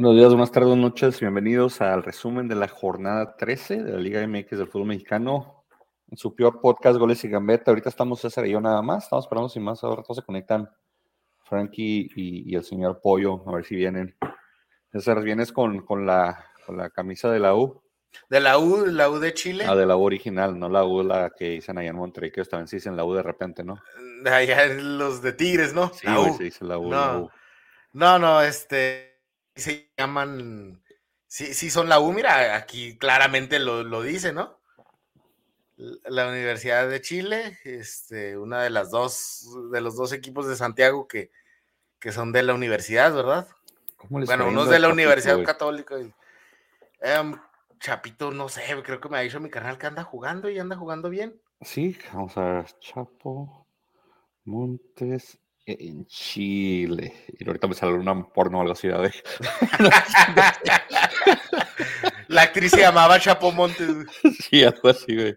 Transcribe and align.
Buenos 0.00 0.16
días, 0.16 0.30
buenas 0.30 0.50
tardes, 0.50 0.68
buenas 0.68 0.92
noches. 0.92 1.20
Bienvenidos 1.20 1.82
al 1.82 2.02
resumen 2.02 2.48
de 2.48 2.54
la 2.54 2.68
jornada 2.68 3.36
13 3.36 3.82
de 3.82 3.92
la 3.92 3.98
Liga 3.98 4.26
MX 4.26 4.52
del 4.52 4.66
fútbol 4.66 4.86
mexicano. 4.86 5.66
En 6.10 6.16
su 6.16 6.34
peor 6.34 6.62
podcast, 6.62 6.98
Goles 6.98 7.22
y 7.24 7.28
Gambeta. 7.28 7.70
Ahorita 7.70 7.90
estamos 7.90 8.18
César 8.18 8.46
y 8.46 8.52
yo 8.52 8.62
nada 8.62 8.80
más. 8.80 9.04
Estamos 9.04 9.26
esperando 9.26 9.50
sin 9.50 9.62
más. 9.62 9.84
Ahora 9.84 10.02
todos 10.02 10.16
se 10.16 10.22
conectan 10.22 10.70
Frankie 11.42 12.10
y, 12.16 12.56
el 12.56 12.64
señor 12.64 13.02
Pollo. 13.02 13.46
A 13.46 13.56
ver 13.56 13.66
si 13.66 13.76
vienen. 13.76 14.16
César, 14.90 15.22
¿vienes 15.22 15.52
con, 15.52 15.84
con, 15.84 16.06
la, 16.06 16.46
con 16.64 16.78
la 16.78 16.88
camisa 16.88 17.30
de 17.30 17.40
la 17.40 17.54
U? 17.54 17.82
¿De 18.30 18.40
la 18.40 18.56
U, 18.56 18.86
la 18.86 19.10
U 19.10 19.18
de 19.18 19.34
Chile? 19.34 19.66
Ah, 19.68 19.76
de 19.76 19.84
la 19.84 19.98
U 19.98 20.02
original, 20.02 20.58
no 20.58 20.70
la 20.70 20.82
U 20.82 21.02
la 21.02 21.30
que 21.36 21.50
dicen 21.50 21.76
allá 21.76 21.90
en 21.90 21.96
Monterrey, 21.96 22.32
que 22.32 22.42
también 22.46 22.68
se 22.68 22.76
dicen 22.76 22.96
la 22.96 23.04
U 23.04 23.12
de 23.12 23.22
repente, 23.22 23.62
¿no? 23.64 23.76
Allá 24.24 24.66
los 24.66 25.20
de 25.20 25.34
Tigres, 25.34 25.74
¿no? 25.74 25.92
Sí, 25.92 26.06
la 26.06 26.20
U. 26.20 26.34
se 26.38 26.44
dice 26.44 26.64
la 26.64 26.78
U, 26.78 26.84
no, 26.84 26.88
la 26.88 27.18
U. 27.18 27.30
no, 27.92 28.18
no, 28.18 28.40
este 28.40 29.09
se 29.60 29.90
llaman, 29.96 30.82
sí, 31.26 31.54
sí 31.54 31.70
son 31.70 31.88
la 31.88 32.00
U, 32.00 32.12
mira, 32.12 32.56
aquí 32.56 32.96
claramente 32.98 33.58
lo, 33.58 34.02
dice, 34.02 34.32
¿no? 34.32 34.58
La 35.76 36.28
Universidad 36.28 36.88
de 36.88 37.00
Chile, 37.00 37.58
este, 37.64 38.36
una 38.36 38.62
de 38.62 38.70
las 38.70 38.90
dos, 38.90 39.48
de 39.72 39.80
los 39.80 39.96
dos 39.96 40.12
equipos 40.12 40.46
de 40.46 40.56
Santiago 40.56 41.08
que, 41.08 41.30
que 41.98 42.12
son 42.12 42.32
de 42.32 42.42
la 42.42 42.54
universidad, 42.54 43.14
¿verdad? 43.14 43.48
bueno, 44.08 44.48
uno 44.48 44.64
es 44.64 44.70
de 44.70 44.78
la 44.78 44.88
Universidad 44.88 45.42
Católica. 45.42 45.96
Em, 47.00 47.34
Chapito, 47.78 48.30
no 48.30 48.48
sé, 48.48 48.62
creo 48.84 49.00
que 49.00 49.08
me 49.08 49.18
ha 49.18 49.20
dicho 49.22 49.40
mi 49.40 49.50
canal 49.50 49.78
que 49.78 49.86
anda 49.86 50.04
jugando 50.04 50.50
y 50.50 50.58
anda 50.58 50.76
jugando 50.76 51.08
bien. 51.08 51.40
Sí, 51.62 51.96
vamos 52.12 52.36
a 52.36 52.44
ver, 52.44 52.66
Chapo 52.80 53.66
Montes 54.44 55.39
en 55.78 56.06
Chile. 56.06 57.12
Y 57.38 57.46
ahorita 57.46 57.68
me 57.68 57.74
sale 57.74 57.92
una 57.92 58.26
porno 58.28 58.58
o 58.58 58.60
algo 58.62 58.72
así. 58.72 58.88
De... 58.88 58.94
La 62.28 62.42
actriz 62.42 62.70
se 62.70 62.80
llamaba 62.80 63.18
Chapo 63.18 63.52
Montes. 63.52 63.88
Sí, 64.40 64.62
algo 64.62 64.88
así, 64.88 65.14
güey. 65.14 65.36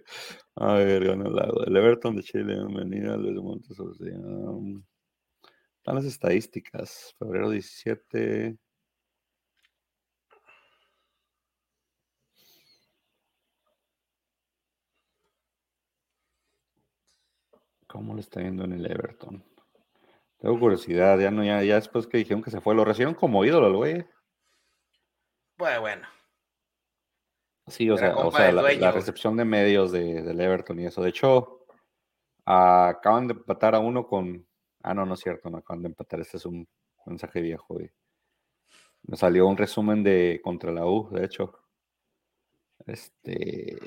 A 0.55 0.73
ver, 0.73 1.05
ganó 1.05 1.25
el 1.65 1.75
Everton 1.75 2.15
de 2.15 2.23
Chile. 2.23 2.55
Bienvenida 2.55 3.17
Luis 3.17 3.41
Montes. 3.41 3.77
están 3.79 5.95
las 5.95 6.05
estadísticas. 6.05 7.15
Febrero 7.17 7.49
17. 7.49 8.57
¿Cómo 17.87 18.15
le 18.15 18.21
está 18.21 18.41
yendo 18.41 18.63
en 18.63 18.73
el 18.73 18.85
Everton? 18.87 19.43
Tengo 20.43 20.59
curiosidad, 20.59 21.17
ya 21.19 21.31
no, 21.31 21.41
ya, 21.41 21.61
después 21.61 22.05
que 22.05 22.17
dijeron 22.17 22.43
que 22.43 22.51
se 22.51 22.59
fue, 22.59 22.75
lo 22.75 22.83
recibieron 22.83 23.15
como 23.15 23.45
ídolo 23.45 23.67
el 23.67 23.77
güey. 23.77 24.05
Pues 25.55 25.79
bueno. 25.79 26.05
Sí, 27.67 27.89
o 27.89 27.95
sea, 27.95 28.13
o 28.17 28.29
sea 28.29 28.51
la, 28.51 28.91
recepción 28.91 29.37
de 29.37 29.45
medios 29.45 29.93
de, 29.93 30.21
del 30.21 30.41
Everton 30.41 30.81
y 30.81 30.85
eso. 30.85 31.01
De 31.01 31.11
hecho, 31.11 31.65
acaban 32.43 33.27
de 33.27 33.35
empatar 33.35 33.73
a 33.73 33.79
uno 33.79 34.05
con. 34.05 34.45
Ah, 34.81 34.93
no, 34.93 35.05
no 35.05 35.13
es 35.13 35.21
cierto, 35.21 35.49
no 35.49 35.59
acaban 35.59 35.81
de 35.81 35.87
empatar. 35.87 36.19
Este 36.19 36.35
es 36.35 36.45
un 36.45 36.67
mensaje 37.05 37.39
viejo. 37.39 37.77
Me 39.03 39.15
salió 39.15 39.47
un 39.47 39.55
resumen 39.55 40.03
de 40.03 40.41
contra 40.43 40.73
la 40.73 40.85
U, 40.85 41.07
de 41.09 41.23
hecho. 41.23 41.57
Este. 42.85 43.79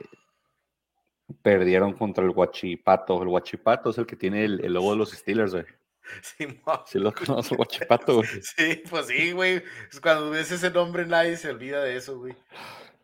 Perdieron 1.42 1.92
contra 1.92 2.24
el 2.24 2.30
Guachipato. 2.30 3.22
El 3.22 3.28
Guachipato 3.28 3.90
es 3.90 3.98
el 3.98 4.06
que 4.06 4.16
tiene 4.16 4.46
el, 4.46 4.64
el 4.64 4.72
logo 4.72 4.92
de 4.92 4.96
los 4.96 5.10
Steelers, 5.10 5.52
güey. 5.52 5.66
Sí, 6.22 6.46
sí 6.86 6.98
lo 6.98 7.12
conozco, 7.12 7.56
Guachipato, 7.56 8.16
güey. 8.16 8.28
Sí, 8.42 8.82
pues 8.88 9.06
sí, 9.06 9.32
güey. 9.32 9.62
Cuando 10.02 10.30
ves 10.30 10.50
ese 10.50 10.70
nombre 10.70 11.06
nadie 11.06 11.36
se 11.36 11.50
olvida 11.50 11.82
de 11.82 11.96
eso, 11.96 12.18
güey. 12.18 12.34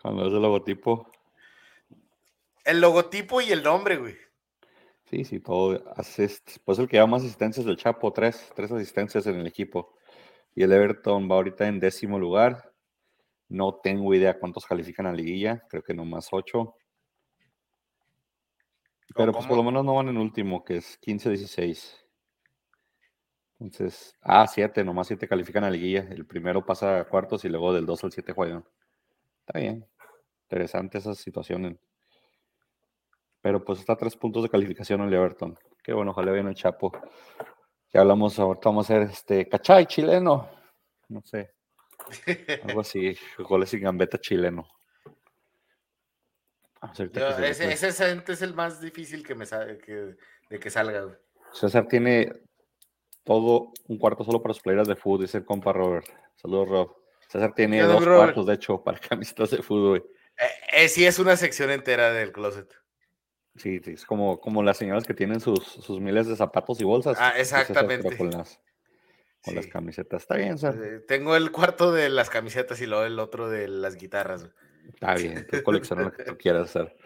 Cuando 0.00 0.24
ves 0.24 0.32
el 0.32 0.42
logotipo. 0.42 1.10
El 2.64 2.80
logotipo 2.80 3.40
y 3.40 3.50
el 3.50 3.62
nombre, 3.62 3.96
güey. 3.96 4.16
Sí, 5.10 5.24
sí, 5.24 5.40
todo. 5.40 5.82
Pues 6.64 6.78
el 6.78 6.88
que 6.88 6.96
lleva 6.96 7.06
más 7.06 7.22
asistencias 7.22 7.66
del 7.66 7.76
Chapo, 7.76 8.12
tres, 8.12 8.50
tres 8.54 8.72
asistencias 8.72 9.26
en 9.26 9.40
el 9.40 9.46
equipo. 9.46 9.94
Y 10.54 10.62
el 10.62 10.72
Everton 10.72 11.30
va 11.30 11.36
ahorita 11.36 11.66
en 11.66 11.80
décimo 11.80 12.18
lugar. 12.18 12.72
No 13.48 13.80
tengo 13.82 14.14
idea 14.14 14.38
cuántos 14.38 14.64
califican 14.64 15.06
a 15.06 15.12
liguilla, 15.12 15.62
creo 15.68 15.82
que 15.82 15.92
nomás 15.92 16.28
ocho. 16.32 16.76
Pero 19.14 19.32
pues 19.32 19.46
por 19.46 19.56
lo 19.56 19.62
menos 19.62 19.84
no 19.84 19.94
van 19.94 20.08
en 20.08 20.16
último, 20.16 20.64
que 20.64 20.78
es 20.78 20.98
15-16. 21.02 22.01
Entonces, 23.62 24.16
ah, 24.22 24.46
siete, 24.48 24.82
nomás 24.82 25.06
siete 25.06 25.28
califican 25.28 25.62
a 25.62 25.70
liguilla. 25.70 26.00
El 26.10 26.26
primero 26.26 26.66
pasa 26.66 26.98
a 26.98 27.04
cuartos 27.04 27.44
y 27.44 27.48
luego 27.48 27.72
del 27.72 27.86
2 27.86 28.04
al 28.04 28.12
7 28.12 28.32
juegan. 28.32 28.64
Está 29.46 29.60
bien. 29.60 29.86
Interesante 30.44 30.98
esa 30.98 31.14
situación. 31.14 31.78
Pero 33.40 33.64
pues 33.64 33.78
está 33.78 33.92
a 33.92 33.96
tres 33.96 34.16
puntos 34.16 34.42
de 34.42 34.48
calificación 34.48 35.00
el 35.02 35.14
Everton. 35.14 35.56
Qué 35.82 35.92
bueno, 35.92 36.10
ojalá 36.10 36.32
bien 36.32 36.48
el 36.48 36.54
Chapo. 36.54 36.92
Ya 37.92 38.00
hablamos, 38.00 38.36
ahorita 38.38 38.68
vamos 38.68 38.90
a 38.90 38.94
hacer 38.94 39.08
este 39.08 39.48
cachay 39.48 39.86
chileno. 39.86 40.50
No 41.08 41.22
sé. 41.22 41.54
Algo 42.64 42.80
así, 42.80 43.16
goles 43.38 43.72
y 43.74 43.78
gambeta 43.78 44.18
chileno. 44.18 44.66
ese, 46.98 47.72
ese, 47.72 47.88
es 48.26 48.42
el 48.42 48.54
más 48.54 48.80
difícil 48.80 49.24
que 49.24 49.36
me 49.36 49.46
que, 49.46 50.16
de 50.50 50.58
que 50.58 50.70
salga. 50.70 51.16
César 51.52 51.86
tiene 51.86 52.32
todo 53.24 53.72
un 53.88 53.98
cuarto 53.98 54.24
solo 54.24 54.42
para 54.42 54.54
sus 54.54 54.62
playeras 54.62 54.88
de 54.88 54.96
fútbol, 54.96 55.22
dice 55.22 55.38
el 55.38 55.44
compa 55.44 55.72
Robert. 55.72 56.06
Saludos, 56.36 56.68
Rob. 56.68 56.96
César 57.28 57.54
tiene 57.54 57.82
dos 57.82 58.04
cuartos, 58.04 58.46
de 58.46 58.54
hecho, 58.54 58.82
para 58.82 58.98
camisetas 58.98 59.50
de 59.50 59.62
fútbol. 59.62 60.04
Eh, 60.38 60.84
eh, 60.84 60.88
sí, 60.88 61.06
es 61.06 61.18
una 61.18 61.36
sección 61.36 61.70
entera 61.70 62.12
del 62.12 62.32
closet. 62.32 62.68
Sí, 63.56 63.80
sí, 63.84 63.92
es 63.92 64.04
como, 64.04 64.40
como 64.40 64.62
las 64.62 64.76
señoras 64.76 65.04
que 65.04 65.14
tienen 65.14 65.40
sus, 65.40 65.64
sus 65.64 66.00
miles 66.00 66.26
de 66.26 66.36
zapatos 66.36 66.80
y 66.80 66.84
bolsas. 66.84 67.16
Ah, 67.20 67.34
exactamente. 67.36 68.16
con 68.16 68.30
las, 68.30 68.60
con 69.42 69.54
las 69.54 69.66
camisetas. 69.66 70.22
Está 70.22 70.36
bien, 70.36 70.58
César. 70.58 70.82
Eh, 70.82 71.00
tengo 71.00 71.36
el 71.36 71.52
cuarto 71.52 71.92
de 71.92 72.08
las 72.08 72.28
camisetas 72.28 72.80
y 72.80 72.86
luego 72.86 73.04
el 73.04 73.18
otro 73.18 73.48
de 73.48 73.68
las 73.68 73.96
guitarras. 73.96 74.48
Está 74.88 75.14
bien, 75.14 75.46
tú 75.50 75.62
coleccionas 75.62 76.06
lo 76.06 76.12
que 76.12 76.24
tú 76.24 76.36
quieras 76.38 76.68
hacer. 76.68 76.96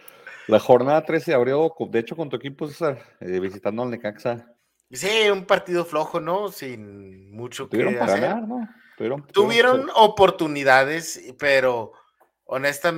La 0.48 0.60
jornada 0.60 1.04
13 1.04 1.34
abrió, 1.34 1.72
de 1.88 1.98
hecho, 1.98 2.16
con 2.16 2.31
tu 2.31 2.37
equipo, 2.37 2.69
César, 2.69 3.00
visitando 3.21 3.83
al 3.83 3.91
Necaxa. 3.91 4.56
Sí, 4.91 5.28
un 5.30 5.44
partido 5.47 5.84
flojo, 5.84 6.20
¿no? 6.20 6.52
Sin 6.52 7.32
mucho 7.32 7.69
que 7.69 7.82
hacer. 7.98 8.20
Ganar, 8.20 8.47
¿no? 8.47 8.69
Tuvieron, 9.32 9.91
oportunidades, 9.94 11.20
pero 11.38 11.92
honestamente 12.44 12.97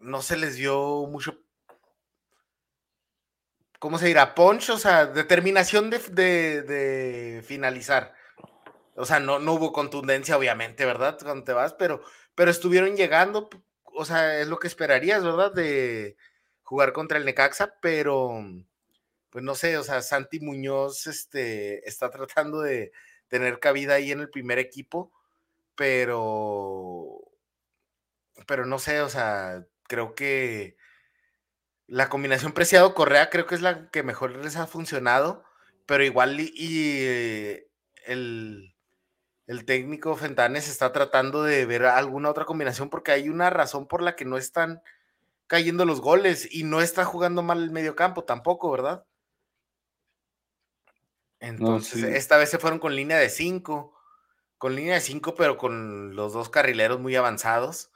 no 0.00 0.20
se 0.22 0.36
les 0.36 0.56
dio 0.56 1.06
mucho. 1.06 1.38
¿Cómo 3.78 3.98
se 3.98 4.06
dirá? 4.06 4.34
Punch, 4.34 4.70
o 4.70 4.78
sea, 4.78 5.06
determinación 5.06 5.90
de, 5.90 7.42
finalizar. 7.46 8.14
O 8.96 9.04
sea, 9.04 9.20
no, 9.20 9.38
no 9.38 9.54
hubo 9.54 9.72
contundencia, 9.72 10.36
obviamente, 10.36 10.84
¿verdad? 10.84 11.18
Cuando 11.22 11.44
te 11.44 11.52
vas, 11.52 11.72
pero, 11.74 12.02
pero 12.34 12.50
estuvieron 12.50 12.96
llegando, 12.96 13.48
o 13.84 14.04
sea, 14.04 14.40
es 14.40 14.48
lo 14.48 14.58
que 14.58 14.66
esperarías, 14.66 15.22
¿verdad? 15.22 15.52
De 15.52 16.16
jugar 16.62 16.92
contra 16.92 17.18
el 17.18 17.24
Necaxa, 17.24 17.74
pero 17.80 18.44
pues 19.32 19.42
no 19.42 19.54
sé, 19.54 19.78
o 19.78 19.82
sea, 19.82 20.02
Santi 20.02 20.40
Muñoz 20.40 21.06
este, 21.06 21.88
está 21.88 22.10
tratando 22.10 22.60
de 22.60 22.92
tener 23.28 23.60
cabida 23.60 23.94
ahí 23.94 24.12
en 24.12 24.20
el 24.20 24.28
primer 24.28 24.58
equipo, 24.58 25.10
pero, 25.74 27.18
pero 28.46 28.66
no 28.66 28.78
sé, 28.78 29.00
o 29.00 29.08
sea, 29.08 29.66
creo 29.88 30.14
que 30.14 30.76
la 31.86 32.10
combinación 32.10 32.52
Preciado-Correa 32.52 33.30
creo 33.30 33.46
que 33.46 33.54
es 33.54 33.62
la 33.62 33.90
que 33.90 34.02
mejor 34.02 34.36
les 34.36 34.56
ha 34.56 34.66
funcionado, 34.66 35.44
pero 35.86 36.04
igual 36.04 36.38
y, 36.38 37.04
el, 38.06 38.74
el 39.46 39.64
técnico 39.64 40.14
Fentanes 40.14 40.68
está 40.68 40.92
tratando 40.92 41.42
de 41.42 41.64
ver 41.64 41.86
alguna 41.86 42.28
otra 42.28 42.44
combinación 42.44 42.90
porque 42.90 43.12
hay 43.12 43.30
una 43.30 43.48
razón 43.48 43.88
por 43.88 44.02
la 44.02 44.14
que 44.14 44.26
no 44.26 44.36
están 44.36 44.82
cayendo 45.46 45.86
los 45.86 46.02
goles 46.02 46.46
y 46.50 46.64
no 46.64 46.82
está 46.82 47.06
jugando 47.06 47.42
mal 47.42 47.62
el 47.62 47.70
medio 47.70 47.96
campo 47.96 48.24
tampoco, 48.24 48.70
¿verdad? 48.70 49.06
Entonces, 51.42 52.04
esta 52.04 52.36
vez 52.36 52.50
se 52.50 52.58
fueron 52.58 52.78
con 52.78 52.94
línea 52.94 53.18
de 53.18 53.28
5, 53.28 53.92
con 54.58 54.76
línea 54.76 54.94
de 54.94 55.00
5, 55.00 55.34
pero 55.34 55.58
con 55.58 56.14
los 56.14 56.32
dos 56.32 56.48
carrileros 56.48 57.00
muy 57.00 57.16
avanzados. 57.16 57.90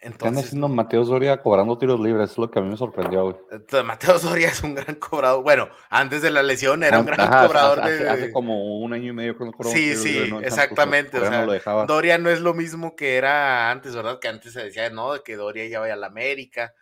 Entonces, 0.00 0.28
Están 0.28 0.44
haciendo 0.44 0.68
Mateo 0.68 1.04
Soria 1.04 1.42
cobrando 1.42 1.76
tiros 1.76 1.98
libres, 1.98 2.30
es 2.30 2.38
lo 2.38 2.48
que 2.48 2.60
a 2.60 2.62
mí 2.62 2.68
me 2.68 2.76
sorprendió, 2.76 3.24
güey. 3.24 3.36
Eh, 3.50 3.82
Mateo 3.82 4.16
Soria 4.20 4.46
es 4.46 4.62
un 4.62 4.76
gran 4.76 4.94
cobrador. 4.94 5.42
Bueno, 5.42 5.68
antes 5.90 6.22
de 6.22 6.30
la 6.30 6.44
lesión 6.44 6.84
era 6.84 7.00
un 7.00 7.06
gran 7.06 7.18
cobrador. 7.18 7.80
Hace, 7.80 8.30
como 8.30 8.78
un 8.78 8.92
año 8.92 9.10
y 9.10 9.12
medio 9.12 9.36
que 9.36 9.64
Sí, 9.64 9.96
sí, 9.96 10.32
exactamente. 10.44 11.18
o 11.18 11.26
sea, 11.26 11.84
Doria 11.84 12.16
no 12.18 12.30
es 12.30 12.40
lo 12.40 12.54
mismo 12.54 12.94
que 12.94 13.16
era 13.16 13.72
antes, 13.72 13.96
¿verdad? 13.96 14.20
Que 14.20 14.28
antes 14.28 14.52
se 14.52 14.62
decía, 14.62 14.88
no, 14.90 15.20
que 15.24 15.34
Doria 15.34 15.66
ya 15.66 15.80
vaya 15.80 15.94
a 15.94 15.96
la 15.96 16.06
América 16.06 16.72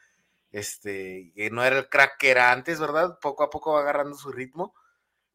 este, 0.52 1.32
que 1.34 1.50
no 1.50 1.64
era 1.64 1.78
el 1.78 1.88
crack 1.88 2.18
que 2.18 2.30
era 2.30 2.52
antes, 2.52 2.80
¿verdad? 2.80 3.18
Poco 3.20 3.42
a 3.42 3.50
poco 3.50 3.72
va 3.72 3.80
agarrando 3.80 4.16
su 4.16 4.32
ritmo, 4.32 4.74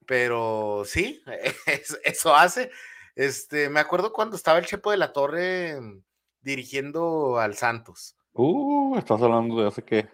pero 0.06 0.84
sí, 0.86 1.24
eso 2.04 2.36
hace. 2.36 2.72
Este, 3.16 3.70
me 3.70 3.80
acuerdo 3.80 4.14
cuando 4.14 4.36
estaba 4.36 4.60
el 4.60 4.66
Chepo 4.66 4.92
de 4.92 4.98
la 4.98 5.14
Torre 5.14 5.80
dirigiendo 6.42 7.40
al 7.40 7.56
Santos. 7.56 8.16
Uh, 8.34 8.98
estás 8.98 9.22
hablando 9.22 9.62
de 9.62 9.68
hace 9.68 9.84
qué, 9.84 10.10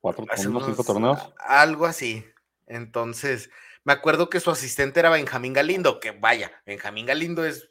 cuatro, 0.00 0.26
cinco 0.36 0.84
torneos. 0.84 1.32
Algo 1.38 1.86
así. 1.86 2.24
Entonces, 2.66 3.50
me 3.84 3.92
acuerdo 3.92 4.30
que 4.30 4.40
su 4.40 4.50
asistente 4.50 5.00
era 5.00 5.10
Benjamín 5.10 5.52
Galindo, 5.52 6.00
que 6.00 6.12
vaya, 6.12 6.50
Benjamín 6.64 7.06
Galindo 7.06 7.44
es, 7.44 7.68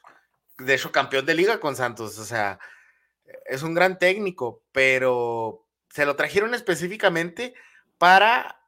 de 0.59 0.75
hecho, 0.75 0.91
campeón 0.91 1.25
de 1.25 1.33
liga 1.33 1.59
con 1.59 1.75
Santos, 1.75 2.19
o 2.19 2.25
sea, 2.25 2.59
es 3.45 3.63
un 3.63 3.73
gran 3.73 3.97
técnico, 3.97 4.61
pero 4.71 5.62
se 5.93 6.05
lo 6.07 6.15
trajeron 6.15 6.55
específicamente 6.55 7.53
para 7.99 8.59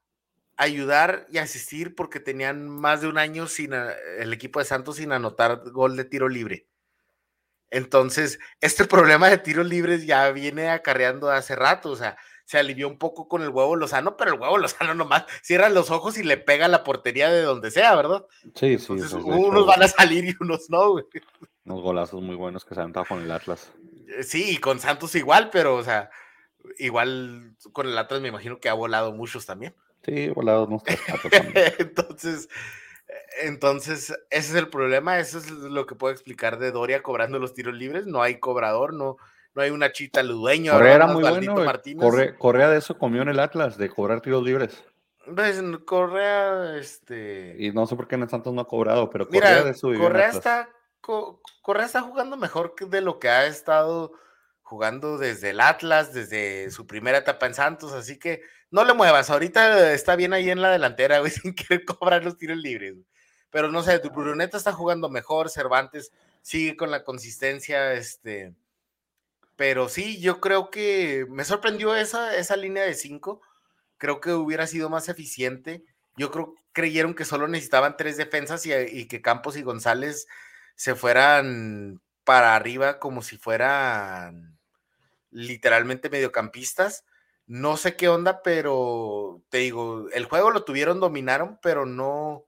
ayudar 0.57 1.25
y 1.31 1.39
asistir 1.39 1.95
porque 1.95 2.19
tenían 2.19 2.69
más 2.69 3.01
de 3.01 3.07
un 3.07 3.18
año 3.18 3.48
sin 3.48 3.74
a- 3.74 3.94
el 4.19 4.31
equipo 4.31 4.60
de 4.60 4.66
Santos 4.66 4.98
sin 4.98 5.12
anotar 5.12 5.62
gol 5.72 5.98
de 5.98 6.06
tiro 6.06 6.30
libre. 6.30 6.68
Entonces, 7.72 8.39
este 8.62 8.86
problema 9.19 9.27
de 9.30 9.38
tiros 9.39 9.66
libres 9.66 10.06
ya 10.06 10.30
viene 10.31 10.69
acarreando 10.69 11.30
hace 11.31 11.56
rato, 11.56 11.89
o 11.89 11.95
sea, 11.95 12.16
se 12.45 12.60
alivió 12.60 12.88
un 12.88 13.00
poco 13.00 13.27
con 13.27 13.42
el 13.42 13.50
huevo 13.50 13.75
Lozano, 13.75 14.16
pero 14.18 14.33
el 14.33 14.39
huevo 14.39 14.57
Lozano 14.60 14.94
nomás 14.94 15.25
cierra 15.42 15.69
los 15.69 15.89
ojos 15.89 16.18
y 16.18 16.24
le 16.24 16.38
pega 16.38 16.68
la 16.68 16.83
portería 16.83 17.30
de 17.31 17.42
donde 17.42 17.72
sea, 17.72 17.95
¿verdad? 17.95 18.25
Sí, 18.54 18.77
sí. 18.77 18.94
Entonces, 18.94 19.13
unos 19.13 19.36
hecho, 19.63 19.66
van 19.66 19.81
a 19.83 19.88
salir 19.88 20.25
y 20.25 20.36
unos 20.39 20.69
no, 20.69 20.92
güey. 20.92 21.06
Unos 21.66 21.81
golazos 21.81 22.22
muy 22.22 22.36
buenos 22.36 22.63
que 22.63 22.75
se 22.75 22.81
han 22.81 22.94
con 22.94 23.24
el 23.24 23.31
Atlas. 23.31 23.72
Eh, 24.07 24.24
Sí, 24.24 24.51
y 24.51 24.57
con 24.57 24.80
Santos 24.80 25.16
igual, 25.16 25.50
pero, 25.50 25.75
o 25.75 25.83
sea, 25.83 26.12
igual 26.77 27.56
con 27.73 27.88
el 27.88 27.97
Atlas 27.97 28.21
me 28.21 28.27
imagino 28.29 28.59
que 28.59 28.69
ha 28.69 28.73
volado 28.73 29.12
muchos 29.12 29.45
también. 29.45 29.73
Sí, 30.03 30.29
cuatro 31.07 31.29
también. 31.31 31.73
entonces, 31.79 32.47
eh, 33.07 33.13
entonces, 33.44 34.09
ese 34.29 34.50
es 34.50 34.56
el 34.56 34.69
problema, 34.69 35.19
eso 35.19 35.38
es 35.39 35.50
lo 35.50 35.85
que 35.85 35.95
puedo 35.95 36.13
explicar 36.13 36.59
de 36.59 36.71
Doria 36.71 37.01
cobrando 37.01 37.39
los 37.39 37.53
tiros 37.53 37.73
libres, 37.75 38.06
no 38.06 38.21
hay 38.21 38.39
cobrador, 38.39 38.94
no, 38.94 39.17
no 39.56 39.62
hay 39.62 39.71
una 39.71 39.91
chita 39.91 40.21
ludueño, 40.21 40.73
Correa 40.73 40.95
era 40.95 41.07
muy 41.07 41.23
bueno. 41.23 41.53
güey. 41.53 41.65
Martínez. 41.65 42.03
Corre- 42.03 42.38
Correa 42.38 42.69
de 42.69 42.77
eso 42.77 42.97
comió 42.97 43.21
en 43.23 43.29
el 43.29 43.39
Atlas, 43.39 43.77
de 43.77 43.89
cobrar 43.89 44.21
tiros 44.21 44.44
libres. 44.44 44.83
Pues, 45.33 45.59
Correa, 45.85 46.77
este... 46.77 47.56
Y 47.57 47.71
no 47.71 47.88
sé 47.88 47.95
por 47.95 48.07
qué 48.07 48.13
en 48.13 48.21
el 48.23 48.29
Santos 48.29 48.53
no 48.53 48.62
ha 48.62 48.67
cobrado, 48.67 49.09
pero 49.09 49.25
Correa 49.27 49.50
Mira, 49.50 49.63
de 49.63 49.71
eso 49.71 49.88
Correa 49.97 50.29
está, 50.29 50.69
Co- 51.01 51.41
Correa 51.63 51.88
está 51.88 52.01
jugando 52.01 52.38
mejor 52.38 52.75
que 52.75 52.85
de 52.85 53.01
lo 53.01 53.17
que 53.17 53.29
ha 53.29 53.47
estado 53.47 54.12
jugando 54.65 55.19
desde 55.19 55.51
el 55.51 55.62
Atlas, 55.62 56.12
desde 56.12 56.71
su 56.71 56.88
primera 56.88 57.19
etapa 57.19 57.45
en 57.45 57.53
Santos, 57.53 57.94
así 57.94 58.17
que 58.17 58.41
no 58.71 58.83
le 58.83 58.95
muevas, 58.95 59.29
ahorita 59.29 59.94
está 59.94 60.15
bien 60.15 60.33
ahí 60.33 60.50
en 60.50 60.62
la 60.62 60.71
delantera, 60.71 61.19
güey, 61.21 61.31
sin 61.31 61.53
querer 61.53 61.85
cobrar 61.85 62.25
los 62.25 62.35
tiros 62.35 62.57
libres. 62.57 62.94
güey. 62.94 63.06
Pero 63.51 63.71
no 63.71 63.83
sé, 63.83 64.00
tu 64.00 64.09
Bruneta 64.09 64.57
está 64.57 64.73
jugando 64.73 65.07
mejor, 65.07 65.50
Cervantes 65.50 66.12
sigue 66.41 66.75
con 66.75 66.89
la 66.91 67.03
consistencia, 67.03 67.94
este, 67.94 68.53
pero 69.56 69.88
sí, 69.88 70.19
yo 70.19 70.41
creo 70.41 70.71
que 70.71 71.27
me 71.29 71.45
sorprendió 71.45 71.95
esa, 71.95 72.35
esa 72.35 72.57
línea 72.57 72.83
de 72.83 72.95
cinco, 72.95 73.41
creo 73.97 74.19
que 74.19 74.33
hubiera 74.33 74.65
sido 74.65 74.89
más 74.89 75.09
eficiente. 75.09 75.85
Yo 76.17 76.31
creo 76.31 76.56
creyeron 76.73 77.13
que 77.13 77.23
solo 77.23 77.47
necesitaban 77.47 77.97
tres 77.97 78.17
defensas 78.17 78.65
y, 78.65 78.73
y 78.73 79.07
que 79.07 79.21
Campos 79.21 79.57
y 79.57 79.62
González 79.62 80.27
se 80.75 80.95
fueran 80.95 82.01
para 82.23 82.56
arriba 82.56 83.00
como 83.00 83.21
si 83.21 83.38
fueran 83.38 84.54
literalmente 85.35 86.09
mediocampistas. 86.09 87.05
No 87.45 87.77
sé 87.77 87.95
qué 87.95 88.07
onda, 88.07 88.41
pero 88.41 89.41
te 89.49 89.59
digo, 89.59 90.07
el 90.13 90.25
juego 90.25 90.49
lo 90.49 90.63
tuvieron, 90.63 90.99
dominaron, 90.99 91.59
pero 91.61 91.85
no, 91.85 92.45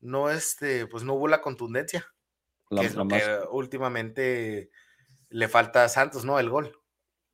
no 0.00 0.30
este, 0.30 0.86
pues 0.86 1.04
no 1.04 1.14
hubo 1.14 1.28
la 1.28 1.42
contundencia, 1.42 2.06
La- 2.70 2.80
que 2.80 2.86
es 2.86 2.94
la 2.94 2.98
lo 3.00 3.04
más- 3.06 3.22
que 3.22 3.38
últimamente 3.50 4.70
le 5.30 5.48
falta 5.48 5.84
a 5.84 5.88
Santos, 5.88 6.24
¿no? 6.24 6.38
El 6.38 6.48
gol. 6.48 6.72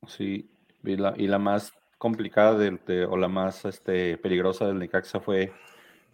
Sí, 0.07 0.51
y 0.83 0.97
la, 0.97 1.13
y 1.15 1.27
la 1.27 1.39
más 1.39 1.71
complicada 1.97 2.57
de, 2.57 2.71
de- 2.85 3.05
o 3.05 3.15
la 3.17 3.27
más 3.29 3.63
este, 3.65 4.17
peligrosa 4.17 4.65
del 4.67 4.79
Necaxa 4.79 5.19
fue 5.21 5.53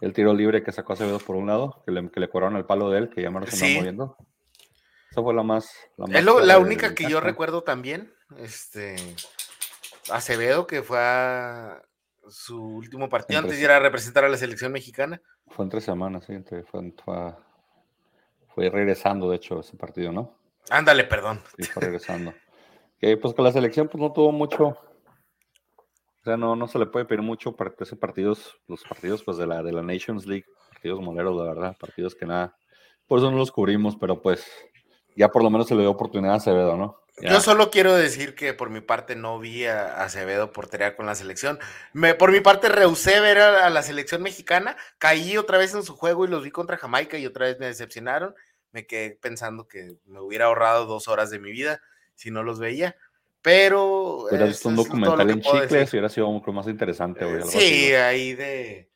el 0.00 0.12
tiro 0.12 0.32
libre 0.34 0.62
que 0.62 0.72
sacó 0.72 0.92
Acevedo 0.92 1.18
por 1.18 1.36
un 1.36 1.46
lado, 1.48 1.82
que 1.84 1.90
le, 1.90 2.08
que 2.10 2.20
le 2.20 2.28
cobraron 2.28 2.56
al 2.56 2.66
palo 2.66 2.90
de 2.90 2.98
él, 2.98 3.08
que 3.10 3.22
ya 3.22 3.30
lo 3.30 3.44
están 3.44 3.58
Sí. 3.68 3.76
moviendo. 3.78 4.16
Esa 5.10 5.22
fue 5.22 5.34
la 5.34 5.42
más. 5.42 5.70
La, 5.96 6.06
más 6.06 6.16
Es 6.18 6.24
lo- 6.24 6.40
la 6.40 6.58
única 6.58 6.94
que 6.94 7.08
yo 7.08 7.20
recuerdo 7.20 7.62
también, 7.64 8.12
este, 8.38 8.96
Acevedo, 10.10 10.66
que 10.66 10.82
fue 10.82 10.98
a 10.98 11.82
su 12.28 12.62
último 12.62 13.08
partido 13.08 13.38
Entre 13.38 13.48
antes 13.50 13.58
de 13.58 13.64
ir 13.64 13.70
a 13.70 13.80
representar 13.80 14.24
a 14.24 14.28
la 14.28 14.36
selección 14.36 14.72
mexicana. 14.72 15.20
Fue 15.48 15.64
entre 15.64 15.80
semanas, 15.80 16.24
sí, 16.24 16.32
entre- 16.32 16.62
fue, 16.64 16.92
fue, 17.04 17.34
fue 18.54 18.70
regresando, 18.70 19.28
de 19.30 19.36
hecho, 19.36 19.60
ese 19.60 19.76
partido, 19.76 20.12
¿no? 20.12 20.38
Ándale, 20.70 21.04
perdón. 21.04 21.42
Sí, 21.56 21.64
fue 21.64 21.82
regresando. 21.82 22.32
que 22.98 23.16
pues 23.16 23.34
con 23.34 23.44
la 23.44 23.52
selección 23.52 23.88
pues 23.88 24.00
no 24.00 24.12
tuvo 24.12 24.30
mucho, 24.30 24.66
o 24.68 26.24
sea, 26.24 26.36
no, 26.36 26.54
no 26.54 26.68
se 26.68 26.78
le 26.78 26.86
puede 26.86 27.04
pedir 27.04 27.20
mucho 27.22 27.56
para 27.56 27.74
ese 27.80 27.96
partidos, 27.96 28.56
los 28.68 28.84
partidos 28.84 29.24
pues 29.24 29.36
de 29.38 29.46
la, 29.46 29.62
de 29.62 29.72
la 29.72 29.82
Nations 29.82 30.24
League, 30.24 30.46
partidos 30.70 31.00
moleros, 31.00 31.36
la 31.36 31.42
verdad, 31.42 31.76
partidos 31.80 32.14
que 32.14 32.26
nada, 32.26 32.56
por 33.08 33.18
eso 33.18 33.30
no 33.30 33.36
los 33.38 33.50
cubrimos, 33.50 33.96
pero 33.96 34.22
pues 34.22 34.46
ya 35.16 35.28
por 35.28 35.42
lo 35.42 35.50
menos 35.50 35.66
se 35.66 35.74
le 35.74 35.80
dio 35.80 35.90
oportunidad 35.90 36.34
a 36.34 36.36
Acevedo, 36.36 36.76
¿no? 36.76 37.01
Ya. 37.20 37.30
Yo 37.30 37.40
solo 37.40 37.70
quiero 37.70 37.94
decir 37.94 38.34
que 38.34 38.54
por 38.54 38.70
mi 38.70 38.80
parte 38.80 39.14
no 39.16 39.38
vi 39.38 39.66
a 39.66 40.02
Acevedo 40.02 40.50
portería 40.52 40.96
con 40.96 41.04
la 41.06 41.14
selección. 41.14 41.58
Me, 41.92 42.14
por 42.14 42.32
mi 42.32 42.40
parte 42.40 42.68
rehusé 42.68 43.20
ver 43.20 43.38
a, 43.38 43.66
a 43.66 43.70
la 43.70 43.82
selección 43.82 44.22
mexicana, 44.22 44.76
caí 44.98 45.36
otra 45.36 45.58
vez 45.58 45.74
en 45.74 45.82
su 45.82 45.94
juego 45.94 46.24
y 46.24 46.28
los 46.28 46.42
vi 46.42 46.50
contra 46.50 46.78
Jamaica 46.78 47.18
y 47.18 47.26
otra 47.26 47.46
vez 47.46 47.58
me 47.60 47.66
decepcionaron. 47.66 48.34
Me 48.72 48.86
quedé 48.86 49.10
pensando 49.20 49.68
que 49.68 49.96
me 50.06 50.20
hubiera 50.20 50.46
ahorrado 50.46 50.86
dos 50.86 51.06
horas 51.08 51.30
de 51.30 51.38
mi 51.38 51.50
vida 51.52 51.82
si 52.14 52.30
no 52.30 52.42
los 52.42 52.58
veía. 52.58 52.96
Pero 53.42 54.18
Hubieras 54.28 54.48
eso 54.48 54.48
visto 54.50 54.68
un 54.70 54.76
documental 54.76 55.30
en 55.30 55.40
decir. 55.40 55.52
y 55.70 55.90
hubiera 55.90 56.08
sido 56.08 56.30
mucho 56.30 56.52
más 56.52 56.66
interesante, 56.68 57.24
así, 57.24 57.58
Sí, 57.58 57.92
ahí 57.94 58.34
de, 58.34 58.88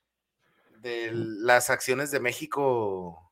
de 0.79 1.11
las 1.13 1.69
acciones 1.69 2.11
de 2.13 2.21
México 2.21 3.26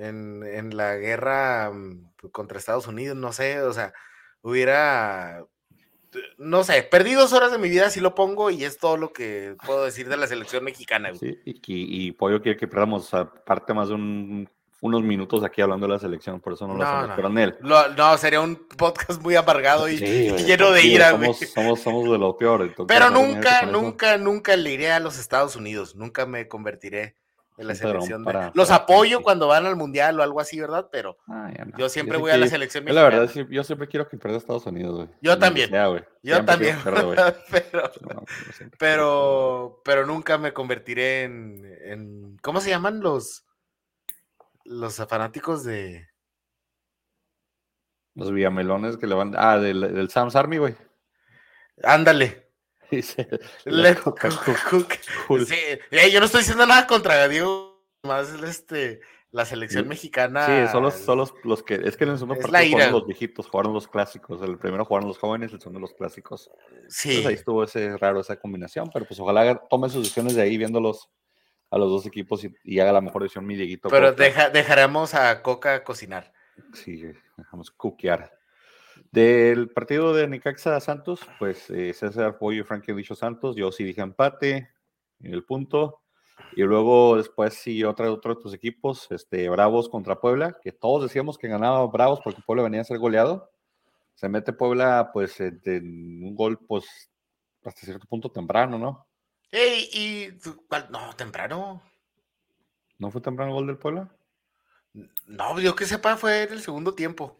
en, 0.00 0.42
en 0.44 0.76
la 0.76 0.96
guerra 0.96 1.70
mm, 1.72 2.10
contra 2.32 2.58
Estados 2.58 2.86
Unidos, 2.86 3.16
no 3.16 3.32
sé, 3.32 3.60
o 3.62 3.72
sea, 3.72 3.92
hubiera, 4.42 5.44
no 6.38 6.64
sé, 6.64 6.82
perdí 6.82 7.12
dos 7.14 7.32
horas 7.32 7.52
de 7.52 7.58
mi 7.58 7.68
vida, 7.68 7.90
si 7.90 8.00
lo 8.00 8.14
pongo, 8.14 8.50
y 8.50 8.64
es 8.64 8.78
todo 8.78 8.96
lo 8.96 9.12
que 9.12 9.54
puedo 9.64 9.84
decir 9.84 10.08
de 10.08 10.16
la 10.16 10.26
selección 10.26 10.64
mexicana. 10.64 11.14
Sí, 11.14 11.38
y, 11.44 11.52
y, 11.52 12.06
y 12.06 12.12
Pollo 12.12 12.42
quiere 12.42 12.58
que 12.58 12.66
perdamos 12.68 13.12
aparte 13.14 13.74
más 13.74 13.88
de 13.88 13.94
un- 13.94 14.48
unos 14.82 15.02
minutos 15.02 15.44
aquí 15.44 15.60
hablando 15.60 15.86
de 15.86 15.92
la 15.92 15.98
selección, 15.98 16.40
por 16.40 16.54
eso 16.54 16.66
no 16.66 16.74
lo 16.74 16.82
hacemos, 16.82 17.08
no. 17.08 17.14
pero 17.16 17.28
en 17.28 17.36
él. 17.38 17.56
Lo- 17.60 17.88
no, 17.94 18.16
sería 18.16 18.40
un 18.40 18.56
podcast 18.78 19.20
muy 19.20 19.36
amargado 19.36 19.86
y, 19.90 19.98
Sí, 19.98 20.04
y 20.06 20.30
güey, 20.30 20.44
lleno 20.46 20.70
de 20.70 20.82
ira, 20.82 21.10
somos, 21.10 21.36
güey. 21.38 21.50
somos, 21.50 21.80
somos 21.80 22.10
de 22.10 22.16
lo 22.18 22.34
peor. 22.38 22.74
Pero 22.88 23.10
nunca, 23.10 23.60
con 23.60 23.72
nunca, 23.72 24.16
nunca 24.16 24.56
le 24.56 24.72
iré 24.72 24.90
a 24.90 24.98
los 24.98 25.18
Estados 25.18 25.54
Unidos. 25.54 25.96
Nunca 25.96 26.24
me 26.24 26.48
convertiré 26.48 27.14
la 27.64 27.74
selección. 27.74 28.22
de- 28.22 28.24
para- 28.24 28.52
los 28.54 28.68
para- 28.68 28.82
apoyo 28.82 29.18
sí. 29.18 29.22
cuando 29.22 29.46
van 29.48 29.66
al 29.66 29.76
mundial 29.76 30.18
o 30.18 30.22
algo 30.22 30.40
así, 30.40 30.60
¿verdad? 30.60 30.88
Pero 30.90 31.16
Ah, 31.28 31.50
no. 31.66 31.76
yo 31.78 31.88
siempre 31.88 32.16
voy 32.18 32.30
a 32.30 32.36
la 32.36 32.46
selección 32.46 32.84
yo 32.84 32.92
La 32.94 33.02
mexicana. 33.02 33.26
verdad, 33.26 33.46
yo 33.50 33.64
siempre 33.64 33.88
quiero 33.88 34.08
que 34.08 34.16
pierda 34.16 34.38
Estados 34.38 34.66
Unidos, 34.66 34.96
güey. 34.96 35.08
Yo 35.20 35.38
también. 35.38 35.70
sea, 35.70 35.86
güey. 35.88 36.02
Yo 36.22 36.34
Siempre 36.36 36.52
también. 36.52 36.76
pero, 37.50 37.82
No, 38.14 38.24
pero, 38.78 39.80
pero 39.84 40.06
nunca 40.06 40.38
me 40.38 40.52
convertiré 40.52 41.24
en, 41.24 41.64
en- 41.84 42.36
¿cómo 42.42 42.60
se 42.60 42.70
llaman 42.70 43.00
los 43.00 43.44
los 44.64 44.96
fanáticos 45.08 45.64
de. 45.64 46.06
Los 48.14 48.32
villamelones 48.32 48.96
que 48.96 49.06
le 49.06 49.14
van. 49.14 49.34
Ah, 49.36 49.58
del, 49.58 49.80
del 49.94 50.10
Sam's 50.10 50.36
Army, 50.36 50.58
güey. 50.58 50.76
ándale? 51.82 52.49
Dice. 52.96 53.28
La. 53.64 53.94
Sí, 55.46 55.54
eh, 55.90 56.10
yo 56.10 56.20
no 56.20 56.26
estoy 56.26 56.40
diciendo 56.40 56.66
nada 56.66 56.86
contra 56.86 57.28
Diego, 57.28 57.84
más 58.02 58.28
este 58.42 59.00
la 59.32 59.44
selección 59.44 59.86
mexicana. 59.86 60.46
Sí, 60.46 60.72
son 60.72 60.82
los, 60.82 60.94
son 60.94 61.18
los, 61.18 61.34
los 61.44 61.62
que. 61.62 61.74
Es 61.74 61.96
que 61.96 62.04
en 62.04 62.10
el 62.10 62.18
segundo 62.18 62.40
partido 62.40 62.72
jugaron 62.72 62.92
los 62.92 63.06
viejitos, 63.06 63.46
jugaron 63.46 63.72
los 63.72 63.86
clásicos. 63.86 64.42
El 64.42 64.58
primero 64.58 64.84
jugaron 64.84 65.08
los 65.08 65.18
jóvenes, 65.18 65.52
el 65.52 65.60
segundo 65.60 65.80
los 65.80 65.94
clásicos. 65.94 66.50
Sí. 66.88 67.10
Entonces 67.10 67.26
ahí 67.26 67.34
estuvo 67.34 67.62
ese 67.62 67.96
raro 67.96 68.20
esa 68.20 68.36
combinación, 68.36 68.90
pero 68.92 69.06
pues 69.06 69.20
ojalá 69.20 69.60
tome 69.70 69.88
sus 69.88 70.02
decisiones 70.02 70.34
de 70.34 70.42
ahí 70.42 70.56
viéndolos 70.56 71.08
a 71.70 71.78
los 71.78 71.88
dos 71.88 72.06
equipos 72.06 72.42
y, 72.42 72.52
y 72.64 72.80
haga 72.80 72.92
la 72.92 73.00
mejor 73.00 73.22
decisión 73.22 73.46
mi 73.46 73.54
Dieguito. 73.54 73.88
Pero 73.88 74.12
deja, 74.12 74.50
dejaremos 74.50 75.14
a 75.14 75.42
Coca 75.42 75.84
cocinar. 75.84 76.32
Sí, 76.74 77.04
dejamos 77.36 77.70
cuquear. 77.70 78.39
Del 79.12 79.70
partido 79.70 80.14
de 80.14 80.28
Necaxa 80.28 80.78
Santos, 80.80 81.20
pues 81.38 81.68
eh, 81.70 81.92
César 81.92 82.38
Pollo 82.38 82.60
y 82.60 82.64
Frankie 82.64 82.92
dicho 82.92 83.14
Santos, 83.14 83.56
yo 83.56 83.72
sí 83.72 83.84
dije 83.84 84.00
empate 84.00 84.70
en 85.20 85.34
el 85.34 85.44
punto. 85.44 86.00
Y 86.56 86.62
luego 86.62 87.16
después 87.16 87.54
sí 87.54 87.84
otra, 87.84 88.10
otro 88.10 88.34
de 88.34 88.40
tus 88.40 88.54
equipos, 88.54 89.06
este, 89.10 89.48
Bravos 89.48 89.88
contra 89.88 90.20
Puebla, 90.20 90.58
que 90.62 90.72
todos 90.72 91.02
decíamos 91.02 91.38
que 91.38 91.48
ganaba 91.48 91.86
Bravos 91.86 92.20
porque 92.24 92.42
Puebla 92.44 92.62
venía 92.64 92.80
a 92.80 92.84
ser 92.84 92.98
goleado. 92.98 93.50
Se 94.14 94.28
mete 94.28 94.52
Puebla 94.52 95.10
pues 95.12 95.40
en 95.40 95.60
en 95.64 96.24
un 96.24 96.34
gol 96.34 96.58
pues 96.58 97.10
hasta 97.64 97.82
cierto 97.82 98.06
punto 98.06 98.30
temprano, 98.30 98.78
¿no? 98.78 99.06
Ey, 99.50 99.88
y 99.92 100.30
¿cuál? 100.68 100.88
no, 100.90 101.14
temprano. 101.14 101.82
¿No 102.98 103.10
fue 103.10 103.20
temprano 103.20 103.50
el 103.50 103.56
gol 103.56 103.66
del 103.66 103.78
Puebla? 103.78 104.10
No, 105.26 105.58
yo 105.60 105.74
que 105.74 105.86
sepa, 105.86 106.16
fue 106.16 106.44
en 106.44 106.52
el 106.52 106.60
segundo 106.60 106.94
tiempo. 106.94 107.39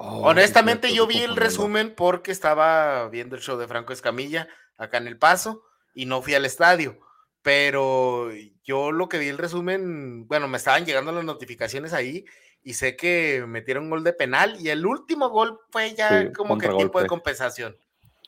Oh, 0.00 0.28
Honestamente, 0.28 0.94
yo 0.94 1.08
vi 1.08 1.18
el 1.18 1.34
resumen 1.34 1.92
porque 1.96 2.30
estaba 2.30 3.08
viendo 3.08 3.34
el 3.34 3.42
show 3.42 3.58
de 3.58 3.66
Franco 3.66 3.92
Escamilla 3.92 4.48
acá 4.76 4.98
en 4.98 5.08
El 5.08 5.18
Paso 5.18 5.64
y 5.92 6.06
no 6.06 6.22
fui 6.22 6.34
al 6.34 6.44
estadio. 6.44 7.00
Pero 7.42 8.30
yo 8.62 8.92
lo 8.92 9.08
que 9.08 9.18
vi 9.18 9.26
el 9.26 9.38
resumen, 9.38 10.28
bueno, 10.28 10.46
me 10.46 10.56
estaban 10.56 10.86
llegando 10.86 11.10
las 11.10 11.24
notificaciones 11.24 11.92
ahí 11.92 12.24
y 12.62 12.74
sé 12.74 12.94
que 12.94 13.44
metieron 13.48 13.90
gol 13.90 14.04
de 14.04 14.12
penal 14.12 14.56
y 14.60 14.68
el 14.68 14.86
último 14.86 15.30
gol 15.30 15.58
fue 15.70 15.92
ya 15.96 16.32
como 16.32 16.58
que 16.58 16.68
tipo 16.68 17.00
de 17.00 17.08
compensación. 17.08 17.76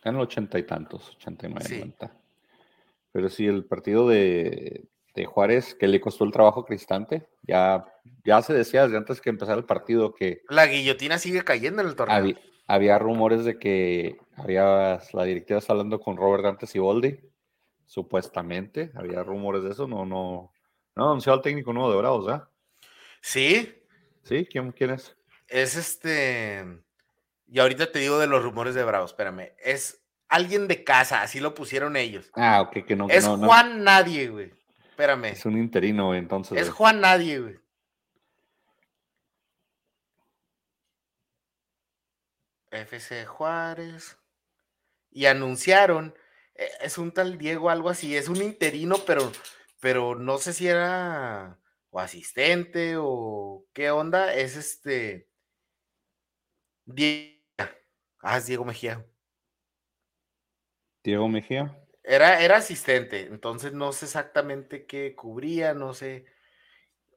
En 0.03 0.15
los 0.15 0.25
ochenta 0.25 0.59
y 0.59 0.65
tantos, 0.65 1.11
ochenta 1.15 1.47
y 1.47 1.55
nueve, 1.55 1.95
Pero 3.13 3.29
sí, 3.29 3.47
el 3.47 3.65
partido 3.65 4.09
de, 4.09 4.89
Juárez, 5.27 5.75
que 5.75 5.89
le 5.89 6.01
costó 6.01 6.25
el 6.25 6.33
trabajo 6.33 6.65
Cristante, 6.65 7.29
ya, 7.43 7.85
ya 8.25 8.43
se 8.43 8.55
decía 8.55 8.85
desde 8.85 8.97
antes 8.97 9.21
que 9.21 9.31
empezara 9.31 9.59
el 9.59 9.65
partido 9.65 10.15
que... 10.15 10.43
La 10.49 10.67
guillotina 10.67 11.19
sigue 11.19 11.43
cayendo 11.43 11.83
en 11.83 11.89
el 11.89 11.97
torneo. 11.97 12.37
Había, 12.67 12.99
rumores 12.99 13.45
de 13.45 13.59
que 13.59 14.17
había 14.37 15.01
la 15.13 15.25
directiva 15.25 15.61
hablando 15.67 16.01
con 16.01 16.17
Robert 16.17 16.45
Dantes 16.45 16.75
y 16.77 16.79
Boldi, 16.79 17.19
supuestamente, 17.85 18.93
había 18.95 19.25
rumores 19.25 19.65
de 19.65 19.71
eso, 19.71 19.89
no, 19.89 20.07
no, 20.07 20.53
no 20.95 21.05
anunció 21.05 21.33
al 21.33 21.43
técnico 21.43 21.73
nuevo 21.73 21.91
de 21.91 21.99
Bravos, 21.99 22.27
¿verdad? 22.27 22.49
Sí, 23.21 23.81
¿Sí? 24.25 24.47
¿Quién, 24.47 24.73
quién 24.73 24.91
es? 24.91 25.17
Es 25.49 25.77
este. 25.77 26.65
Y 27.49 27.59
ahorita 27.59 27.91
te 27.91 27.99
digo 27.99 28.19
de 28.19 28.27
los 28.27 28.43
rumores 28.43 28.75
de 28.75 28.85
Bravo, 28.85 29.05
espérame. 29.05 29.53
Es 29.59 30.01
alguien 30.29 30.69
de 30.69 30.85
casa, 30.85 31.23
así 31.23 31.41
lo 31.41 31.55
pusieron 31.55 31.97
ellos. 31.97 32.31
Ah, 32.35 32.61
ok, 32.63 32.87
que 32.87 32.97
no. 32.97 33.09
Es 33.09 33.27
Juan 33.27 33.83
Nadie, 33.83 34.29
güey. 34.29 34.53
Espérame. 35.01 35.33
Es 35.33 35.47
un 35.47 35.57
interino, 35.57 36.15
entonces. 36.15 36.61
Es 36.61 36.69
Juan 36.69 37.01
Nadie, 37.01 37.39
güey. 37.39 37.59
FC 42.71 43.25
Juárez. 43.25 44.19
Y 45.11 45.25
anunciaron, 45.25 46.15
e, 46.55 46.69
es 46.83 46.99
un 46.99 47.13
tal 47.13 47.39
Diego, 47.39 47.71
algo 47.71 47.89
así, 47.89 48.15
es 48.15 48.29
un 48.29 48.43
interino, 48.43 48.97
pero, 49.07 49.33
pero 49.81 50.17
no 50.17 50.37
sé 50.37 50.53
si 50.53 50.69
era 50.69 51.59
o 51.89 51.99
asistente 51.99 52.97
o 52.99 53.67
qué 53.73 53.91
onda, 53.91 54.35
es 54.35 54.55
este 54.57 55.31
Diego. 56.85 57.41
Ah, 58.21 58.37
es 58.37 58.45
Diego 58.45 58.67
Mejía. 58.67 59.03
Diego 61.03 61.27
Mejía. 61.27 61.80
Era, 62.03 62.41
era 62.43 62.57
asistente, 62.57 63.27
entonces 63.27 63.73
no 63.73 63.93
sé 63.93 64.07
exactamente 64.07 64.87
qué 64.87 65.15
cubría, 65.15 65.75
no 65.75 65.93
sé. 65.95 66.25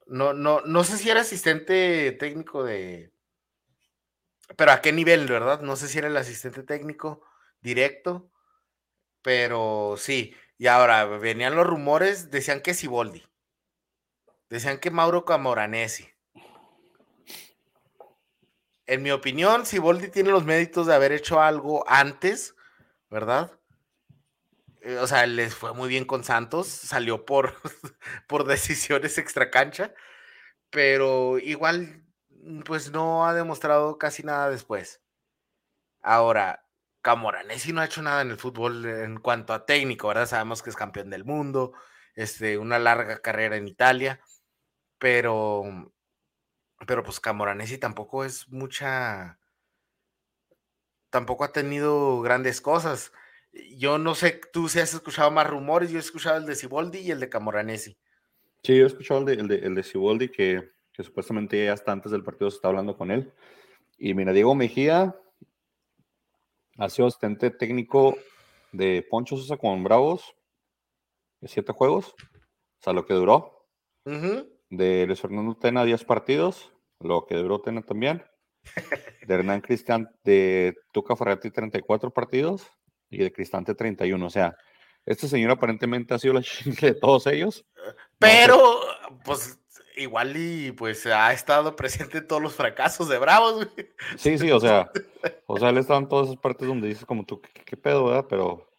No, 0.07 0.33
no, 0.33 0.61
no 0.61 0.83
sé 0.83 0.97
si 0.97 1.09
era 1.09 1.21
asistente 1.21 2.11
técnico 2.13 2.63
de. 2.63 3.11
Pero 4.57 4.71
a 4.71 4.81
qué 4.81 4.91
nivel, 4.91 5.27
¿verdad? 5.27 5.61
No 5.61 5.75
sé 5.75 5.87
si 5.87 5.97
era 5.97 6.07
el 6.07 6.17
asistente 6.17 6.63
técnico 6.63 7.23
directo. 7.61 8.29
Pero 9.21 9.95
sí. 9.97 10.35
Y 10.57 10.67
ahora 10.67 11.05
venían 11.05 11.55
los 11.55 11.65
rumores, 11.65 12.29
decían 12.29 12.61
que 12.61 12.73
Siboldi. 12.73 13.23
Decían 14.49 14.79
que 14.79 14.91
Mauro 14.91 15.25
Camoranesi. 15.25 16.09
En 18.85 19.01
mi 19.01 19.11
opinión, 19.11 19.65
Siboldi 19.65 20.09
tiene 20.09 20.29
los 20.29 20.43
méritos 20.43 20.87
de 20.87 20.93
haber 20.93 21.13
hecho 21.13 21.41
algo 21.41 21.85
antes, 21.87 22.55
¿verdad? 23.09 23.51
Eh, 24.83 24.97
o 24.97 25.07
sea, 25.07 25.25
les 25.25 25.55
fue 25.55 25.73
muy 25.73 25.89
bien 25.89 26.05
con 26.05 26.23
Santos, 26.23 26.67
salió 26.67 27.25
por, 27.25 27.55
por 28.27 28.45
decisiones 28.45 29.17
extracancha, 29.17 29.93
pero 30.71 31.39
igual, 31.39 32.03
pues 32.65 32.91
no 32.91 33.27
ha 33.27 33.33
demostrado 33.33 33.97
casi 33.97 34.23
nada 34.23 34.49
después. 34.49 35.01
Ahora, 36.01 36.65
Camoranesi 37.01 37.73
no 37.73 37.81
ha 37.81 37.85
hecho 37.85 38.01
nada 38.01 38.21
en 38.21 38.29
el 38.31 38.37
fútbol 38.37 38.85
en 38.85 39.19
cuanto 39.19 39.53
a 39.53 39.65
técnico, 39.65 40.07
¿verdad? 40.09 40.27
Sabemos 40.27 40.61
que 40.63 40.69
es 40.69 40.75
campeón 40.75 41.09
del 41.09 41.25
mundo, 41.25 41.73
este, 42.15 42.57
una 42.57 42.79
larga 42.79 43.19
carrera 43.21 43.55
en 43.57 43.67
Italia 43.67 44.19
pero, 44.99 45.63
pero 46.87 47.03
pues 47.03 47.19
Camoranesi 47.19 47.77
tampoco 47.77 48.23
es 48.25 48.47
mucha, 48.49 49.39
tampoco 51.09 51.43
ha 51.43 51.51
tenido 51.51 52.21
grandes 52.21 52.61
cosas. 52.61 53.11
Yo 53.77 53.97
no 53.97 54.15
sé, 54.15 54.41
tú 54.51 54.67
si 54.67 54.79
has 54.79 54.93
escuchado 54.93 55.29
más 55.31 55.47
rumores, 55.47 55.91
yo 55.91 55.97
he 55.97 56.01
escuchado 56.01 56.37
el 56.37 56.45
de 56.45 56.55
Ciboldi 56.55 56.99
y 56.99 57.11
el 57.11 57.19
de 57.19 57.29
Camoranesi. 57.29 57.97
Sí, 58.63 58.77
yo 58.77 58.83
he 58.83 58.87
escuchado 58.87 59.19
el 59.19 59.25
de, 59.25 59.33
el 59.33 59.47
de, 59.47 59.55
el 59.67 59.75
de 59.75 59.83
Ciboldi 59.83 60.29
que, 60.29 60.71
que, 60.91 61.03
supuestamente 61.03 61.69
hasta 61.69 61.91
antes 61.91 62.11
del 62.11 62.23
partido 62.23 62.49
se 62.49 62.55
está 62.55 62.69
hablando 62.69 62.97
con 62.97 63.11
él. 63.11 63.31
Y 63.97 64.13
mira, 64.15 64.33
Diego 64.33 64.55
Mejía 64.55 65.15
ha 66.77 66.89
sido 66.89 67.07
asistente 67.07 67.51
técnico 67.51 68.17
de 68.71 69.05
Poncho 69.07 69.37
Sosa 69.37 69.57
con 69.57 69.83
Bravos, 69.83 70.33
de 71.41 71.47
siete 71.47 71.73
juegos, 71.73 72.15
o 72.17 72.83
sea, 72.83 72.93
lo 72.93 73.05
que 73.05 73.13
duró 73.13 73.67
de 74.77 75.05
Luis 75.05 75.21
Fernando 75.21 75.55
Tena 75.55 75.85
10 75.85 76.03
partidos, 76.05 76.73
lo 76.99 77.25
que 77.25 77.35
duró 77.35 77.61
Tena 77.61 77.81
también. 77.83 78.23
De 79.27 79.33
Hernán 79.33 79.61
Cristian, 79.61 80.09
de 80.23 80.75
Tuca 80.93 81.15
Ferretti 81.15 81.51
34 81.51 82.11
partidos 82.11 82.71
y 83.13 83.17
de 83.17 83.31
Cristante 83.31 83.75
31. 83.75 84.25
O 84.25 84.29
sea, 84.29 84.55
este 85.05 85.27
señor 85.27 85.51
aparentemente 85.51 86.13
ha 86.13 86.19
sido 86.19 86.33
la 86.33 86.41
chingue 86.43 86.93
de 86.93 86.99
todos 86.99 87.27
ellos. 87.27 87.65
Pero, 88.19 88.79
pues 89.23 89.59
igual 89.95 90.35
y 90.35 90.71
pues 90.71 91.05
ha 91.05 91.31
estado 91.33 91.75
presente 91.75 92.19
en 92.19 92.27
todos 92.27 92.41
los 92.41 92.55
fracasos 92.55 93.09
de 93.09 93.19
Bravos. 93.19 93.67
Sí, 94.17 94.37
sí, 94.37 94.51
o 94.51 94.59
sea, 94.59 94.91
o 95.45 95.59
sea, 95.59 95.69
él 95.69 95.77
estado 95.77 95.99
en 95.99 96.07
todas 96.07 96.27
esas 96.27 96.39
partes 96.39 96.67
donde 96.67 96.87
dices 96.87 97.05
como 97.05 97.25
tú, 97.25 97.41
¿qué, 97.41 97.77
pedo, 97.77 98.05
verdad? 98.05 98.25
Pero 98.29 98.69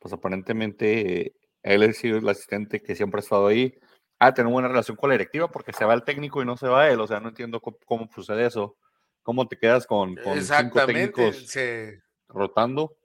pues 0.00 0.12
aparentemente 0.12 1.34
él 1.62 1.82
ha 1.82 1.92
sido 1.92 2.18
el 2.18 2.28
asistente 2.28 2.80
que 2.80 2.96
siempre 2.96 3.18
ha 3.18 3.22
estado 3.22 3.46
ahí 3.46 3.74
a 4.18 4.32
tener 4.32 4.52
buena 4.52 4.68
relación 4.68 4.96
con 4.96 5.10
la 5.10 5.14
directiva 5.14 5.48
porque 5.48 5.72
se 5.72 5.84
va 5.84 5.94
el 5.94 6.04
técnico 6.04 6.42
y 6.42 6.46
no 6.46 6.56
se 6.56 6.68
va 6.68 6.88
él. 6.88 7.00
O 7.00 7.06
sea, 7.06 7.20
no 7.20 7.28
entiendo 7.28 7.60
cómo, 7.60 8.08
sucede 8.14 8.46
eso. 8.46 8.76
¿Cómo 9.22 9.46
te 9.46 9.56
quedas 9.56 9.86
con, 9.86 10.16
cinco 10.16 10.86
técnicos 10.86 11.54
rotando? 12.28 12.96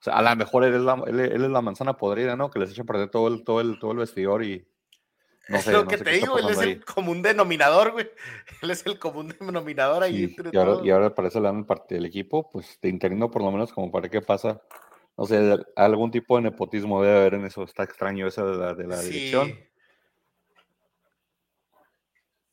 O 0.00 0.04
sea, 0.04 0.14
a 0.14 0.22
lo 0.22 0.36
mejor 0.36 0.64
él 0.64 0.74
es, 0.74 0.82
la, 0.82 1.02
él, 1.06 1.20
es 1.20 1.40
la 1.40 1.62
manzana 1.62 1.96
podrida, 1.96 2.36
¿no? 2.36 2.50
Que 2.50 2.58
les 2.58 2.70
echa 2.70 2.82
a 2.82 2.86
perder 2.86 3.10
todo 3.10 3.28
el, 3.28 3.44
todo 3.44 3.60
el, 3.60 3.78
todo 3.78 3.92
el 3.92 3.98
vestidor 3.98 4.44
y. 4.44 4.66
No 5.48 5.58
es 5.58 5.66
lo 5.68 5.86
que 5.86 5.96
te 5.96 6.10
digo, 6.10 6.38
él 6.38 6.48
es 6.48 6.58
el 6.58 6.84
común 6.84 7.22
denominador, 7.22 7.92
güey. 7.92 8.10
Él 8.62 8.70
es 8.72 8.84
el 8.84 8.98
común 8.98 9.28
denominador 9.28 10.02
ahí 10.02 10.24
entre 10.24 10.50
y 10.52 10.56
ahora, 10.56 10.84
Y 10.84 10.90
ahora 10.90 11.14
parece 11.14 11.40
la 11.40 11.52
parte 11.64 11.94
del 11.94 12.04
equipo, 12.04 12.50
pues 12.50 12.80
te 12.80 12.88
interino 12.88 13.30
por 13.30 13.42
lo 13.42 13.52
menos 13.52 13.72
como 13.72 13.92
para 13.92 14.08
qué 14.08 14.20
pasa. 14.20 14.60
No 15.16 15.24
sé, 15.24 15.56
algún 15.76 16.10
tipo 16.10 16.34
de 16.34 16.42
nepotismo 16.42 17.00
debe 17.00 17.16
haber 17.16 17.34
en 17.34 17.44
eso. 17.44 17.62
Está 17.62 17.84
extraño 17.84 18.26
eso 18.26 18.44
de 18.44 18.58
la, 18.58 18.74
de 18.74 18.88
la 18.88 19.00
dirección. 19.00 19.56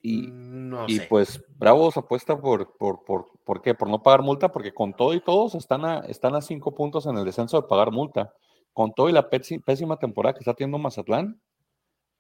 Y, 0.06 0.28
mm, 0.28 0.86
y 0.88 1.00
pues 1.00 1.42
Bravos 1.56 1.96
apuesta 1.96 2.38
por, 2.38 2.76
por, 2.76 3.06
por, 3.06 3.32
por, 3.46 3.62
qué? 3.62 3.74
Por 3.74 3.90
no 3.90 4.04
pagar 4.04 4.22
multa, 4.22 4.52
porque 4.52 4.74
con 4.74 4.94
todo 4.94 5.14
y 5.14 5.22
todos 5.22 5.56
están 5.56 5.86
a, 5.86 6.00
están 6.00 6.36
a 6.36 6.42
cinco 6.42 6.76
puntos 6.76 7.06
en 7.06 7.18
el 7.18 7.24
descenso 7.24 7.62
de 7.62 7.68
pagar 7.70 7.92
multa. 7.92 8.34
Con 8.74 8.94
todo 8.94 9.08
y 9.08 9.14
la 9.14 9.30
pésima 9.30 9.98
temporada 9.98 10.34
que 10.34 10.40
está 10.40 10.54
teniendo 10.54 10.78
Mazatlán, 10.78 11.40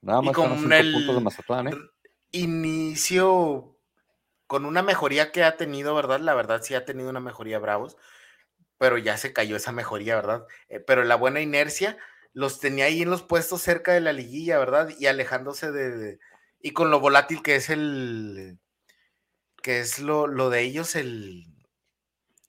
nada 0.01 0.21
más 0.21 0.37
están 0.37 0.53
a 0.53 0.81
cinco 0.81 0.97
puntos 0.97 1.15
de 1.15 1.21
Mazatlán, 1.21 1.67
¿eh? 1.67 1.75
Inicio 2.31 3.75
con 4.47 4.65
una 4.65 4.81
mejoría 4.81 5.31
que 5.31 5.43
ha 5.43 5.57
tenido, 5.57 5.93
¿verdad? 5.93 6.21
La 6.21 6.35
verdad 6.35 6.61
sí 6.63 6.75
ha 6.75 6.85
tenido 6.85 7.09
una 7.09 7.19
mejoría 7.19 7.59
Bravos, 7.59 7.97
pero 8.77 8.97
ya 8.97 9.17
se 9.17 9.33
cayó 9.33 9.57
esa 9.57 9.73
mejoría, 9.73 10.15
¿verdad? 10.15 10.45
Eh, 10.69 10.79
pero 10.79 11.03
la 11.03 11.15
buena 11.15 11.41
inercia 11.41 11.97
los 12.31 12.59
tenía 12.61 12.85
ahí 12.85 13.01
en 13.01 13.09
los 13.09 13.23
puestos 13.23 13.61
cerca 13.61 13.91
de 13.91 14.01
la 14.01 14.13
liguilla, 14.13 14.57
¿verdad? 14.57 14.89
Y 14.97 15.07
alejándose 15.07 15.71
de 15.71 16.19
y 16.63 16.71
con 16.71 16.89
lo 16.89 16.99
volátil 17.01 17.43
que 17.43 17.57
es 17.57 17.69
el, 17.69 18.57
que 19.61 19.81
es 19.81 19.99
lo, 19.99 20.49
de 20.49 20.61
ellos, 20.61 20.95
el, 20.95 21.45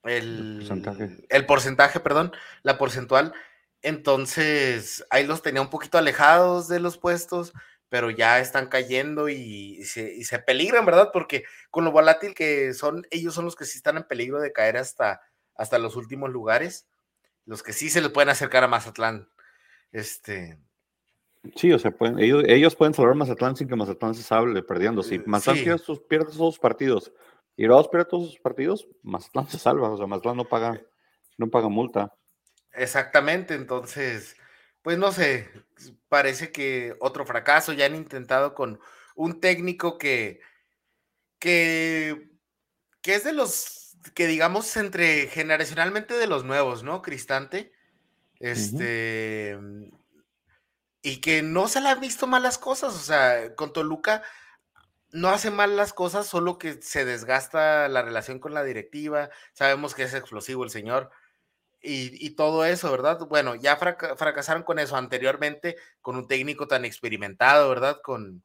el, 0.05 0.59
porcentaje. 0.61 1.27
el 1.29 1.47
porcentaje, 1.47 2.01
perdón, 2.01 2.33
la 2.63 2.79
porcentual. 2.79 3.35
Entonces, 3.83 5.05
ahí 5.11 5.27
los 5.27 5.43
tenía 5.43 5.61
un 5.61 5.69
poquito 5.69 5.99
alejados 5.99 6.69
de 6.69 6.79
los 6.79 6.97
puestos, 6.97 7.53
pero 7.89 8.09
ya 8.09 8.39
están 8.39 8.69
cayendo 8.69 9.29
y, 9.29 9.85
se, 9.85 10.15
y 10.15 10.25
se 10.25 10.39
peligran, 10.39 10.87
¿verdad? 10.87 11.11
Porque 11.13 11.45
con 11.71 11.85
lo 11.85 11.91
volátil 11.91 12.35
que 12.35 12.73
son, 12.73 13.05
ellos 13.11 13.35
son 13.35 13.45
los 13.45 13.57
que 13.57 13.65
sí 13.65 13.79
están 13.79 13.97
en 13.97 14.05
peligro 14.05 14.41
de 14.41 14.53
caer 14.53 14.77
hasta, 14.77 15.21
hasta 15.57 15.79
los 15.79 15.97
últimos 15.97 16.31
lugares, 16.31 16.87
los 17.47 17.65
que 17.65 17.73
sí 17.73 17.91
se 17.91 18.01
les 18.01 18.11
pueden 18.11 18.29
acercar 18.29 18.63
a 18.63 18.69
Mazatlán. 18.69 19.29
Este, 19.91 20.59
Sí, 21.57 21.73
o 21.73 21.79
sea, 21.79 21.91
pueden, 21.91 22.19
ellos, 22.19 22.43
ellos 22.47 22.75
pueden 22.75 22.95
salvar 22.95 23.15
Mazatlán 23.15 23.57
sin 23.57 23.69
que 23.69 23.77
Mazatlán 23.77 24.15
se 24.15 24.23
salve 24.23 24.63
perdiendo. 24.63 25.03
Si 25.03 25.17
eh, 25.17 25.23
Mazatlán 25.27 25.65
pierde, 26.09 26.27
todos 26.33 26.55
sus 26.55 26.59
partidos 26.59 27.13
y 27.57 27.67
Bravos 27.67 27.89
pierde 27.89 28.07
todos 28.07 28.31
sus 28.31 28.41
partidos, 28.41 28.89
Mazatlán 29.03 29.49
se 29.49 29.59
salva. 29.59 29.91
O 29.91 29.97
sea, 29.97 30.07
Mazatlán 30.07 30.37
no 30.37 30.45
paga, 30.45 30.81
no 31.37 31.49
paga 31.49 31.69
multa. 31.69 32.15
Exactamente, 32.73 33.55
entonces, 33.55 34.37
pues 34.83 34.99
no 34.99 35.13
sé, 35.13 35.49
parece 36.09 36.51
que 36.51 36.97
otro 37.01 37.25
fracaso. 37.25 37.73
Ya 37.73 37.87
han 37.87 37.95
intentado 37.95 38.55
con, 38.55 38.81
un 39.15 39.41
técnico 39.41 39.99
que, 39.99 40.41
que, 41.39 42.31
que 43.01 43.15
es 43.15 43.25
de 43.25 43.33
los, 43.33 43.97
que 44.15 44.27
digamos, 44.27 44.77
entre 44.77 45.29
generacionalmente 45.29 46.15
de 46.15 46.27
los 46.27 46.45
nuevos, 46.45 46.83
¿no? 46.83 47.03
Cristante. 47.03 47.73
Este. 48.41 49.59
Y 51.05 51.21
que 51.21 51.43
no 51.43 51.69
se 51.69 51.83
le 51.83 51.91
han 51.91 52.01
visto 52.01 52.27
malas 52.27 52.57
cosas. 52.57 52.95
O 52.95 52.99
sea, 52.99 53.55
con 53.57 53.75
Toluca 53.75 54.23
no 55.13 55.29
hace 55.29 55.51
mal 55.51 55.77
las 55.77 55.93
cosas, 55.93 56.27
solo 56.27 56.59
que 56.59 56.83
se 56.83 57.05
desgasta 57.05 57.89
la 57.89 58.01
relación 58.03 58.39
con 58.41 58.55
la 58.55 58.65
directiva. 58.65 59.29
Sabemos 59.53 59.95
que 59.95 60.05
es 60.05 60.15
explosivo 60.15 60.65
el 60.65 60.71
señor. 60.71 61.11
Y, 61.83 62.31
todo 62.31 62.65
eso, 62.65 62.91
¿verdad? 62.91 63.19
Bueno, 63.29 63.55
ya 63.55 63.77
fracasaron 63.77 64.63
con 64.63 64.79
eso 64.79 64.97
anteriormente, 64.97 65.77
con 66.01 66.17
un 66.17 66.27
técnico 66.27 66.67
tan 66.67 66.87
experimentado, 66.87 67.69
¿verdad? 67.69 68.01
Con, 68.03 68.43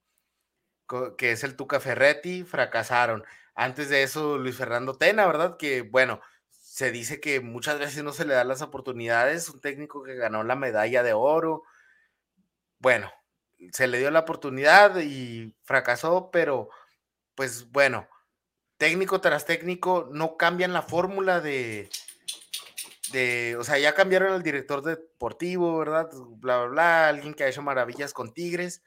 que 1.17 1.31
es 1.31 1.45
el 1.45 1.55
Tuca 1.55 1.79
Ferretti, 1.79 2.43
fracasaron. 2.43 3.23
Antes 3.55 3.87
de 3.87 4.03
eso, 4.03 4.37
Luis 4.37 4.57
Fernando 4.57 4.95
Tena, 4.97 5.25
¿verdad? 5.25 5.55
Que 5.57 5.83
bueno, 5.83 6.19
se 6.49 6.91
dice 6.91 7.21
que 7.21 7.39
muchas 7.39 7.79
veces 7.79 8.03
no 8.03 8.11
se 8.11 8.25
le 8.25 8.33
dan 8.33 8.49
las 8.49 8.61
oportunidades, 8.61 9.49
un 9.49 9.61
técnico 9.61 10.03
que 10.03 10.15
ganó 10.15 10.43
la 10.43 10.55
medalla 10.55 11.03
de 11.03 11.13
oro. 11.13 11.63
Bueno, 12.79 13.11
se 13.71 13.87
le 13.87 13.99
dio 13.99 14.09
la 14.11 14.19
oportunidad 14.19 14.97
y 14.99 15.55
fracasó, 15.63 16.31
pero 16.31 16.69
pues 17.35 17.69
bueno, 17.71 18.07
técnico 18.77 19.21
tras 19.21 19.45
técnico 19.45 20.09
no 20.11 20.37
cambian 20.37 20.73
la 20.73 20.81
fórmula 20.81 21.41
de, 21.41 21.89
de, 23.11 23.57
o 23.59 23.63
sea, 23.63 23.77
ya 23.77 23.93
cambiaron 23.93 24.33
al 24.33 24.43
director 24.43 24.81
deportivo, 24.81 25.77
¿verdad? 25.77 26.09
Bla, 26.13 26.59
bla, 26.59 26.67
bla, 26.67 27.07
alguien 27.09 27.33
que 27.33 27.43
ha 27.43 27.49
hecho 27.49 27.61
maravillas 27.61 28.13
con 28.13 28.33
Tigres, 28.33 28.81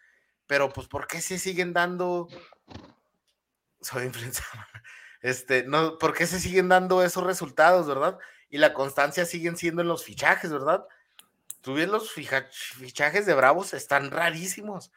pero 0.47 0.71
pues 0.71 0.89
¿por 0.89 1.07
qué 1.07 1.21
se 1.21 1.39
siguen 1.39 1.73
dando, 1.73 2.29
soy 3.81 4.05
influenciado, 4.07 4.65
este, 5.21 5.65
no, 5.65 5.99
¿por 5.99 6.15
qué 6.15 6.27
se 6.27 6.41
siguen 6.41 6.69
dando 6.69 7.03
esos 7.03 7.25
resultados, 7.25 7.87
verdad? 7.87 8.19
Y 8.49 8.59
la 8.59 8.75
constancia 8.75 9.25
siguen 9.25 9.57
siendo 9.57 9.83
en 9.83 9.89
los 9.89 10.05
fichajes, 10.05 10.53
¿verdad? 10.53 10.87
Tú 11.63 11.75
ves 11.75 11.89
los 11.89 12.11
fichajes 12.13 13.25
de 13.25 13.35
Bravos, 13.35 13.73
están 13.73 14.11
rarísimos. 14.11 14.93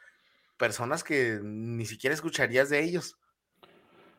Personas 0.58 1.04
que 1.04 1.40
ni 1.42 1.86
siquiera 1.86 2.14
escucharías 2.14 2.70
de 2.70 2.84
ellos. 2.84 3.18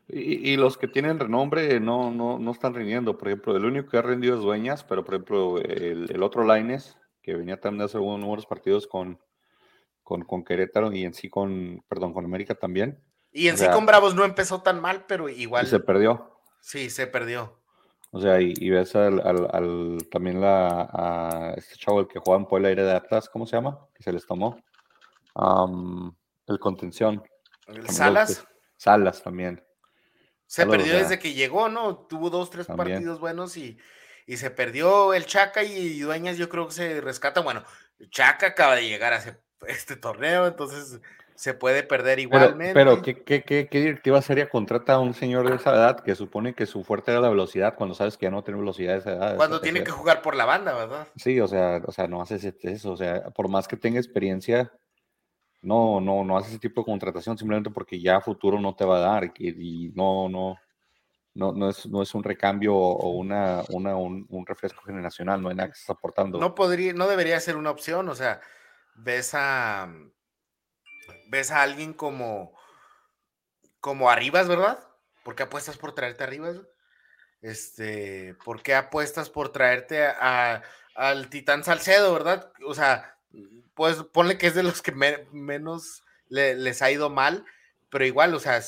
Y, 0.08 0.56
los 0.56 0.78
que 0.78 0.86
tienen 0.86 1.18
renombre 1.18 1.80
no, 1.80 2.12
no, 2.12 2.38
no, 2.38 2.52
están 2.52 2.74
rindiendo. 2.74 3.18
Por 3.18 3.28
ejemplo, 3.28 3.56
el 3.56 3.64
único 3.64 3.90
que 3.90 3.96
ha 3.98 4.02
rendido 4.02 4.36
es 4.36 4.42
Dueñas, 4.42 4.84
pero 4.84 5.04
por 5.04 5.14
ejemplo, 5.14 5.58
el, 5.58 6.22
otro 6.22 6.44
Laines, 6.44 6.96
que 7.22 7.34
venía 7.34 7.60
también 7.60 7.78
de 7.80 7.84
hacer 7.86 8.00
unos 8.00 8.46
partidos 8.46 8.86
con, 8.86 9.18
con, 10.04 10.22
con, 10.22 10.44
Querétaro 10.44 10.92
y 10.92 11.04
en 11.04 11.12
sí 11.12 11.28
con, 11.28 11.84
perdón, 11.88 12.12
con 12.12 12.24
América 12.24 12.54
también. 12.54 13.02
Y 13.32 13.48
en 13.48 13.58
sí 13.58 13.66
con 13.72 13.84
Bravos 13.84 14.14
no 14.14 14.24
empezó 14.24 14.62
tan 14.62 14.80
mal, 14.80 15.06
pero 15.08 15.28
igual. 15.28 15.66
se 15.66 15.80
perdió. 15.80 16.38
Sí, 16.60 16.88
se 16.88 17.08
perdió. 17.08 17.60
O 18.16 18.20
sea, 18.22 18.40
y, 18.40 18.70
ves 18.70 18.96
al, 18.96 19.20
al, 19.20 19.98
también 20.10 20.40
la, 20.40 20.88
a 20.90 21.54
este 21.54 21.76
chavo, 21.76 22.00
el 22.00 22.08
que 22.08 22.18
juega 22.18 22.40
en 22.40 22.46
Puebla 22.46 22.68
Aire 22.68 22.82
de 22.82 22.92
Atlas, 22.92 23.28
¿cómo 23.28 23.44
se 23.44 23.56
llama? 23.56 23.78
Que 23.94 24.02
se 24.02 24.10
les 24.10 24.24
tomó. 24.24 24.58
el 26.46 26.58
contención. 26.58 27.22
¿El 27.66 27.86
Salas? 27.90 28.46
Salas 28.78 29.22
también. 29.22 29.62
Se 30.46 30.64
perdió 30.64 30.94
desde 30.94 31.18
que 31.18 31.34
llegó, 31.34 31.68
¿no? 31.68 32.06
Tuvo 32.06 32.30
dos, 32.30 32.48
tres 32.48 32.66
partidos 32.68 33.20
buenos 33.20 33.58
y, 33.58 33.76
y, 34.26 34.38
se 34.38 34.50
perdió 34.50 35.12
el 35.12 35.26
Chaca 35.26 35.62
y 35.62 36.00
Dueñas, 36.00 36.38
yo 36.38 36.48
creo 36.48 36.68
que 36.68 36.72
se 36.72 37.02
rescata. 37.02 37.42
Bueno, 37.42 37.64
Chaca 38.08 38.46
acaba 38.46 38.76
de 38.76 38.88
llegar 38.88 39.12
a 39.12 39.38
este 39.68 39.96
torneo, 39.96 40.46
entonces 40.46 41.02
se 41.36 41.54
puede 41.54 41.82
perder 41.82 42.18
igualmente. 42.18 42.74
Pero, 42.74 43.02
¿qué, 43.02 43.22
qué, 43.22 43.42
qué, 43.42 43.68
directiva 43.70 44.20
seria 44.22 44.48
contrata 44.48 44.94
a 44.94 44.98
un 44.98 45.14
señor 45.14 45.48
de 45.48 45.56
esa 45.56 45.74
edad 45.74 46.00
que 46.00 46.14
supone 46.14 46.54
que 46.54 46.66
su 46.66 46.82
fuerte 46.82 47.12
era 47.12 47.20
la 47.20 47.28
velocidad 47.28 47.74
cuando 47.76 47.94
sabes 47.94 48.16
que 48.16 48.26
ya 48.26 48.30
no 48.30 48.42
tiene 48.42 48.58
velocidad 48.58 48.94
de 48.94 48.98
esa 48.98 49.12
edad? 49.12 49.36
Cuando 49.36 49.60
tiene 49.60 49.84
que 49.84 49.90
jugar 49.90 50.22
por 50.22 50.34
la 50.34 50.46
banda, 50.46 50.74
¿verdad? 50.74 51.08
Sí, 51.16 51.38
o 51.40 51.46
sea, 51.46 51.82
o 51.86 51.92
sea, 51.92 52.08
no 52.08 52.22
haces 52.22 52.44
eso, 52.62 52.92
o 52.92 52.96
sea, 52.96 53.30
por 53.30 53.48
más 53.48 53.68
que 53.68 53.76
tenga 53.76 53.98
experiencia, 53.98 54.72
no, 55.60 56.00
no, 56.00 56.24
no 56.24 56.38
haces 56.38 56.52
ese 56.52 56.60
tipo 56.60 56.80
de 56.80 56.86
contratación 56.86 57.36
simplemente 57.36 57.70
porque 57.70 58.00
ya 58.00 58.20
futuro 58.20 58.58
no 58.58 58.74
te 58.74 58.84
va 58.84 58.96
a 58.96 59.00
dar 59.00 59.32
y, 59.36 59.92
no, 59.94 60.28
no, 60.28 60.56
no, 61.34 61.52
no 61.52 61.68
es, 61.68 61.86
no 61.86 62.02
es 62.02 62.14
un 62.14 62.24
recambio 62.24 62.74
o 62.74 63.10
una, 63.10 63.62
una 63.68 63.96
un, 63.96 64.26
un, 64.30 64.46
refresco 64.46 64.82
generacional, 64.84 65.42
no 65.42 65.50
hay 65.50 65.56
nada 65.56 65.68
que 65.68 65.78
estás 65.78 65.90
aportando. 65.90 66.38
No 66.38 66.54
podría, 66.54 66.94
no 66.94 67.06
debería 67.06 67.38
ser 67.40 67.56
una 67.56 67.70
opción, 67.70 68.08
o 68.08 68.14
sea, 68.14 68.40
ves 68.94 69.34
a 69.34 69.92
ves 71.28 71.50
a 71.50 71.62
alguien 71.62 71.92
como, 71.92 72.56
como 73.80 74.10
Arribas, 74.10 74.48
¿verdad? 74.48 74.80
¿Por 75.22 75.34
qué 75.34 75.44
apuestas 75.44 75.76
por 75.76 75.94
traerte 75.94 76.24
a 76.24 76.26
Arribas? 76.26 76.60
Este, 77.42 78.34
¿por 78.44 78.62
qué 78.62 78.74
apuestas 78.74 79.30
por 79.30 79.50
traerte 79.50 80.04
a, 80.06 80.62
al 80.94 81.28
Titán 81.28 81.64
Salcedo, 81.64 82.12
verdad? 82.12 82.52
O 82.66 82.74
sea, 82.74 83.18
pues 83.74 84.02
ponle 84.12 84.38
que 84.38 84.46
es 84.46 84.54
de 84.54 84.62
los 84.62 84.82
que 84.82 84.92
menos 84.92 86.02
les 86.28 86.82
ha 86.82 86.90
ido 86.90 87.10
mal, 87.10 87.44
pero 87.90 88.04
igual, 88.04 88.34
o 88.34 88.40
sea, 88.40 88.60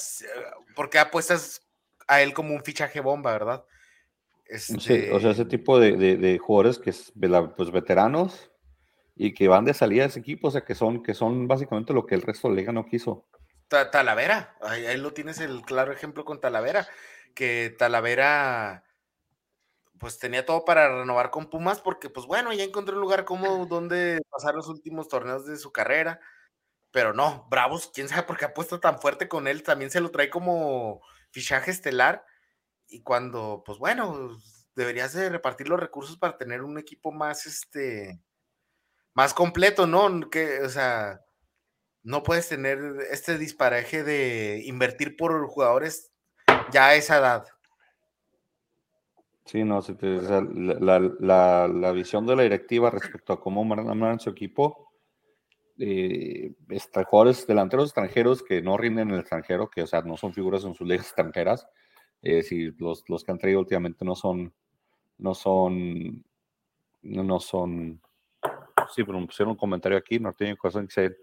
¿por 0.75 0.91
qué 0.91 0.99
apuestas 0.99 1.63
a 2.07 2.23
él 2.23 2.33
como 2.35 2.55
un 2.55 2.63
fichaje 2.63 3.01
bomba, 3.01 3.33
verdad? 3.33 3.65
Sí, 4.57 5.09
o 5.13 5.21
sea, 5.21 5.33
ese 5.33 5.43
este 5.43 5.45
tipo 5.45 5.79
de, 5.79 5.97
de, 5.97 6.39
jugadores 6.39 6.79
que 6.79 6.91
es 6.91 7.13
pues 7.57 7.71
veteranos, 7.71 8.51
y 9.21 9.35
que 9.35 9.49
van 9.49 9.65
de 9.65 9.75
salida 9.75 10.03
de 10.03 10.09
ese 10.11 10.21
equipo, 10.21 10.47
o 10.47 10.51
sea, 10.53 10.65
que 10.65 10.77
son, 10.77 11.03
que 11.03 11.13
son 11.13 11.49
básicamente 11.49 11.93
lo 11.93 12.07
que 12.07 12.15
el 12.15 12.23
resto 12.23 12.49
de 12.49 12.55
liga 12.55 12.73
no 12.73 12.87
quiso. 12.87 13.27
Talavera, 13.67 14.57
ahí, 14.63 14.97
lo 14.97 15.13
tienes 15.13 15.41
el 15.41 15.63
claro 15.63 15.93
ejemplo 15.93 16.25
con 16.25 16.41
Talavera, 16.41 16.87
que 17.35 17.75
Talavera 17.77 18.85
pues 19.99 20.21
tenía 20.21 20.47
todo 20.47 20.65
para 20.65 21.01
renovar 21.01 21.31
con 21.31 21.51
Pumas 21.51 21.81
porque 21.81 22.09
pues 22.09 22.27
bueno, 22.27 22.53
ya 22.53 22.63
encontró 22.63 22.95
un 22.95 23.01
lugar 23.01 23.25
cómodo 23.25 23.67
donde 23.67 24.21
pasar 24.31 24.55
los 24.55 24.69
últimos 24.69 25.09
torneos 25.09 25.45
de 25.45 25.57
su 25.57 25.73
carrera, 25.73 26.21
pero 26.93 27.13
no, 27.13 27.49
Bravos, 27.51 27.91
quién 27.93 28.09
sabe 28.09 28.23
por 28.23 28.39
qué 28.39 28.45
apuesta 28.45 28.79
tan 28.79 29.01
fuerte 29.01 29.27
con 29.29 29.49
él, 29.49 29.65
también 29.65 29.91
se 29.91 30.01
lo 30.01 30.13
trae 30.13 30.31
como 30.31 31.03
fichaje 31.33 31.73
estelar 31.73 32.25
y 32.87 33.03
cuando 33.03 33.65
pues 33.67 33.79
bueno, 33.79 34.39
deberías 34.77 35.13
de 35.13 35.29
repartir 35.29 35.69
los 35.69 35.81
recursos 35.81 36.17
para 36.17 36.39
tener 36.39 36.63
un 36.63 36.79
equipo 36.79 37.11
más 37.11 37.47
este 37.47 38.23
más 39.19 39.35
completo, 39.35 39.89
¿no? 39.89 40.05
O 40.05 40.69
sea, 40.69 41.25
no 42.05 42.23
puedes 42.23 42.49
tener 42.49 42.79
este 43.11 43.37
disparaje 43.37 44.05
de 44.05 44.63
invertir 44.65 45.17
por 45.17 45.45
jugadores 45.49 46.13
ya 46.71 46.87
a 46.87 46.95
esa 46.95 47.19
edad. 47.19 47.45
Sí, 49.45 49.65
no, 49.65 49.81
la, 50.01 51.93
visión 51.93 52.29
de 52.29 52.37
la 52.37 52.45
directiva 52.45 52.91
respecto 52.91 53.33
a 53.33 53.41
cómo 53.41 53.65
mandan 53.65 54.21
su 54.21 54.31
equipo, 54.31 54.89
eh, 55.81 56.53
jugadores 57.11 57.45
delanteros 57.45 57.87
extranjeros 57.87 58.45
que 58.45 58.63
no 58.63 58.77
rinden 58.77 59.09
en 59.09 59.15
el 59.15 59.21
extranjero, 59.23 59.69
que 59.69 59.83
o 59.83 59.87
sea, 59.89 60.03
no 60.03 60.17
son 60.17 60.33
figuras 60.33 60.63
en 60.63 60.75
sus 60.75 60.87
ligas 60.87 61.07
extranjeras, 61.07 61.67
eh, 62.23 62.45
si 62.45 62.71
los, 62.79 63.03
los, 63.09 63.25
que 63.25 63.33
han 63.33 63.39
traído 63.39 63.59
últimamente 63.59 64.05
no 64.05 64.15
son, 64.15 64.55
no 65.17 65.35
son, 65.35 66.25
no 67.03 67.41
son 67.41 68.01
sí, 68.95 69.05
pero 69.05 69.21
me 69.21 69.27
pusieron 69.27 69.53
un 69.53 69.57
comentario 69.57 69.99
aquí, 69.99 70.19
Norteño 70.19 70.57
Corazón, 70.57 70.89
que 70.89 71.01
dice, 71.03 71.17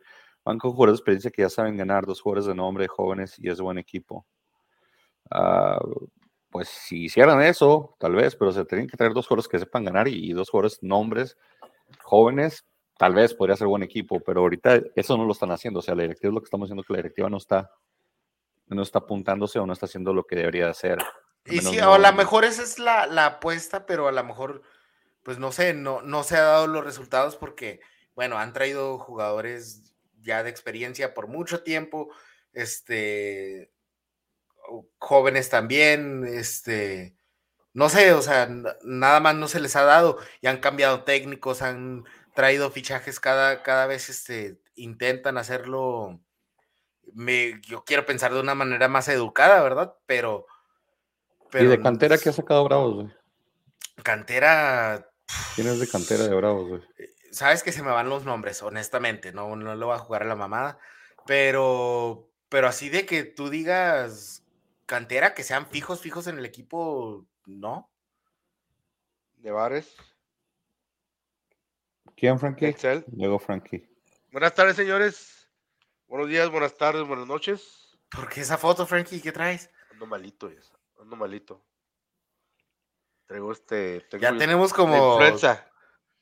van 0.44 0.58
con 0.58 0.72
jugadores 0.72 0.94
de 0.94 1.02
experiencia 1.02 1.32
que 1.32 1.42
ya 1.42 1.50
saben 1.50 1.78
ganar, 1.78 2.06
dos 2.06 2.22
jugadores 2.22 2.46
de 2.46 2.56
nombre, 2.56 2.88
jóvenes, 2.88 3.36
y 3.40 3.50
es 3.50 3.60
buen 3.60 3.78
equipo. 3.78 4.26
Ah, 5.32 5.80
pues 6.50 6.70
si 6.70 7.06
hicieran 7.06 7.42
eso, 7.42 7.96
tal 8.00 8.16
vez, 8.16 8.36
pero 8.36 8.52
se 8.52 8.64
tienen 8.64 8.88
que 8.88 8.96
traer 8.96 9.14
dos 9.14 9.28
jugadores 9.28 9.50
que 9.50 9.60
sepan 9.60 9.84
ganar 9.84 10.08
y, 10.08 10.32
dos 10.32 10.50
jugadores 10.50 10.80
nombres 10.82 11.38
jóvenes, 12.04 12.66
tal 12.98 13.14
vez 13.14 13.34
podría 13.34 13.58
ser 13.58 13.68
buen 13.68 13.84
equipo, 13.84 14.20
pero 14.20 14.42
ahorita 14.42 14.82
eso 14.96 15.18
no 15.18 15.26
lo 15.26 15.34
están 15.34 15.52
haciendo. 15.52 15.80
O 15.80 15.82
sea, 15.82 15.96
la 15.96 16.04
directiva 16.04 16.30
es 16.30 16.34
lo 16.34 16.42
que 16.42 16.46
estamos 16.46 16.68
diciendo 16.68 16.84
que 16.84 16.94
la 16.94 16.98
directiva 16.98 17.30
no 17.30 17.38
está, 17.38 17.72
no 18.68 18.82
está 18.82 19.00
apuntándose 19.00 19.60
o 19.60 19.66
no 19.66 19.74
está 19.74 19.86
haciendo 19.86 20.14
lo 20.14 20.24
que 20.24 20.38
debería 20.38 20.70
hacer. 20.70 21.00
Y 21.46 21.60
sí, 21.60 21.80
a 21.80 21.98
lo 21.98 22.14
mejor 22.14 22.46
esa 22.46 22.64
es 22.64 22.80
la, 22.80 23.06
la 23.06 23.26
apuesta, 23.26 23.86
pero 23.86 24.08
a 24.08 24.12
lo 24.12 24.24
mejor 24.24 24.62
pues 25.26 25.40
no 25.40 25.52
sé, 25.52 25.74
no, 25.74 26.04
no 26.04 26.24
se 26.24 26.38
ha 26.38 26.44
dado 26.44 26.68
los 26.68 26.86
resultados 26.86 27.36
porque, 27.36 27.82
bueno, 28.14 28.38
han 28.38 28.54
traído 28.54 29.00
jugadores 29.00 29.96
ya 30.22 30.44
de 30.44 30.52
experiencia 30.52 31.16
por 31.16 31.28
mucho 31.28 31.64
tiempo, 31.64 32.12
este, 32.54 33.72
jóvenes 35.00 35.50
también, 35.50 36.28
este, 36.28 37.16
no 37.74 37.90
sé, 37.90 38.14
o 38.14 38.22
sea, 38.22 38.48
nada 38.84 39.20
más 39.20 39.34
no 39.34 39.48
se 39.48 39.60
les 39.60 39.76
ha 39.76 39.84
dado 39.84 40.20
y 40.42 40.48
han 40.48 40.60
cambiado 40.60 41.04
técnicos, 41.04 41.64
han 41.64 42.04
traído 42.36 42.70
fichajes 42.70 43.20
cada, 43.20 43.64
cada 43.64 43.88
vez, 43.88 44.10
este, 44.10 44.60
intentan 44.76 45.40
hacerlo, 45.40 46.20
me, 47.14 47.60
yo 47.62 47.84
quiero 47.84 48.06
pensar 48.06 48.32
de 48.32 48.42
una 48.42 48.54
manera 48.54 48.88
más 48.90 49.08
educada, 49.08 49.64
¿verdad? 49.64 49.96
Pero... 50.06 50.46
pero 51.50 51.66
¿Y 51.66 51.68
de 51.70 51.82
cantera 51.82 52.20
que 52.20 52.30
ha 52.30 52.34
sacado 52.34 52.64
Bravos, 52.64 52.94
güey? 52.94 53.14
Cantera, 54.04 55.10
¿Quién 55.56 55.68
es 55.68 55.80
de 55.80 55.88
cantera 55.88 56.24
de 56.24 56.36
Bravos, 56.36 56.68
güey? 56.68 56.82
Eh, 56.98 57.10
sabes 57.32 57.64
que 57.64 57.72
se 57.72 57.84
me 57.84 57.92
van 57.92 58.10
los 58.10 58.26
nombres, 58.26 58.62
honestamente, 58.62 59.32
no, 59.32 59.56
no 59.56 59.76
lo 59.76 59.88
voy 59.88 59.96
a 59.96 60.00
jugar 60.00 60.24
a 60.24 60.28
la 60.28 60.36
mamada, 60.36 60.80
pero 61.26 62.30
pero 62.50 62.68
así 62.68 62.90
de 62.90 63.06
que 63.06 63.24
tú 63.24 63.50
digas 63.50 64.44
cantera, 64.86 65.34
que 65.34 65.44
sean 65.44 65.68
fijos, 65.68 66.02
fijos 66.02 66.28
en 66.28 66.38
el 66.38 66.46
equipo, 66.46 67.26
no. 67.46 67.92
Nevares. 69.38 69.96
¿Quién, 72.16 72.40
Frankie? 72.40 72.68
Excel. 72.68 73.04
Luego 73.16 73.40
Frankie. 73.40 73.90
Buenas 74.32 74.56
tardes, 74.56 74.76
señores. 74.76 75.50
Buenos 76.08 76.30
días, 76.30 76.50
buenas 76.50 76.78
tardes, 76.78 77.06
buenas 77.06 77.28
noches. 77.28 77.98
¿Por 78.10 78.30
qué 78.30 78.42
esa 78.42 78.58
foto, 78.58 78.86
Frankie? 78.86 79.22
¿Qué 79.22 79.32
traes? 79.32 79.70
Ando 79.92 80.06
malito, 80.06 80.50
ya. 80.50 80.62
Ando 81.02 81.16
malito. 81.16 81.66
Traigo 83.28 83.52
este. 83.52 84.02
tengo 84.10 84.22
Ya 84.22 84.30
el- 84.30 84.38
tenemos 84.38 84.74
como. 84.74 85.14
influenza. 85.14 85.70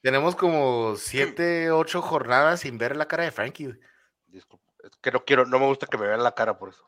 Tenemos 0.01 0.35
como 0.35 0.95
siete, 0.97 1.71
ocho 1.71 2.01
jornadas 2.01 2.61
sin 2.61 2.77
ver 2.77 2.95
la 2.97 3.07
cara 3.07 3.23
de 3.23 3.31
Frankie. 3.31 3.65
güey. 3.67 3.79
Disculpa. 4.27 4.65
Es 4.83 4.91
que 5.01 5.11
no 5.11 5.23
quiero, 5.23 5.45
no 5.45 5.59
me 5.59 5.65
gusta 5.67 5.87
que 5.87 5.97
me 5.97 6.07
vean 6.07 6.23
la 6.23 6.33
cara 6.35 6.57
por 6.57 6.69
eso. 6.69 6.85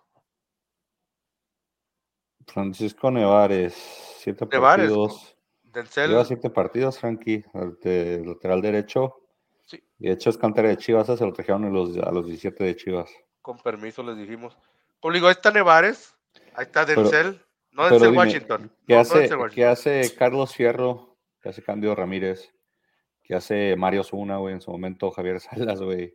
Francisco 2.48 3.12
Nevares. 3.12 3.74
Siete 4.20 4.46
Nevares, 4.52 4.86
partidos. 4.92 5.38
Denzel. 5.64 6.10
Lleva 6.10 6.26
siete 6.26 6.50
partidos, 6.50 7.00
Frankie, 7.00 7.44
de 7.82 8.24
lateral 8.26 8.62
derecho. 8.62 9.22
Sí. 9.66 9.84
Y 10.00 10.08
de 10.08 10.14
hecho 10.14 10.30
es 10.30 10.38
cantera 10.38 10.70
de 10.70 10.78
Chivas, 10.78 11.08
se 11.08 11.26
lo 11.26 11.34
trajeron 11.34 11.66
a 11.66 11.70
los, 11.70 11.98
a 11.98 12.12
los 12.12 12.26
17 12.26 12.64
de 12.64 12.76
Chivas. 12.76 13.10
Con 13.42 13.58
permiso 13.60 14.04
les 14.04 14.18
dijimos. 14.18 14.58
Como 15.00 15.14
digo, 15.14 15.28
ahí 15.28 15.34
está 15.34 15.52
Nevares. 15.52 16.16
Ahí 16.54 16.64
está 16.66 16.86
Pero- 16.86 17.04
Denzel. 17.04 17.45
No 17.76 17.84
Pero 17.84 17.90
Denzel 17.90 18.12
dime, 18.12 18.18
Washington. 18.18 18.72
¿Qué 18.88 18.94
no, 18.94 18.96
no 18.96 19.02
hace, 19.02 19.30
¿qué 19.54 19.66
hace 19.66 20.16
Carlos 20.16 20.54
Fierro? 20.56 21.18
¿Qué 21.42 21.50
hace 21.50 21.62
Cándido 21.62 21.94
Ramírez? 21.96 22.52
¿Qué 23.24 23.36
hace 23.36 23.76
Mario 23.76 24.04
Zuna, 24.04 24.38
güey? 24.38 24.54
En 24.54 24.62
su 24.62 24.72
momento 24.72 25.12
Javier 25.12 25.40
Salas, 25.42 25.82
güey. 25.82 26.14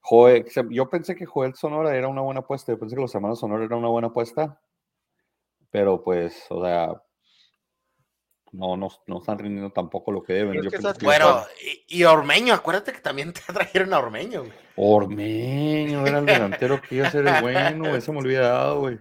Joel, 0.00 0.44
yo 0.70 0.88
pensé 0.88 1.16
que 1.16 1.26
Joel 1.26 1.54
Sonora 1.54 1.96
era 1.96 2.08
una 2.08 2.20
buena 2.20 2.40
apuesta. 2.40 2.72
Yo 2.72 2.78
pensé 2.78 2.94
que 2.96 3.02
los 3.02 3.14
hermanos 3.14 3.40
Sonora 3.40 3.64
era 3.64 3.76
una 3.76 3.88
buena 3.88 4.08
apuesta. 4.08 4.60
Pero 5.70 6.02
pues, 6.04 6.44
o 6.50 6.64
sea, 6.64 7.02
no, 8.52 8.76
no, 8.76 8.88
no 9.06 9.18
están 9.18 9.38
rindiendo 9.38 9.70
tampoco 9.72 10.12
lo 10.12 10.22
que 10.22 10.32
deben. 10.32 10.56
Es 10.58 10.64
Yo 10.64 10.70
que 10.70 10.76
pensé 10.76 10.88
esas- 10.90 11.02
Bueno, 11.02 11.42
y, 11.88 11.98
y 12.00 12.04
Ormeño, 12.04 12.54
acuérdate 12.54 12.92
que 12.92 13.00
también 13.00 13.32
te 13.32 13.40
trajeron 13.52 13.92
a 13.92 13.98
Ormeño. 13.98 14.40
güey. 14.42 14.52
Ormeño 14.76 16.06
era 16.06 16.18
el 16.20 16.26
delantero 16.26 16.80
que 16.80 16.94
iba 16.96 17.08
a 17.08 17.10
ser 17.10 17.26
el 17.26 17.42
bueno, 17.42 17.88
güey. 17.90 18.00
Se 18.00 18.12
me 18.12 18.18
olvidado, 18.18 18.80
güey. 18.80 18.98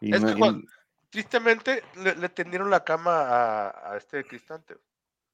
Y 0.00 0.14
Es 0.14 0.24
que 0.24 0.30
y- 0.32 0.38
cuando- 0.38 0.62
Tristemente 1.10 1.82
le, 1.96 2.14
le 2.16 2.28
tendieron 2.28 2.70
la 2.70 2.84
cama 2.84 3.20
a, 3.22 3.92
a 3.92 3.96
este 3.96 4.24
Cristante. 4.24 4.76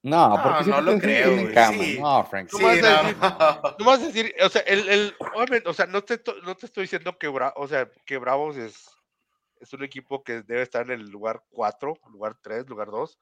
no, 0.03 0.29
No, 0.37 0.43
porque 0.43 0.71
no 0.71 0.81
lo 0.81 0.99
creo, 0.99 1.53
cama. 1.53 1.79
sí. 1.85 1.99
No, 1.99 2.25
Frank. 2.27 2.51
No 2.53 2.59
Sí, 2.59 2.65
vas 2.65 2.83
a 2.83 3.03
no. 3.03 3.09
decir- 3.09 3.75
No 3.79 3.85
vas 3.85 4.01
a 4.01 4.07
decir, 4.07 4.35
o 4.45 4.49
sea, 4.49 4.63
el, 4.63 4.89
el, 4.89 5.17
obviamente, 5.35 5.69
o 5.69 5.73
sea, 5.75 5.87
no 5.87 6.03
te, 6.05 6.19
to- 6.19 6.41
no 6.43 6.55
te 6.57 6.67
estoy 6.67 6.83
diciendo 6.85 7.19
que, 7.19 7.29
Bra- 7.29 7.53
o 7.57 7.67
sea, 7.67 7.91
que 8.07 8.19
Bravos 8.19 8.57
es, 8.57 8.89
es 9.61 9.73
un 9.73 9.83
equipo 9.83 10.23
que 10.23 10.43
debe 10.43 10.63
estar 10.63 10.83
en 10.91 11.01
el 11.01 11.11
lugar 11.11 11.43
4, 11.51 11.95
lugar 12.11 12.37
3, 12.41 12.69
lugar 12.69 12.89
2. 12.89 13.19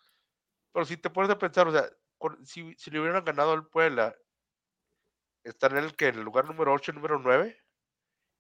Pero 0.73 0.85
si 0.85 0.97
te 0.97 1.09
pones 1.11 1.31
a 1.31 1.39
pensar, 1.39 1.69
o 1.69 1.73
sea, 1.73 1.89
con- 2.19 2.45
si, 2.45 2.75
si 2.75 2.91
le 2.91 3.01
hubieran 3.01 3.25
ganado 3.25 3.53
al 3.53 3.67
Puebla, 3.67 4.15
están 5.45 5.73
en 5.79 5.85
el 5.85 5.97
que 5.97 6.09
en 6.09 6.17
el 6.17 6.23
lugar 6.25 6.45
número 6.45 6.73
8, 6.73 6.93
número 6.93 7.19
9, 7.19 7.57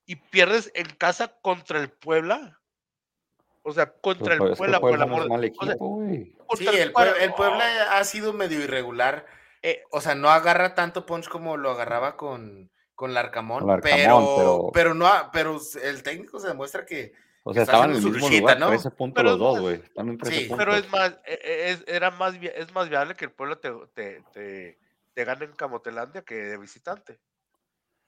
y 0.05 0.16
pierdes 0.16 0.70
en 0.75 0.87
casa 0.96 1.29
contra 1.40 1.79
el 1.81 1.90
Puebla. 1.90 2.59
O 3.62 3.72
sea, 3.72 3.92
contra 3.92 4.35
el 4.35 4.40
Puebla, 4.57 4.81
por 4.81 4.94
el 4.94 5.03
amor 5.03 5.40
de-. 5.40 5.53
Sí, 6.57 6.66
el, 6.68 6.92
Pue- 6.92 7.14
el 7.20 7.33
Puebla 7.35 7.96
ha 7.96 8.05
sido 8.05 8.33
medio 8.33 8.61
irregular. 8.61 9.27
eh, 9.62 9.83
O 9.90 10.01
sea, 10.01 10.14
no 10.14 10.29
agarra 10.31 10.75
tanto 10.75 11.07
punch 11.07 11.29
como 11.29 11.57
lo 11.57 11.70
agarraba 11.70 12.16
con, 12.16 12.70
con 12.94 13.14
Larcamón, 13.14 13.64
pero, 13.81 13.81
pero- 14.37 14.70
pero... 14.75 14.94
no, 14.94 15.07
ha- 15.07 15.31
pero 15.33 15.61
el 15.83 16.03
técnico 16.03 16.40
se 16.40 16.48
demuestra 16.48 16.85
que 16.85 17.12
O 17.44 17.55
sea, 17.55 17.62
estaban 17.62 17.90
en 17.90 17.96
el 17.98 18.03
mismo 18.03 18.18
luchita, 18.18 18.40
lugar, 18.40 18.59
¿no? 18.61 18.68
13 18.68 18.90
puntos 18.90 19.14
Pero 19.22 19.29
los 19.31 19.35
es 19.37 19.38
dos, 19.40 19.53
más- 19.55 19.62
güey. 19.62 19.75
Están 19.77 20.09
en 20.09 20.18
13 20.18 20.37
Sí, 20.37 20.44
puntos. 20.48 20.64
Pero 20.64 20.77
es 20.77 20.90
más, 20.90 21.11
e- 21.25 21.40
e- 21.42 21.70
es, 21.70 21.85
era 21.87 22.11
más, 22.11 22.35
es 22.42 22.75
más 22.75 22.88
viable 22.88 23.14
que 23.14 23.25
el 23.27 23.31
pueblo 23.33 23.59
te, 23.59 23.70
te, 23.94 24.22
te, 24.33 24.79
te 25.14 25.25
gane 25.25 25.44
en 25.44 25.53
Camotelandia 25.53 26.22
que 26.22 26.35
de 26.35 26.59
visitante. 26.59 27.20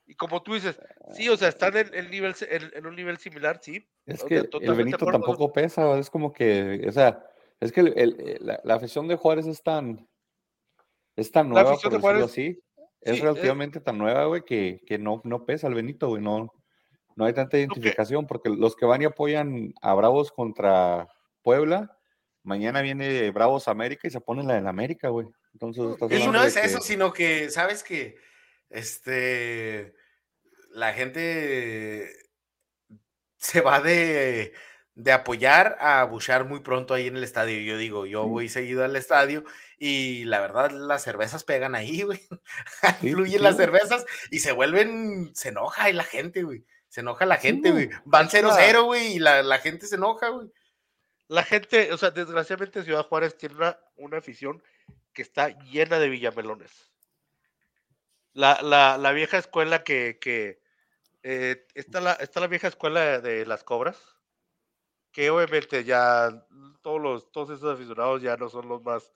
Y 0.06 0.14
como 0.16 0.42
tú 0.42 0.54
dices, 0.54 0.78
sí, 1.14 1.28
o 1.28 1.36
sea, 1.36 1.48
están 1.48 1.76
en, 1.76 1.92
el 1.94 2.10
nivel, 2.10 2.34
en, 2.50 2.70
en 2.74 2.86
un 2.86 2.94
nivel 2.94 3.16
similar, 3.18 3.58
sí. 3.62 3.86
Es 4.06 4.22
o 4.22 4.26
que 4.26 4.40
sea, 4.40 4.48
el 4.60 4.74
Benito 4.74 5.06
tampoco 5.06 5.52
pesa, 5.52 5.98
es 5.98 6.10
como 6.10 6.32
que, 6.32 6.84
o 6.86 6.92
sea, 6.92 7.24
es 7.60 7.72
que 7.72 7.80
el- 7.80 7.94
el- 7.98 8.36
la, 8.40 8.60
la 8.64 8.74
afición 8.74 9.08
de 9.08 9.16
Juárez 9.16 9.46
es 9.46 9.62
tan, 9.62 10.06
es 11.16 11.30
tan 11.30 11.48
La 11.48 11.54
nueva, 11.62 11.70
afición 11.72 11.92
por 11.92 12.00
de 12.14 12.20
decirlo 12.20 12.26
Juárez- 12.26 12.30
así. 12.30 12.60
Es 13.00 13.16
sí, 13.16 13.22
relativamente 13.22 13.80
tan 13.80 13.98
nueva, 13.98 14.24
güey, 14.26 14.42
que, 14.46 14.80
que 14.86 14.98
no, 14.98 15.20
no 15.24 15.44
pesa 15.44 15.66
el 15.68 15.74
Benito, 15.74 16.08
güey. 16.08 16.22
No, 16.22 16.50
no 17.16 17.24
hay 17.26 17.34
tanta 17.34 17.58
identificación, 17.58 18.26
porque 18.26 18.48
los 18.48 18.74
que 18.76 18.86
van 18.86 19.02
y 19.02 19.04
apoyan 19.04 19.74
a 19.82 19.92
Bravos 19.94 20.32
contra 20.32 21.06
Puebla, 21.42 21.98
mañana 22.42 22.80
viene 22.80 23.30
Bravos 23.30 23.68
América 23.68 24.08
y 24.08 24.10
se 24.10 24.20
ponen 24.22 24.46
la 24.48 24.54
del 24.54 24.66
América, 24.66 25.10
güey. 25.10 25.26
Entonces, 25.52 25.84
estás 25.84 26.10
Y 26.12 26.26
no 26.28 26.42
es 26.42 26.54
que- 26.54 26.60
eso, 26.64 26.80
sino 26.80 27.12
que, 27.12 27.50
¿sabes 27.50 27.84
que 27.84 28.16
Este, 28.74 29.94
la 30.70 30.92
gente 30.94 32.12
se 33.36 33.60
va 33.60 33.80
de, 33.80 34.52
de 34.94 35.12
apoyar 35.12 35.76
a 35.80 36.02
buchar 36.04 36.44
muy 36.44 36.58
pronto 36.60 36.92
ahí 36.94 37.06
en 37.06 37.16
el 37.16 37.22
estadio. 37.24 37.60
Yo 37.60 37.78
digo, 37.78 38.04
yo 38.06 38.26
voy 38.26 38.48
seguido 38.48 38.84
al 38.84 38.96
estadio 38.96 39.44
y 39.78 40.24
la 40.24 40.40
verdad 40.40 40.72
las 40.72 41.02
cervezas 41.04 41.44
pegan 41.44 41.76
ahí, 41.76 42.02
güey. 42.04 42.20
Sí, 43.00 43.38
las 43.38 43.56
cervezas 43.56 44.04
y 44.32 44.40
se 44.40 44.50
vuelven, 44.50 45.30
se 45.36 45.50
enoja 45.50 45.88
y 45.88 45.92
la 45.92 46.04
gente, 46.04 46.42
güey. 46.42 46.64
Se 46.88 47.00
enoja 47.00 47.26
la 47.26 47.36
gente, 47.36 47.70
güey. 47.70 47.86
güey. 47.86 47.98
Van 48.04 48.26
Es 48.26 48.34
una- 48.42 48.56
0-0, 48.56 48.84
güey, 48.86 49.14
y 49.14 49.18
la, 49.20 49.42
la 49.44 49.58
gente 49.58 49.86
se 49.86 49.94
enoja, 49.96 50.28
güey. 50.30 50.48
La 51.28 51.44
gente, 51.44 51.92
o 51.92 51.96
sea, 51.98 52.10
desgraciadamente 52.10 52.82
Ciudad 52.82 53.06
Juárez 53.06 53.36
tiene 53.36 53.54
una, 53.54 53.78
una 53.96 54.18
afición 54.18 54.62
que 55.12 55.22
está 55.22 55.48
llena 55.60 55.98
de 56.00 56.08
villamelones. 56.08 56.92
La, 58.34 58.60
la, 58.62 58.98
la 58.98 59.12
vieja 59.12 59.38
escuela 59.38 59.82
que, 59.84 60.18
eh, 61.22 61.66
está, 61.74 62.00
la, 62.00 62.12
está 62.14 62.40
la 62.40 62.48
vieja 62.48 62.68
escuela 62.68 63.20
de 63.20 63.46
las 63.46 63.64
cobras, 63.64 63.98
que 65.12 65.30
obviamente 65.30 65.84
ya 65.84 66.46
todos 66.82 67.00
los, 67.00 67.30
todos 67.32 67.50
esos 67.50 67.74
aficionados 67.74 68.22
ya 68.22 68.36
no 68.36 68.48
son 68.48 68.68
los 68.68 68.82
más 68.82 69.12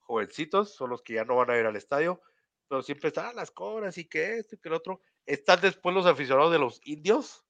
jovencitos, 0.00 0.74
son 0.74 0.90
los 0.90 1.02
que 1.02 1.14
ya 1.14 1.24
no 1.24 1.36
van 1.36 1.50
a 1.50 1.58
ir 1.58 1.66
al 1.66 1.76
estadio, 1.76 2.20
pero 2.68 2.82
siempre 2.82 3.08
están 3.08 3.26
"Ah, 3.26 3.32
las 3.34 3.50
cobras 3.50 3.98
y 3.98 4.06
que 4.08 4.38
esto 4.38 4.54
y 4.54 4.58
que 4.58 4.68
el 4.68 4.74
otro. 4.74 5.02
Están 5.26 5.60
después 5.60 5.94
los 5.94 6.06
aficionados 6.06 6.52
de 6.52 6.58
los 6.58 6.80
indios, 6.84 7.44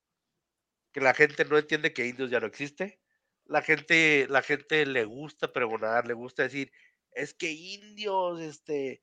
que 0.93 1.01
la 1.01 1.15
gente 1.15 1.45
no 1.45 1.59
entiende 1.59 1.93
que 1.93 2.07
indios 2.07 2.31
ya 2.31 2.41
no 2.41 2.47
existe 2.47 3.01
la 3.47 3.63
gente, 3.63 4.27
la 4.31 4.43
gente 4.43 4.87
le 4.87 5.05
gusta 5.05 5.53
pregonar, 5.53 6.07
le 6.07 6.15
gusta 6.15 6.45
decir, 6.45 6.71
es 7.11 7.35
que 7.35 7.51
indios, 7.51 8.41
este, 8.41 9.03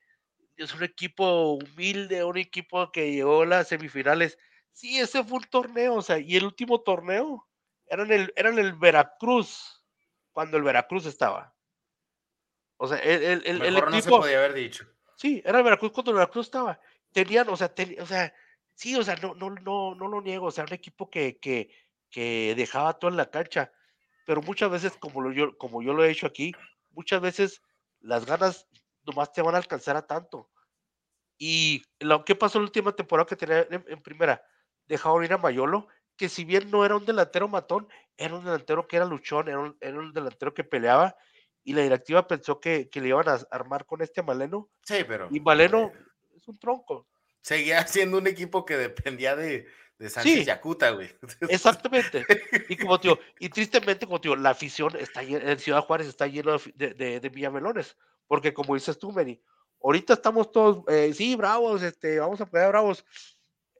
es 0.58 0.74
un 0.74 0.84
equipo 0.84 1.54
humilde, 1.54 2.24
un 2.24 2.38
equipo 2.38 2.91
que 2.91 3.12
llegó 3.12 3.43
a 3.43 3.46
las 3.46 3.67
semifinales. 3.67 4.38
Sí, 4.72 5.00
ese 5.00 5.24
fue 5.24 5.39
un 5.39 5.46
torneo, 5.46 5.96
o 5.96 6.02
sea, 6.02 6.20
y 6.20 6.36
el 6.36 6.46
último 6.46 6.82
torneo 6.82 7.48
era 7.88 8.04
en 8.04 8.12
el, 8.12 8.34
era 8.36 8.50
en 8.50 8.60
el 8.60 8.74
Veracruz, 8.74 9.84
cuando 10.32 10.58
el 10.58 10.63
Veracruz 10.63 11.06
estaba. 11.06 11.56
O 12.78 12.88
sea, 12.88 12.98
el, 13.00 13.24
el, 13.24 13.43
el- 13.46 13.62
el 13.63 13.74
no 13.74 14.02
se 14.02 14.10
podía 14.10 14.38
haber 14.38 14.54
dicho. 14.54 14.86
Sí, 15.15 15.41
era 15.43 15.58
el 15.58 15.63
Veracruz 15.63 15.91
cuando 15.91 16.12
el 16.12 16.17
Veracruz 16.17 16.46
estaba. 16.48 16.80
Tenían, 17.12 17.50
o 17.50 17.58
sea, 17.58 17.74
teni- 17.74 18.00
o 18.00 18.06
sea, 18.06 18.34
sí, 18.76 18.96
o 18.96 19.04
sea, 19.04 19.15
no, 19.15 19.34
no, 19.34 19.50
no, 19.50 19.96
no 19.96 20.08
lo 20.08 20.22
niego, 20.22 20.48
o 20.48 20.52
sea, 20.52 20.63
un 20.65 20.74
equipo 20.74 21.10
que, 21.10 21.38
que, 21.39 21.72
que 22.12 22.54
dejaba 22.56 22.93
todo 23.00 23.10
en 23.10 23.17
la 23.17 23.32
cancha. 23.32 23.72
Pero 24.26 24.41
muchas 24.43 24.70
veces, 24.70 24.93
como 25.00 25.22
lo, 25.22 25.32
yo, 25.32 25.58
como 25.58 25.82
yo 25.82 25.93
lo 25.93 26.04
he 26.04 26.12
hecho 26.12 26.28
aquí, 26.28 26.54
muchas 26.91 27.20
veces 27.22 27.62
las 28.00 28.26
ganas 28.26 28.67
nomás 29.08 29.32
te 29.34 29.41
van 29.41 29.56
a 29.56 29.58
alcanzar 29.58 29.96
a 29.98 30.06
tanto. 30.06 30.52
Y 31.39 31.84
lo 32.00 32.24
que 32.26 32.36
pasó 32.36 32.58
en 32.58 32.63
la 32.63 32.67
última 32.67 32.96
temporada 32.96 33.26
que 33.28 33.36
tenía 33.36 33.62
en, 33.70 33.84
en 33.88 34.02
primera, 34.02 34.43
dejaron 34.86 35.24
ir 35.24 35.34
a 35.34 35.38
Mayolo, 35.38 35.88
que 36.15 36.30
si 36.30 36.46
bien 36.46 36.70
no 36.72 36.84
era 36.86 36.96
un 36.96 37.06
delantero 37.06 37.48
matón, 37.48 37.88
era 38.17 38.36
un 38.36 38.43
delantero 38.43 38.88
que 38.88 38.98
era 38.98 39.06
luchón, 39.06 39.48
era 39.48 39.60
un, 39.60 39.78
era 39.80 39.98
un 40.00 40.13
delantero 40.13 40.54
que 40.54 40.63
peleaba, 40.63 41.15
y 41.63 41.74
la 41.74 41.82
directiva 41.84 42.28
pensó 42.28 42.60
que, 42.60 42.89
que 42.89 43.02
le 43.02 43.10
iban 43.10 43.28
a 43.30 43.39
armar 43.52 43.86
con 43.86 44.02
este 44.02 44.24
Maleno, 44.24 44.70
Sí, 44.84 45.04
pero. 45.08 45.28
y 45.32 45.39
Maleno 45.39 45.91
es 46.36 46.48
un 46.48 46.58
tronco. 46.58 47.08
Seguía 47.41 47.86
siendo 47.86 48.17
un 48.17 48.26
equipo 48.28 48.65
que 48.65 48.78
dependía 48.78 49.36
de, 49.36 49.67
de 50.00 50.10
Sánchez 50.10 50.34
Sí. 50.39 50.46
Yacuta, 50.46 50.89
güey. 50.91 51.10
Exactamente. 51.50 52.26
Y 52.67 52.78
como 52.78 53.00
tío, 53.00 53.20
y 53.39 53.50
tristemente, 53.50 54.06
como 54.08 54.20
tío, 54.20 54.36
la 54.36 54.50
afición 54.52 54.96
está 54.98 55.22
en 55.22 55.60
Ciudad 55.60 55.82
Juárez 55.84 56.08
está 56.08 56.26
lleno 56.26 56.52
de, 56.52 56.58
afi- 56.58 56.74
de, 56.74 56.93
de- 56.96 57.20
de 57.20 57.30
villamelones. 57.30 57.96
Porque 58.28 58.54
como 58.54 58.76
dices 58.76 58.98
tú, 59.00 59.12
Meni, 59.12 59.42
ahorita 59.82 60.13
estamos 60.13 60.52
todos, 60.52 60.84
eh, 60.88 61.13
sí, 61.13 61.36
bravos, 61.36 61.82
este, 61.82 62.20
vamos 62.20 62.42
a 62.42 62.46
pegar 62.46 62.70
bravos. 62.70 63.06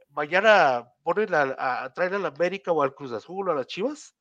Mañana 0.10 0.92
ponen 1.04 1.34
a, 1.34 1.56
a, 1.84 1.94
traen 1.94 2.16
a 2.16 2.20
la 2.20 2.30
América 2.30 2.72
o 2.72 2.82
al 2.82 2.96
Cruz 2.96 3.12
Azul 3.12 3.48
o 3.48 3.52
a 3.52 3.56
las 3.56 3.68
Chivas 3.68 4.16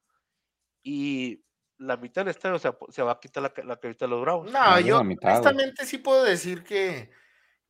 y 0.82 1.42
la 1.78 1.96
mitad 1.96 2.22
del 2.22 2.30
estadio 2.30 2.58
se, 2.58 2.70
se 2.90 3.02
va 3.02 3.12
a 3.12 3.20
quitar 3.20 3.42
la, 3.42 3.52
la 3.64 3.76
carita 3.76 4.06
de 4.06 4.10
los 4.10 4.22
bravos. 4.22 4.50
No, 4.50 4.76
de 4.76 4.84
yo 4.84 5.02
mitad, 5.04 5.32
honestamente 5.32 5.84
sí 5.84 5.98
puedo 5.98 6.24
decir 6.24 6.64
que, 6.64 7.10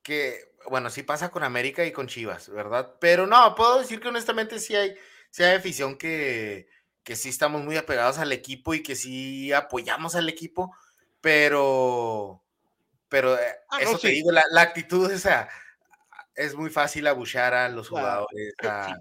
que, 0.02 0.54
bueno, 0.68 0.90
sí 0.90 1.02
pasa 1.02 1.30
con 1.30 1.42
América 1.42 1.84
y 1.84 1.92
con 1.92 2.06
Chivas, 2.06 2.48
¿verdad? 2.48 2.94
Pero 3.00 3.26
no, 3.26 3.54
puedo 3.54 3.80
decir 3.80 4.00
que 4.00 4.08
honestamente 4.08 4.58
sí 4.58 4.74
hay, 4.74 4.94
sí 5.30 5.42
hay 5.42 5.56
afición 5.56 5.96
que, 5.96 6.68
que 7.02 7.16
sí 7.16 7.28
estamos 7.28 7.64
muy 7.64 7.76
apegados 7.76 8.18
al 8.18 8.32
equipo 8.32 8.74
y 8.74 8.82
que 8.82 8.96
sí 8.96 9.52
apoyamos 9.52 10.14
al 10.14 10.28
equipo, 10.28 10.74
pero, 11.20 12.44
pero 13.08 13.34
eh, 13.34 13.40
Ah, 13.70 13.78
no, 13.82 13.90
eso 13.90 13.98
te 13.98 14.08
sí. 14.08 14.14
digo, 14.14 14.32
la, 14.32 14.42
la 14.50 14.62
actitud 14.62 15.10
esa 15.10 15.48
es 16.34 16.54
muy 16.54 16.70
fácil 16.70 17.06
abuchar 17.06 17.54
a 17.54 17.68
los 17.68 17.88
jugadores. 17.88 18.54
sí. 18.60 18.66
a- 18.66 18.98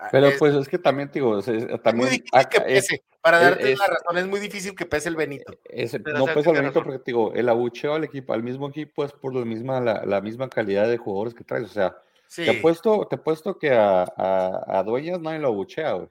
a- 0.00 0.10
Pero 0.12 0.28
es, 0.28 0.38
pues 0.38 0.54
es 0.54 0.68
que 0.68 0.78
también, 0.78 1.10
digo, 1.12 1.38
es- 1.40 1.48
es- 1.48 1.64
es 1.64 1.68
muy 1.70 1.78
también 1.80 2.10
difícil 2.10 2.28
acá 2.38 2.64
que 2.64 2.76
es- 2.78 2.86
pese. 2.86 3.02
Para 3.20 3.38
es- 3.38 3.44
darte 3.44 3.72
es- 3.72 3.78
la 3.80 3.86
razón, 3.88 4.16
es 4.18 4.26
muy 4.28 4.38
difícil 4.38 4.74
que 4.76 4.86
pese 4.86 5.08
el 5.08 5.16
Benito. 5.16 5.52
no 5.52 6.24
pesa 6.26 6.50
el 6.50 6.56
Benito 6.56 6.80
razón. 6.80 6.82
porque 6.84 6.98
te 7.00 7.04
digo, 7.06 7.32
el 7.34 7.48
abucheo 7.48 7.94
al 7.94 8.04
equipo, 8.04 8.32
al 8.32 8.44
mismo 8.44 8.68
equipo 8.68 9.04
es 9.04 9.12
por 9.12 9.34
la 9.34 9.44
misma, 9.44 9.80
la, 9.80 10.04
la 10.06 10.20
misma 10.20 10.48
calidad 10.48 10.88
de 10.88 10.98
jugadores 10.98 11.34
que 11.34 11.42
traes. 11.42 11.64
O 11.64 11.68
sea, 11.68 11.96
Sí. 12.28 12.44
te 12.44 12.58
apuesto, 12.58 13.06
te 13.10 13.16
apuesto 13.16 13.58
que 13.58 13.72
a, 13.72 14.02
a, 14.04 14.78
a 14.78 14.82
Dueñas 14.84 15.20
nadie 15.20 15.40
lo 15.40 15.48
abuchea, 15.48 15.92
güey. 15.94 16.08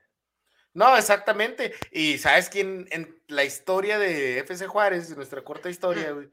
No, 0.73 0.95
exactamente. 0.97 1.73
Y 1.91 2.17
sabes 2.17 2.50
quién 2.50 2.88
en 2.91 3.17
la 3.28 3.45
historia 3.45 3.97
de 3.97 4.39
FC 4.39 4.67
Juárez, 4.67 5.15
nuestra 5.15 5.41
corta 5.43 5.69
historia, 5.69 6.12
güey, 6.12 6.30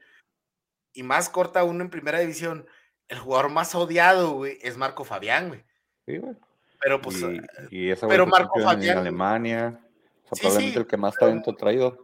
y 0.95 1.03
más 1.03 1.29
corta 1.29 1.59
aún 1.59 1.81
en 1.81 1.89
primera 1.89 2.19
división, 2.19 2.65
el 3.07 3.19
jugador 3.19 3.49
más 3.51 3.75
odiado, 3.75 4.31
güey, 4.31 4.57
es 4.61 4.77
Marco 4.77 5.03
Fabián, 5.03 5.49
güey. 5.49 5.63
Sí, 6.07 6.17
güey. 6.17 6.35
Pero 6.81 7.01
pues, 7.01 7.21
y, 7.21 7.39
y 7.69 7.89
ese 7.91 8.07
pero 8.07 8.25
Marco 8.25 8.53
campeón 8.55 8.69
en 8.71 8.77
Fabián- 8.79 8.97
Alemania. 8.99 9.79
O 10.23 10.35
sea, 10.35 10.35
Sí, 10.35 10.41
probablemente 10.41 10.73
sí, 10.73 10.79
el 10.79 10.87
que 10.87 10.97
más 10.97 11.15
pero- 11.19 11.27
talento 11.27 11.51
ha 11.51 11.55
traído. 11.55 11.97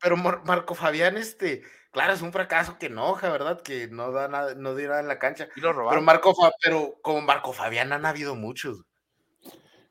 pero 0.00 0.16
Mar- 0.16 0.42
Marco 0.44 0.74
Fabián, 0.74 1.16
este, 1.16 1.62
claro, 1.90 2.12
es 2.14 2.22
un 2.22 2.32
fracaso 2.32 2.78
que 2.78 2.86
enoja, 2.86 3.30
¿verdad? 3.30 3.60
Que 3.62 3.88
no 3.88 4.10
da 4.12 4.28
nada, 4.28 4.54
no 4.54 4.74
dio 4.74 4.88
nada 4.88 5.00
en 5.00 5.08
la 5.08 5.18
cancha. 5.18 5.48
Y 5.56 5.60
lo 5.60 5.70
Pero. 5.88 6.00
Marco, 6.02 6.34
Fa- 6.34 6.50
pero 6.62 6.94
como 7.02 7.20
Marco 7.20 7.52
Fabián 7.52 7.92
han 7.92 8.06
habido 8.06 8.34
muchos. 8.34 8.82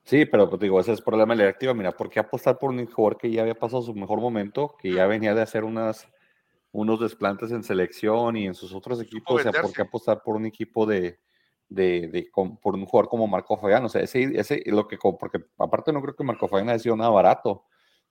Sí, 0.03 0.25
pero 0.25 0.49
pues 0.49 0.62
digo, 0.62 0.79
ese 0.79 0.93
es 0.93 0.99
el 0.99 1.03
problema 1.03 1.33
de 1.33 1.39
la 1.39 1.43
directiva. 1.45 1.73
Mira, 1.73 1.91
¿por 1.91 2.10
qué 2.10 2.19
apostar 2.19 2.57
por 2.57 2.69
un 2.69 2.86
jugador 2.86 3.17
que 3.17 3.29
ya 3.29 3.41
había 3.41 3.55
pasado 3.55 3.81
su 3.81 3.93
mejor 3.93 4.21
momento, 4.21 4.75
que 4.79 4.91
ya 4.93 5.05
venía 5.05 5.33
de 5.36 5.41
hacer 5.41 5.63
unas, 5.65 6.07
unos 6.71 6.99
desplantes 6.99 7.51
en 7.51 7.63
selección 7.63 8.38
y 8.38 8.45
en 8.47 8.53
sus 8.53 8.73
otros 8.73 9.01
equipos? 9.01 9.39
O 9.39 9.51
sea, 9.51 9.62
¿por 9.62 9.71
qué 9.73 9.82
apostar 9.82 10.21
por 10.23 10.36
un 10.36 10.45
equipo 10.45 10.86
de, 10.86 11.19
de, 11.69 12.08
de 12.08 12.30
com- 12.30 12.58
por 12.60 12.75
un 12.75 12.86
jugador 12.86 13.10
como 13.10 13.27
Marco 13.27 13.58
Fabián? 13.58 13.86
O 13.86 13.89
sea, 13.89 14.01
ese, 14.01 14.23
ese 14.39 14.62
lo 14.67 14.88
que, 14.88 14.97
porque 14.97 15.39
aparte 15.58 15.91
no 15.93 16.01
creo 16.01 16.15
que 16.15 16.23
Marco 16.23 16.47
Fabián 16.47 16.69
haya 16.69 16.80
sido 16.80 16.95
nada 16.95 17.10
barato. 17.10 17.65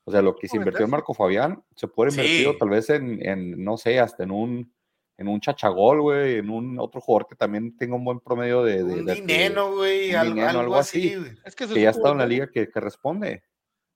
O 0.05 0.13
sea, 0.13 0.23
lo 0.23 0.37
que 0.37 0.47
se 0.49 0.57
invirtió 0.57 0.85
en. 0.85 0.91
Marco 0.91 1.15
Fabián 1.15 1.63
se 1.75 1.89
puede 1.89 2.11
invertir 2.11 2.47
Sí. 2.53 2.59
tal 2.59 2.69
vez 2.69 2.91
en, 2.91 3.27
en, 3.27 3.65
no 3.65 3.77
sé, 3.77 3.99
hasta 3.99 4.23
en 4.23 4.31
un, 4.31 4.73
en 5.19 5.27
un 5.29 5.41
chachagol, 5.41 6.01
güey, 6.01 6.37
en 6.37 6.49
un 6.49 6.79
otro 6.79 7.01
jugador 7.01 7.27
que 7.27 7.35
también 7.35 7.77
tenga 7.77 7.97
un 7.97 8.05
buen 8.05 8.21
promedio 8.21 8.63
de... 8.63 8.85
de- 8.85 8.95
un 9.01 9.05
de- 9.05 9.15
dinero, 9.17 9.75
güey, 9.75 10.13
algo, 10.15 10.77
así. 10.77 11.13
Es 11.45 11.57
que 11.57 11.67
se 11.67 11.75
que 11.75 11.81
ya 11.81 11.89
ha 11.89 11.91
estado 11.91 12.13
en 12.13 12.19
la 12.19 12.27
liga 12.27 12.49
que, 12.51 12.69
que 12.69 12.81
responde. 12.81 13.43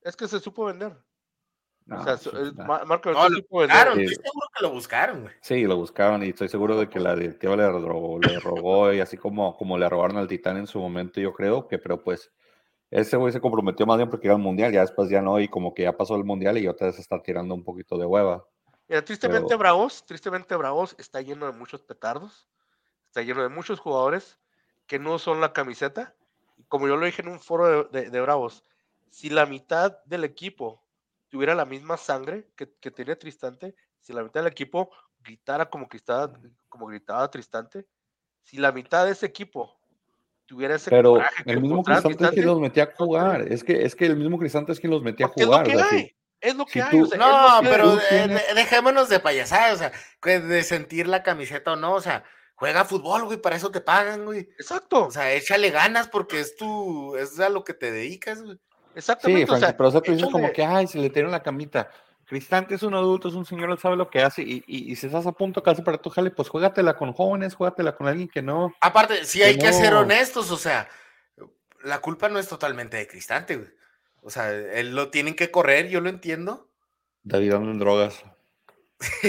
Es 0.02 0.16
que 0.16 0.26
se 0.26 0.40
supo 0.40 0.64
vender. 0.64 0.96
No, 1.86 2.00
o 2.00 2.04
sea, 2.04 2.16
pues, 2.16 2.34
el. 2.34 2.54
Ma- 2.54 2.84
Marco 2.84 3.10
No, 3.10 3.28
lo 3.28 3.40
buscaron, 3.50 4.00
estoy 4.00 4.14
seguro 4.14 4.46
que 4.56 4.62
lo 4.62 4.70
buscaron, 4.70 5.20
güey. 5.22 5.34
Sí, 5.40 5.64
lo 5.64 5.76
buscaban 5.76 6.22
y 6.22 6.28
estoy 6.28 6.48
seguro 6.48 6.78
de 6.78 6.88
que 6.88 7.00
la 7.00 7.14
directiva 7.16 7.56
le 7.56 7.68
robó, 7.68 8.18
le 8.20 8.38
robó 8.38 8.92
y 8.92 9.00
así 9.00 9.16
como, 9.16 9.56
como 9.56 9.76
le 9.76 9.88
robaron 9.88 10.16
al 10.16 10.28
Titán 10.28 10.56
en 10.56 10.66
su 10.68 10.78
momento, 10.78 11.20
yo 11.20 11.32
creo 11.34 11.66
que, 11.66 11.78
pero 11.78 12.02
pues 12.02 12.30
ese 12.90 13.16
güey 13.16 13.32
se 13.32 13.40
comprometió 13.40 13.86
más 13.86 13.96
bien 13.96 14.08
porque 14.08 14.28
iba 14.28 14.36
al 14.36 14.40
Mundial, 14.42 14.72
ya 14.72 14.82
después 14.82 15.08
ya 15.10 15.20
no, 15.20 15.40
y 15.40 15.48
como 15.48 15.74
que 15.74 15.82
ya 15.82 15.96
pasó 15.96 16.14
el 16.16 16.24
Mundial 16.24 16.58
y 16.58 16.68
otra 16.68 16.86
vez 16.88 16.96
se 16.96 17.02
está 17.02 17.20
tirando 17.22 17.54
un 17.54 17.64
poquito 17.64 17.98
de 17.98 18.06
hueva. 18.06 18.44
Mira, 18.88 19.04
tristemente 19.04 19.46
Pero- 19.48 19.58
Bravos, 19.58 20.04
tristemente 20.06 20.54
Bravos 20.56 20.94
está 20.98 21.20
lleno 21.22 21.46
de 21.46 21.52
muchos 21.52 21.82
petardos, 21.82 22.46
está 23.06 23.22
lleno 23.22 23.42
de 23.42 23.48
muchos 23.48 23.80
jugadores 23.80 24.38
que 24.86 24.98
no 24.98 25.18
son 25.18 25.40
la 25.40 25.52
camiseta. 25.52 26.14
Como 26.68 26.86
yo 26.88 26.96
lo 26.96 27.06
dije 27.06 27.22
en 27.22 27.28
un 27.28 27.40
foro 27.40 27.84
de, 27.88 28.00
de- 28.02 28.10
de 28.10 28.20
Bravos, 28.20 28.64
si 29.08 29.30
la 29.30 29.46
mitad 29.46 29.96
del 30.04 30.24
equipo 30.24 30.82
tuviera 31.30 31.54
la 31.54 31.64
misma 31.64 31.96
sangre 31.96 32.50
que, 32.56 32.70
que 32.78 32.90
tenía 32.90 33.18
Tristante, 33.18 33.74
si 34.00 34.12
la 34.12 34.22
mitad 34.22 34.40
del 34.42 34.52
equipo 34.52 34.90
gritara 35.20 35.70
como 35.70 35.86
gritaba, 35.88 36.32
como 36.68 36.86
gritaba 36.86 37.30
Tristante, 37.30 37.86
si 38.42 38.58
la 38.58 38.72
mitad 38.72 39.06
de 39.06 39.12
ese 39.12 39.24
equipo 39.26 39.78
tuviera 40.44 40.74
ese 40.74 40.90
Pero 40.90 41.14
coraje 41.14 41.44
que 41.44 41.50
el 41.52 41.60
mismo 41.60 41.82
Cristante 41.82 42.24
es 42.24 42.30
quien 42.32 42.46
los 42.46 42.60
metía 42.60 42.82
a 42.84 42.94
jugar, 42.96 43.42
es 43.50 43.64
que, 43.64 43.84
es 43.84 43.94
que 43.94 44.06
el 44.06 44.16
mismo 44.16 44.38
Cristante 44.38 44.72
es 44.72 44.80
quien 44.80 44.90
los 44.90 45.02
metía 45.02 45.26
a 45.26 45.28
porque 45.28 45.42
es 45.42 45.46
lo 45.48 45.52
jugar. 45.52 45.66
que 45.66 45.80
hay, 45.96 46.16
es 46.40 46.56
lo 46.56 46.66
que 46.66 46.72
si 46.72 46.80
hay. 46.80 46.90
tú- 46.90 47.02
o 47.04 47.06
sea, 47.06 47.18
es 47.18 47.20
No, 47.20 47.60
que 47.62 47.68
pero 47.68 47.92
tú 47.92 48.00
tienes- 48.08 48.46
de- 48.48 48.54
dejémonos 48.54 49.08
de 49.08 49.20
payasada, 49.20 49.72
o 49.72 49.76
sea, 49.76 49.92
que 50.20 50.40
de 50.40 50.62
sentir 50.64 51.06
la 51.06 51.22
camiseta 51.22 51.72
o 51.72 51.76
no, 51.76 51.94
o 51.94 52.00
sea, 52.00 52.24
juega 52.56 52.84
fútbol, 52.84 53.24
güey, 53.26 53.40
para 53.40 53.54
eso 53.56 53.70
te 53.70 53.80
pagan, 53.80 54.24
güey. 54.24 54.40
Exacto, 54.58 55.06
O 55.06 55.10
sea, 55.10 55.32
échale 55.32 55.70
ganas 55.70 56.08
porque 56.08 56.40
es 56.40 56.56
tu, 56.56 57.14
es 57.16 57.38
a 57.38 57.48
lo 57.50 57.62
que 57.62 57.74
te 57.74 57.92
dedicas, 57.92 58.42
güey. 58.42 58.58
Exactamente. 58.94 59.40
Sí, 59.40 59.44
o 59.44 59.46
Frankie, 59.46 59.66
sea, 59.66 59.76
pero 59.76 59.88
o 59.88 59.92
sea, 59.92 60.00
tú 60.00 60.12
dices 60.12 60.28
como 60.30 60.52
que, 60.52 60.64
ay, 60.64 60.86
se 60.86 60.98
le 60.98 61.08
dieron 61.08 61.30
la 61.30 61.42
camita. 61.42 61.90
Cristante 62.26 62.76
es 62.76 62.82
un 62.84 62.94
adulto, 62.94 63.28
es 63.28 63.34
un 63.34 63.44
señor, 63.44 63.70
él 63.70 63.78
sabe 63.78 63.96
lo 63.96 64.08
que 64.08 64.22
hace, 64.22 64.42
y, 64.42 64.62
y, 64.66 64.92
y 64.92 64.96
si 64.96 65.06
estás 65.06 65.26
a 65.26 65.32
punto 65.32 65.62
casi 65.62 65.82
para 65.82 65.98
tu 65.98 66.10
jale, 66.10 66.30
pues 66.30 66.48
juégatela 66.48 66.96
con 66.96 67.12
jóvenes, 67.12 67.54
juégatela 67.54 67.96
con 67.96 68.06
alguien 68.06 68.28
que 68.28 68.40
no. 68.40 68.72
Aparte, 68.80 69.24
sí 69.24 69.40
Que 69.40 69.44
hay 69.46 69.58
que 69.58 69.72
ser 69.72 69.92
no. 69.92 70.00
honestos, 70.00 70.50
o 70.52 70.56
sea, 70.56 70.88
la 71.82 71.98
culpa 72.00 72.28
no 72.28 72.38
es 72.38 72.46
totalmente 72.46 72.96
de 72.96 73.08
Cristante, 73.08 73.56
güey. 73.56 73.68
O 74.22 74.30
sea, 74.30 74.50
él 74.52 74.94
lo 74.94 75.10
tienen 75.10 75.34
que 75.34 75.50
correr, 75.50 75.88
yo 75.88 76.00
lo 76.00 76.08
entiendo. 76.08 76.70
David 77.22 77.54
ando 77.54 77.70
en 77.70 77.78
drogas. 77.78 78.22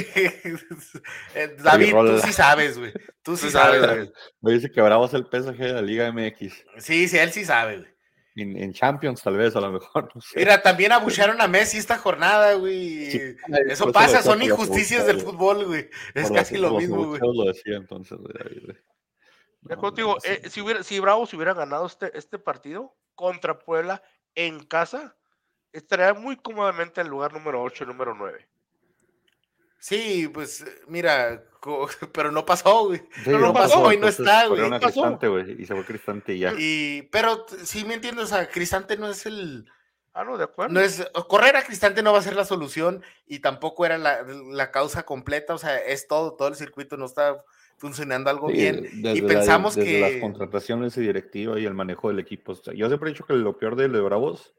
Eh, 1.34 1.56
David, 1.60 1.94
tú 1.94 2.20
sí 2.20 2.34
sabes, 2.34 2.78
güey. 2.78 2.92
Tú 3.24 3.38
sí 3.38 3.50
sabes, 3.50 3.82
David. 3.82 4.10
Me 4.42 4.52
dice 4.52 4.70
que 4.70 4.82
Bravos 4.82 5.14
es 5.14 5.22
el 5.22 5.26
PSG 5.26 5.58
de 5.58 5.74
la 5.74 5.82
Liga 5.82 6.12
MX. 6.12 6.66
Sí, 6.78 7.08
sí, 7.08 7.18
él 7.18 7.32
sí 7.32 7.46
sabe, 7.46 7.78
güey. 7.78 7.92
En, 8.36 8.56
en 8.56 8.74
Champions, 8.74 9.22
tal 9.22 9.38
vez, 9.38 9.56
a 9.56 9.62
lo 9.62 9.72
mejor. 9.72 10.10
No 10.16 10.22
sé. 10.22 10.40
Mira, 10.40 10.62
también 10.62 10.92
abucharon 10.92 11.42
a 11.42 11.48
Messi 11.48 11.78
esta 11.78 11.98
jornada, 11.98 12.54
güey. 12.54 13.12
Sí, 13.12 13.36
Eso 13.68 13.92
pasa, 13.92 14.22
son 14.22 14.42
injusticias 14.42 15.06
del 15.06 15.20
fútbol, 15.20 15.66
güey. 15.66 15.90
Es 16.14 16.28
por 16.28 16.38
casi 16.38 16.58
lo 16.58 16.78
mismo, 16.78 17.06
güey. 17.06 17.20
Lo 17.22 17.46
decía 17.46 17.76
entonces, 17.76 18.18
güey, 18.18 18.34
David, 18.34 18.78
No, 19.62 19.78
contigo, 19.78 20.16
no, 20.16 20.32
eh, 20.32 20.50
si, 20.50 20.62
hubiera, 20.62 20.84
si 20.84 21.00
Bravos 21.00 21.34
hubiera 21.34 21.54
ganado 21.54 21.86
este, 21.86 22.18
este 22.18 22.40
partido 22.40 22.96
contra 23.16 23.60
Puebla 23.60 24.02
en 24.36 24.64
casa, 24.64 25.18
estaría 25.74 26.14
muy 26.14 26.38
cómodamente 26.38 27.02
en 27.02 27.08
el 27.08 27.12
lugar 27.12 27.34
número 27.34 27.62
8 27.62 27.84
y 27.84 27.88
número 27.88 28.16
9. 28.16 28.51
Sí, 29.82 30.30
pues 30.32 30.64
mira, 30.88 31.44
pero 32.14 32.32
no 32.32 32.46
pasó, 32.46 32.86
güey. 32.86 33.02
Sí, 33.24 33.32
no, 33.32 33.40
no 33.40 33.54
pasó, 33.54 33.82
hoy 33.82 33.98
no 33.98 34.08
está, 34.08 34.46
güey, 34.48 34.70
pasó. 34.70 34.86
Cristante, 34.86 35.28
güey, 35.28 35.62
y 35.62 35.66
se 35.66 35.74
fue 35.74 35.84
Cristante 35.84 36.34
y 36.36 36.40
ya. 36.40 36.54
Y, 36.58 37.10
pero 37.12 37.46
sí 37.64 37.84
me 37.84 37.96
entiendo, 37.96 38.22
o 38.22 38.28
sea, 38.28 38.48
Cristante 38.48 38.96
no 38.96 39.10
es 39.10 39.26
el, 39.26 39.66
Ah, 40.14 40.24
no, 40.24 40.38
de 40.38 40.44
acuerdo. 40.44 40.74
no 40.74 40.82
es, 40.82 41.04
correr 41.28 41.56
a 41.56 41.64
Cristante 41.64 42.04
no 42.04 42.14
va 42.14 42.20
a 42.20 42.22
ser 42.22 42.36
la 42.36 42.46
solución 42.46 43.02
y 43.26 43.40
tampoco 43.40 43.86
era 43.86 43.98
la, 43.98 44.24
la 44.52 44.70
causa 44.70 45.04
completa, 45.04 45.54
o 45.56 45.58
sea, 45.58 45.78
es 45.80 46.08
todo, 46.08 46.34
todo 46.36 46.50
el 46.50 46.56
circuito 46.56 46.96
no 46.98 47.06
está 47.06 47.44
funcionando 47.78 48.30
algo 48.30 48.50
Sí, 48.50 48.54
bien. 48.54 48.88
desde 49.02 49.18
y 49.18 49.22
la- 49.22 49.28
pensamos 49.28 49.74
desde 49.74 50.00
las 50.00 50.12
que, 50.12 50.20
contrataciones 50.20 50.96
y 50.98 51.02
directiva 51.02 51.60
y 51.60 51.66
el 51.66 51.74
manejo 51.74 52.10
del 52.10 52.20
equipo. 52.20 52.52
O 52.52 52.56
sea, 52.56 52.74
yo 52.76 52.88
siempre 52.88 53.10
he 53.10 53.14
dicho 53.14 53.26
que 53.26 53.34
lo 53.34 53.58
peor 53.58 53.76
de, 53.76 53.88
de 53.88 54.00
Bravos, 54.02 54.54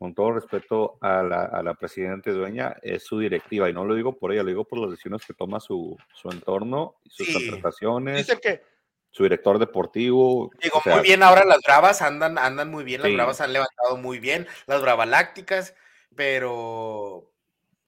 con 0.00 0.14
todo 0.14 0.32
respeto 0.32 0.96
a 1.02 1.22
la, 1.22 1.42
a 1.44 1.62
la 1.62 1.74
presidente 1.74 2.30
dueña, 2.30 2.74
es 2.80 3.04
su 3.04 3.18
directiva. 3.18 3.68
Y 3.68 3.74
no 3.74 3.84
lo 3.84 3.94
digo 3.94 4.16
por 4.16 4.32
ella, 4.32 4.42
lo 4.42 4.48
digo 4.48 4.64
por 4.64 4.78
las 4.78 4.92
decisiones 4.92 5.26
que 5.26 5.34
toma 5.34 5.60
su, 5.60 5.94
su 6.14 6.30
entorno, 6.30 6.94
sus 7.06 7.26
Sí. 7.26 7.34
contrataciones, 7.34 8.26
Dicen 8.26 8.40
que, 8.40 8.64
su 9.10 9.24
director 9.24 9.58
deportivo. 9.58 10.50
digo, 10.62 10.78
o 10.78 10.82
sea, 10.82 10.94
muy 10.94 11.02
bien 11.02 11.22
ahora 11.22 11.44
las 11.44 11.60
bravas 11.60 12.00
andan, 12.00 12.38
andan 12.38 12.70
muy 12.70 12.82
bien, 12.82 13.02
las 13.02 13.10
Sí. 13.10 13.14
bravas 13.14 13.42
han 13.42 13.52
levantado 13.52 13.98
muy 13.98 14.18
bien, 14.18 14.48
las 14.66 14.80
bravalácticas, 14.80 15.74
pero, 16.16 17.30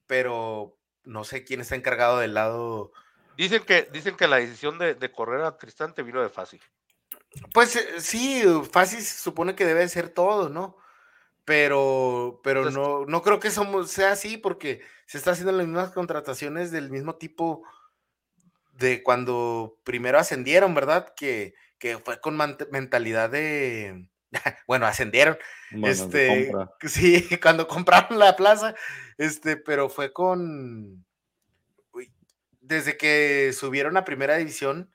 pero 0.06 0.76
no 1.04 1.24
sé 1.24 1.44
quién 1.44 1.62
está 1.62 1.76
encargado 1.76 2.18
del 2.18 2.34
lado 2.34 2.92
dicen 3.38 3.62
que, 3.64 3.88
dicen 3.90 4.16
que 4.18 4.28
la 4.28 4.36
decisión 4.36 4.78
de, 4.78 4.94
de 4.94 5.10
correr 5.10 5.40
a 5.46 5.56
Cristante 5.56 6.02
vino 6.02 6.20
de 6.20 6.28
fácil. 6.28 6.60
Pues 7.54 7.74
eh, 7.76 8.00
sí, 8.02 8.44
fácil 8.70 9.00
se 9.00 9.18
supone 9.18 9.54
que 9.54 9.64
debe 9.64 9.88
ser 9.88 10.10
todo, 10.10 10.50
¿no? 10.50 10.76
Pero, 11.44 12.40
pero 12.44 12.68
Entonces- 12.68 12.78
no, 12.80 13.04
no 13.06 13.22
creo 13.22 13.40
que 13.40 13.50
somos, 13.50 13.90
sea 13.90 14.12
así 14.12 14.36
porque 14.36 14.80
se 15.06 15.18
está 15.18 15.32
haciendo 15.32 15.52
las 15.52 15.66
mismas 15.66 15.90
contrataciones 15.90 16.70
del 16.70 16.90
mismo 16.90 17.16
tipo 17.16 17.64
de 18.74 19.02
cuando 19.02 19.78
primero 19.84 20.18
ascendieron, 20.18 20.74
¿verdad? 20.74 21.12
Que, 21.14 21.54
que 21.78 21.98
fue 21.98 22.20
con 22.20 22.36
mentalidad 22.70 23.30
de, 23.30 24.08
bueno, 24.66 24.86
ascendieron, 24.86 25.36
bueno, 25.72 25.86
este, 25.88 26.52
sí, 26.88 27.28
cuando 27.42 27.66
compraron 27.66 28.18
la 28.18 28.36
plaza, 28.36 28.74
este, 29.18 29.56
pero 29.56 29.88
fue 29.88 30.12
con, 30.12 31.04
desde 32.60 32.96
que 32.96 33.52
subieron 33.52 33.96
a 33.96 34.04
primera 34.04 34.36
división, 34.36 34.92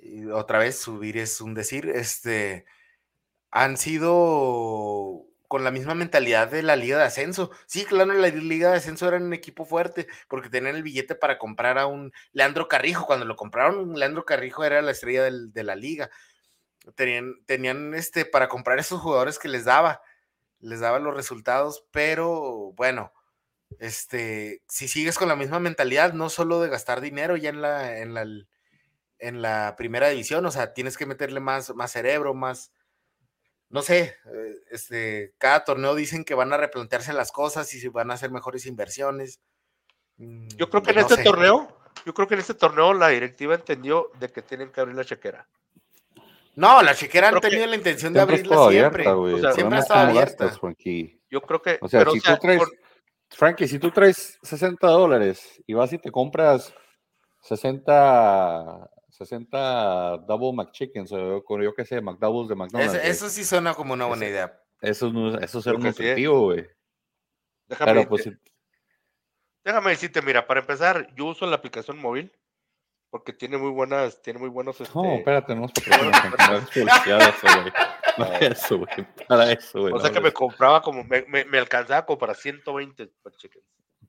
y 0.00 0.26
otra 0.26 0.58
vez 0.58 0.78
subir 0.78 1.18
es 1.18 1.40
un 1.40 1.54
decir, 1.54 1.88
este, 1.88 2.64
han 3.50 3.76
sido 3.76 5.26
con 5.54 5.62
la 5.62 5.70
misma 5.70 5.94
mentalidad 5.94 6.48
de 6.50 6.64
la 6.64 6.74
liga 6.74 6.98
de 6.98 7.04
ascenso. 7.04 7.52
Sí, 7.66 7.84
claro, 7.84 8.12
la 8.12 8.26
liga 8.28 8.72
de 8.72 8.78
ascenso 8.78 9.06
era 9.06 9.18
un 9.18 9.32
equipo 9.32 9.64
fuerte 9.64 10.08
porque 10.28 10.48
tenían 10.50 10.74
el 10.74 10.82
billete 10.82 11.14
para 11.14 11.38
comprar 11.38 11.78
a 11.78 11.86
un 11.86 12.12
Leandro 12.32 12.66
Carrijo. 12.66 13.06
Cuando 13.06 13.24
lo 13.24 13.36
compraron, 13.36 13.94
Leandro 13.94 14.24
Carrijo 14.24 14.64
era 14.64 14.82
la 14.82 14.90
estrella 14.90 15.22
del- 15.22 15.52
de 15.52 15.62
la 15.62 15.76
liga. 15.76 16.10
Tenían, 16.96 17.34
tenían 17.46 17.94
este 17.94 18.24
para 18.26 18.48
comprar 18.48 18.78
esos 18.78 19.00
jugadores 19.00 19.38
que 19.38 19.48
les 19.48 19.64
daba. 19.64 20.02
les 20.60 20.80
daba 20.80 20.98
los 20.98 21.14
resultados, 21.14 21.86
pero 21.92 22.72
bueno, 22.76 23.12
este, 23.80 24.62
si 24.68 24.88
sigues 24.88 25.18
con 25.18 25.28
la 25.28 25.36
misma 25.36 25.60
mentalidad, 25.60 26.12
no 26.14 26.30
solo 26.30 26.60
de 26.60 26.70
gastar 26.70 27.00
dinero 27.02 27.36
ya 27.36 27.50
en 27.50 27.62
la, 27.62 27.98
en 28.00 28.14
la, 28.14 28.26
en 29.18 29.42
la 29.42 29.74
primera 29.76 30.08
división, 30.08 30.44
o 30.46 30.50
sea, 30.50 30.74
tienes 30.74 30.96
que 30.98 31.06
meterle 31.06 31.40
más, 31.40 31.74
más 31.74 31.92
cerebro, 31.92 32.34
más, 32.34 32.72
no 33.68 33.82
sé, 33.82 34.16
eh, 34.32 34.54
este, 34.70 35.34
cada 35.38 35.64
torneo 35.64 35.94
dicen 35.94 36.24
que 36.24 36.34
van 36.34 36.52
a 36.52 36.56
replantearse 36.56 37.12
las 37.12 37.32
cosas 37.32 37.72
y 37.74 37.80
si 37.80 37.88
van 37.88 38.10
a 38.10 38.14
hacer 38.14 38.30
mejores 38.30 38.66
inversiones. 38.66 39.40
Mm, 40.16 40.48
yo 40.56 40.70
creo 40.70 40.82
que 40.82 40.92
en 40.92 40.98
este 40.98 41.22
torneo, 41.22 41.76
yo 42.06 42.14
creo 42.14 42.28
que 42.28 42.34
en 42.34 42.40
este 42.40 42.54
torneo 42.54 42.92
la 42.94 43.08
directiva 43.08 43.54
entendió 43.54 44.10
de 44.20 44.30
que 44.30 44.42
tienen 44.42 44.70
que 44.70 44.80
abrir 44.80 44.96
la 44.96 45.04
chequera. 45.04 45.48
No, 46.56 46.82
la 46.82 46.94
chequera 46.94 47.28
han 47.28 47.40
tenido 47.40 47.66
la 47.66 47.74
intención 47.74 48.12
de 48.12 48.20
abrirla 48.20 48.68
siempre. 48.68 49.04
siempre 49.54 49.78
ha 49.78 49.80
estado 49.80 50.08
abierta. 50.08 50.52
Yo 51.28 51.40
creo 51.40 51.60
que. 51.60 51.78
O 51.80 51.88
sea, 51.88 52.04
si 52.10 52.20
tú 52.20 52.36
traes. 52.40 52.62
Frankie, 53.30 53.66
si 53.66 53.80
tú 53.80 53.90
traes 53.90 54.38
60 54.42 54.86
dólares 54.86 55.60
y 55.66 55.74
vas 55.74 55.92
y 55.92 55.98
te 55.98 56.12
compras 56.12 56.72
60, 57.42 58.90
60 59.16 60.18
Double 60.26 60.52
McChickens 60.52 61.12
o 61.12 61.42
yo 61.62 61.74
qué 61.74 61.84
sé, 61.84 62.00
McDoubles 62.00 62.48
de 62.48 62.56
McDonald's. 62.56 62.94
Eso, 62.94 63.28
sí 63.28 63.44
suena 63.44 63.74
como 63.74 63.94
una 63.94 64.06
buena 64.06 64.26
idea. 64.26 64.60
Eso, 64.80 65.10
no, 65.10 65.38
eso 65.38 65.58
es 65.58 65.64
ser 65.64 65.78
nutritivo, 65.78 66.40
güey. 66.40 66.66
Déjame, 67.66 68.06
pues, 68.06 68.28
déjame 69.64 69.90
decirte, 69.90 70.20
mira, 70.20 70.46
para 70.46 70.60
empezar, 70.60 71.14
yo 71.14 71.26
uso 71.26 71.46
la 71.46 71.56
aplicación 71.56 71.98
móvil 71.98 72.32
porque 73.08 73.32
tiene 73.32 73.56
muy 73.56 73.70
buenas, 73.70 74.20
tiene 74.22 74.40
muy 74.40 74.48
buenos. 74.48 74.80
Este... 74.80 74.92
No, 74.92 75.14
espérate, 75.14 75.54
no 75.54 75.66
es 75.66 75.72
para 75.72 76.66
Para 78.16 78.38
eso, 78.38 78.78
güey. 78.78 79.06
Para 79.28 79.52
eso, 79.52 79.80
güey. 79.80 79.94
O 79.94 80.00
sea 80.00 80.10
que 80.10 80.20
me 80.20 80.32
compraba 80.32 80.82
como, 80.82 81.04
me, 81.04 81.22
me, 81.28 81.44
me, 81.44 81.58
alcanzaba 81.58 82.04
como 82.04 82.18
para 82.18 82.34
120 82.34 83.12
chickens. 83.36 83.64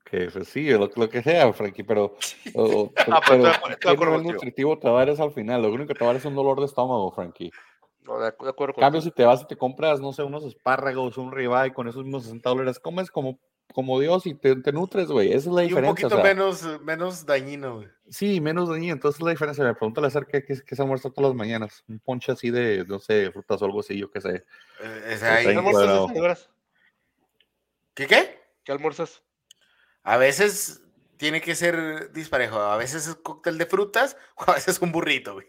Que 0.08 0.28
pues 0.32 0.48
sí, 0.48 0.70
lo, 0.70 0.88
lo, 0.94 1.08
que 1.08 1.22
sea, 1.22 1.52
Frankie, 1.52 1.82
pero. 1.82 2.16
O, 2.54 2.92
ah, 3.10 3.20
pues, 3.26 3.42
pero, 3.82 4.20
nutritivo 4.20 4.78
te 4.78 4.88
va 4.88 4.94
a 4.94 4.98
dar 5.00 5.08
es 5.10 5.20
al 5.20 5.32
final. 5.32 5.62
Lo 5.62 5.68
único 5.68 5.88
que 5.88 5.94
te 5.94 6.04
va 6.04 6.10
a 6.10 6.12
dar 6.14 6.20
es 6.20 6.24
un 6.24 6.36
dolor 6.36 6.60
de 6.60 6.66
estómago, 6.66 7.10
Frankie. 7.10 7.50
No, 8.02 8.20
de, 8.20 8.28
acuerdo. 8.28 8.74
En 8.76 8.80
cambio, 8.80 9.00
si 9.00 9.10
te 9.10 9.24
vas 9.24 9.42
y 9.42 9.46
te 9.46 9.56
compras, 9.56 10.00
no 10.00 10.12
sé, 10.12 10.22
unos 10.22 10.44
espárragos, 10.44 11.18
un 11.18 11.32
ribeye 11.32 11.74
con 11.74 11.88
esos 11.88 12.04
mismos 12.04 12.22
60 12.22 12.48
dólares, 12.48 12.78
comes 12.78 13.10
como 13.10 13.40
como 13.74 14.00
Dios 14.00 14.26
y 14.26 14.34
te, 14.34 14.54
nutres, 14.72 15.08
güey. 15.08 15.28
Esa 15.28 15.50
es 15.50 15.54
la 15.54 15.62
diferencia. 15.62 16.02
Y 16.02 16.04
un 16.04 16.10
poquito 16.10 16.22
menos, 16.22 16.80
menos 16.82 17.26
dañino, 17.26 17.76
güey. 17.76 17.88
Sí, 18.08 18.40
menos 18.40 18.68
dañino. 18.68 18.94
Entonces 18.94 19.20
la 19.20 19.30
diferencia. 19.32 19.64
Me 19.64 19.74
pregúntale 19.74 20.06
a 20.06 20.20
qué, 20.22 20.44
qué, 20.44 20.62
qué 20.64 20.76
se 20.76 20.82
almuerza 20.82 21.10
todas 21.10 21.30
las 21.30 21.36
mañanas. 21.36 21.84
Un 21.88 21.98
ponche 21.98 22.32
así 22.32 22.50
de, 22.50 22.84
no 22.86 22.98
sé, 22.98 23.30
frutas 23.32 23.60
o 23.60 23.64
algo 23.64 23.80
así, 23.80 23.98
yo 23.98 24.10
qué 24.10 24.20
sé. 24.20 24.44
Eh, 24.82 25.18
ahí. 25.22 25.46
¿Qué 25.46 25.50
almuerzas? 25.50 26.50
¿Qué 27.94 28.06
qué? 28.06 28.40
¿Qué 28.64 28.72
almuerzas? 28.72 29.22
A 30.06 30.16
veces 30.16 30.82
tiene 31.16 31.40
que 31.40 31.54
ser 31.54 32.12
disparejo. 32.12 32.58
A 32.58 32.76
veces 32.76 33.06
es 33.06 33.14
cóctel 33.16 33.58
de 33.58 33.66
frutas 33.66 34.16
o 34.36 34.44
a 34.50 34.54
veces 34.54 34.80
un 34.80 34.92
burrito, 34.92 35.34
güey. 35.34 35.46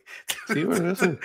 Sí, 0.48 0.64
bueno, 0.64 0.92
eso. 0.94 1.18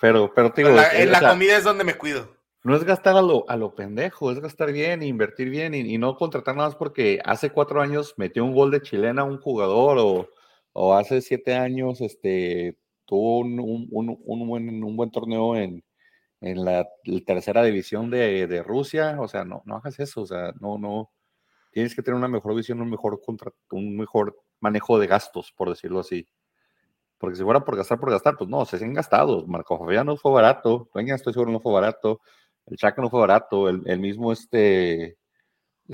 Pero, 0.00 0.32
pero, 0.34 0.52
digo, 0.56 0.70
en 0.70 1.12
la 1.12 1.20
comida 1.20 1.56
es 1.56 1.64
donde 1.64 1.84
me 1.84 1.94
cuido 1.94 2.40
no 2.62 2.76
es 2.76 2.84
gastar 2.84 3.16
a 3.16 3.22
lo, 3.22 3.48
a 3.48 3.56
lo 3.56 3.74
pendejo, 3.74 4.30
es 4.30 4.40
gastar 4.40 4.72
bien, 4.72 5.02
invertir 5.02 5.48
bien 5.48 5.74
y, 5.74 5.96
no 5.98 6.16
contratar 6.16 6.56
nada 6.56 6.68
más 6.68 6.76
porque 6.76 7.18
hace 7.24 7.50
cuatro 7.50 7.80
años 7.80 8.14
metió 8.18 8.44
un 8.44 8.54
gol 8.54 8.70
de 8.70 8.82
chilena 8.82 9.24
un 9.24 9.38
jugador 9.38 9.98
o, 9.98 10.28
o 10.72 10.94
hace 10.94 11.22
siete 11.22 11.54
años 11.54 12.00
este, 12.02 12.76
tuvo 13.06 13.38
un, 13.40 13.58
un, 13.60 14.18
un, 14.22 14.46
buen, 14.48 14.84
un 14.84 14.96
buen 14.96 15.10
torneo 15.10 15.56
en, 15.56 15.82
en 16.42 16.64
la, 16.64 16.86
tercera 17.26 17.62
división 17.62 18.10
de, 18.10 18.46
de, 18.46 18.62
Rusia. 18.62 19.16
O 19.20 19.28
sea, 19.28 19.44
no, 19.44 19.62
no 19.64 19.76
hagas 19.76 19.98
eso, 19.98 20.22
o 20.22 20.26
sea, 20.26 20.52
no, 20.60 20.78
no. 20.78 21.10
Tienes 21.70 21.94
que 21.94 22.02
tener 22.02 22.16
una 22.18 22.28
mejor 22.28 22.54
visión, 22.54 22.80
un 22.80 22.90
mejor, 22.90 23.20
contra, 23.20 23.52
un 23.70 23.96
mejor 23.96 24.36
manejo 24.60 24.98
de 24.98 25.06
gastos, 25.06 25.52
por 25.56 25.68
decirlo 25.68 26.00
así. 26.00 26.26
Porque 27.18 27.36
si 27.36 27.42
fuera 27.42 27.60
por 27.60 27.76
gastar 27.76 28.00
por 28.00 28.10
gastar, 28.10 28.36
pues 28.36 28.48
no, 28.48 28.64
se 28.64 28.82
han 28.82 28.94
gastado. 28.94 29.46
Marco 29.46 29.78
Fabián 29.78 30.06
no 30.06 30.16
fue 30.16 30.32
barato, 30.32 30.88
Dueña 30.94 31.14
estoy 31.14 31.32
seguro 31.32 31.52
no 31.52 31.60
fue 31.60 31.72
barato. 31.72 32.20
El 32.66 32.76
Chaca 32.76 33.02
no 33.02 33.10
fue 33.10 33.20
barato, 33.20 33.68
el, 33.68 34.00
mismo 34.00 34.32
este 34.32 35.18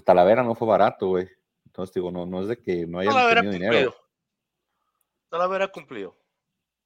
Talavera 0.05 0.43
no 0.43 0.55
fue 0.55 0.69
barato, 0.69 1.09
güey. 1.09 1.29
Entonces 1.65 1.95
digo, 1.95 2.11
no, 2.11 2.27
no 2.27 2.43
es 2.43 2.49
de 2.49 2.59
que 2.59 2.87
no 2.87 2.99
haya 2.99 3.11
tenido 3.35 3.53
dinero. 3.53 3.95
Talavera 5.29 5.69
cumplido. 5.69 6.17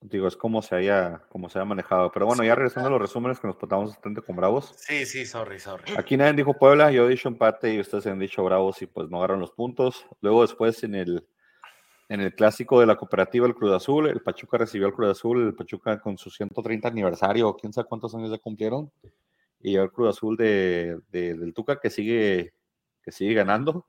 Digo, 0.02 0.26
es 0.26 0.36
como 0.36 0.62
se 0.62 0.76
haya, 0.76 1.22
como 1.28 1.50
se 1.50 1.58
haya 1.58 1.66
manejado. 1.66 2.10
Pero 2.10 2.26
bueno, 2.26 2.42
ya 2.42 2.54
regresando 2.54 2.88
a 2.88 2.92
los 2.92 3.00
resúmenes 3.00 3.38
que 3.38 3.46
nos 3.46 3.56
portamos 3.56 3.90
bastante 3.90 4.22
con 4.22 4.34
Bravos. 4.34 4.72
Sí, 4.76 5.04
sí, 5.04 5.26
sorry, 5.26 5.60
sorry. 5.60 5.92
Aquí 5.96 6.16
nadie 6.16 6.32
dijo 6.32 6.54
Puebla, 6.54 6.90
yo 6.90 7.06
he 7.06 7.10
dicho 7.10 7.28
empate 7.28 7.74
y 7.74 7.80
ustedes 7.80 8.06
han 8.06 8.18
dicho 8.18 8.42
Bravos 8.42 8.80
y 8.80 8.86
pues 8.86 9.10
no 9.10 9.18
agarran 9.18 9.40
los 9.40 9.50
puntos. 9.50 10.06
Luego 10.22 10.40
después 10.42 10.82
en 10.84 10.94
el, 10.94 11.26
en 12.08 12.20
el 12.22 12.34
clásico 12.34 12.80
de 12.80 12.86
la 12.86 12.96
cooperativa, 12.96 13.46
el 13.46 13.54
Cruz 13.54 13.72
Azul, 13.72 14.08
el 14.08 14.22
Pachuca 14.22 14.56
recibió 14.56 14.86
al 14.86 14.94
Cruz 14.94 15.10
Azul, 15.10 15.46
el 15.46 15.54
Pachuca 15.54 16.00
con 16.00 16.16
su 16.16 16.30
130 16.30 16.88
aniversario, 16.88 17.54
quién 17.56 17.72
sabe 17.72 17.88
cuántos 17.88 18.14
años 18.14 18.30
ya 18.30 18.38
cumplieron 18.38 18.90
y 19.62 19.76
el 19.76 19.90
Cruz 19.90 20.16
Azul 20.16 20.36
de, 20.36 20.98
del 21.10 21.52
Tuca 21.54 21.78
que 21.78 21.90
sigue, 21.90 22.54
que 23.02 23.12
sigue 23.12 23.34
ganando. 23.34 23.86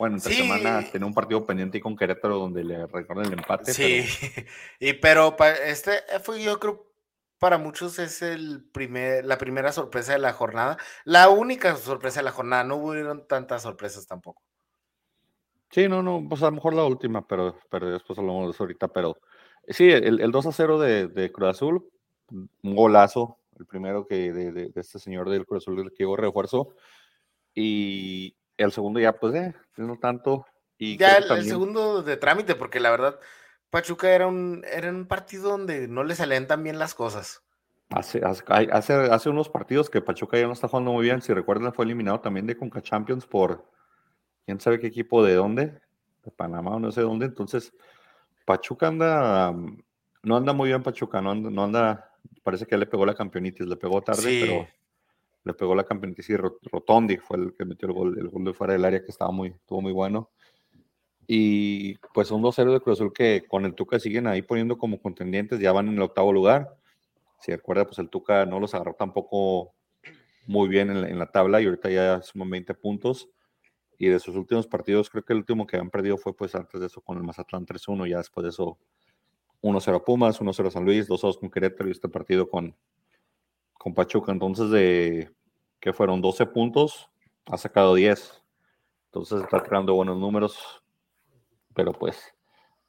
Bueno, 0.00 0.16
esta 0.16 0.30
semana 0.30 0.82
tiene 0.90 1.04
un 1.04 1.12
partido 1.12 1.44
pendiente 1.44 1.78
con 1.78 1.94
Querétaro 1.94 2.38
donde 2.38 2.64
le 2.64 2.86
recuerdan 2.86 3.26
el 3.26 3.34
empate. 3.34 3.74
Sí, 3.74 4.02
y 4.80 4.94
pero 4.94 5.36
este 5.62 6.02
fue 6.22 6.42
yo 6.42 6.58
creo 6.58 6.90
para 7.38 7.58
muchos 7.58 7.98
es 7.98 8.22
el 8.22 8.64
primer, 8.72 9.26
la 9.26 9.36
primera 9.36 9.72
sorpresa 9.72 10.14
de 10.14 10.18
la 10.18 10.32
jornada, 10.32 10.78
la 11.04 11.28
única 11.28 11.76
sorpresa 11.76 12.20
de 12.20 12.24
la 12.24 12.32
jornada, 12.32 12.64
no 12.64 12.76
hubieron 12.76 13.28
tantas 13.28 13.62
sorpresas 13.62 14.06
tampoco. 14.06 14.42
Sí, 15.70 15.86
no, 15.86 16.02
no, 16.02 16.26
pues 16.26 16.42
a 16.42 16.46
lo 16.46 16.52
mejor 16.52 16.72
la 16.72 16.84
última, 16.84 17.26
pero, 17.26 17.58
pero 17.70 17.90
después 17.90 18.18
hablamos 18.18 18.46
de 18.46 18.50
eso 18.52 18.62
ahorita, 18.62 18.88
pero 18.88 19.18
sí, 19.68 19.90
el, 19.90 20.18
el 20.20 20.30
2 20.32 20.46
a 20.46 20.52
0 20.52 20.78
de, 20.78 21.08
de 21.08 21.30
Cruz 21.30 21.50
Azul, 21.50 21.86
un 22.30 22.74
golazo, 22.74 23.38
el 23.58 23.66
primero 23.66 24.06
que 24.06 24.32
de, 24.32 24.72
este 24.74 24.98
señor 24.98 25.28
del 25.28 25.44
Cruz 25.44 25.62
Azul 25.62 25.90
que 25.90 26.04
llegó 26.04 26.16
refuerzo. 26.16 26.74
Y 27.54 28.36
el 28.64 28.72
segundo 28.72 29.00
ya, 29.00 29.12
pues, 29.12 29.34
eh, 29.34 29.54
no 29.76 29.98
tanto. 29.98 30.46
Y 30.78 30.96
ya 30.96 31.18
el, 31.18 31.44
segundo 31.44 32.02
de 32.02 32.16
trámite, 32.16 32.54
porque 32.54 32.80
la 32.80 32.90
verdad, 32.90 33.18
Pachuca 33.68 34.10
era 34.10 34.26
un, 34.26 34.64
era 34.70 34.88
un 34.90 35.06
partido 35.06 35.50
donde 35.50 35.88
no 35.88 36.04
le 36.04 36.14
salían 36.14 36.46
tan 36.46 36.62
bien 36.62 36.78
las 36.78 36.94
cosas. 36.94 37.42
Hace, 37.90 38.22
hace, 38.24 38.92
hace, 38.94 39.28
unos 39.28 39.48
partidos 39.48 39.90
que 39.90 40.00
Pachuca 40.00 40.38
ya 40.38 40.46
no 40.46 40.52
está 40.52 40.68
jugando 40.68 40.92
muy 40.92 41.04
bien. 41.04 41.20
Si 41.20 41.34
recuerdan, 41.34 41.72
fue 41.74 41.84
eliminado 41.84 42.20
también 42.20 42.46
de 42.46 42.56
Conca 42.56 42.80
Champions 42.80 43.26
por 43.26 43.66
quién 44.46 44.60
sabe 44.60 44.78
qué 44.78 44.86
equipo 44.86 45.24
de 45.24 45.34
dónde, 45.34 45.80
de 46.24 46.30
Panamá 46.30 46.76
o 46.76 46.80
no 46.80 46.92
sé 46.92 47.00
dónde. 47.00 47.26
Entonces, 47.26 47.72
Pachuca 48.46 48.86
anda, 48.86 49.52
no 50.22 50.36
anda 50.36 50.52
muy 50.52 50.68
bien, 50.68 50.82
Pachuca, 50.82 51.20
no 51.20 51.32
anda, 51.32 51.50
no 51.50 51.64
anda 51.64 52.10
parece 52.42 52.66
que 52.66 52.76
le 52.76 52.86
pegó 52.86 53.04
la 53.04 53.14
campeonitis, 53.14 53.66
le 53.66 53.76
pegó 53.76 54.00
tarde, 54.02 54.40
pero 54.40 54.68
le 55.44 55.54
pegó 55.54 55.74
la 55.74 55.84
campeonitis 55.84 56.30
y 56.30 56.36
Rotondi 56.36 57.16
fue 57.16 57.38
el 57.38 57.54
que 57.54 57.64
metió 57.64 57.88
el 57.88 57.94
gol, 57.94 58.18
el 58.18 58.28
gol 58.28 58.44
de 58.44 58.52
fuera 58.52 58.74
del 58.74 58.84
área 58.84 59.02
que 59.02 59.10
estaba 59.10 59.30
muy, 59.30 59.48
estuvo 59.48 59.80
muy 59.80 59.92
bueno. 59.92 60.30
Y 61.26 61.94
pues 62.12 62.30
un 62.30 62.42
2-0 62.42 62.72
de 62.72 62.80
Cruz 62.80 62.98
Azul 62.98 63.12
que 63.12 63.44
con 63.46 63.64
el 63.64 63.74
Tuca 63.74 63.98
siguen 64.00 64.26
ahí 64.26 64.42
poniendo 64.42 64.76
como 64.76 65.00
contendientes, 65.00 65.60
ya 65.60 65.72
van 65.72 65.88
en 65.88 65.94
el 65.94 66.02
octavo 66.02 66.32
lugar. 66.32 66.76
Si 67.40 67.52
recuerda, 67.52 67.84
pues 67.84 67.98
el 68.00 68.10
Tuca 68.10 68.44
no 68.46 68.60
los 68.60 68.74
agarró 68.74 68.94
tampoco 68.94 69.72
muy 70.46 70.68
bien 70.68 70.90
en 70.90 71.18
la, 71.18 71.30
tabla 71.30 71.60
y 71.60 71.66
ahorita 71.66 71.90
ya 71.90 72.20
suman 72.22 72.50
20 72.50 72.74
puntos. 72.74 73.28
Y 73.96 74.08
de 74.08 74.18
sus 74.18 74.34
últimos 74.34 74.66
partidos, 74.66 75.08
creo 75.08 75.24
que 75.24 75.32
el 75.32 75.38
último 75.38 75.66
que 75.66 75.76
han 75.76 75.90
perdido 75.90 76.16
fue 76.16 76.34
pues 76.34 76.54
antes 76.54 76.80
de 76.80 76.86
eso 76.88 77.00
con 77.00 77.16
el 77.16 77.22
Mazatlán 77.22 77.66
3-1, 77.66 78.08
ya 78.08 78.18
después 78.18 78.42
de 78.42 78.50
eso 78.50 78.78
1-0 79.62 80.04
Pumas, 80.04 80.40
1-0 80.40 80.70
San 80.70 80.84
Luis, 80.84 81.08
2-2 81.08 81.38
con 81.38 81.50
Querétaro 81.50 81.88
y 81.88 81.92
este 81.92 82.08
partido 82.08 82.48
con, 82.48 82.74
con 83.80 83.94
Pachuca. 83.94 84.30
Entonces, 84.30 84.70
de 84.70 85.32
que 85.80 85.94
fueron 85.94 86.20
12 86.20 86.44
puntos, 86.44 87.08
ha 87.46 87.56
sacado 87.56 87.94
10. 87.94 88.42
Entonces 89.06 89.40
está 89.40 89.62
creando 89.62 89.94
buenos 89.94 90.18
números. 90.18 90.82
Pero 91.74 91.94
pues 91.94 92.34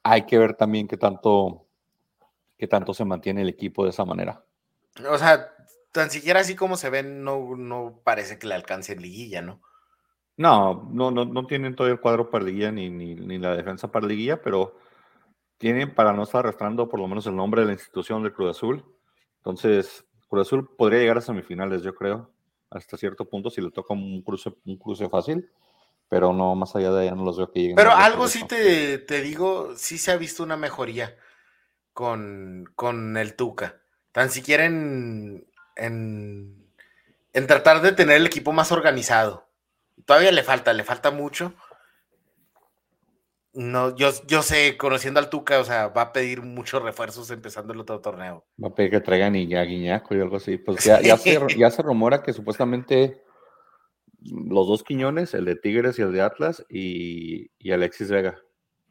hay 0.02 0.26
que 0.26 0.36
ver 0.36 0.54
también 0.54 0.86
qué 0.86 0.98
tanto, 0.98 1.66
qué 2.58 2.68
tanto 2.68 2.92
se 2.92 3.06
mantiene 3.06 3.40
el 3.40 3.48
equipo 3.48 3.84
de 3.84 3.90
esa 3.90 4.04
manera. 4.04 4.44
O 5.08 5.16
sea, 5.16 5.48
tan 5.92 6.10
siquiera 6.10 6.40
así 6.40 6.54
como 6.54 6.76
se 6.76 6.90
ven, 6.90 7.24
no, 7.24 7.56
no 7.56 8.02
parece 8.04 8.38
que 8.38 8.46
le 8.46 8.54
alcance 8.54 8.92
en 8.92 9.00
liguilla, 9.00 9.40
¿no? 9.40 9.62
No, 10.36 10.90
no, 10.92 11.10
no, 11.10 11.24
no 11.24 11.46
tienen 11.46 11.74
todo 11.74 11.86
el 11.86 12.00
cuadro 12.00 12.28
para 12.28 12.44
liguilla 12.44 12.70
ni, 12.70 12.90
ni, 12.90 13.14
ni 13.14 13.38
la 13.38 13.56
defensa 13.56 13.90
para 13.90 14.06
liguilla, 14.06 14.42
pero 14.42 14.76
tienen 15.56 15.94
para 15.94 16.12
no 16.12 16.24
estar 16.24 16.40
arrastrando 16.40 16.90
por 16.90 17.00
lo 17.00 17.08
menos 17.08 17.26
el 17.26 17.36
nombre 17.36 17.62
de 17.62 17.68
la 17.68 17.72
institución 17.72 18.22
del 18.22 18.34
Cruz 18.34 18.50
Azul. 18.50 18.84
Entonces, 19.38 20.04
Cruz 20.32 20.48
Azul 20.48 20.74
podría 20.78 21.00
llegar 21.00 21.18
a 21.18 21.20
semifinales, 21.20 21.82
yo 21.82 21.94
creo, 21.94 22.30
hasta 22.70 22.96
cierto 22.96 23.26
punto, 23.26 23.50
si 23.50 23.60
le 23.60 23.70
toca 23.70 23.92
un 23.92 24.22
cruce, 24.22 24.50
un 24.64 24.78
cruce 24.78 25.06
fácil, 25.10 25.50
pero 26.08 26.32
no, 26.32 26.54
más 26.54 26.74
allá 26.74 26.90
de 26.90 27.02
allá 27.02 27.14
no 27.14 27.22
los 27.22 27.36
veo 27.36 27.52
que 27.52 27.60
lleguen. 27.60 27.76
Pero 27.76 27.90
algo 27.92 28.26
sí 28.28 28.46
te, 28.46 28.96
te, 28.96 29.20
digo, 29.20 29.76
sí 29.76 29.98
se 29.98 30.10
ha 30.10 30.16
visto 30.16 30.42
una 30.42 30.56
mejoría 30.56 31.18
con, 31.92 32.64
con 32.74 33.18
el 33.18 33.36
Tuca. 33.36 33.82
Tan 34.10 34.30
siquiera 34.30 34.64
en, 34.64 35.46
en, 35.76 36.66
en 37.34 37.46
tratar 37.46 37.82
de 37.82 37.92
tener 37.92 38.16
el 38.16 38.26
equipo 38.26 38.52
más 38.52 38.72
organizado. 38.72 39.50
Todavía 40.06 40.32
le 40.32 40.42
falta, 40.42 40.72
le 40.72 40.82
falta 40.82 41.10
mucho. 41.10 41.52
No, 43.54 43.94
yo, 43.94 44.10
yo 44.26 44.42
sé, 44.42 44.78
conociendo 44.78 45.20
al 45.20 45.28
Tuca, 45.28 45.60
o 45.60 45.64
sea, 45.64 45.88
va 45.88 46.02
a 46.02 46.12
pedir 46.12 46.40
muchos 46.40 46.82
refuerzos 46.82 47.30
empezando 47.30 47.74
el 47.74 47.80
otro 47.80 48.00
torneo. 48.00 48.46
Va 48.62 48.68
a 48.68 48.74
pedir 48.74 48.90
que 48.90 49.00
traigan 49.00 49.36
y 49.36 49.54
a 49.54 49.62
Guiñaco 49.62 50.14
y 50.14 50.20
algo 50.20 50.36
así. 50.36 50.56
Pues 50.56 50.84
ya, 50.84 51.02
ya, 51.02 51.18
se, 51.18 51.38
ya 51.58 51.70
se 51.70 51.82
rumora 51.82 52.22
que 52.22 52.32
supuestamente 52.32 53.22
los 54.20 54.66
dos 54.66 54.82
Quiñones, 54.84 55.34
el 55.34 55.44
de 55.44 55.56
Tigres 55.56 55.98
y 55.98 56.02
el 56.02 56.12
de 56.12 56.22
Atlas, 56.22 56.64
y, 56.70 57.50
y 57.58 57.72
Alexis 57.72 58.10
Vega. 58.10 58.40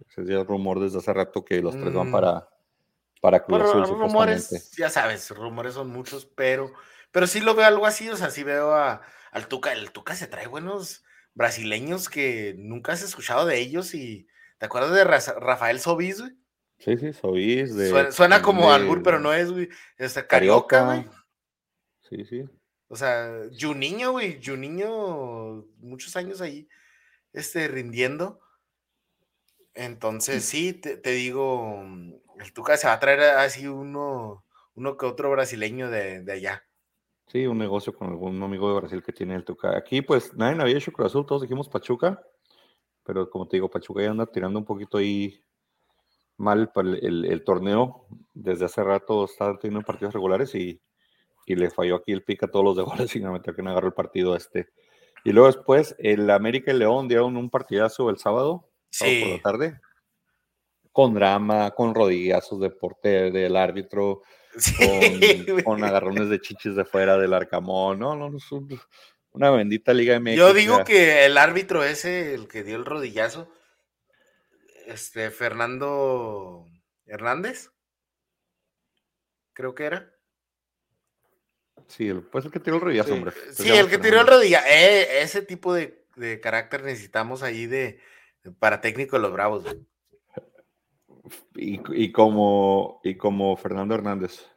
Ese 0.09 0.21
es 0.21 0.29
el 0.29 0.45
rumor 0.45 0.79
desde 0.79 0.99
hace 0.99 1.13
rato 1.13 1.43
que 1.43 1.61
los 1.61 1.79
tres 1.79 1.93
van 1.93 2.09
Mm. 2.09 2.11
para, 2.11 2.49
para 3.21 3.43
Cruz 3.43 3.59
Bueno, 3.59 3.83
Azul, 3.83 3.99
rumores, 3.99 4.71
ya 4.77 4.89
sabes, 4.89 5.29
rumores 5.31 5.73
son 5.75 5.89
muchos, 5.89 6.25
pero, 6.25 6.71
pero 7.11 7.27
sí 7.27 7.39
lo 7.39 7.55
veo 7.55 7.65
algo 7.65 7.85
así, 7.85 8.09
o 8.09 8.17
sea, 8.17 8.29
sí 8.29 8.43
veo 8.43 8.73
a, 8.73 9.01
al 9.31 9.47
Tuca, 9.47 9.73
el 9.73 9.91
Tuca 9.91 10.15
se 10.15 10.27
trae 10.27 10.47
buenos 10.47 11.03
brasileños 11.33 12.09
que 12.09 12.55
nunca 12.57 12.93
has 12.93 13.03
escuchado 13.03 13.45
de 13.45 13.59
ellos 13.59 13.93
y 13.93 14.27
¿te 14.61 14.67
acuerdas 14.67 14.93
de 14.93 15.03
Ra- 15.03 15.39
Rafael 15.39 15.79
Sobis, 15.79 16.21
güey? 16.21 16.33
Sí, 16.77 16.95
sí, 16.95 17.13
Sois. 17.13 17.75
De, 17.75 17.89
Suena, 17.89 18.11
suena 18.11 18.41
como 18.43 18.67
de 18.67 18.75
albur, 18.75 19.01
pero 19.01 19.19
no 19.19 19.33
es, 19.33 19.51
güey. 19.51 19.67
Este, 19.97 20.27
Carioca, 20.27 20.85
güey. 20.85 21.07
Sí, 22.07 22.23
sí. 22.25 22.45
O 22.87 22.95
sea, 22.95 23.31
Juninho, 23.59 24.11
güey, 24.11 24.39
Juninho, 24.43 25.65
muchos 25.79 26.15
años 26.15 26.41
ahí, 26.41 26.67
este, 27.33 27.67
rindiendo. 27.69 28.39
Entonces, 29.73 30.45
sí, 30.45 30.73
te, 30.73 30.95
te 30.97 31.09
digo, 31.09 31.81
mm, 31.83 32.13
el 32.41 32.53
Tuca 32.53 32.77
se 32.77 32.85
va 32.85 32.93
a 32.93 32.99
traer 32.99 33.21
así 33.37 33.65
uno, 33.67 34.45
uno 34.75 34.95
que 34.95 35.07
otro 35.07 35.31
brasileño 35.31 35.89
de, 35.89 36.21
de 36.21 36.31
allá. 36.33 36.63
Sí, 37.27 37.47
un 37.47 37.57
negocio 37.57 37.95
con 37.95 38.09
algún 38.09 38.43
amigo 38.43 38.71
de 38.71 38.79
Brasil 38.79 39.01
que 39.01 39.11
tiene 39.13 39.33
el 39.33 39.43
Tuca. 39.43 39.75
Aquí, 39.75 40.03
pues, 40.03 40.35
nadie 40.35 40.61
había 40.61 40.77
hecho 40.77 40.91
Cruz 40.91 41.07
Azul, 41.07 41.25
todos 41.25 41.41
dijimos 41.41 41.67
Pachuca, 41.67 42.21
pero 43.11 43.29
como 43.29 43.45
te 43.45 43.57
digo, 43.57 43.69
Pachuca 43.69 44.01
ya 44.03 44.11
anda 44.11 44.25
tirando 44.25 44.57
un 44.57 44.63
poquito 44.63 44.97
ahí 44.97 45.43
mal 46.37 46.71
para 46.71 46.87
el, 46.91 47.05
el- 47.05 47.25
el 47.25 47.43
torneo. 47.43 48.05
Desde 48.33 48.63
hace 48.63 48.81
rato 48.85 49.25
está 49.25 49.57
teniendo 49.59 49.85
partidos 49.85 50.13
regulares 50.13 50.55
y, 50.55 50.79
y 51.45 51.55
le 51.55 51.69
falló 51.69 51.97
aquí 51.97 52.13
el 52.13 52.23
pica 52.23 52.45
a 52.45 52.49
todos 52.49 52.63
los 52.63 52.77
de 52.77 52.83
goles 52.83 53.13
y 53.17 53.19
no 53.19 53.33
metió 53.33 53.53
que 53.53 53.61
no 53.61 53.71
agarró 53.71 53.87
el 53.87 53.93
partido 53.93 54.33
este. 54.33 54.69
Y 55.25 55.33
luego 55.33 55.47
después, 55.47 55.93
el 55.99 56.29
América 56.29 56.71
y 56.71 56.77
León 56.77 57.09
dieron 57.09 57.35
un 57.35 57.49
partidazo 57.49 58.09
el 58.09 58.17
sábado, 58.17 58.69
sábado 58.89 59.17
por 59.19 59.29
la 59.37 59.41
tarde, 59.41 59.81
con 60.93 61.13
drama, 61.13 61.71
con 61.71 61.93
rodillazos 61.93 62.59
de 62.61 62.69
portero, 62.69 63.29
del 63.31 63.55
árbitro, 63.57 64.21
sí, 64.57 64.73
con, 65.63 65.83
agarrones 65.83 66.29
de 66.29 66.39
chichis 66.39 66.75
de 66.75 66.85
fuera 66.85 67.17
del 67.17 67.33
Arcamón. 67.33 67.99
No, 67.99 68.15
no, 68.15 68.29
no, 68.29 68.37
es 68.37 68.51
un- 68.51 68.69
una 69.31 69.49
bendita 69.51 69.93
Liga 69.93 70.19
MX. 70.19 70.35
Yo 70.35 70.53
digo 70.53 70.79
ya. 70.79 70.83
que 70.83 71.25
el 71.25 71.37
árbitro 71.37 71.83
ese, 71.83 72.33
el 72.33 72.47
que 72.47 72.63
dio 72.63 72.75
el 72.75 72.85
rodillazo, 72.85 73.51
este, 74.87 75.31
Fernando 75.31 76.67
Hernández, 77.05 77.71
creo 79.53 79.73
que 79.75 79.85
era. 79.85 80.11
Sí, 81.87 82.07
el, 82.07 82.21
pues 82.23 82.45
el 82.45 82.51
que 82.51 82.59
tiró 82.59 82.77
el 82.77 82.81
rodillazo, 82.81 83.09
Sí. 83.09 83.15
hombre. 83.15 83.33
Sí, 83.53 83.69
el 83.69 83.89
que 83.89 83.97
tiró 83.97 84.21
el 84.21 84.27
rodillazo, 84.27 84.65
ese 84.67 85.41
tipo 85.41 85.73
de, 85.73 86.05
de 86.15 86.39
carácter 86.39 86.83
necesitamos 86.83 87.43
ahí 87.43 87.65
de, 87.65 87.99
para 88.59 88.81
técnico 88.81 89.15
de 89.17 89.21
los 89.23 89.33
Bravos. 89.33 89.65
Y, 91.55 91.79
y 91.93 92.11
como, 92.11 92.99
y 93.03 93.15
como 93.15 93.55
Fernando 93.55 93.95
Hernández. 93.95 94.47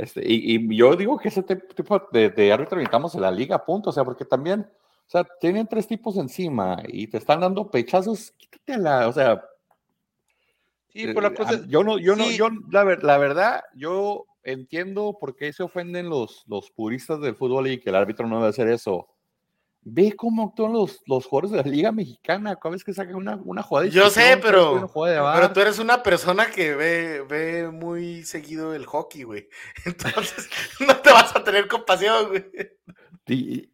Este, 0.00 0.22
y, 0.24 0.56
y 0.56 0.76
yo 0.76 0.96
digo 0.96 1.18
que 1.18 1.28
ese 1.28 1.42
tipo 1.42 2.02
de, 2.10 2.30
de 2.30 2.52
árbitro 2.52 2.78
necesitamos 2.78 3.14
en 3.14 3.20
la 3.20 3.30
liga, 3.30 3.64
punto. 3.64 3.90
O 3.90 3.92
sea, 3.92 4.04
porque 4.04 4.24
también, 4.24 4.60
o 4.60 5.10
sea, 5.10 5.26
tienen 5.40 5.66
tres 5.66 5.86
tipos 5.86 6.16
encima 6.16 6.82
y 6.88 7.06
te 7.06 7.18
están 7.18 7.40
dando 7.40 7.70
pechazos, 7.70 8.32
quítatela. 8.38 9.08
O 9.08 9.12
sea, 9.12 9.42
Sí, 10.92 11.06
pues 11.06 11.22
la 11.22 11.28
eh, 11.28 11.34
cosa 11.34 11.66
yo 11.68 11.84
no, 11.84 11.98
yo 11.98 12.16
no, 12.16 12.28
yo, 12.30 12.48
la 12.70 12.82
verdad, 13.18 13.62
yo 13.76 14.26
entiendo 14.42 15.16
por 15.20 15.36
qué 15.36 15.52
se 15.52 15.62
ofenden 15.62 16.08
los, 16.08 16.44
los 16.48 16.70
puristas 16.70 17.20
del 17.20 17.36
fútbol 17.36 17.68
y 17.68 17.78
que 17.78 17.90
el 17.90 17.96
árbitro 17.96 18.26
no 18.26 18.36
debe 18.36 18.48
hacer 18.48 18.68
eso. 18.68 19.08
Ve 19.82 20.14
cómo 20.14 20.48
actúan 20.48 20.74
los, 20.74 21.00
los 21.06 21.24
jugadores 21.24 21.52
de 21.52 21.56
la 21.56 21.76
Liga 21.76 21.90
Mexicana 21.90 22.56
cada 22.56 22.72
vez 22.72 22.84
que 22.84 22.92
sacan 22.92 23.14
una, 23.14 23.36
una 23.36 23.62
jugada. 23.62 23.86
de 23.86 23.92
Yo 23.92 24.10
sé, 24.10 24.38
pero, 24.42 24.90
pero 24.94 25.52
tú 25.52 25.60
eres 25.60 25.78
una 25.78 26.02
persona 26.02 26.50
que 26.50 26.74
ve, 26.74 27.22
ve 27.22 27.70
muy 27.70 28.22
seguido 28.24 28.74
el 28.74 28.84
hockey, 28.84 29.22
güey. 29.22 29.48
Entonces, 29.86 30.50
no 30.80 30.96
te 30.98 31.10
vas 31.10 31.34
a 31.34 31.42
tener 31.42 31.66
compasión, 31.66 32.28
güey. 32.28 32.44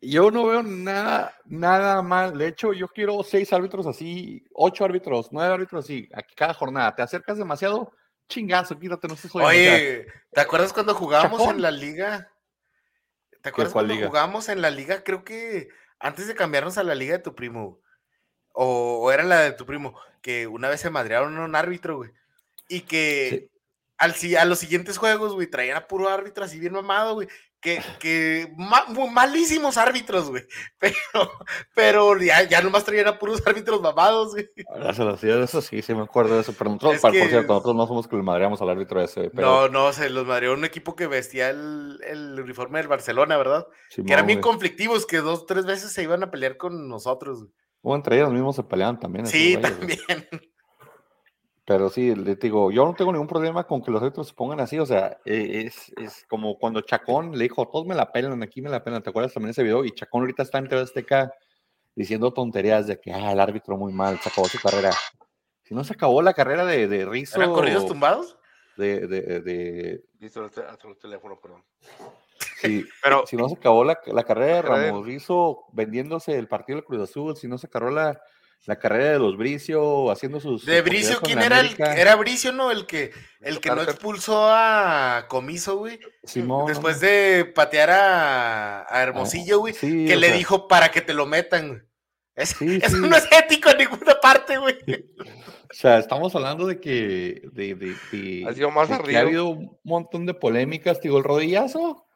Yo 0.01 0.31
no 0.31 0.47
veo 0.47 0.63
nada, 0.63 1.35
nada 1.45 2.03
mal. 2.03 2.37
De 2.37 2.49
hecho, 2.49 2.73
yo 2.73 2.89
quiero 2.89 3.23
seis 3.23 3.53
árbitros 3.53 3.87
así, 3.87 4.45
ocho 4.53 4.85
árbitros, 4.85 5.29
nueve 5.33 5.55
árbitros 5.55 5.85
así, 5.85 6.09
aquí 6.15 6.35
cada 6.35 6.55
jornada. 6.55 6.95
Te 6.95 7.03
acercas 7.03 7.39
demasiado, 7.39 7.91
chingazo, 8.29 8.79
quítate, 8.79 9.09
no 9.09 9.15
estés 9.15 9.31
jodiendo. 9.31 9.75
Oye, 9.75 10.07
¿te 10.31 10.41
acuerdas 10.41 10.73
cuando 10.73 10.95
jugábamos 10.95 11.41
Chacón. 11.41 11.57
en 11.57 11.63
la 11.63 11.71
liga? 11.71 12.31
¿Te 13.43 13.49
acuerdas 13.49 13.73
cuando 13.73 13.95
liga? 13.95 14.09
jugábamos 14.09 14.49
en 14.49 14.61
la 14.61 14.71
liga? 14.71 15.03
Creo 15.03 15.25
que 15.25 15.69
antes 15.99 16.27
de 16.27 16.35
cambiarnos 16.35 16.79
a 16.79 16.83
la 16.83 16.95
liga 16.95 17.17
de 17.17 17.23
tu 17.23 17.35
primo, 17.35 17.81
o, 18.53 18.99
o 19.03 19.13
era 19.13 19.23
la 19.25 19.41
de 19.43 19.53
tu 19.53 19.67
primo, 19.67 19.99
que 20.23 20.47
una 20.47 20.69
vez 20.69 20.81
se 20.81 20.91
madrearon 20.91 21.37
a 21.39 21.45
un 21.45 21.55
árbitro, 21.55 21.97
güey. 21.99 22.11
Y 22.69 22.81
que 22.83 23.29
Sí. 23.31 23.61
al, 23.99 24.15
si- 24.15 24.37
a 24.37 24.45
los 24.45 24.59
siguientes 24.59 24.99
juegos, 24.99 25.35
güey, 25.35 25.47
traían 25.47 25.77
a 25.77 25.87
puro 25.87 26.09
árbitro 26.09 26.45
así 26.45 26.59
bien 26.59 26.73
mamado, 26.73 27.15
güey. 27.15 27.29
Que, 27.67 27.83
que 27.99 28.53
malísimos 29.13 29.77
árbitros, 29.77 30.31
güey. 30.31 30.45
Pero, 30.79 31.31
pero 31.75 32.17
ya, 32.23 32.45
ya 32.49 32.61
nomás 32.63 32.85
traían 32.85 33.09
a 33.09 33.19
puros 33.19 33.43
árbitros 33.45 33.81
mamados, 33.83 34.35
güey. 34.35 34.49
hacía, 35.11 35.43
eso 35.43 35.61
sí, 35.61 35.83
sí 35.83 35.93
me 35.93 36.03
acuerdo 36.03 36.37
de 36.37 36.43
eso. 36.43 36.55
Pero 36.57 36.71
nosotros, 36.71 36.95
Es 36.95 37.01
para- 37.01 37.13
por 37.13 37.21
que- 37.23 37.29
cierto, 37.29 37.53
nosotros 37.55 37.75
no 37.75 37.87
somos 37.89 38.07
que 38.07 38.15
le 38.15 38.23
madreamos 38.23 38.63
al 38.63 38.69
árbitro 38.71 39.01
ese. 39.03 39.31
Pero, 39.31 39.69
No, 39.69 39.69
no, 39.69 39.93
se 39.93 40.09
los 40.11 40.25
madreó 40.27 40.53
un 40.55 40.65
equipo 40.65 40.95
que 40.95 41.09
vestía 41.09 41.51
el, 41.51 41.99
el 42.07 42.39
uniforme 42.41 42.79
del 42.79 42.87
Barcelona, 42.87 43.37
¿verdad? 43.37 43.67
Que 43.95 44.13
eran 44.13 44.27
bien 44.27 44.41
conflictivos, 44.41 45.05
que 45.05 45.17
dos, 45.19 45.45
tres 45.47 45.67
veces 45.67 45.93
se 45.93 46.05
iban 46.05 46.23
a 46.23 46.31
pelear 46.31 46.57
con 46.57 46.89
nosotros. 46.89 47.41
güey. 47.41 47.53
O 47.83 47.97
entre 47.97 48.17
ellos 48.17 48.31
mismos 48.33 48.55
se 48.55 48.63
peleaban 48.63 49.01
también. 49.01 49.27
Sí, 49.27 49.57
güey. 49.57 49.99
Pero 51.67 51.89
sí, 51.91 52.15
le 52.15 52.37
digo, 52.37 52.71
yo 52.71 52.85
no 52.85 52.95
tengo 52.95 53.11
ningún 53.13 53.27
problema 53.27 53.65
con 53.65 53.83
que 53.83 53.91
los 53.91 54.01
árbitros 54.01 54.29
se 54.29 54.35
pongan 54.35 54.61
así, 54.61 54.79
o 54.79 54.87
sea, 54.87 55.19
eh, 55.25 55.65
es, 55.67 55.93
es 55.97 56.25
como 56.29 56.57
cuando 56.59 56.81
Chacón 56.81 57.33
le 57.37 57.43
dijo, 57.43 57.67
todos 57.69 57.85
me 57.87 57.95
la 57.97 58.13
pelan, 58.13 58.41
aquí 58.43 58.63
me 58.63 58.71
la 58.71 58.85
pelan, 58.85 59.03
¿te 59.03 59.11
acuerdas 59.11 59.35
también 59.35 59.51
ese 59.51 59.65
video? 59.65 59.85
Y 59.85 59.91
Chacón 59.91 60.21
ahorita 60.23 60.45
está 60.45 60.59
en 60.59 60.69
TV 60.69 60.83
Azteca 60.83 61.33
diciendo 61.97 62.33
tonterías 62.33 62.87
de 62.87 63.01
que, 63.01 63.13
ah, 63.13 63.33
el 63.33 63.41
árbitro 63.41 63.77
muy 63.77 63.93
mal, 63.93 64.17
se 64.21 64.29
acabó 64.29 64.47
su 64.47 64.61
carrera. 64.61 64.93
Si 65.65 65.75
no 65.75 65.83
se 65.83 65.95
acabó 65.95 66.23
la 66.23 66.35
carrera 66.35 66.65
de, 66.65 66.87
de 66.87 67.05
Rizzo, 67.05 67.37
¿Eran 67.41 67.53
corridos 67.53 67.85
tumbados? 67.87 68.39
de, 68.77 69.09
de, 69.09 69.41
de- 69.41 70.05
Listo, 70.21 70.45
el, 70.45 70.51
te- 70.53 70.61
el 70.61 70.97
teléfono, 70.99 71.41
perdón. 71.41 71.65
si, 72.61 72.87
Pero 73.03 73.27
si 73.27 73.37
no 73.37 73.49
se 73.49 73.57
acabó 73.57 73.83
la, 73.83 73.99
la 74.07 74.23
carrera 74.23 74.47
de 74.49 74.63
La 74.63 74.63
carrera 74.63 74.79
de- 74.85 74.91
Ramos 74.91 75.07
Rizzo 75.07 75.65
vendiéndose 75.73 76.39
el 76.39 76.47
partido 76.47 76.77
del 76.77 76.85
Cruz 76.85 77.01
Azul, 77.11 77.37
si 77.37 77.49
no 77.49 77.59
se 77.59 77.67
acabó 77.67 77.91
la, 77.91 78.21
la 78.65 78.79
carrera 78.79 79.13
de 79.13 79.19
los 79.19 79.37
Bricio 79.37 80.11
haciendo 80.11 80.41
sus... 80.41 80.65
De 80.67 80.83
Bricio, 80.83 81.21
¿quién 81.23 81.41
era 81.41 81.61
el. 81.61 81.77
Era 81.79 82.17
Bricio, 82.17 82.51
¿no? 82.53 82.71
El 82.73 82.87
que, 82.87 83.13
el 83.41 83.61
que 83.61 83.71
no 83.71 83.83
expulsó 83.83 84.49
a 84.51 85.27
Comiso, 85.29 85.77
güey. 85.79 86.01
Simón, 86.25 86.67
Después 86.67 86.99
de 87.01 87.45
patear 87.55 87.91
a, 87.91 88.87
a 88.89 89.03
Hermosillo, 89.03 89.61
güey. 89.61 89.75
sí, 89.75 90.07
que 90.07 90.17
le 90.17 90.29
sea, 90.29 90.37
dijo 90.37 90.67
para 90.67 90.91
que 90.91 91.01
te 91.01 91.15
lo 91.15 91.27
metan, 91.27 91.69
güey. 91.69 91.81
Es- 92.35 92.51
Sí, 92.59 92.79
eso 92.83 92.97
sí. 92.97 93.03
no 93.03 93.17
es 93.17 93.29
ético 93.31 93.71
en 93.71 93.79
ninguna 93.79 94.15
parte, 94.21 94.57
güey. 94.59 94.77
O 95.69 95.75
sea, 95.79 95.99
estamos 95.99 96.35
hablando 96.35 96.65
de 96.67 96.81
que, 96.81 97.43
de, 97.53 97.75
de- 97.75 97.97
de- 98.13 98.45
Ha 98.49 98.53
sido 98.55 98.71
más 98.71 98.89
de 98.89 98.95
que 98.97 99.03
arriba. 99.03 99.19
ha 99.19 99.23
habido 99.23 99.49
un 99.49 99.77
montón 99.83 100.25
de 100.25 100.33
polémicas, 100.33 101.01
digo, 101.01 101.19
el 101.19 101.25
rodillazo. 101.25 102.07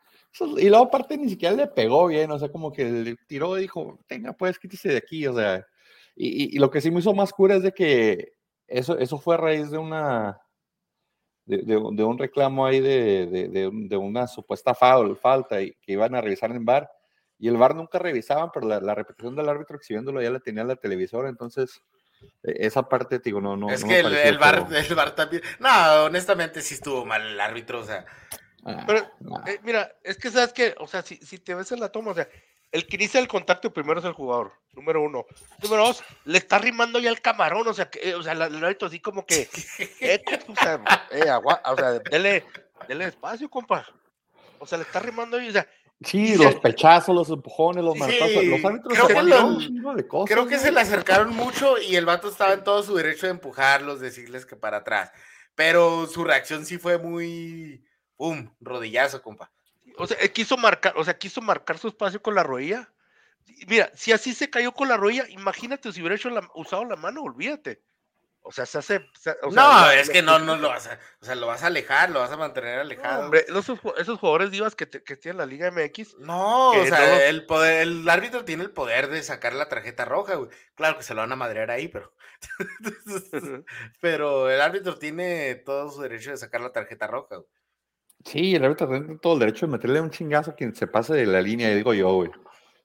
y 0.56 0.68
luego 0.68 0.84
aparte 0.84 1.18
ni 1.18 1.28
siquiera 1.28 1.54
le 1.56 1.66
pegó 1.66 2.06
bien, 2.06 2.30
o 2.30 2.38
sea, 2.38 2.48
como 2.48 2.72
que 2.72 2.84
le 2.84 3.16
tiró 3.26 3.58
y 3.58 3.62
dijo, 3.62 3.98
tenga, 4.06 4.32
pues 4.34 4.58
quítese 4.58 4.90
de 4.90 4.96
aquí, 4.98 5.26
o 5.26 5.34
sea. 5.34 5.66
Y, 6.22 6.28
y- 6.44 6.56
y 6.56 6.58
lo 6.58 6.70
que 6.70 6.82
sí 6.82 6.90
me 6.90 7.00
hizo 7.00 7.14
más 7.14 7.32
cura 7.32 7.54
es 7.56 7.62
de 7.62 7.72
que 7.72 8.34
eso, 8.66 8.98
eso 8.98 9.16
fue 9.18 9.36
a 9.36 9.38
raíz 9.38 9.70
de 9.70 9.78
una, 9.78 10.38
de, 11.46 11.58
de 11.62 11.76
un- 11.78 11.96
de 11.96 12.04
un 12.04 12.18
reclamo 12.18 12.66
ahí 12.66 12.78
de, 12.80 13.26
de- 13.26 13.48
de 13.48 13.66
un- 13.68 13.88
de 13.88 13.96
una 13.96 14.26
supuesta 14.26 14.74
foul, 14.74 15.16
falta, 15.16 15.62
y 15.62 15.72
que 15.80 15.92
iban 15.92 16.14
a 16.14 16.20
revisar 16.20 16.50
en 16.50 16.64
bar. 16.66 16.90
Y 17.38 17.48
el 17.48 17.56
bar 17.56 17.74
nunca 17.74 17.98
revisaban, 17.98 18.50
pero 18.52 18.66
la, 18.68 18.80
la 18.80 18.94
repetición 18.94 19.34
del 19.34 19.48
árbitro 19.48 19.76
exhibiéndolo 19.76 20.20
ya 20.20 20.28
la 20.30 20.40
tenía 20.40 20.62
la 20.62 20.76
televisora, 20.76 21.30
entonces 21.30 21.80
e- 22.42 22.66
esa 22.66 22.86
parte, 22.86 23.18
te 23.18 23.30
digo, 23.30 23.40
no, 23.40 23.56
no. 23.56 23.70
es 23.70 23.80
no 23.82 23.88
que 23.88 24.02
me 24.02 24.08
el, 24.10 24.14
el 24.16 24.38
bar, 24.38 24.66
pero- 24.68 24.78
el 24.78 24.94
bar 24.94 25.14
también. 25.14 25.42
No, 25.58 26.04
honestamente 26.04 26.60
sí 26.60 26.74
estuvo 26.74 27.06
mal 27.06 27.22
el 27.26 27.40
árbitro, 27.40 27.80
o 27.80 27.84
sea. 27.84 28.04
ah, 28.66 28.84
Pero, 28.86 29.08
nah. 29.20 29.42
eh, 29.48 29.58
mira, 29.62 29.90
es 30.04 30.18
que 30.18 30.30
sabes 30.30 30.52
que, 30.52 30.74
o 30.78 30.86
sea, 30.86 31.00
si, 31.00 31.16
si 31.16 31.38
te 31.38 31.54
ves 31.54 31.72
en 31.72 31.80
la 31.80 31.88
toma, 31.88 32.10
o 32.10 32.14
sea, 32.14 32.28
el 32.72 32.86
que 32.86 32.96
inicia 32.96 33.20
el 33.20 33.28
contacto 33.28 33.72
primero 33.72 33.98
es 34.00 34.06
el 34.06 34.12
jugador, 34.12 34.52
número 34.74 35.02
uno. 35.02 35.26
Número 35.62 35.86
dos, 35.86 36.02
le 36.24 36.38
está 36.38 36.58
rimando 36.58 36.98
ya 36.98 37.10
el 37.10 37.20
camarón, 37.20 37.66
o 37.66 37.74
sea, 37.74 37.90
que, 37.90 38.10
eh, 38.10 38.14
o 38.14 38.22
sea, 38.22 38.32
el 38.32 38.42
árbitro 38.42 38.88
así 38.88 39.00
como 39.00 39.26
que, 39.26 39.48
eh, 40.00 40.22
o 40.48 40.54
sea, 40.56 40.80
eh, 41.10 41.28
agua- 41.28 41.60
o 41.64 41.76
sea, 41.76 41.98
dele, 41.98 42.44
dele 42.88 43.06
espacio, 43.06 43.48
compa. 43.50 43.86
O 44.58 44.66
sea, 44.66 44.78
le 44.78 44.84
está 44.84 45.00
rimando 45.00 45.40
y, 45.40 45.48
o 45.48 45.52
sea, 45.52 45.66
Sí, 46.02 46.34
los 46.34 46.56
pechazos, 46.56 47.14
los 47.14 47.28
empujones, 47.28 47.84
los 47.84 47.92
Sí, 47.92 48.00
manotazos, 48.00 48.44
los 48.46 48.64
árbitros 48.64 48.94
creo 48.94 49.06
que 49.08 49.22
lo- 49.22 49.46
un 49.48 49.58
chingo 49.60 49.94
de 49.94 50.08
cosas, 50.08 50.34
Creo 50.34 50.46
que 50.46 50.58
se 50.58 50.72
le 50.72 50.80
acercaron 50.80 51.36
mucho 51.36 51.76
y 51.78 51.94
el 51.96 52.06
vato 52.06 52.28
estaba 52.30 52.54
en 52.54 52.64
todo 52.64 52.82
su 52.82 52.94
derecho 52.96 53.26
de 53.26 53.32
empujarlos, 53.32 54.00
decirles 54.00 54.46
que 54.46 54.56
para 54.56 54.78
atrás. 54.78 55.12
Pero 55.54 56.06
su 56.06 56.24
reacción 56.24 56.64
sí 56.64 56.78
fue 56.78 56.96
muy. 56.96 57.84
¡Pum! 58.16 58.50
Rodillazo, 58.60 59.20
compa. 59.20 59.52
O 59.96 60.06
sea, 60.06 60.16
quiso 60.32 60.56
marcar, 60.56 60.94
o 60.96 61.04
sea, 61.04 61.16
quiso 61.18 61.40
marcar 61.40 61.78
su 61.78 61.88
espacio 61.88 62.20
con 62.22 62.34
la 62.34 62.42
rodilla. 62.42 62.90
Mira, 63.66 63.90
si 63.94 64.12
así 64.12 64.34
se 64.34 64.48
cayó 64.50 64.72
con 64.72 64.88
la 64.88 64.96
rodilla, 64.96 65.26
imagínate 65.28 65.92
si 65.92 66.00
hubiera 66.00 66.14
hecho 66.16 66.30
la- 66.30 66.48
usado 66.54 66.84
la 66.84 66.96
mano, 66.96 67.22
olvídate. 67.22 67.82
O 68.42 68.52
sea, 68.52 68.64
se 68.64 68.78
hace. 68.78 69.06
se- 69.18 69.36
o 69.42 69.50
sea, 69.52 69.62
no, 69.62 69.90
es 69.90 70.08
que 70.08 70.22
no, 70.22 70.38
no 70.38 70.56
lo 70.56 70.68
vas 70.70 70.86
a. 70.86 70.98
O 71.20 71.26
sea, 71.26 71.34
lo 71.34 71.46
vas 71.46 71.62
a 71.62 71.66
alejar, 71.66 72.08
lo 72.10 72.20
vas 72.20 72.30
a 72.30 72.38
mantener 72.38 72.76
No, 72.76 72.80
alejado. 72.82 73.24
hombre, 73.24 73.44
esos, 73.46 73.78
esos 73.98 74.18
jugadores 74.18 74.50
divas 74.50 74.74
que, 74.74 74.86
te- 74.86 75.02
que 75.02 75.16
tienen 75.16 75.36
la 75.38 75.46
Liga 75.46 75.70
MX, 75.70 76.16
No, 76.18 76.70
o 76.70 76.86
sea, 76.86 77.28
el, 77.28 77.44
poder, 77.44 77.82
el 77.82 78.08
árbitro 78.08 78.46
tiene 78.46 78.64
el 78.64 78.70
poder 78.70 79.08
de 79.08 79.22
sacar 79.22 79.52
la 79.52 79.68
tarjeta 79.68 80.06
roja, 80.06 80.36
güey. 80.36 80.48
Claro 80.74 80.96
que 80.96 81.02
se 81.02 81.12
lo 81.12 81.20
van 81.20 81.32
a 81.32 81.36
madrear 81.36 81.70
ahí, 81.70 81.88
pero. 81.88 82.14
pero 84.00 84.50
el 84.50 84.60
árbitro 84.60 84.96
tiene 84.98 85.54
todo 85.56 85.90
su 85.90 86.00
derecho 86.02 86.30
de 86.30 86.36
sacar 86.36 86.60
la 86.60 86.72
tarjeta 86.72 87.06
roja, 87.06 87.36
güey. 87.36 87.48
Sí, 88.24 88.54
el 88.54 88.64
árbitro 88.64 88.88
tiene 88.88 89.16
todo 89.18 89.34
el 89.34 89.38
derecho 89.40 89.66
de 89.66 89.72
meterle 89.72 90.00
un 90.00 90.10
chingazo 90.10 90.50
a 90.50 90.54
quien 90.54 90.74
se 90.74 90.86
pase 90.86 91.14
de 91.14 91.26
la 91.26 91.40
línea, 91.40 91.70
digo 91.74 91.94
yo, 91.94 92.12
güey. 92.14 92.30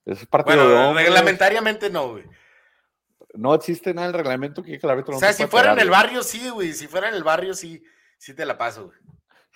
Es 0.06 0.26
partido 0.28 0.60
de 0.62 0.66
Bueno, 0.74 0.90
hombres. 0.90 1.06
reglamentariamente 1.08 1.90
no, 1.90 2.12
güey. 2.12 2.24
No 3.34 3.54
existe 3.54 3.94
nada 3.94 4.08
en 4.08 4.14
el 4.14 4.18
reglamento 4.20 4.64
que 4.64 4.76
el 4.82 4.90
árbitro 4.90 5.12
no 5.12 5.18
O 5.18 5.20
sea, 5.20 5.34
si 5.34 5.46
fuera 5.48 5.74
en 5.74 5.80
el 5.80 5.90
barrio, 5.90 6.24
sí, 6.24 6.50
güey. 6.50 6.72
Si 6.74 6.88
fuera 6.88 7.10
en 7.10 7.16
el 7.16 7.24
barrio, 7.24 7.54
sí, 7.54 7.84
sí 8.18 8.34
te 8.34 8.46
la 8.46 8.58
paso, 8.58 8.86
güey. 8.86 8.98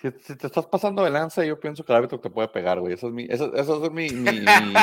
Si, 0.02 0.10
si 0.22 0.36
te 0.36 0.46
estás 0.46 0.66
pasando 0.66 1.04
de 1.04 1.10
lanza, 1.10 1.44
yo 1.44 1.58
pienso 1.60 1.84
que 1.84 1.92
el 1.92 1.96
árbitro 1.96 2.20
te 2.20 2.30
puede 2.30 2.48
pegar, 2.48 2.80
güey. 2.80 2.94
Eso 2.94 3.06
es 3.08 3.12
mi, 3.14 3.26
eso, 3.30 3.54
eso 3.54 3.84
es 3.84 3.90
mi, 3.90 4.08
mi, 4.10 4.32
mi- 4.32 4.40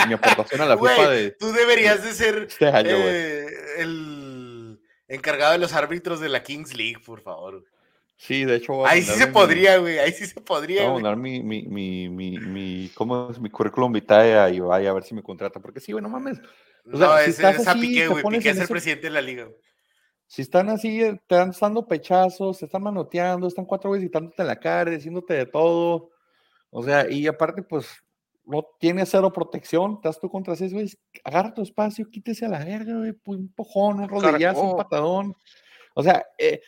mi 0.08 0.14
aportación 0.14 0.62
a 0.62 0.66
la 0.66 0.78
FIFA 0.78 0.96
Güey, 1.06 1.24
de 1.24 1.32
tú 1.32 1.52
deberías 1.52 2.04
de 2.04 2.14
ser 2.14 2.38
este 2.50 2.68
año, 2.68 2.90
eh, 2.92 3.48
el 3.78 4.80
encargado 5.08 5.52
de 5.54 5.58
los 5.60 5.74
árbitros 5.74 6.20
de 6.20 6.30
la 6.30 6.44
Kings 6.44 6.76
League, 6.76 7.00
por 7.06 7.22
favor. 7.22 7.60
güey. 7.60 7.66
Sí, 8.20 8.46
de 8.46 8.56
hecho. 8.56 8.86
Ahí 8.86 9.04
sí 9.04 9.12
se 9.14 9.28
mi- 9.28 9.32
podría, 9.32 9.78
güey. 9.78 10.00
Ahí 10.00 10.12
sí 10.12 10.26
se 10.26 10.42
podría, 10.42 10.82
Voy 10.84 10.90
a 10.90 10.94
mandar 10.96 11.16
mi, 11.18 11.42
mi, 11.44 11.64
mi, 11.64 12.10
mi, 12.10 12.38
mi, 12.40 12.90
¿cómo 12.96 13.30
es? 13.30 13.40
Mi 13.40 13.50
currículum 13.50 13.92
vitae 13.94 14.36
a 14.38 14.50
Ibai 14.50 14.88
a 14.88 14.94
ver 14.94 15.04
si 15.04 15.14
me 15.14 15.22
contrata. 15.22 15.60
Porque 15.60 15.80
sí, 15.80 15.92
güey, 15.92 16.02
no 16.02 16.10
mames. 16.10 16.40
O 16.92 16.98
sea, 16.98 17.08
no, 17.08 17.18
si 17.18 17.22
ese 17.22 17.30
estás 17.32 17.60
es 17.60 17.68
a 17.68 17.72
así, 17.72 17.82
Piqué, 17.82 18.08
güey. 18.08 18.24
Piqué 18.24 18.50
es 18.50 18.58
el 18.58 18.64
ese- 18.64 18.72
presidente 18.72 19.08
de 19.08 19.12
la 19.12 19.22
liga. 19.22 19.44
güey. 19.46 19.56
Si 20.26 20.42
están 20.42 20.68
así, 20.70 21.02
eh, 21.02 21.14
te 21.28 21.36
están 21.40 21.52
dando 21.62 21.88
pechazos, 21.88 22.58
te 22.58 22.66
están 22.66 22.84
manoteando, 22.84 23.48
están 23.48 23.66
cuatro 23.66 23.92
veces 23.92 24.06
gritándote 24.06 24.42
en 24.42 24.48
la 24.48 24.60
cara, 24.60 24.92
diciéndote 24.92 25.34
de 25.36 25.46
todo. 25.46 26.10
O 26.70 26.84
sea, 26.84 27.10
y 27.10 27.28
aparte, 27.28 27.62
pues, 27.62 27.88
no 28.46 28.66
tiene 28.80 29.06
cero 29.06 29.32
protección. 29.32 29.94
Estás 29.94 30.20
tú 30.20 30.30
contra 30.30 30.56
seis, 30.56 30.74
güey. 30.74 30.90
Agarra 31.24 31.54
tu 31.54 31.62
espacio, 31.62 32.10
quítese 32.10 32.46
a 32.46 32.50
la 32.50 32.66
verga, 32.66 32.96
güey. 32.98 33.14
Un 33.26 33.54
pojón, 33.54 34.00
un 34.00 34.10
rodillazo, 34.10 34.62
un 34.64 34.76
patadón. 34.78 35.36
O 35.98 36.04
sea, 36.04 36.28
eh, 36.38 36.62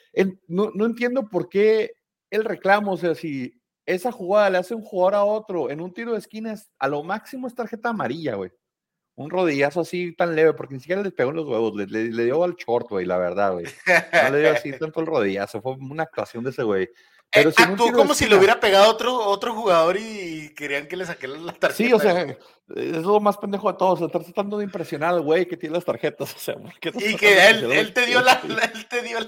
no, 0.48 0.72
entiendo 0.84 1.30
por 1.30 1.50
qué 1.50 1.92
el 2.32 2.44
reclamo. 2.44 2.94
O 2.94 2.98
sea, 2.98 3.14
si 3.14 3.54
esa 3.86 4.12
jugada 4.12 4.50
le 4.50 4.58
hace 4.58 4.74
un 4.74 4.82
jugador 4.82 5.14
a 5.14 5.24
otro 5.24 5.70
en 5.70 5.82
un 5.82 5.94
tiro 5.94 6.14
de 6.14 6.18
esquinas, 6.18 6.72
a 6.80 6.88
lo 6.88 7.04
máximo 7.04 7.46
es 7.46 7.54
tarjeta 7.54 7.90
amarilla, 7.90 8.34
güey. 8.34 8.50
Un 9.14 9.30
rodillazo 9.30 9.82
así 9.82 10.16
tan 10.16 10.36
leve, 10.36 10.54
porque 10.54 10.74
ni 10.74 10.80
siquiera 10.80 11.04
le 11.04 11.12
pegó 11.12 11.30
en 11.30 11.36
los 11.36 11.48
huevos, 11.48 11.76
le 11.76 12.24
dio 12.24 12.44
al 12.44 12.56
short, 12.56 12.90
güey, 12.90 13.06
la 13.06 13.20
verdad, 13.20 13.54
güey. 13.54 13.66
No 14.24 14.32
le 14.32 14.40
dio 14.40 14.52
así 14.52 14.72
tanto 14.80 15.00
el 15.00 15.06
rodillazo, 15.06 15.62
fue 15.62 15.74
una 15.74 16.04
actuación 16.04 16.44
de 16.44 16.50
ese 16.50 16.64
güey. 16.64 16.90
Pero 17.32 17.50
Eh, 17.50 17.54
si 17.56 17.62
en 17.62 17.70
un 17.70 17.74
actuó 17.76 17.92
como 17.94 18.14
si 18.16 18.24
le 18.24 18.30
esquina- 18.32 18.38
hubiera 18.40 18.60
pegado 18.60 18.90
otro, 18.90 19.16
otro 19.16 19.54
jugador 19.54 19.98
y 19.98 20.52
querían 20.56 20.88
que 20.88 20.98
le 20.98 21.06
saquen 21.06 21.46
la 21.46 21.54
tarjeta. 21.54 21.74
Sí, 21.74 21.94
o 21.94 22.00
sea, 22.00 22.22
es 22.76 23.04
lo 23.04 23.20
más 23.20 23.38
pendejo 23.38 23.72
de 23.72 23.78
todo. 23.78 23.90
O 23.94 23.98
sea, 23.98 24.08
estás 24.08 24.24
tratando 24.26 24.58
de 24.58 24.64
impresionar 24.64 25.10
al 25.14 25.22
güey 25.22 25.46
que 25.48 25.56
tiene 25.56 25.76
las 25.76 25.86
tarjetas. 25.86 26.34
O 26.36 26.40
sea, 26.40 26.56
¿por 26.56 26.74
qué 26.80 26.90
estás 26.90 27.04
Y 27.04 27.16
que 27.16 27.48
él, 27.50 27.72
él 27.72 27.94
te 27.94 28.08
dio 28.08 28.22
la, 28.22 28.42
la- 28.48 28.64
él 28.74 28.88
te 28.88 29.02
dio 29.04 29.20
la, 29.20 29.28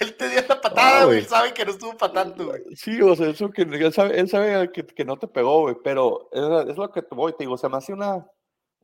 él 0.00 0.14
te 0.16 0.28
dio 0.30 0.40
la 0.48 0.60
patada, 0.62 0.88
Ah, 1.00 1.04
güey. 1.04 1.06
güey. 1.06 1.18
Él 1.18 1.26
sabe 1.26 1.52
que 1.52 1.64
no 1.66 1.72
estuvo 1.72 1.94
patando, 1.96 2.46
güey. 2.46 2.62
Sí, 2.74 3.00
o 3.02 3.14
sea, 3.14 3.28
eso 3.28 3.50
que 3.50 3.62
él 3.62 3.92
sabe, 3.92 4.18
él 4.18 4.30
sabe 4.30 4.72
que, 4.72 4.86
que 4.86 5.04
no 5.04 5.18
te 5.18 5.28
pegó, 5.28 5.60
güey, 5.60 5.76
pero 5.84 6.30
es, 6.32 6.70
es 6.70 6.76
lo 6.78 6.90
que 6.90 7.02
te 7.02 7.14
voy, 7.14 7.32
te 7.32 7.44
digo, 7.44 7.54
o 7.54 7.58
sea, 7.58 7.68
me 7.68 7.76
hace 7.76 7.92
una, 7.92 8.26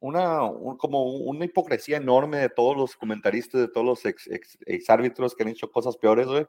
una, 0.01 0.43
un- 0.43 0.77
como 0.77 1.05
una 1.05 1.47
hipocresía 1.47 1.97
enorme 1.97 2.37
de 2.37 2.51
todos 2.51 2.77
los 2.77 2.97
comentaristas, 2.97 3.63
de 3.63 3.69
todos 3.69 3.87
los 3.87 4.05
ex, 4.05 4.27
ex, 4.31 4.59
ex 4.67 4.91
árbitros 4.91 5.35
que 5.35 5.43
han 5.45 5.49
hecho 5.49 5.71
cosas 5.71 5.97
peores, 5.97 6.27
güey. 6.27 6.47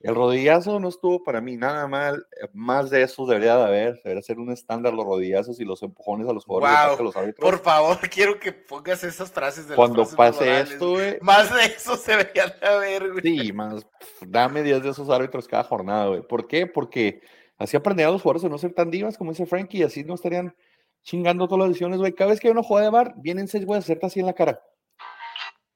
El 0.00 0.14
rodillazo 0.14 0.78
no 0.78 0.88
estuvo 0.88 1.24
para 1.24 1.40
mí 1.40 1.56
nada 1.56 1.88
mal, 1.88 2.26
eh, 2.40 2.48
más 2.52 2.90
de 2.90 3.02
eso 3.02 3.26
debería 3.26 3.56
de 3.56 3.62
haber, 3.64 4.00
debería 4.04 4.22
ser 4.22 4.38
un 4.38 4.52
estándar 4.52 4.92
los 4.92 5.06
rodillazos 5.06 5.58
y 5.58 5.64
los 5.64 5.82
empujones 5.82 6.28
a 6.28 6.32
los 6.34 6.44
jugadores 6.44 6.96
Wow, 6.98 7.04
los 7.06 7.16
árbitros. 7.16 7.50
Por 7.50 7.60
favor, 7.62 7.96
quiero 8.10 8.38
que 8.38 8.52
pongas 8.52 9.02
esas 9.04 9.32
frases 9.32 9.64
de 9.64 9.70
las 9.70 9.76
Cuando 9.76 10.04
frases 10.04 10.16
pase 10.38 10.60
esto, 10.60 10.90
güey, 10.92 11.18
Más 11.22 11.52
de 11.52 11.64
eso 11.64 11.96
se 11.96 12.10
deberían 12.12 12.52
de 12.60 12.66
haber, 12.66 13.10
güey. 13.12 13.22
Sí, 13.22 13.52
más, 13.52 13.86
dame 14.20 14.62
10 14.62 14.82
de 14.82 14.90
esos 14.90 15.08
árbitros 15.08 15.48
cada 15.48 15.64
jornada, 15.64 16.08
güey. 16.08 16.22
¿Por 16.22 16.46
qué? 16.46 16.66
Porque 16.66 17.22
así 17.56 17.76
aprenderían 17.76 18.12
los 18.12 18.22
jugadores 18.22 18.44
a 18.44 18.48
no 18.50 18.58
ser 18.58 18.74
tan 18.74 18.90
divas, 18.90 19.16
como 19.16 19.32
dice 19.32 19.46
Frankie, 19.46 19.78
y 19.78 19.82
así 19.82 20.04
no 20.04 20.14
estarían 20.14 20.54
chingando 21.02 21.46
todas 21.48 21.60
las 21.60 21.68
decisiones, 21.70 21.98
güey. 22.00 22.12
Cada 22.12 22.30
vez 22.30 22.38
que 22.40 22.50
una 22.50 22.62
jugada 22.62 22.86
de 22.86 22.92
bar, 22.92 23.14
vienen 23.16 23.48
seis 23.48 23.64
güeyes 23.64 23.84
a 23.84 23.86
hacerte 23.86 24.06
así 24.06 24.20
en 24.20 24.26
la 24.26 24.34
cara. 24.34 24.60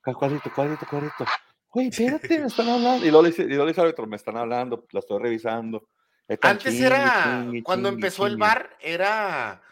Cu- 0.04 0.12
Cuadrito, 0.12 0.50
cuadrito, 0.54 0.86
cuadrito. 0.88 1.24
Güey, 1.72 1.88
espérate, 1.92 2.38
me 2.38 2.46
están 2.46 2.68
hablando. 2.68 3.04
Y 3.06 3.10
luego 3.10 3.22
le 3.22 3.28
dice, 3.30 3.42
y 3.42 3.48
luego 3.48 3.64
le 3.64 3.70
dice 3.70 3.80
al 3.80 3.86
árbitro, 3.88 4.06
me 4.06 4.16
están 4.16 4.36
hablando, 4.36 4.84
la 4.90 5.00
estoy 5.00 5.22
revisando. 5.22 5.86
Están 6.28 6.52
Antes 6.52 6.80
era, 6.80 7.46
cuando 7.64 7.88
empezó 7.88 8.26
el 8.26 8.36
bar, 8.36 8.70
era. 8.80 9.62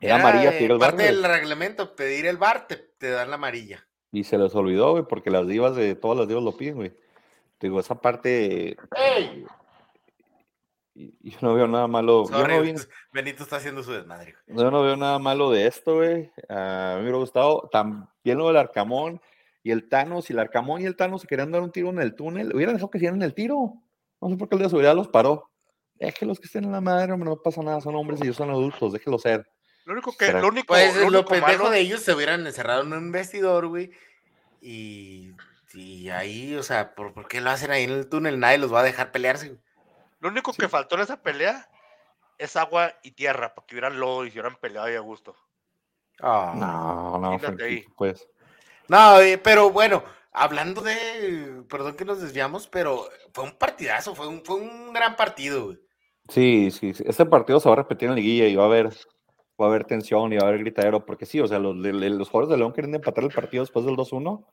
Era 0.00 0.16
amarilla 0.16 0.50
eh, 0.52 0.64
el 0.64 0.70
bar, 0.72 0.80
Parte 0.90 1.04
güey. 1.04 1.14
del 1.14 1.22
reglamento, 1.24 1.94
pedir 1.94 2.26
el 2.26 2.36
bar, 2.36 2.66
te, 2.66 2.76
te 2.76 3.10
dan 3.10 3.28
la 3.30 3.36
amarilla. 3.36 3.86
Y 4.10 4.24
se 4.24 4.36
les 4.36 4.52
olvidó, 4.56 4.90
güey, 4.92 5.04
porque 5.08 5.30
las 5.30 5.46
divas 5.46 5.76
de 5.76 5.94
todas 5.94 6.18
las 6.18 6.26
divas 6.26 6.42
lo 6.42 6.56
piden, 6.56 6.74
güey. 6.74 6.90
Te 7.58 7.68
digo, 7.68 7.78
esa 7.78 7.94
parte. 7.94 8.76
¡Ey! 8.96 9.46
Y, 10.94 11.14
y 11.22 11.30
yo 11.30 11.38
no 11.40 11.54
veo 11.54 11.66
nada 11.68 11.86
malo. 11.86 12.28
yo 12.28 12.46
no 12.48 12.60
vi- 12.62 12.74
Benito 13.12 13.44
está 13.44 13.56
haciendo 13.56 13.82
su 13.82 13.92
desmadre. 13.92 14.34
Yo 14.48 14.70
no 14.70 14.82
veo 14.82 14.96
nada 14.96 15.18
malo 15.20 15.50
de 15.50 15.66
esto, 15.68 15.94
güey. 15.96 16.30
A 16.48 16.94
mí 16.94 16.96
me 16.96 17.02
hubiera 17.02 17.18
gustado 17.18 17.68
también 17.72 18.38
lo 18.38 18.48
del 18.48 18.56
Arcamón 18.56 19.20
y 19.62 19.70
el 19.70 19.88
Thanos. 19.88 20.24
Si 20.26 20.32
el 20.32 20.38
Arcamón 20.38 20.80
y 20.82 20.86
el 20.86 20.96
Thanos 20.96 21.22
se 21.22 21.26
querían 21.28 21.50
dar 21.52 21.62
un 21.62 21.70
tiro 21.72 21.90
en 21.90 22.00
el 22.00 22.14
túnel, 22.14 22.54
hubieran 22.54 22.74
dejado 22.74 22.90
que 22.90 22.98
hicieran 22.98 23.22
el 23.22 23.34
tiro. 23.34 23.74
No 24.20 24.28
sé 24.28 24.36
por 24.36 24.48
qué 24.48 24.56
el 24.56 24.62
de 24.62 24.68
seguridad 24.68 24.94
los 24.94 25.08
paró. 25.08 25.50
Déjenlos 25.94 26.40
que 26.40 26.46
estén 26.46 26.64
en 26.64 26.72
la 26.72 26.80
madre, 26.80 27.12
hombre, 27.12 27.28
no 27.30 27.36
pasa 27.40 27.62
nada. 27.62 27.80
Son 27.80 27.94
hombres 27.94 28.20
y 28.20 28.24
ellos 28.24 28.36
son 28.36 28.50
adultos, 28.50 28.92
déjenlo 28.92 29.18
ser. 29.18 29.46
lo 29.84 29.92
único 29.94 30.16
que, 30.16 30.26
Será- 30.26 30.40
lo 30.40 30.48
único, 30.48 30.66
Pues 30.68 30.94
lo 30.96 31.02
lo 31.02 31.06
único 31.20 31.24
pendejo 31.30 31.64
malo- 31.64 31.70
de 31.70 31.80
ellos 31.80 32.00
se 32.00 32.12
hubieran 32.14 32.46
encerrado 32.46 32.82
en 32.82 32.92
un 32.92 33.10
vestidor, 33.12 33.66
güey. 33.68 33.90
Y, 34.60 35.32
y 35.74 36.08
ahí, 36.10 36.54
o 36.56 36.62
sea, 36.62 36.94
¿por, 36.94 37.12
por 37.14 37.26
qué 37.28 37.40
lo 37.40 37.50
hacen 37.50 37.70
ahí 37.70 37.84
en 37.84 37.90
el 37.90 38.08
túnel? 38.08 38.38
Nadie 38.38 38.58
los 38.58 38.72
va 38.72 38.80
a 38.80 38.84
dejar 38.84 39.10
pelearse. 39.12 39.48
güey. 39.48 39.60
lo 40.20 40.28
único 40.28 40.52
que 40.52 40.68
faltó 40.68 40.94
en 40.96 41.02
esa 41.02 41.20
pelea 41.22 41.68
es 42.38 42.56
agua 42.56 42.94
y 43.02 43.12
tierra, 43.12 43.54
para 43.54 43.66
que 43.66 43.74
hubieran 43.74 43.98
lodo 43.98 44.24
y 44.24 44.30
se 44.30 44.38
hubieran 44.40 44.56
peleado 44.60 44.86
ahí 44.86 44.94
a 44.96 45.00
gusto. 45.00 45.34
Ah. 46.20 46.54
No, 46.56 47.18
no. 47.18 47.38
Frankie, 47.38 47.86
pues. 47.96 48.28
No, 48.88 49.20
eh, 49.20 49.38
pero 49.38 49.70
bueno, 49.70 50.02
hablando 50.32 50.80
de, 50.80 51.62
perdón 51.68 51.96
que 51.96 52.04
nos 52.04 52.20
desviamos, 52.20 52.66
pero 52.66 53.08
fue 53.32 53.44
un 53.44 53.52
partidazo, 53.52 54.14
fue 54.14 54.26
un, 54.26 54.44
fue 54.44 54.56
un 54.56 54.92
gran 54.92 55.16
partido. 55.16 55.74
Sí, 56.28 56.70
sí, 56.70 56.92
este 57.04 57.26
partido 57.26 57.60
se 57.60 57.68
va 57.68 57.74
a 57.74 57.78
repetir 57.78 58.08
en 58.08 58.14
liguilla 58.14 58.46
y 58.46 58.56
va 58.56 58.64
a 58.64 58.66
haber, 58.66 58.88
va 59.60 59.66
a 59.66 59.68
haber 59.68 59.84
tensión 59.84 60.32
y 60.32 60.36
va 60.36 60.44
a 60.44 60.48
haber 60.48 60.60
gritadero, 60.60 61.04
porque 61.04 61.26
sí, 61.26 61.40
o 61.40 61.46
sea, 61.46 61.58
los, 61.58 61.76
los 61.76 62.28
jugadores 62.28 62.50
de 62.50 62.58
León 62.58 62.72
querían 62.72 62.94
empatar 62.94 63.24
el 63.24 63.30
partido 63.30 63.62
después 63.62 63.84
del 63.84 63.96
2-1 63.96 64.44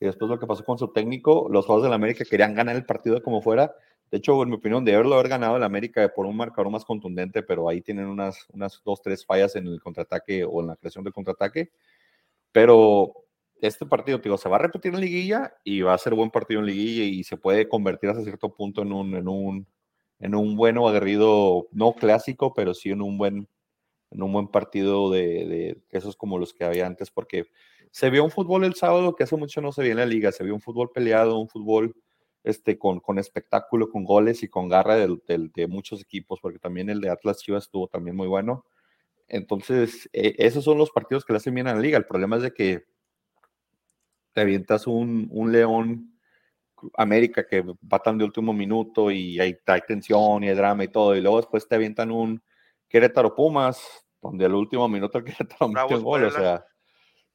y 0.00 0.06
después 0.06 0.30
lo 0.30 0.38
que 0.38 0.46
pasó 0.46 0.64
con 0.64 0.78
su 0.78 0.88
técnico, 0.92 1.48
los 1.50 1.66
jugadores 1.66 1.84
del 1.84 1.92
América 1.94 2.24
querían 2.24 2.54
ganar 2.54 2.76
el 2.76 2.86
partido 2.86 3.22
como 3.22 3.42
fuera. 3.42 3.74
De 4.10 4.18
hecho, 4.18 4.40
en 4.42 4.48
mi 4.48 4.56
opinión, 4.56 4.84
de 4.84 4.94
haberlo 4.94 5.14
haber 5.14 5.28
ganado 5.28 5.56
el 5.56 5.62
América 5.64 6.10
por 6.14 6.24
un 6.24 6.36
marcador 6.36 6.70
más 6.70 6.84
contundente, 6.84 7.42
pero 7.42 7.68
ahí 7.68 7.82
tienen 7.82 8.06
unas, 8.06 8.46
unas 8.52 8.80
dos, 8.84 9.02
tres 9.02 9.26
fallas 9.26 9.56
en 9.56 9.66
el 9.66 9.80
contraataque 9.82 10.44
o 10.44 10.60
en 10.60 10.68
la 10.68 10.76
creación 10.76 11.04
del 11.04 11.12
contraataque. 11.12 11.72
Pero 12.52 13.12
este 13.62 13.86
partido, 13.86 14.18
digo, 14.18 14.38
se 14.38 14.48
va 14.48 14.56
a 14.56 14.60
repetir 14.60 14.94
en 14.94 15.00
liguilla 15.00 15.54
y 15.64 15.82
va 15.82 15.94
a 15.94 15.98
ser 15.98 16.14
buen 16.14 16.30
partido 16.30 16.60
en 16.60 16.66
liguilla 16.66 17.04
y 17.04 17.24
se 17.24 17.36
puede 17.36 17.68
convertir 17.68 18.10
hasta 18.10 18.22
cierto 18.24 18.54
punto 18.54 18.82
en 18.82 18.92
un, 18.92 19.14
en 19.16 19.28
un, 19.28 19.66
en 20.20 20.34
un 20.34 20.58
aguerrido, 20.88 21.68
no 21.72 21.92
clásico, 21.94 22.54
pero 22.54 22.74
sí 22.74 22.90
en 22.90 23.02
un 23.02 23.18
buen, 23.18 23.48
en 24.10 24.22
un 24.22 24.32
buen 24.32 24.48
partido 24.48 25.10
de, 25.10 25.22
de 25.46 25.82
esos 25.90 26.16
como 26.16 26.38
los 26.38 26.54
que 26.54 26.64
había 26.64 26.86
antes, 26.86 27.10
porque 27.10 27.46
se 27.90 28.10
vio 28.10 28.24
un 28.24 28.30
fútbol 28.30 28.64
el 28.64 28.74
sábado 28.74 29.14
que 29.14 29.24
hace 29.24 29.36
mucho 29.36 29.60
no 29.60 29.72
se 29.72 29.82
veía 29.82 29.92
en 29.92 29.98
la 29.98 30.06
liga, 30.06 30.32
se 30.32 30.44
vio 30.44 30.54
un 30.54 30.60
fútbol 30.60 30.90
peleado, 30.92 31.38
un 31.38 31.48
fútbol 31.48 31.94
este, 32.44 32.78
con, 32.78 33.00
con 33.00 33.18
espectáculo, 33.18 33.90
con 33.90 34.04
goles 34.04 34.42
y 34.42 34.48
con 34.48 34.68
garra 34.68 34.96
del- 34.96 35.22
de 35.54 35.66
muchos 35.68 36.00
equipos, 36.02 36.40
porque 36.40 36.58
también 36.58 36.90
el 36.90 37.00
de 37.00 37.10
Atlas 37.10 37.38
Chivas 37.38 37.64
estuvo 37.64 37.88
también 37.88 38.16
muy 38.16 38.28
bueno. 38.28 38.64
Entonces, 39.28 40.08
eh, 40.12 40.34
esos 40.38 40.64
son 40.64 40.78
los 40.78 40.90
partidos 40.90 41.24
que 41.24 41.32
le 41.32 41.38
hacen 41.38 41.54
bien 41.54 41.68
a 41.68 41.74
la 41.74 41.80
liga. 41.80 41.98
El 41.98 42.06
problema 42.06 42.36
es 42.36 42.42
de 42.42 42.54
que 42.54 42.84
te 44.38 44.42
avientas 44.42 44.86
un, 44.86 45.26
un 45.32 45.50
León 45.50 46.16
América 46.96 47.44
que 47.44 47.56
empatan 47.56 48.18
de 48.18 48.24
último 48.24 48.52
minuto 48.52 49.10
y 49.10 49.40
hay, 49.40 49.56
hay 49.66 49.80
tensión 49.80 50.44
y 50.44 50.48
hay 50.48 50.54
drama 50.54 50.84
y 50.84 50.88
todo, 50.88 51.16
y 51.16 51.20
luego 51.20 51.38
después 51.38 51.66
te 51.66 51.74
avientan 51.74 52.12
un 52.12 52.40
Querétaro 52.88 53.34
Pumas 53.34 53.82
donde 54.22 54.44
al 54.44 54.54
último 54.54 54.86
minuto 54.86 55.18
el 55.18 55.24
Querétaro 55.24 55.68
metió 55.68 55.96
un 55.96 56.04
gol, 56.04 56.22
o 56.22 56.30
sea, 56.30 56.64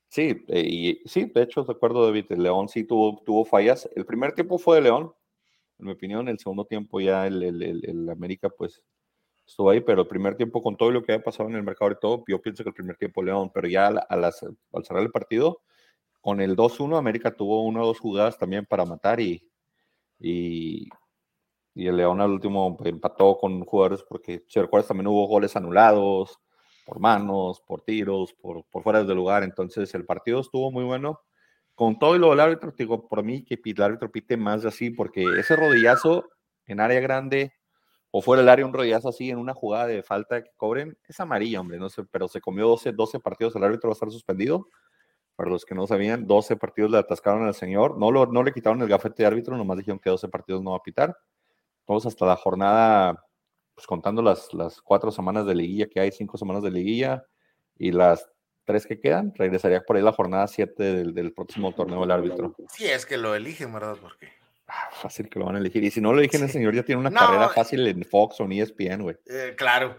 sí, 0.07 0.45
eh, 0.47 0.63
y 0.65 1.01
sí, 1.03 1.25
de 1.25 1.41
hecho, 1.41 1.65
de 1.65 1.73
acuerdo, 1.73 2.05
David, 2.05 2.27
el 2.29 2.43
León 2.43 2.69
sí 2.69 2.85
tuvo, 2.85 3.21
tuvo 3.25 3.43
fallas. 3.43 3.89
El 3.97 4.05
primer 4.05 4.31
tiempo 4.31 4.57
fue 4.57 4.77
de 4.77 4.83
León, 4.83 5.11
en 5.79 5.85
mi 5.85 5.91
opinión, 5.91 6.29
el 6.29 6.39
segundo 6.39 6.63
tiempo 6.63 7.01
ya 7.01 7.27
el, 7.27 7.43
el, 7.43 7.83
el, 7.83 8.09
América, 8.09 8.47
pues, 8.47 8.81
estuvo 9.45 9.69
ahí, 9.69 9.81
pero 9.81 10.03
el 10.03 10.07
primer 10.07 10.35
tiempo 10.35 10.63
con 10.63 10.77
todo 10.77 10.89
lo 10.89 11.03
que 11.03 11.11
había 11.11 11.23
pasado 11.25 11.49
en 11.49 11.55
el 11.55 11.63
mercado 11.63 11.91
y 11.91 11.99
todo, 11.99 12.23
yo 12.29 12.41
pienso 12.41 12.63
que 12.63 12.69
el 12.69 12.75
primer 12.75 12.95
tiempo 12.95 13.21
León, 13.21 13.51
pero 13.53 13.67
ya 13.67 13.87
a 13.87 14.15
las, 14.15 14.41
al 14.41 14.85
cerrar 14.85 15.03
el 15.03 15.11
partido, 15.11 15.63
con 16.23 16.39
el 16.39 16.55
2-1, 16.55 16.97
América 16.97 17.35
tuvo 17.35 17.63
una 17.65 17.81
o 17.81 17.87
dos 17.87 17.99
jugadas 17.99 18.37
también 18.37 18.65
para 18.65 18.85
matar 18.85 19.19
y, 19.19 19.45
y, 20.17 20.87
el 21.75 21.97
León 21.97 22.21
al 22.21 22.31
último 22.31 22.77
empató 22.85 23.37
con 23.37 23.65
jugadores 23.65 24.05
porque, 24.07 24.45
si 24.47 24.61
recuerdas, 24.61 24.87
también 24.87 25.07
hubo 25.07 25.27
goles 25.27 25.53
anulados 25.57 26.39
por 26.85 27.01
manos, 27.01 27.61
por 27.67 27.81
tiros, 27.81 28.33
por, 28.35 28.63
por 28.69 28.83
fuera 28.83 29.03
de 29.03 29.13
lugar. 29.13 29.43
Entonces, 29.43 29.93
el 29.95 30.05
partido 30.05 30.39
estuvo 30.39 30.71
muy 30.71 30.85
bueno. 30.85 31.19
Con 31.75 31.99
todo 31.99 32.15
y 32.15 32.19
lo 32.19 32.29
del 32.29 32.39
árbitro, 32.39 32.71
digo, 32.77 33.05
por 33.09 33.21
mí 33.21 33.43
que 33.43 33.59
el 33.61 33.81
árbitro 33.81 34.09
pite 34.09 34.37
más 34.37 34.63
así, 34.63 34.91
porque 34.91 35.25
ese 35.37 35.57
rodillazo 35.57 36.29
en 36.67 36.79
área 36.79 37.01
grande 37.01 37.51
o 38.11 38.21
fuera 38.21 38.43
del 38.43 38.49
área 38.49 38.65
un 38.65 38.73
rodillazo 38.73 39.09
así 39.09 39.29
en 39.29 39.39
una 39.39 39.53
jugada 39.53 39.87
de 39.87 40.03
falta 40.03 40.41
que 40.41 40.51
cobren, 40.55 40.97
es 41.05 41.19
amarilla, 41.19 41.59
hombre, 41.59 41.79
no 41.79 41.89
sé, 41.89 42.03
pero 42.09 42.29
se 42.29 42.39
comió 42.39 42.65
12, 42.67 42.93
12 42.93 43.19
partidos, 43.19 43.57
el 43.57 43.63
árbitro 43.65 43.89
va 43.89 43.91
a 43.91 43.95
estar 43.95 44.09
suspendido. 44.09 44.69
Para 45.35 45.49
los 45.49 45.65
que 45.65 45.75
no 45.75 45.87
sabían, 45.87 46.27
12 46.27 46.57
partidos 46.57 46.91
le 46.91 46.97
atascaron 46.99 47.47
al 47.47 47.55
señor, 47.55 47.97
no, 47.97 48.11
lo, 48.11 48.27
no 48.27 48.43
le 48.43 48.51
quitaron 48.51 48.81
el 48.81 48.87
gafete 48.87 49.23
de 49.23 49.27
árbitro, 49.27 49.57
nomás 49.57 49.77
dijeron 49.77 49.99
que 49.99 50.09
12 50.09 50.27
partidos 50.29 50.61
no 50.61 50.71
va 50.71 50.77
a 50.77 50.83
pitar 50.83 51.17
todos 51.85 52.05
hasta 52.05 52.25
la 52.25 52.35
jornada, 52.35 53.25
pues 53.75 53.87
contando 53.87 54.21
las, 54.21 54.53
las 54.53 54.81
cuatro 54.81 55.11
semanas 55.11 55.45
de 55.45 55.55
liguilla 55.55 55.87
que 55.87 55.99
hay, 55.99 56.11
cinco 56.11 56.37
semanas 56.37 56.63
de 56.63 56.71
liguilla 56.71 57.25
y 57.77 57.91
las 57.91 58.27
tres 58.65 58.85
que 58.85 58.99
quedan, 58.99 59.33
regresaría 59.35 59.81
por 59.81 59.97
ahí 59.97 60.01
la 60.01 60.13
jornada 60.13 60.47
siete 60.47 60.83
del, 60.83 61.13
del 61.13 61.33
próximo 61.33 61.73
torneo 61.73 62.01
del 62.01 62.11
árbitro. 62.11 62.55
Sí, 62.69 62.85
es 62.85 63.05
que 63.05 63.17
lo 63.17 63.35
eligen, 63.35 63.73
¿verdad? 63.73 63.97
Porque... 64.01 64.31
Ah, 64.67 64.89
fácil 64.93 65.29
que 65.29 65.39
lo 65.39 65.45
van 65.45 65.57
a 65.57 65.59
elegir. 65.59 65.83
Y 65.83 65.91
si 65.91 65.99
no 65.99 66.13
lo 66.13 66.19
eligen, 66.19 66.43
el 66.43 66.49
señor 66.49 66.73
ya 66.73 66.83
tiene 66.83 67.01
una 67.01 67.11
carrera 67.11 67.47
eh, 67.47 67.53
fácil 67.53 67.85
en 67.85 68.03
Fox 68.05 68.39
o 68.39 68.45
en 68.45 68.53
ESPN, 68.53 69.01
güey. 69.01 69.17
Eh, 69.25 69.53
claro. 69.57 69.97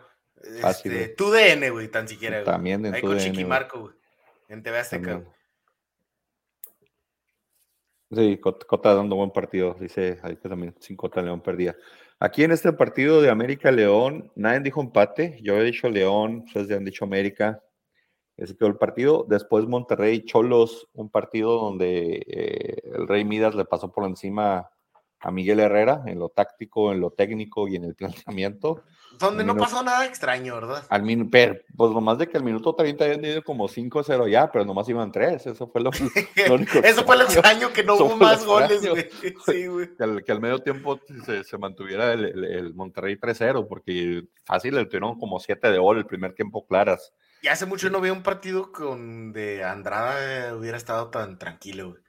Fácil, 0.61 0.93
este, 0.93 1.15
tu 1.15 1.31
DN, 1.31 1.71
güey, 1.71 1.89
tan 1.89 2.09
siquiera. 2.09 2.43
También 2.45 2.85
en 2.87 2.95
Ahí 2.95 3.03
con 3.03 3.19
Chiquimarco, 3.19 3.81
güey. 3.81 3.95
En 4.49 4.63
TV 4.63 4.79
Azteca. 4.79 5.23
Sí, 8.11 8.39
Cota 8.39 8.95
dando 8.95 9.17
buen 9.17 9.31
partido, 9.31 9.77
dice 9.81 10.19
ahí 10.23 10.37
que 10.37 10.49
también 10.49 10.75
sin 10.79 10.97
Cota 10.97 11.21
León 11.21 11.41
perdía. 11.41 11.77
Aquí 12.21 12.45
en 12.45 12.53
este 12.53 12.73
partido 12.73 13.21
de 13.21 13.31
América 13.31 13.73
León, 13.73 14.31
nadie 14.37 14.61
dijo 14.61 14.81
empate, 14.81 15.39
yo 15.43 15.59
he 15.59 15.65
dicho 15.65 15.89
León, 15.89 16.45
ustedes 16.47 16.69
ya 16.69 16.77
han 16.77 16.85
dicho 16.85 17.05
América, 17.05 17.61
ese 18.37 18.57
quedó 18.57 18.69
el 18.69 18.77
partido. 18.77 19.27
Después 19.29 19.67
Monterrey 19.67 20.25
Cholos, 20.25 20.89
un 20.93 21.11
partido 21.11 21.59
donde 21.59 22.25
eh, 22.27 22.77
el 22.85 23.07
Rey 23.07 23.25
Midas 23.25 23.55
le 23.55 23.65
pasó 23.65 23.93
por 23.93 24.05
encima 24.05 24.71
a 25.25 25.31
Miguel 25.31 25.59
Herrera 25.61 26.03
en 26.07 26.19
lo 26.19 26.29
táctico, 26.29 26.93
en 26.93 27.01
lo 27.01 27.11
técnico 27.11 27.67
y 27.67 27.77
en 27.77 27.85
el 27.85 27.95
planteamiento. 27.95 28.85
Donde 29.19 29.43
no 29.43 29.57
pasó 29.57 29.83
nada 29.83 30.05
extraño, 30.05 30.57
¿verdad? 30.57 30.85
Al 30.91 31.03
min 31.03 31.31
pero, 31.31 31.57
pues 31.77 31.93
nomás 31.93 32.19
de 32.19 32.29
que 32.29 32.37
al 32.37 32.45
minuto 32.45 32.75
30 32.75 33.05
habían 33.05 33.25
ido 33.25 33.43
como 33.43 33.69
5-0 33.69 34.29
ya, 34.29 34.51
pero 34.53 34.67
nomás 34.67 34.89
iban 34.89 35.11
3. 35.11 35.47
Eso 35.47 35.67
fue 35.69 35.81
lo, 35.83 35.91
único. 36.55 36.79
Eso 36.81 37.05
fue 37.05 37.17
lo 37.17 37.25
extraño, 37.25 37.73
que 37.73 37.85
no 37.85 37.95
hubo 37.95 38.17
más 38.17 38.45
goles, 38.45 38.87
güey. 38.87 39.09
Sí, 39.47 39.67
güey. 39.67 39.97
Que, 39.97 40.05
al, 40.05 40.25
que 40.25 40.33
al, 40.33 40.41
medio 40.41 40.59
tiempo 40.59 41.01
se, 41.25 41.43
se 41.43 41.57
mantuviera 41.57 42.13
el, 42.13 42.27
el, 42.27 42.45
el 42.45 42.75
Monterrey 42.75 43.17
3-0, 43.17 43.67
porque 43.67 44.25
fácil 44.45 44.75
le 44.75 44.85
tuvieron 44.85 45.19
como 45.19 45.41
7 45.41 45.71
de 45.71 45.79
gol 45.79 45.99
el 45.99 46.07
primer 46.07 46.35
tiempo 46.35 46.67
claras. 46.67 47.15
Y 47.41 47.49
hace 47.49 47.65
mucho 47.65 47.89
no 47.89 48.01
veo 48.01 48.13
un 48.13 48.23
partido 48.23 48.73
con 48.73 49.33
de 49.33 49.65
Andrada 49.65 50.55
hubiera 50.55 50.77
estado 50.77 51.09
tan 51.09 51.39
tranquilo, 51.39 51.91
güey. 51.91 52.04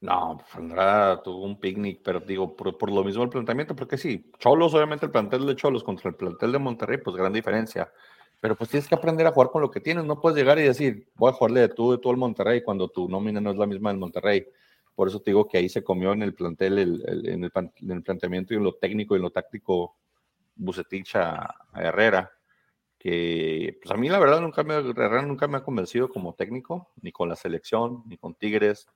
No, 0.00 0.38
pues, 0.38 0.54
Andrada 0.54 1.22
tuvo 1.22 1.44
un 1.44 1.60
picnic, 1.60 2.00
pero 2.02 2.20
digo, 2.20 2.56
por, 2.56 2.90
lo 2.90 3.04
mismo 3.04 3.22
el 3.22 3.28
planteamiento, 3.28 3.76
porque 3.76 3.98
sí, 3.98 4.30
Cholos, 4.38 4.72
obviamente 4.72 5.04
el 5.04 5.12
plantel 5.12 5.46
de 5.46 5.54
Cholos 5.56 5.84
contra 5.84 6.08
el 6.08 6.16
plantel 6.16 6.52
de 6.52 6.58
Monterrey, 6.58 6.98
pues 6.98 7.16
gran 7.16 7.32
diferencia. 7.32 7.92
Pero 8.40 8.56
pues 8.56 8.70
tienes 8.70 8.88
que 8.88 8.94
aprender 8.94 9.26
a 9.26 9.32
jugar 9.32 9.50
con 9.50 9.60
lo 9.60 9.70
que 9.70 9.80
tienes, 9.80 10.04
no 10.04 10.18
puedes 10.18 10.38
llegar 10.38 10.58
y 10.58 10.62
decir, 10.62 11.08
voy 11.16 11.30
a 11.30 11.34
jugarle 11.34 11.60
de 11.60 11.68
tú, 11.68 11.92
de 11.92 11.98
tú 11.98 12.08
al 12.10 12.16
Monterrey, 12.16 12.62
cuando 12.62 12.88
tu 12.88 13.08
nómina 13.08 13.40
no 13.42 13.50
es 13.50 13.58
la 13.58 13.66
misma 13.66 13.90
del 13.90 13.98
Monterrey. 13.98 14.46
Por 14.94 15.08
eso 15.08 15.20
te 15.20 15.32
digo 15.32 15.46
que 15.46 15.58
ahí 15.58 15.68
se 15.68 15.84
comió 15.84 16.12
en 16.12 16.22
el 16.22 16.34
plantel, 16.34 16.78
en, 16.78 17.44
el, 17.44 18.02
planteamiento 18.02 18.54
y 18.54 18.56
en 18.56 18.64
lo 18.64 18.74
técnico 18.74 19.14
y 19.14 19.18
en 19.18 19.22
lo 19.22 19.30
táctico 19.30 19.96
Bucetich 20.56 21.16
a, 21.16 21.54
Herrera 21.74 22.30
que 22.98 23.78
pues 23.82 23.94
a 23.94 23.96
mí 23.96 24.10
la 24.10 24.18
verdad 24.18 24.42
nunca 24.42 24.62
me, 24.62 24.82
nunca 24.82 25.48
me 25.48 25.56
ha 25.56 25.62
convencido 25.62 26.10
como 26.10 26.34
técnico, 26.34 26.90
ni 27.00 27.12
con 27.12 27.30
la 27.30 27.36
selección, 27.36 28.02
ni 28.06 28.18
con 28.18 28.34
Tigres, 28.34 28.88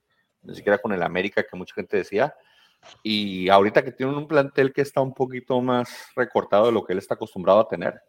ni 0.45 0.55
siquiera 0.55 0.79
con 0.79 0.93
el 0.93 1.03
América, 1.03 1.45
que 1.49 1.57
mucha 1.57 1.75
gente 1.75 1.97
decía. 1.97 2.35
Y 3.03 3.49
ahorita 3.49 3.83
que 3.83 3.93
tienen 3.93 4.17
un 4.17 4.29
plantel 4.29 4.73
que 4.73 4.83
está 4.83 5.01
un 5.01 5.15
poquito 5.15 5.61
más 5.61 5.89
recortado 6.15 6.67
de 6.67 6.73
lo 6.73 6.85
que 6.85 6.93
él 6.93 6.99
está 6.99 7.15
acostumbrado 7.15 7.61
a 7.61 7.69
tener, 7.69 8.01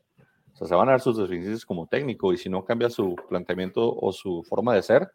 o 0.54 0.58
sea, 0.58 0.68
se 0.68 0.76
van 0.76 0.88
a 0.88 0.92
dar 0.92 1.02
sus 1.02 1.18
deficiencias 1.18 1.66
como 1.66 1.88
técnico 1.88 2.32
y 2.34 2.38
si 2.38 2.50
no 2.50 2.64
cambia 2.64 2.90
su 2.90 3.16
planteamiento 3.30 3.94
o 3.96 4.12
su 4.12 4.44
forma 4.44 4.74
de 4.74 4.84
ser, 4.84 5.12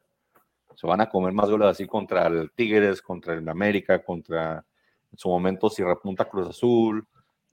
se 0.75 0.87
van 0.87 1.01
a 1.01 1.09
comer 1.09 1.33
más 1.33 1.51
goles 1.51 1.69
así 1.69 1.87
contra 1.87 2.27
el 2.27 2.53
Tigres, 2.53 3.03
contra 3.03 3.35
el 3.35 3.49
América, 3.49 4.03
contra 4.03 4.65
en 5.13 5.19
su 5.19 5.29
momento 5.29 5.69
si 5.69 5.83
repunta 5.83 6.27
Cruz 6.27 6.49
Azul, 6.49 7.07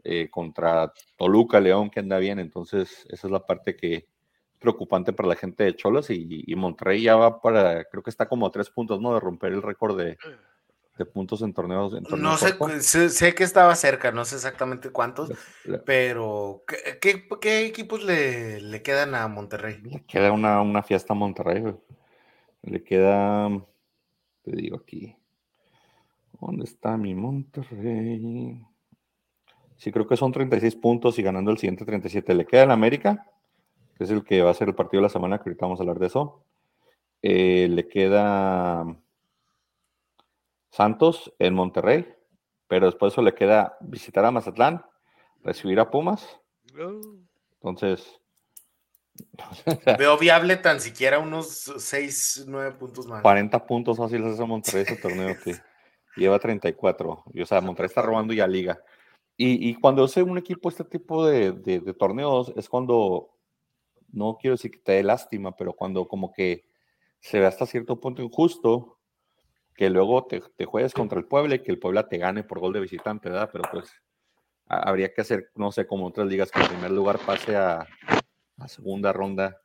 eh, 0.03 0.29
contra 0.29 0.91
Toluca, 1.17 1.59
León, 1.59 1.89
que 1.89 1.99
anda 1.99 2.17
bien. 2.19 2.39
Entonces, 2.39 3.05
esa 3.09 3.27
es 3.27 3.31
la 3.31 3.45
parte 3.45 3.75
que, 3.75 4.07
preocupante 4.59 5.13
para 5.13 5.29
la 5.29 5.35
gente 5.35 5.63
de 5.63 5.75
Cholos 5.75 6.09
y, 6.09 6.53
Monterrey 6.55 7.01
ya 7.01 7.15
va 7.15 7.41
para, 7.41 7.85
creo 7.85 8.03
que 8.03 8.09
está 8.09 8.27
como 8.27 8.47
a 8.47 8.51
tres 8.51 8.69
puntos, 8.69 8.99
¿no? 8.99 9.13
De 9.13 9.19
romper 9.19 9.53
el 9.53 9.61
récord 9.61 9.97
de, 9.97 10.17
puntos 11.13 11.43
en 11.43 11.53
torneos. 11.53 11.93
no 12.01 12.37
sé, 12.37 13.09
sé, 13.09 13.35
que 13.35 13.43
estaba 13.43 13.75
cerca, 13.75 14.11
no 14.11 14.25
sé 14.25 14.35
exactamente 14.35 14.89
cuántos, 14.89 15.31
pero 15.85 16.63
¿qué, 16.99 17.65
equipos 17.65 18.03
le, 18.03 18.81
quedan 18.81 19.13
a 19.13 19.27
Monterrey? 19.27 19.79
Le 19.83 20.03
queda 20.05 20.31
una, 20.31 20.61
una 20.61 20.81
fiesta 20.81 21.13
a 21.13 21.15
Monterrey, 21.15 21.63
Le 22.63 22.83
queda, 22.83 23.49
te 24.43 24.51
digo 24.55 24.77
aquí, 24.77 25.15
¿dónde 26.41 26.63
está 26.63 26.97
mi 26.97 27.13
Monterrey? 27.13 28.59
Sí, 29.77 29.91
creo 29.91 30.07
que 30.07 30.17
son 30.17 30.31
36 30.31 30.75
puntos 30.75 31.19
y 31.19 31.21
ganando 31.21 31.51
el 31.51 31.59
siguiente 31.59 31.85
37. 31.85 32.33
Le 32.33 32.45
queda 32.45 32.63
en 32.63 32.71
América, 32.71 33.27
que 33.97 34.03
es 34.03 34.11
el 34.11 34.23
que 34.23 34.41
va 34.41 34.51
a 34.51 34.53
ser 34.53 34.67
el 34.67 34.75
partido 34.75 35.01
de 35.01 35.07
la 35.07 35.09
semana, 35.09 35.39
que 35.39 35.49
ahorita 35.49 35.65
vamos 35.65 35.79
a 35.79 35.83
hablar 35.83 35.99
de 35.99 36.07
eso. 36.07 36.43
Eh, 37.23 37.67
le 37.69 37.87
queda 37.87 38.85
Santos 40.69 41.33
en 41.39 41.55
Monterrey, 41.55 42.07
pero 42.67 42.85
después 42.85 43.13
eso 43.13 43.23
le 43.23 43.33
queda 43.33 43.77
visitar 43.81 44.23
a 44.23 44.31
Mazatlán, 44.31 44.85
recibir 45.43 45.79
a 45.79 45.89
Pumas. 45.89 46.39
Entonces. 47.53 48.21
Veo 49.97 50.15
viable 50.19 50.57
tan 50.57 50.79
siquiera 50.79 51.17
unos 51.17 51.73
6, 51.77 52.45
9 52.47 52.73
puntos 52.73 53.07
más. 53.07 53.23
40 53.23 53.65
puntos 53.65 53.97
fáciles 53.97 54.33
hace 54.33 54.45
Monterrey 54.45 54.83
ese 54.83 54.97
torneo 54.97 55.35
que 55.43 55.55
lleva 56.15 56.37
34. 56.37 57.23
Y, 57.33 57.41
o 57.41 57.45
sea, 57.47 57.61
Monterrey 57.61 57.87
está 57.87 58.03
robando 58.03 58.31
ya 58.33 58.45
liga. 58.45 58.79
Y, 59.39 59.75
cuando 59.75 60.03
hace 60.03 60.23
un 60.23 60.39
equipo 60.39 60.67
este 60.67 60.83
tipo 60.83 61.27
de 61.27 61.93
torneos 61.97 62.51
es 62.55 62.67
cuando 62.67 63.36
no 64.11 64.37
quiero 64.39 64.55
decir 64.55 64.71
que 64.71 64.79
te 64.79 64.91
dé 64.93 65.03
lástima, 65.03 65.55
pero 65.55 65.73
cuando 65.73 66.07
como 66.07 66.31
que 66.33 66.65
se 67.19 67.39
ve 67.39 67.45
hasta 67.45 67.65
cierto 67.65 67.99
punto 67.99 68.21
injusto, 68.21 68.97
que 69.75 69.89
luego 69.89 70.25
te, 70.25 70.41
te 70.55 70.65
juegues 70.65 70.93
contra 70.93 71.19
el 71.19 71.25
Puebla 71.25 71.55
y 71.55 71.59
que 71.59 71.71
el 71.71 71.79
Puebla 71.79 72.07
te 72.07 72.17
gane 72.17 72.43
por 72.43 72.59
gol 72.59 72.73
de 72.73 72.79
visitante, 72.79 73.29
¿verdad? 73.29 73.49
Pero 73.51 73.63
pues 73.71 73.91
habría 74.67 75.13
que 75.13 75.21
hacer, 75.21 75.51
no 75.55 75.71
sé, 75.71 75.87
como 75.87 76.07
otras 76.07 76.27
ligas, 76.27 76.51
que 76.51 76.59
en 76.59 76.67
primer 76.67 76.91
lugar 76.91 77.19
pase 77.19 77.55
a, 77.55 77.87
a 78.57 78.67
segunda 78.67 79.13
ronda, 79.13 79.61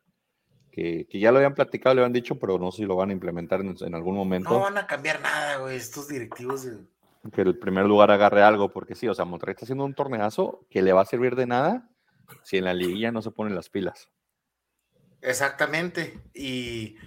que, 0.71 1.07
que, 1.09 1.19
ya 1.19 1.31
lo 1.31 1.39
habían 1.39 1.55
platicado, 1.55 1.95
le 1.95 2.03
habían 2.03 2.13
dicho, 2.13 2.39
pero 2.39 2.59
no 2.59 2.71
sé 2.71 2.79
si 2.79 2.85
lo 2.85 2.97
van 2.97 3.11
a 3.11 3.13
implementar 3.13 3.61
en, 3.61 3.75
en 3.79 3.95
algún 3.95 4.15
momento. 4.15 4.51
No 4.51 4.61
van 4.61 4.79
a 4.79 4.87
cambiar 4.87 5.21
nada, 5.21 5.59
güey, 5.59 5.77
estos 5.77 6.09
directivos. 6.09 6.67
Que 7.33 7.43
el 7.43 7.59
primer 7.59 7.87
lugar 7.87 8.11
agarre 8.11 8.43
algo, 8.43 8.71
porque 8.71 8.95
sí, 8.95 9.09
o 9.09 9.15
sea, 9.15 9.25
Monterrey 9.25 9.53
está 9.53 9.65
haciendo 9.65 9.85
un 9.85 9.95
torneazo 9.95 10.67
que 10.71 10.83
le 10.83 10.93
va 10.93 11.03
a 11.03 11.07
servir 11.07 11.37
de 11.37 11.47
nada 11.47 11.89
si 12.43 12.57
en 12.57 12.65
la 12.65 12.75
liguilla 12.75 13.13
no 13.13 13.23
se 13.23 13.31
ponen 13.31 13.55
las 13.55 13.69
pilas. 13.69 14.11
Exactamente. 15.23 16.21
Y, 16.35 16.99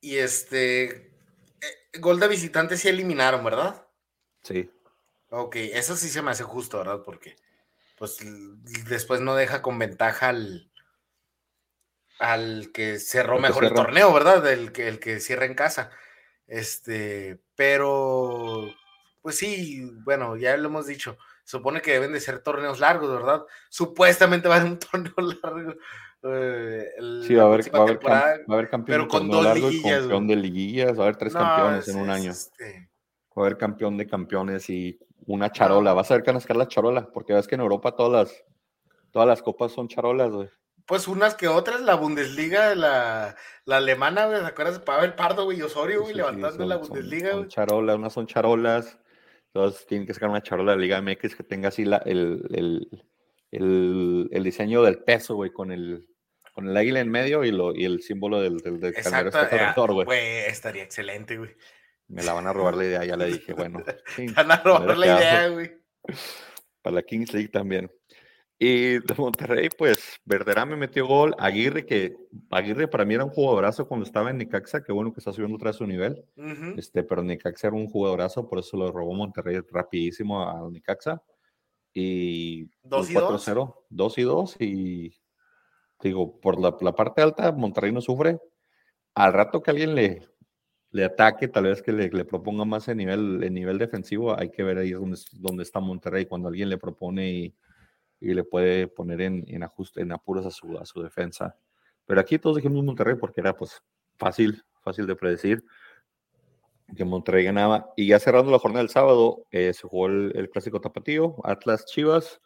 y 0.00 0.16
este, 0.16 0.84
eh, 0.86 1.98
gol 2.00 2.18
de 2.18 2.28
visitante 2.28 2.76
sí 2.76 2.88
eliminaron, 2.88 3.44
¿verdad? 3.44 3.86
Sí. 4.42 4.70
Ok, 5.30 5.56
eso 5.56 5.96
sí 5.96 6.08
se 6.08 6.22
me 6.22 6.30
hace 6.30 6.42
justo, 6.42 6.78
¿verdad? 6.78 7.02
Porque 7.04 7.36
pues 7.98 8.18
después 8.88 9.20
no 9.20 9.34
deja 9.34 9.60
con 9.60 9.78
ventaja 9.78 10.28
al, 10.28 10.70
al 12.18 12.70
que 12.72 12.98
cerró 12.98 13.38
mejor 13.38 13.64
el 13.64 13.74
torneo, 13.74 14.12
¿verdad? 14.12 14.50
El 14.50 14.72
que, 14.72 14.88
el 14.88 15.00
que 15.00 15.20
cierra 15.20 15.44
en 15.44 15.54
casa. 15.54 15.90
Este, 16.46 17.40
pero, 17.56 18.72
pues 19.20 19.36
sí, 19.36 19.90
bueno, 20.04 20.36
ya 20.36 20.56
lo 20.56 20.68
hemos 20.68 20.86
dicho, 20.86 21.18
supone 21.44 21.82
que 21.82 21.92
deben 21.92 22.12
de 22.12 22.20
ser 22.20 22.38
torneos 22.38 22.80
largos, 22.80 23.10
¿verdad? 23.10 23.44
Supuestamente 23.68 24.48
va 24.48 24.56
a 24.56 24.62
ser 24.62 24.70
un 24.70 24.78
torneo 24.78 25.14
largo, 25.42 25.74
eh, 26.24 26.86
el- 26.96 27.22
Sí, 27.26 27.34
va 27.34 27.42
a 27.42 27.46
la 27.48 27.54
haber, 27.54 27.74
va 27.74 27.78
a 27.78 27.82
haber, 27.82 28.06
va 28.06 28.18
a 28.20 28.52
haber 28.54 28.68
campeón 28.70 28.98
pero 28.98 29.08
con 29.08 29.28
dos 29.28 29.54
liguillas, 29.54 30.00
campeón 30.00 30.26
de 30.26 30.36
liguillas, 30.36 30.98
va 30.98 31.02
a 31.02 31.06
haber 31.06 31.16
tres 31.16 31.34
No, 31.34 31.40
campeones 31.40 31.88
es- 31.88 31.94
en 31.94 32.00
un 32.00 32.10
año. 32.10 32.30
este, 32.32 32.90
Va 33.36 33.42
a 33.42 33.46
haber 33.46 33.56
campeón 33.58 33.96
de 33.96 34.06
campeones 34.06 34.68
y 34.68 34.98
una 35.26 35.52
charola. 35.52 35.92
Vas 35.92 36.10
a 36.10 36.14
ver 36.14 36.22
que 36.24 36.30
van 36.30 36.38
a 36.38 36.40
sacar 36.40 36.56
la 36.56 36.66
charola, 36.66 37.08
porque 37.12 37.32
ves 37.34 37.46
que 37.46 37.54
en 37.54 37.60
Europa 37.60 37.94
todas 37.94 38.12
las, 38.30 38.44
todas 39.12 39.28
las 39.28 39.42
copas 39.42 39.70
son 39.72 39.86
charolas, 39.86 40.32
güey. 40.32 40.48
Pues 40.86 41.06
unas 41.06 41.34
que 41.34 41.46
otras, 41.48 41.82
la 41.82 41.94
Bundesliga, 41.94 42.74
la, 42.74 43.36
la 43.66 43.76
alemana, 43.76 44.26
güey, 44.26 44.40
¿te 44.40 44.46
acuerdas 44.46 44.78
Pavel 44.80 45.14
Pardo, 45.14 45.44
güey, 45.44 45.58
y 45.58 45.62
Osorio, 45.62 46.00
güey, 46.00 46.08
Sí, 46.08 46.12
sí, 46.14 46.16
levantando 46.16 46.58
son- 46.58 46.68
la 46.68 46.76
Bundesliga, 46.78 47.30
son 47.32 47.48
charolas, 47.48 47.96
unas 47.96 48.12
son 48.12 48.26
charolas. 48.26 48.98
Entonces 49.52 49.86
tienen 49.86 50.06
que 50.06 50.14
sacar 50.14 50.30
una 50.30 50.42
charola 50.42 50.72
de 50.72 50.78
Liga 50.78 50.98
MX 51.00 51.36
que 51.36 51.44
tenga 51.44 51.68
así 51.68 51.84
la, 51.84 51.98
el, 51.98 52.42
el, 52.54 53.04
el, 53.50 54.28
el 54.30 54.44
diseño 54.44 54.82
del 54.82 55.02
peso, 55.02 55.34
güey, 55.34 55.50
con 55.50 55.72
el, 55.72 56.06
con 56.54 56.68
el 56.68 56.76
águila 56.76 57.00
en 57.00 57.10
medio 57.10 57.44
y, 57.44 57.52
lo, 57.52 57.74
y 57.74 57.84
el 57.84 58.02
símbolo 58.02 58.40
del, 58.40 58.58
del, 58.58 58.80
del 58.80 58.94
carnero 58.94 59.28
Exacto, 59.28 59.56
este 59.56 59.64
eh, 59.64 59.86
güey. 59.94 60.04
güey, 60.04 60.38
estaría 60.46 60.82
excelente, 60.82 61.38
güey. 61.38 61.50
Me 62.08 62.22
la 62.22 62.32
van 62.32 62.46
a 62.46 62.52
robar 62.52 62.76
la 62.76 62.84
idea, 62.84 63.04
ya 63.04 63.16
le 63.16 63.26
dije, 63.32 63.52
bueno. 63.52 63.82
Van 64.34 64.50
a 64.50 64.56
robar 64.56 64.96
la 64.96 65.06
idea, 65.06 65.48
güey. 65.50 65.70
Para 66.82 66.96
la 66.96 67.02
Kings 67.02 67.32
League 67.32 67.48
también. 67.48 67.90
Y 68.60 68.98
de 68.98 69.14
Monterrey, 69.16 69.68
pues, 69.76 70.18
Verderame 70.24 70.74
metió 70.74 71.06
gol. 71.06 71.32
Aguirre, 71.38 71.86
que 71.86 72.16
Aguirre 72.50 72.88
para 72.88 73.04
mí 73.04 73.14
era 73.14 73.24
un 73.24 73.30
jugadorazo 73.30 73.86
cuando 73.86 74.04
estaba 74.04 74.30
en 74.30 74.38
Nicaxa, 74.38 74.82
que 74.82 74.90
bueno 74.90 75.12
que 75.12 75.20
está 75.20 75.32
subiendo 75.32 75.56
otra 75.56 75.68
vez 75.68 75.76
su 75.76 75.86
nivel. 75.86 76.24
Ujú. 76.36 76.74
Este, 76.76 77.04
pero 77.04 77.22
Nicaxa 77.22 77.68
era 77.68 77.76
un 77.76 77.86
jugadorazo, 77.86 78.48
por 78.48 78.58
eso 78.58 78.76
lo 78.76 78.90
robó 78.90 79.14
Monterrey 79.14 79.60
rapidísimo 79.70 80.42
a 80.42 80.68
Nicaxa. 80.70 81.22
Y 81.92 82.70
¿Dos 82.82 83.06
un 83.06 83.12
y 83.12 83.14
dos? 83.14 83.48
4-0, 83.48 83.74
2 83.90 84.18
y 84.18 84.22
2. 84.22 84.56
Y 84.60 85.14
digo, 86.02 86.40
por 86.40 86.60
la, 86.60 86.76
la 86.80 86.94
parte 86.94 87.22
alta, 87.22 87.52
Monterrey 87.52 87.92
no 87.92 88.00
sufre. 88.00 88.40
Al 89.14 89.32
rato 89.32 89.62
que 89.62 89.70
alguien 89.70 89.94
le, 89.94 90.28
le 90.90 91.04
ataque, 91.04 91.48
tal 91.48 91.64
vez 91.64 91.82
que 91.82 91.92
le, 91.92 92.08
le 92.08 92.24
proponga 92.24 92.64
más 92.64 92.88
en 92.88 92.98
nivel, 92.98 93.42
en 93.42 93.54
nivel 93.54 93.78
defensivo, 93.78 94.38
hay 94.38 94.50
que 94.50 94.62
ver 94.62 94.78
ahí 94.78 94.92
donde, 94.92 95.18
donde 95.32 95.62
está 95.62 95.80
Monterrey, 95.80 96.26
cuando 96.26 96.48
alguien 96.48 96.68
le 96.68 96.78
propone 96.78 97.30
y, 97.30 97.56
y 98.20 98.34
le 98.34 98.44
puede 98.44 98.86
poner 98.88 99.20
en, 99.22 99.44
en 99.48 99.62
ajuste, 99.62 100.02
en 100.02 100.12
apuros 100.12 100.46
a 100.46 100.50
su, 100.50 100.78
a 100.78 100.84
su 100.86 101.02
defensa. 101.02 101.56
Pero 102.06 102.20
aquí 102.20 102.38
todos 102.38 102.56
dijimos 102.56 102.84
Monterrey 102.84 103.16
porque 103.16 103.40
era 103.40 103.54
pues 103.54 103.82
fácil, 104.16 104.62
fácil 104.80 105.06
de 105.06 105.16
predecir 105.16 105.64
que 106.96 107.04
Monterrey 107.04 107.44
ganaba. 107.44 107.92
Y 107.96 108.08
ya 108.08 108.18
cerrando 108.18 108.50
la 108.50 108.58
jornada 108.58 108.82
del 108.82 108.90
sábado, 108.90 109.46
eh, 109.50 109.72
se 109.74 109.86
jugó 109.86 110.06
el, 110.06 110.32
el 110.36 110.50
clásico 110.50 110.80
tapatío, 110.80 111.36
Atlas 111.44 111.84
Chivas, 111.86 112.40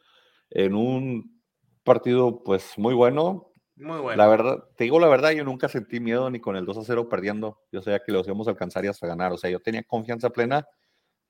en 0.51 0.75
un 0.75 1.41
partido 1.85 2.43
pues 2.45 2.77
muy 2.79 2.95
bueno. 2.95 3.49
Muy 3.77 4.01
bueno. 4.01 4.17
La 4.17 4.29
verdad, 4.29 4.65
te 4.77 4.85
digo 4.85 5.01
la 5.01 5.09
verdad, 5.09 5.31
yo 5.33 5.45
nunca 5.45 5.69
sentí 5.69 5.99
miedo 6.01 6.29
ni 6.31 6.41
con 6.41 6.57
el 6.57 6.65
2 6.67 6.79
a 6.79 6.85
0 6.85 7.09
perdiendo. 7.09 7.61
Yo 7.73 7.83
sabía 7.83 8.01
que 8.05 8.13
los 8.13 8.27
íbamos 8.27 8.47
a 8.47 8.51
alcanzar 8.51 8.85
y 8.85 8.89
hasta 8.89 9.07
ganar. 9.07 9.33
O 9.33 9.39
sea, 9.39 9.51
yo 9.51 9.61
tenía 9.61 9.83
confianza 9.85 10.31
plena 10.31 10.67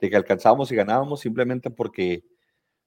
de 0.01 0.11
que 0.11 0.17
alcanzábamos 0.17 0.73
y 0.73 0.77
ganábamos 0.77 1.21
simplemente 1.21 1.71
porque 1.71 2.25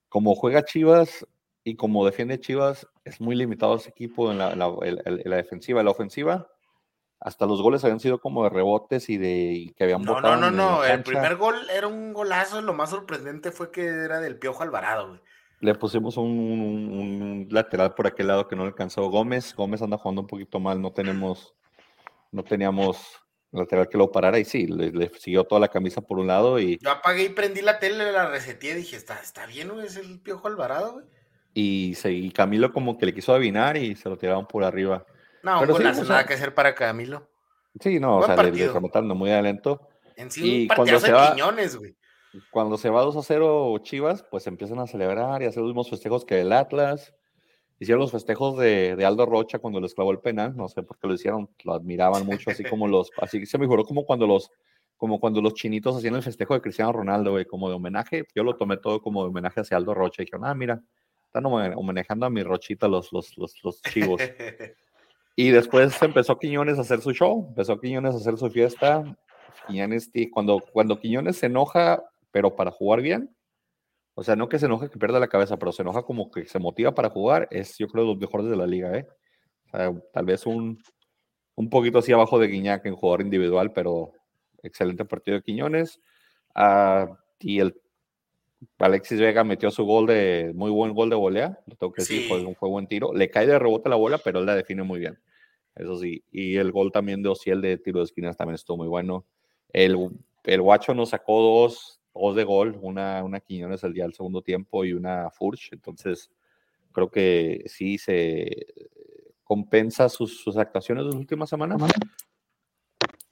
como 0.10 0.36
juega 0.36 0.64
Chivas 0.66 1.26
y 1.64 1.76
como 1.76 2.06
defiende 2.06 2.40
Chivas, 2.40 2.88
es 3.06 3.20
muy 3.22 3.36
limitado 3.36 3.76
ese 3.76 3.90
equipo 3.90 4.32
en 4.32 4.38
la, 4.40 4.52
en 4.54 4.60
la- 4.60 4.76
en- 4.84 5.22
la 5.26 5.36
defensiva. 5.38 5.82
En 5.82 5.86
la 5.86 5.92
ofensiva, 5.92 6.48
hasta 7.20 7.46
los 7.46 7.62
goles 7.62 7.84
habían 7.84 8.00
sido 8.00 8.20
como 8.20 8.44
de 8.44 8.50
rebotes 8.50 9.10
y 9.10 9.18
de 9.18 9.54
y 9.54 9.70
que 9.74 9.84
habían 9.86 10.04
No, 10.04 10.16
botado 10.16 10.36
no, 10.36 10.52
no, 10.52 10.78
no. 10.78 10.84
El 10.86 11.02
primer 11.04 11.36
gol 11.38 11.56
era 11.74 11.88
un 11.88 12.14
golazo. 12.14 12.62
Lo 12.62 12.74
más 12.74 12.90
sorprendente 12.92 13.52
fue 13.52 13.72
que 13.72 13.86
era 13.86 14.20
del 14.20 14.38
Piojo 14.38 14.64
Alvarado, 14.64 15.10
güey. 15.10 15.22
Le 15.62 15.74
pusimos 15.74 16.18
un, 16.18 16.26
un- 16.28 16.92
un 16.92 17.48
lateral 17.50 17.94
por 17.96 18.06
aquel 18.08 18.28
lado 18.28 18.48
que 18.48 18.56
no 18.56 18.64
alcanzó 18.64 19.10
Gómez. 19.10 19.56
Gómez 19.56 19.82
anda 19.82 19.98
jugando 19.98 20.22
un 20.22 20.28
poquito 20.28 20.60
mal, 20.60 20.82
no 20.82 20.92
tenemos, 20.92 21.56
no 22.32 22.44
teníamos 22.44 23.08
lateral 23.52 23.88
que 23.88 23.98
lo 23.98 24.12
parara 24.12 24.38
y 24.38 24.44
sí, 24.44 24.68
le, 24.68 24.92
le 24.92 25.10
siguió 25.18 25.46
toda 25.46 25.62
la 25.62 25.70
camisa 25.70 26.02
por 26.02 26.20
un 26.20 26.28
lado 26.28 26.60
y, 26.60 26.78
Yo 26.80 26.92
apagué 26.92 27.24
y 27.24 27.30
prendí 27.30 27.62
la 27.62 27.80
tele, 27.80 28.12
la 28.12 28.28
reseteé 28.30 28.72
y 28.72 28.76
dije, 28.76 28.98
está, 28.98 29.18
está 29.22 29.46
bien, 29.46 29.70
güey, 29.70 29.86
es 29.86 29.96
el 29.96 30.20
Piojo 30.20 30.50
Alvarado, 30.50 30.92
güey. 30.96 31.06
y, 31.54 31.96
se- 31.96 32.12
y 32.12 32.30
Camilo 32.32 32.74
como 32.74 32.98
que 32.98 33.06
le 33.06 33.14
quiso 33.14 33.34
adivinar 33.34 33.78
y 33.78 33.96
se 33.96 34.10
lo 34.10 34.18
tiraron 34.18 34.46
por 34.46 34.66
arriba. 34.66 35.06
No, 35.46 35.54
un 35.54 35.60
Pero 35.62 35.74
sí, 35.78 35.84
golazo, 35.84 36.02
o 36.02 36.06
sea, 36.06 36.16
nada 36.16 36.26
que 36.28 36.34
hacer 36.34 36.54
para 36.54 36.74
Camilo. 36.76 37.30
Sí, 37.80 38.00
no, 38.00 38.18
o 38.18 38.26
sea, 38.26 38.36
le, 38.36 38.44
le 38.44 38.50
partido. 38.50 38.74
remataron 38.74 39.08
de 39.10 39.16
muy 39.16 39.32
adentro. 39.32 39.88
En 40.18 40.28
Y 40.28 40.32
sí, 40.32 40.62
un 40.70 40.76
cuando 40.76 41.00
se 41.00 41.08
de 41.08 41.14
va- 41.14 41.32
Quiñones, 41.32 41.76
güey. 41.78 41.96
Cuando 42.52 42.78
se 42.78 42.90
va 42.90 43.02
2 43.02 43.16
a 43.16 43.22
0 43.22 43.78
Chivas, 43.84 44.24
pues 44.30 44.46
empiezan 44.48 44.80
a 44.80 44.88
celebrar 44.88 45.42
y 45.42 45.46
hacer 45.46 45.62
los 45.62 45.70
mismos 45.70 45.90
festejos 45.90 46.26
que 46.26 46.42
el 46.42 46.52
Atlas. 46.52 47.14
Hicieron 47.80 48.00
los 48.02 48.12
festejos 48.12 48.58
de, 48.58 48.96
de 48.96 49.06
Aldo 49.06 49.26
Rocha 49.26 49.60
cuando 49.60 49.80
les 49.82 49.94
clavó 49.94 50.12
el 50.12 50.20
penal, 50.20 50.56
no 50.56 50.68
sé 50.70 50.82
por 50.82 50.98
qué 50.98 51.08
lo 51.08 51.14
hicieron, 51.14 51.50
lo 51.66 51.74
admiraban 51.74 52.26
mucho, 52.26 52.50
así 52.50 52.64
como 52.64 52.88
los, 52.88 53.12
así 53.22 53.46
se 53.46 53.58
me 53.58 53.68
juró 53.68 53.84
como 53.84 54.06
cuando 54.06 54.26
los, 54.26 54.50
como 54.96 55.20
cuando 55.20 55.42
los 55.42 55.54
chinitos 55.56 55.98
hacían 55.98 56.16
el 56.16 56.24
festejo 56.24 56.54
de 56.54 56.62
Cristiano 56.62 56.94
Ronaldo, 56.94 57.32
güey, 57.32 57.44
como 57.46 57.68
de 57.68 57.76
homenaje, 57.76 58.24
yo 58.34 58.44
lo 58.46 58.56
tomé 58.56 58.78
todo 58.78 59.02
como 59.02 59.24
de 59.24 59.30
homenaje 59.30 59.60
hacia 59.60 59.76
Aldo 59.76 59.94
Rocha, 59.94 60.22
y 60.22 60.26
dijeron, 60.26 60.46
ah, 60.46 60.56
mira, 60.56 60.82
están 61.26 61.44
homen- 61.44 61.74
homenajando 61.76 62.26
a 62.26 62.30
mi 62.30 62.44
Rochita 62.44 62.88
los, 62.88 63.12
los, 63.12 63.38
los, 63.38 63.62
los 63.62 63.82
chivos. 63.82 64.22
Y 65.36 65.50
después 65.50 66.02
empezó 66.02 66.38
Quiñones 66.38 66.78
a 66.78 66.82
hacer 66.82 67.02
su 67.02 67.12
show, 67.12 67.48
empezó 67.50 67.80
Quiñones 67.80 68.14
a 68.14 68.18
hacer 68.18 68.38
su 68.38 68.50
fiesta. 68.50 69.18
Quiñones, 69.68 70.12
cuando, 70.32 70.64
cuando 70.72 71.00
Quiñones 71.00 71.38
se 71.38 71.48
enoja, 71.48 72.04
pero 72.32 72.56
para 72.56 72.72
jugar 72.72 73.02
bien, 73.02 73.36
o 74.14 74.24
sea, 74.24 74.36
no 74.36 74.48
que 74.48 74.60
se 74.60 74.66
enoje 74.66 74.90
que 74.90 74.98
pierda 74.98 75.20
la 75.20 75.28
cabeza, 75.28 75.58
pero 75.58 75.74
se 75.74 75.82
enoja 75.82 76.04
como 76.04 76.32
que 76.32 76.46
se 76.46 76.60
motiva 76.60 76.94
para 76.96 77.10
jugar, 77.10 77.48
es 77.52 77.78
yo 77.78 77.88
creo 77.88 78.06
los 78.06 78.18
mejores 78.18 78.48
de 78.48 78.56
la 78.56 78.66
liga, 78.66 78.98
¿eh? 78.98 79.08
Tal 80.14 80.26
vez 80.26 80.46
un, 80.46 80.82
un 81.56 81.70
poquito 81.70 82.00
así 82.00 82.14
abajo 82.14 82.40
de 82.40 82.48
Guiñac 82.48 82.86
en 82.86 82.96
jugador 82.96 83.22
individual, 83.22 83.74
pero 83.74 84.14
excelente 84.64 85.04
partido 85.04 85.38
de 85.38 85.44
Quiñones. 85.44 86.00
Ah, 86.54 87.08
y 87.40 87.60
el 87.60 87.82
Alexis 88.80 89.20
Vega 89.20 89.44
metió 89.44 89.70
su 89.72 89.84
gol 89.86 90.08
de, 90.08 90.52
muy 90.56 90.72
buen 90.72 90.94
gol 90.94 91.10
de 91.10 91.16
volea, 91.16 91.60
lo 91.68 91.76
tengo 91.76 91.94
que 91.94 92.02
decir, 92.02 92.28
fue, 92.28 92.40
Sí. 92.40 92.46
un- 92.46 92.56
fue 92.56 92.70
buen 92.70 92.88
tiro. 92.88 93.14
Le 93.14 93.30
cae 93.30 93.46
de 93.48 93.60
rebote 93.60 93.90
la 93.90 93.96
bola, 93.96 94.18
pero 94.18 94.40
él 94.40 94.46
la 94.46 94.56
define 94.56 94.84
muy 94.84 95.00
bien. 95.00 95.20
Eso 95.76 95.98
sí. 95.98 96.24
Y 96.32 96.56
el 96.56 96.72
gol 96.72 96.92
también 96.92 97.22
de 97.22 97.30
Ociel 97.30 97.62
de 97.62 97.78
tiro 97.78 98.00
de 98.00 98.06
esquinas 98.06 98.38
también 98.38 98.56
estuvo 98.56 98.78
muy 98.78 98.88
bueno. 98.88 99.26
El, 99.74 100.10
el 100.46 100.62
Guacho 100.62 100.94
nos 100.94 101.10
sacó 101.10 101.42
dos, 101.42 102.00
dos 102.14 102.36
de 102.36 102.46
gol, 102.46 102.78
una, 102.82 103.24
una 103.24 103.42
Quiñones 103.42 103.84
el 103.84 103.94
día 103.94 104.04
del 104.06 104.14
segundo 104.14 104.42
tiempo 104.42 104.86
y 104.86 104.94
una 104.94 105.30
Furch. 105.32 105.74
Entonces, 105.74 106.32
creo 106.94 107.12
que 107.12 107.64
sí 107.68 107.98
se 107.98 108.68
compensa 109.44 110.08
sus, 110.08 110.40
sus 110.42 110.56
actuaciones 110.58 111.04
de 111.04 111.10
las 111.12 111.20
últimas 111.20 111.50
semanas. 111.50 111.82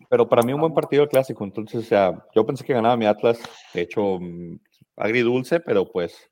Pero 0.09 0.27
para 0.27 0.43
mí 0.43 0.53
un 0.53 0.59
buen 0.61 0.73
partido 0.73 1.03
el 1.03 1.09
clásico. 1.09 1.43
Entonces, 1.43 1.79
o 1.79 1.87
sea, 1.87 2.25
yo 2.35 2.45
pensé 2.45 2.63
que 2.65 2.73
ganaba 2.73 2.97
mi 2.97 3.05
Atlas. 3.05 3.39
De 3.73 3.81
hecho, 3.81 4.19
agridulce, 4.95 5.59
pero 5.59 5.91
pues 5.91 6.29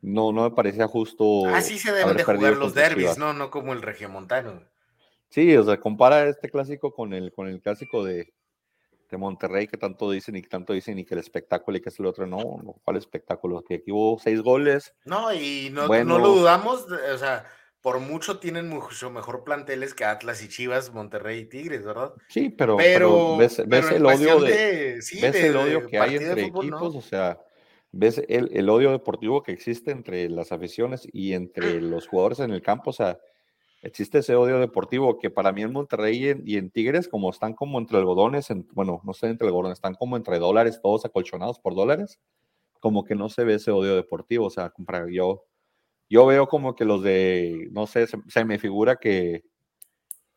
no, 0.00 0.32
no 0.32 0.44
me 0.44 0.50
parecía 0.54 0.86
justo. 0.86 1.46
Así 1.48 1.78
se 1.78 1.92
deben 1.92 2.16
de 2.16 2.24
jugar 2.24 2.56
los 2.56 2.74
derbis. 2.74 3.18
¿no? 3.18 3.32
No 3.32 3.50
como 3.50 3.72
el 3.72 3.82
regiomontano. 3.82 4.62
Sí, 5.30 5.56
o 5.56 5.62
sea, 5.64 5.78
compara 5.78 6.26
este 6.28 6.48
clásico 6.50 6.92
con 6.92 7.12
el, 7.12 7.32
con 7.32 7.48
el 7.48 7.60
clásico 7.60 8.02
de, 8.04 8.32
de 9.10 9.16
Monterrey 9.18 9.66
que 9.66 9.76
tanto 9.76 10.10
dicen 10.10 10.36
y 10.36 10.42
que 10.42 10.48
tanto 10.48 10.72
dicen 10.72 10.98
y 10.98 11.04
que 11.04 11.14
el 11.14 11.20
espectáculo 11.20 11.76
y 11.76 11.80
que 11.80 11.90
es 11.90 11.98
el 12.00 12.06
otro. 12.06 12.26
No, 12.26 12.38
no, 12.62 12.76
¿cuál 12.84 12.96
espectáculo? 12.96 13.62
Que 13.62 13.74
aquí 13.76 13.90
hubo 13.92 14.18
seis 14.18 14.40
goles. 14.40 14.94
No, 15.04 15.32
y 15.34 15.68
no, 15.70 15.86
Bueno. 15.86 16.16
no 16.16 16.24
lo 16.24 16.28
dudamos, 16.34 16.86
o 17.12 17.18
sea, 17.18 17.44
por 17.82 18.00
mucho 18.00 18.38
tienen 18.38 18.68
mucho 18.68 19.10
mejor 19.10 19.44
planteles 19.44 19.92
que 19.94 20.04
Atlas 20.06 20.42
y 20.42 20.48
Chivas, 20.48 20.94
Monterrey 20.94 21.40
y 21.40 21.44
Tigres, 21.44 21.84
¿verdad? 21.84 22.12
Sí, 22.28 22.48
pero, 22.48 22.76
Pero, 22.78 23.36
pero 23.38 23.66
ves, 23.68 23.90
el 23.90 24.06
odio 24.06 24.40
de, 24.40 25.02
sí, 25.02 25.20
ves 25.20 25.32
de- 25.34 25.46
el 25.48 25.56
odio 25.56 25.86
que 25.86 25.98
hay 25.98 26.16
entre 26.16 26.48
no. 26.50 26.58
equipos, 26.58 26.96
o 26.96 27.02
sea, 27.02 27.38
ves 27.92 28.22
el, 28.28 28.50
el 28.52 28.68
odio 28.70 28.90
deportivo 28.92 29.42
que 29.42 29.52
existe 29.52 29.90
entre 29.92 30.28
las 30.30 30.52
aficiones 30.52 31.08
y 31.12 31.32
entre 31.34 31.80
los 31.80 32.06
jugadores 32.08 32.40
en 32.40 32.50
el 32.52 32.62
campo, 32.62 32.90
o 32.90 32.92
sea, 32.92 33.18
existe 33.82 34.18
ese 34.18 34.34
odio 34.36 34.58
deportivo 34.60 35.18
que 35.18 35.30
para 35.30 35.52
mí 35.52 35.62
en 35.62 35.72
Monterrey 35.72 36.16
y 36.18 36.28
en, 36.30 36.42
y 36.46 36.56
en 36.58 36.70
Tigres, 36.70 37.08
como 37.08 37.30
están 37.30 37.54
como 37.54 37.78
entre 37.78 37.98
algodones, 37.98 38.50
en- 38.50 38.66
bueno, 38.74 39.00
no 39.04 39.14
sé 39.14 39.28
entre 39.28 39.48
algodones, 39.48 39.78
están 39.78 39.94
como 39.94 40.16
entre 40.16 40.38
dólares, 40.38 40.80
todos 40.82 41.04
acolchonados 41.04 41.60
por 41.60 41.74
dólares, 41.74 42.18
como 42.80 43.04
que 43.04 43.14
no 43.16 43.28
se 43.30 43.44
ve 43.44 43.54
ese 43.56 43.70
odio 43.72 43.96
deportivo, 43.96 44.46
o 44.46 44.50
sea, 44.50 44.70
compra- 44.72 45.08
yo, 45.12 45.44
yo 46.10 46.26
veo 46.26 46.48
como 46.48 46.74
que 46.76 46.84
los 46.86 47.02
de, 47.02 47.68
no 47.72 47.86
sé, 47.88 48.06
se, 48.08 48.18
se 48.28 48.44
me 48.46 48.58
figura 48.60 48.96
que, 48.96 49.44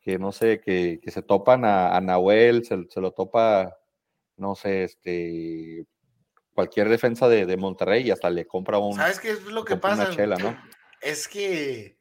que 0.01 0.17
no 0.19 0.31
sé, 0.31 0.59
que, 0.61 0.99
que 1.01 1.11
se 1.11 1.21
topan 1.21 1.65
a, 1.65 1.95
a 1.95 2.01
Nahuel, 2.01 2.65
se, 2.65 2.85
se 2.89 3.01
lo 3.01 3.11
topa, 3.11 3.75
no 4.37 4.55
sé, 4.55 4.83
este, 4.85 5.85
cualquier 6.61 6.89
defensa 6.89 7.27
de, 7.27 7.45
de 7.45 7.57
Monterrey 7.57 8.03
y 8.07 8.11
hasta 8.11 8.29
le 8.29 8.45
compra 8.45 8.77
un, 8.77 8.95
¿Sabes 8.95 9.19
qué 9.19 9.31
es 9.31 9.43
lo 9.45 9.65
que 9.65 9.75
pasa? 9.77 10.09
chela, 10.11 10.37
¿no? 10.37 10.55
Es 11.01 11.27
que 11.27 11.97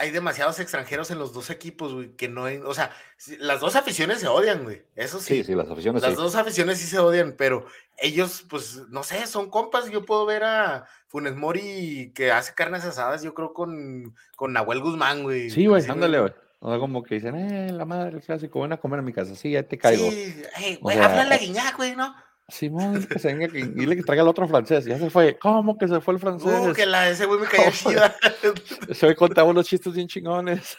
hay 0.00 0.10
demasiados 0.12 0.60
extranjeros 0.60 1.10
en 1.10 1.18
los 1.18 1.32
dos 1.32 1.50
equipos, 1.50 1.92
güey, 1.92 2.14
que 2.14 2.28
no, 2.28 2.44
hay- 2.44 2.58
o 2.58 2.72
sea, 2.72 2.92
las 3.40 3.60
dos 3.60 3.74
aficiones 3.74 4.20
se 4.20 4.28
odian, 4.28 4.62
güey, 4.62 4.84
eso 4.94 5.18
sí. 5.18 5.36
Sí, 5.38 5.44
sí, 5.44 5.54
las 5.56 5.68
aficiones 5.68 6.02
Las 6.02 6.12
sí. 6.12 6.16
dos 6.16 6.36
aficiones 6.36 6.78
sí 6.78 6.86
se 6.86 7.00
odian, 7.00 7.34
pero 7.36 7.66
ellos, 7.96 8.44
pues, 8.48 8.82
no 8.90 9.02
sé, 9.02 9.26
son 9.26 9.50
compas. 9.50 9.90
Yo 9.90 10.04
puedo 10.04 10.24
ver 10.24 10.44
a 10.44 10.86
Funes 11.08 11.34
Mori 11.34 12.12
que 12.14 12.30
hace 12.30 12.54
carnes 12.54 12.84
asadas, 12.84 13.22
yo 13.22 13.34
creo, 13.34 13.52
con, 13.52 14.14
con 14.36 14.52
Nahuel 14.52 14.80
Guzmán, 14.80 15.24
güey. 15.24 15.50
Sí, 15.50 15.66
güey, 15.66 15.84
ándale, 15.88 16.20
güey. 16.20 16.32
O 16.60 16.70
sea, 16.70 16.78
como 16.78 17.02
que 17.02 17.16
dicen, 17.16 17.34
eh, 17.36 17.72
la 17.72 17.84
madre 17.84 18.12
del 18.12 18.20
clásico, 18.20 18.60
ven 18.60 18.72
a 18.72 18.76
comer 18.76 19.00
a 19.00 19.02
mi 19.02 19.12
casa. 19.12 19.34
Sí, 19.34 19.50
ya 19.52 19.62
te 19.64 19.78
caigo. 19.78 20.10
Sí, 20.10 20.42
hey, 20.54 20.78
güey, 20.80 20.96
sea, 20.96 21.06
háblale 21.06 21.34
a 21.34 21.38
eh, 21.38 21.40
Guiñac, 21.40 21.76
güey, 21.76 21.96
¿no? 21.96 22.14
Simón, 22.48 23.04
que 23.06 23.18
se 23.18 23.28
venga, 23.34 23.48
que, 23.48 23.62
dile 23.64 23.94
que 23.96 24.02
traiga 24.02 24.22
el 24.22 24.28
otro 24.28 24.48
francés. 24.48 24.84
Ya 24.86 24.98
se 24.98 25.10
fue. 25.10 25.38
¿Cómo 25.38 25.76
que 25.76 25.86
se 25.86 26.00
fue 26.00 26.14
el 26.14 26.20
francés? 26.20 26.68
Uh, 26.68 26.72
que 26.72 26.86
la, 26.86 27.10
ese 27.10 27.26
güey 27.26 27.40
me 27.40 27.46
cayó 27.46 27.70
chida. 27.70 28.16
Se 28.94 29.06
me 29.06 29.14
contaba 29.14 29.50
unos 29.50 29.66
chistes 29.66 29.92
bien 29.92 30.08
chingones. 30.08 30.76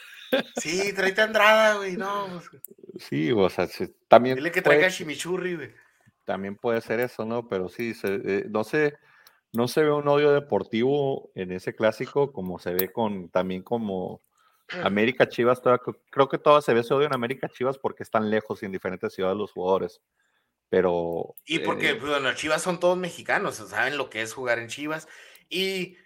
sí, 0.56 0.92
tráete 0.94 1.22
Andrada, 1.22 1.76
güey, 1.76 1.96
no. 1.96 2.26
pues, 2.28 2.62
Sí, 2.98 3.30
o 3.32 3.48
sea, 3.48 3.66
sí, 3.66 3.92
también, 4.08 4.36
Dile 4.36 4.50
que 4.50 4.62
puede, 4.62 4.78
traiga 4.78 4.92
chimichurri, 4.94 5.56
güey. 5.56 5.70
también 6.24 6.56
puede 6.56 6.80
ser 6.80 7.00
eso, 7.00 7.24
¿no? 7.24 7.48
Pero 7.48 7.68
sí, 7.68 7.94
se, 7.94 8.14
eh, 8.24 8.44
no 8.50 8.62
sé, 8.64 8.96
no 9.52 9.66
se 9.68 9.82
ve 9.82 9.92
un 9.92 10.06
odio 10.08 10.32
deportivo 10.32 11.30
en 11.34 11.50
ese 11.52 11.74
clásico 11.74 12.32
como 12.32 12.58
se 12.58 12.72
ve 12.74 12.92
con, 12.92 13.28
también 13.30 13.62
como 13.62 14.20
América 14.84 15.28
Chivas, 15.28 15.62
toda- 15.62 15.80
creo 16.10 16.28
que 16.28 16.38
todavía 16.38 16.62
se 16.62 16.74
ve 16.74 16.80
ese 16.80 16.94
odio 16.94 17.06
en 17.06 17.14
América 17.14 17.48
Chivas 17.48 17.78
porque 17.78 18.02
están 18.02 18.28
lejos 18.30 18.62
y 18.62 18.66
en 18.66 18.72
diferentes 18.72 19.12
ciudades 19.14 19.36
los 19.38 19.52
jugadores. 19.52 20.00
Pero. 20.70 21.34
Y 21.44 21.58
porque, 21.58 21.90
eh, 21.90 21.94
pues, 21.96 22.10
bueno, 22.10 22.32
Chivas 22.34 22.62
son 22.62 22.80
todos 22.80 22.96
mexicanos, 22.96 23.56
saben 23.56 23.98
lo 23.98 24.08
que 24.08 24.22
es 24.22 24.32
jugar 24.32 24.58
en 24.58 24.68
Chivas. 24.68 25.08
Y, 25.48 25.96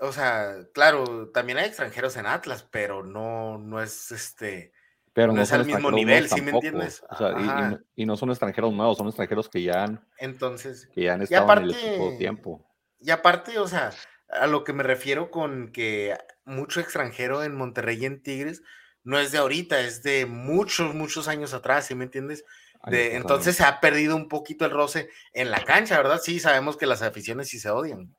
o 0.00 0.12
sea, 0.12 0.56
claro, 0.74 1.30
también 1.30 1.58
hay 1.58 1.66
extranjeros 1.66 2.16
en 2.16 2.26
Atlas, 2.26 2.66
pero 2.70 3.02
no, 3.04 3.56
no 3.58 3.80
es 3.80 4.10
este. 4.10 4.72
pero 5.12 5.28
no 5.28 5.34
no 5.36 5.42
es 5.42 5.52
al 5.52 5.64
mismo 5.64 5.90
nivel, 5.92 6.28
¿sí 6.28 6.40
me 6.40 6.50
entiendes? 6.50 7.02
O 7.08 7.16
sea, 7.16 7.30
y- 7.30 7.70
no- 7.70 7.78
y 7.94 8.06
no 8.06 8.16
son 8.16 8.30
extranjeros 8.30 8.72
nuevos, 8.72 8.98
son 8.98 9.06
extranjeros 9.08 9.48
que 9.48 9.62
ya 9.62 9.84
han, 9.84 10.04
Entonces, 10.18 10.88
que 10.92 11.02
ya 11.02 11.14
han 11.14 11.22
estado 11.22 11.52
en 11.52 11.64
el 11.64 12.18
tiempo. 12.18 12.66
y 13.00 13.10
aparte, 13.10 13.58
o 13.58 13.66
sea, 13.68 13.92
a 14.28 14.46
lo 14.46 14.64
que 14.64 14.72
me 14.72 14.82
refiero 14.82 15.30
con 15.30 15.72
que 15.72 16.16
mucho 16.44 16.80
extranjero 16.80 17.42
en 17.44 17.54
Monterrey 17.56 17.98
y 18.02 18.06
en 18.06 18.22
Tigres 18.22 18.62
no 19.02 19.18
es 19.18 19.32
de 19.32 19.38
ahorita, 19.38 19.80
es 19.80 20.02
de 20.02 20.26
muchos, 20.26 20.94
muchos 20.94 21.26
años 21.28 21.54
atrás, 21.54 21.86
¿sí 21.86 21.94
me 21.94 22.04
entiendes? 22.04 22.44
De, 22.86 23.16
entonces 23.16 23.56
se 23.56 23.64
ha 23.64 23.78
perdido 23.80 24.16
un 24.16 24.26
poquito 24.28 24.64
el 24.64 24.70
roce 24.70 25.10
en 25.34 25.50
la 25.50 25.62
cancha, 25.64 25.96
¿verdad? 25.98 26.20
Sí, 26.22 26.40
sabemos 26.40 26.76
que 26.76 26.86
las 26.86 27.02
aficiones 27.02 27.48
sí 27.48 27.58
se 27.58 27.68
odian. 27.70 28.14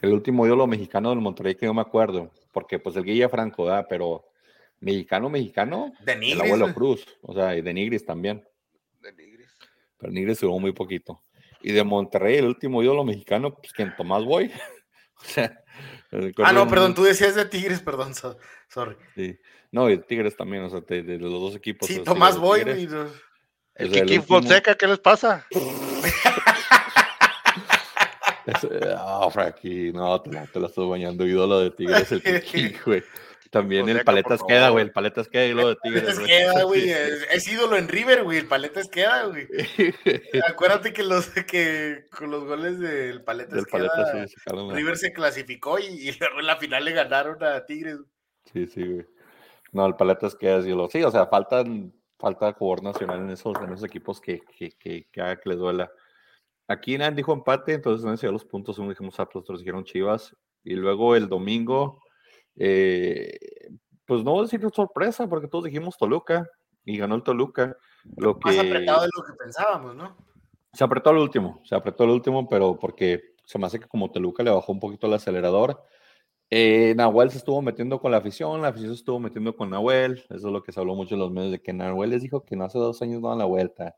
El 0.00 0.12
último 0.12 0.46
ídolo 0.46 0.66
mexicano 0.66 1.10
del 1.10 1.18
Monterrey 1.18 1.54
que 1.56 1.66
yo 1.66 1.74
me 1.74 1.80
acuerdo, 1.82 2.30
porque 2.52 2.78
pues 2.78 2.94
el 2.96 3.04
Guilla 3.04 3.28
Franco, 3.28 3.64
¿verdad? 3.64 3.86
Pero 3.88 4.24
mexicano, 4.78 5.28
mexicano, 5.28 5.92
De 6.04 6.12
el 6.12 6.20
Nigris, 6.20 6.40
abuelo 6.42 6.64
güey. 6.66 6.74
Cruz, 6.74 7.06
o 7.22 7.34
sea, 7.34 7.56
y 7.56 7.62
de 7.62 7.74
Nigris 7.74 8.06
también, 8.06 8.46
de 9.02 9.12
Nigris. 9.12 9.48
pero 9.98 10.12
Nigris 10.12 10.40
duró 10.40 10.58
muy 10.58 10.72
poquito. 10.72 11.22
Y 11.62 11.72
de 11.72 11.84
Monterrey, 11.84 12.36
el 12.36 12.46
último 12.46 12.82
ídolo 12.82 13.04
mexicano, 13.04 13.54
pues 13.56 13.72
quien 13.72 13.94
Tomás 13.96 14.24
Boy. 14.24 14.50
o 15.16 15.24
sea, 15.24 15.62
Ah, 16.44 16.52
no, 16.52 16.66
perdón, 16.68 16.94
tú 16.94 17.04
decías 17.04 17.34
de 17.36 17.44
Tigres, 17.44 17.80
perdón, 17.80 18.14
so- 18.14 18.36
sorry. 18.68 18.96
sí. 19.14 19.38
No, 19.72 19.88
y 19.88 19.96
de 19.96 20.02
Tigres 20.02 20.36
también, 20.36 20.64
o 20.64 20.70
sea, 20.70 20.80
de, 20.80 21.02
de 21.04 21.18
los 21.18 21.30
dos 21.30 21.54
equipos. 21.54 21.86
Sí, 21.86 22.00
Tomás 22.00 22.36
Boy. 22.38 22.64
El 23.80 23.88
O 23.88 23.92
sea, 23.92 24.02
el 24.02 24.06
Kikín 24.08 24.20
último- 24.20 24.38
Fonseca, 24.40 24.74
¿qué 24.76 24.86
les 24.86 24.98
pasa? 24.98 25.46
Ah, 28.96 29.28
Frankie, 29.32 29.92
no, 29.92 30.20
te 30.22 30.32
la, 30.32 30.46
te 30.46 30.58
la 30.60 30.66
estoy 30.66 30.88
bañando, 30.88 31.26
ídolo 31.26 31.60
de 31.60 31.70
Tigres, 31.70 32.10
el 32.12 32.22
Kiki, 32.42 32.76
güey. 32.84 33.02
También 33.50 33.88
el 33.88 34.04
Paletas 34.04 34.40
queda, 34.46 34.68
güey, 34.70 34.84
el 34.84 34.92
Paletas 34.92 35.28
queda 35.28 35.44
y 35.46 35.52
lo 35.54 35.68
de 35.70 35.76
Tigres. 35.82 36.02
Paletas 36.04 36.26
queda, 36.26 36.62
güey, 36.64 36.82
Sí. 36.82 36.90
es, 36.92 37.26
es 37.32 37.48
ídolo 37.48 37.76
en 37.76 37.88
River, 37.88 38.22
güey, 38.22 38.38
el 38.38 38.46
Paletas 38.46 38.88
queda, 38.88 39.24
güey. 39.24 39.48
Acuérdate 40.48 40.92
que 40.92 41.02
los 41.02 41.26
que 41.28 42.06
con 42.16 42.30
los 42.30 42.44
goles 42.44 42.78
del 42.78 43.22
Paletas 43.22 43.54
Del 43.54 43.66
queda, 43.66 43.88
Paletas, 43.88 44.30
sí, 44.30 44.36
sacaron 44.38 44.68
la- 44.68 44.74
River 44.74 44.96
se 44.96 45.12
clasificó 45.12 45.78
y, 45.78 45.84
y 45.86 46.12
luego 46.18 46.40
en 46.40 46.46
la 46.46 46.56
final 46.56 46.84
le 46.84 46.92
ganaron 46.92 47.42
a 47.42 47.64
Tigres. 47.66 47.98
Sí, 48.52 48.66
sí, 48.66 48.84
güey. 48.84 49.06
No, 49.72 49.86
el 49.86 49.94
Paletas 49.94 50.34
queda 50.36 50.58
así, 50.58 50.70
lo 50.70 50.88
Sí, 50.88 51.02
o 51.02 51.10
sea, 51.10 51.26
faltan, 51.26 51.92
falta 52.20 52.52
jugador 52.52 52.84
nacional 52.84 53.20
en 53.20 53.30
esos, 53.30 53.56
en 53.60 53.72
esos 53.72 53.84
equipos 53.84 54.20
que, 54.20 54.40
que, 54.56 54.70
que, 54.78 55.08
que 55.10 55.20
haga 55.20 55.40
que 55.40 55.48
les 55.48 55.58
duela. 55.58 55.90
Aquí 56.68 56.96
nadie 56.96 57.16
dijo 57.16 57.32
empate, 57.32 57.74
entonces 57.74 58.04
no 58.04 58.16
se 58.16 58.26
dio 58.26 58.32
los 58.32 58.44
puntos, 58.44 58.78
uno 58.78 58.90
dijimos 58.90 59.18
Atlas, 59.18 59.42
otros 59.42 59.60
dijeron 59.60 59.84
Chivas. 59.84 60.36
Y 60.62 60.74
luego 60.74 61.16
el 61.16 61.28
domingo, 61.28 62.00
eh, 62.56 63.38
pues 64.04 64.22
no 64.22 64.32
voy 64.32 64.40
a 64.40 64.42
decir 64.42 64.60
sorpresa, 64.72 65.28
porque 65.28 65.48
todos 65.48 65.64
dijimos 65.64 65.96
Toluca 65.96 66.48
y 66.84 66.98
ganó 66.98 67.16
el 67.16 67.22
Toluca. 67.22 67.76
Lo 68.16 68.38
que 68.38 68.50
Más 68.50 68.58
apretado 68.58 69.02
de 69.02 69.08
lo 69.16 69.24
que 69.24 69.32
pensábamos, 69.32 69.96
¿no? 69.96 70.16
se 70.72 70.84
apretó 70.84 71.10
al 71.10 71.18
último, 71.18 71.60
se 71.64 71.74
apretó 71.74 72.04
al 72.04 72.10
último, 72.10 72.48
pero 72.48 72.78
porque 72.78 73.34
se 73.44 73.58
me 73.58 73.66
hace 73.66 73.80
que 73.80 73.88
como 73.88 74.10
Toluca 74.10 74.42
le 74.42 74.50
bajó 74.50 74.72
un 74.72 74.80
poquito 74.80 75.06
el 75.06 75.14
acelerador. 75.14 75.82
Eh, 76.50 76.94
Nahuel 76.96 77.30
se 77.30 77.38
estuvo 77.38 77.62
metiendo 77.62 78.00
con 78.00 78.10
la 78.10 78.18
afición, 78.18 78.60
la 78.60 78.68
afición 78.68 78.90
se 78.92 78.98
estuvo 79.00 79.20
metiendo 79.20 79.54
con 79.56 79.70
Nahuel. 79.70 80.24
Eso 80.28 80.34
es 80.48 80.52
lo 80.52 80.62
que 80.62 80.72
se 80.72 80.80
habló 80.80 80.94
mucho 80.96 81.14
en 81.14 81.20
los 81.20 81.30
medios, 81.30 81.52
de 81.52 81.62
que 81.62 81.72
Nahuel 81.72 82.10
les 82.10 82.22
dijo 82.22 82.44
que 82.44 82.56
no 82.56 82.64
hace 82.64 82.78
dos 82.78 83.00
años 83.02 83.20
no 83.20 83.28
dan 83.28 83.38
la 83.38 83.44
vuelta. 83.44 83.96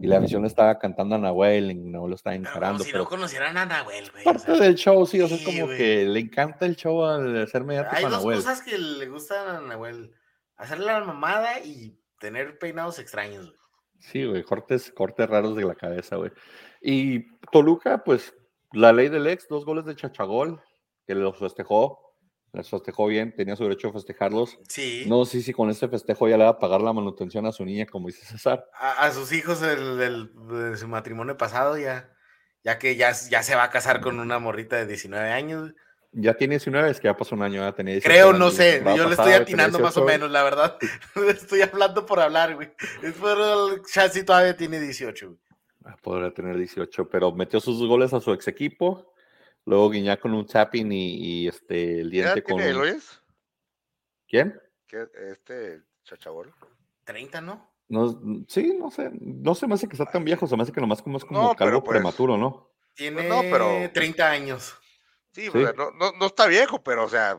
Y 0.00 0.06
la 0.06 0.18
afición 0.18 0.42
le 0.42 0.48
estaba 0.48 0.78
cantando 0.78 1.16
a 1.16 1.18
Nahuel 1.18 1.72
y 1.72 1.74
Nahuel 1.74 2.10
lo 2.10 2.14
estaba 2.14 2.34
Pero 2.36 2.44
como 2.44 2.54
encarando. 2.54 2.84
si 2.84 2.92
Pero 2.92 3.02
no 3.02 3.10
conocieran 3.10 3.56
a 3.56 3.66
Nahuel, 3.66 4.08
güey. 4.12 4.22
o 4.22 4.24
parte 4.26 4.44
sea, 4.44 4.56
del 4.56 4.76
show, 4.76 5.04
sí, 5.06 5.20
o 5.20 5.26
sea, 5.26 5.36
es 5.36 5.44
como 5.44 5.66
güey. 5.66 5.76
que 5.76 6.04
le 6.04 6.20
encanta 6.20 6.66
el 6.66 6.76
show 6.76 7.04
al 7.04 7.42
hacer 7.42 7.64
mediático 7.64 7.96
hay 7.96 8.04
a 8.04 8.08
dos 8.08 8.22
cosas 8.22 8.62
que 8.62 8.78
le 8.78 9.08
gustan 9.08 9.56
a 9.56 9.60
Nahuel. 9.60 10.12
Hacerle 10.56 10.86
la 10.86 11.00
mamada 11.02 11.58
y 11.64 11.98
tener 12.20 12.58
peinados 12.60 13.00
extraños, 13.00 13.46
güey. 13.46 13.58
Sí, 13.98 14.24
güey, 14.24 14.44
cortes, 14.44 14.92
cortes 14.92 15.28
raros 15.28 15.56
de 15.56 15.64
la 15.64 15.74
cabeza, 15.74 16.14
güey. 16.14 16.30
Y 16.80 17.36
Toluca, 17.50 18.04
pues, 18.04 18.32
la 18.72 18.92
ley 18.92 19.08
del 19.08 19.26
ex, 19.26 19.48
dos 19.48 19.64
goles 19.64 19.84
de 19.84 19.96
Chachagol, 19.96 20.60
que 21.08 21.14
los 21.14 21.38
festejó, 21.38 22.14
los 22.52 22.68
festejó 22.68 23.06
bien, 23.06 23.34
tenía 23.34 23.56
su 23.56 23.62
derecho 23.64 23.88
a 23.88 23.92
festejarlos. 23.94 24.58
Sí. 24.68 25.04
No 25.08 25.24
sé 25.24 25.40
si 25.40 25.54
con 25.54 25.70
este 25.70 25.88
festejo 25.88 26.28
ya 26.28 26.36
le 26.36 26.44
va 26.44 26.50
a 26.50 26.58
pagar 26.58 26.82
la 26.82 26.92
manutención 26.92 27.46
a 27.46 27.52
su 27.52 27.64
niña, 27.64 27.86
como 27.86 28.08
dice 28.08 28.24
César. 28.26 28.66
a, 28.74 29.06
a 29.06 29.10
sus 29.12 29.32
hijos 29.32 29.60
del- 29.60 29.98
de 29.98 30.76
su 30.76 30.86
matrimonio 30.86 31.36
pasado, 31.38 31.78
ya, 31.78 32.12
ya 32.62 32.78
que 32.78 32.94
ya, 32.96 33.12
ya 33.30 33.42
se 33.42 33.56
va 33.56 33.64
a 33.64 33.70
casar 33.70 34.00
con 34.02 34.20
una 34.20 34.38
morrita 34.38 34.76
de 34.76 34.86
19 34.86 35.30
años. 35.32 35.72
Ya 36.12 36.34
tiene 36.34 36.54
19, 36.56 36.90
es 36.90 37.00
que 37.00 37.08
ya 37.08 37.16
pasó 37.16 37.34
un 37.34 37.42
año, 37.42 37.62
ya 37.62 37.72
tenía 37.72 37.94
18 37.94 38.10
Creo, 38.12 38.32
no 38.34 38.50
sé, 38.50 38.82
yo 38.96 39.06
le 39.06 39.14
estoy 39.14 39.32
atinando 39.32 39.78
más 39.78 39.96
o 39.96 40.00
18, 40.00 40.06
menos, 40.06 40.30
la 40.30 40.42
verdad. 40.42 40.76
estoy 41.28 41.62
hablando 41.62 42.04
por 42.04 42.20
hablar, 42.20 42.54
güey. 42.54 42.70
Es 43.02 43.14
por 43.14 43.38
el 43.38 43.82
Chassi 43.84 44.24
todavía 44.24 44.54
tiene 44.56 44.78
18, 44.78 45.26
güey. 45.26 45.38
Ah, 45.86 45.96
Podría 46.02 46.30
tener 46.34 46.56
18, 46.58 47.08
pero 47.08 47.32
metió 47.32 47.60
sus 47.60 47.78
goles 47.86 48.12
a 48.12 48.20
su 48.20 48.30
ex 48.34 48.46
equipo. 48.48 49.10
Luego 49.64 49.90
Guiñac 49.90 50.20
con 50.20 50.32
un 50.34 50.46
tapping 50.46 50.90
y, 50.92 51.14
y, 51.44 51.48
este, 51.48 52.00
el 52.00 52.10
¿Qué 52.10 52.20
edad 52.20 52.34
diente 52.34 52.42
con. 52.42 52.56
tiene 52.56 52.70
Eloyes? 52.70 53.20
¿Quién? 54.26 54.60
¿Qué, 54.86 55.06
este 55.30 55.82
chachabol? 56.04 56.54
30, 57.04 57.40
¿no? 57.40 57.70
No, 57.88 58.44
sí, 58.48 58.74
no 58.78 58.90
sé. 58.90 59.10
No 59.20 59.54
se 59.54 59.66
me 59.66 59.74
hace 59.74 59.86
que 59.88 59.94
está 59.94 60.06
tan 60.06 60.24
viejo, 60.24 60.46
se 60.46 60.56
me 60.56 60.62
hace 60.62 60.72
que 60.72 60.80
nomás 60.80 61.02
como 61.02 61.18
es 61.18 61.24
como 61.24 61.42
No, 61.42 61.54
calvo 61.54 61.82
pues- 61.82 61.94
prematuro, 61.96 62.36
¿no? 62.36 62.70
Tiene 62.94 63.28
no, 63.28 63.40
pero- 63.42 63.90
30 63.92 64.28
años. 64.30 64.74
Sí, 65.32 65.42
Sí. 65.42 65.48
o 65.48 65.52
sea, 65.52 65.72
no, 65.72 65.90
no, 65.92 66.12
no 66.12 66.26
está 66.26 66.46
viejo, 66.46 66.82
pero 66.82 67.04
o 67.04 67.08
sea, 67.08 67.38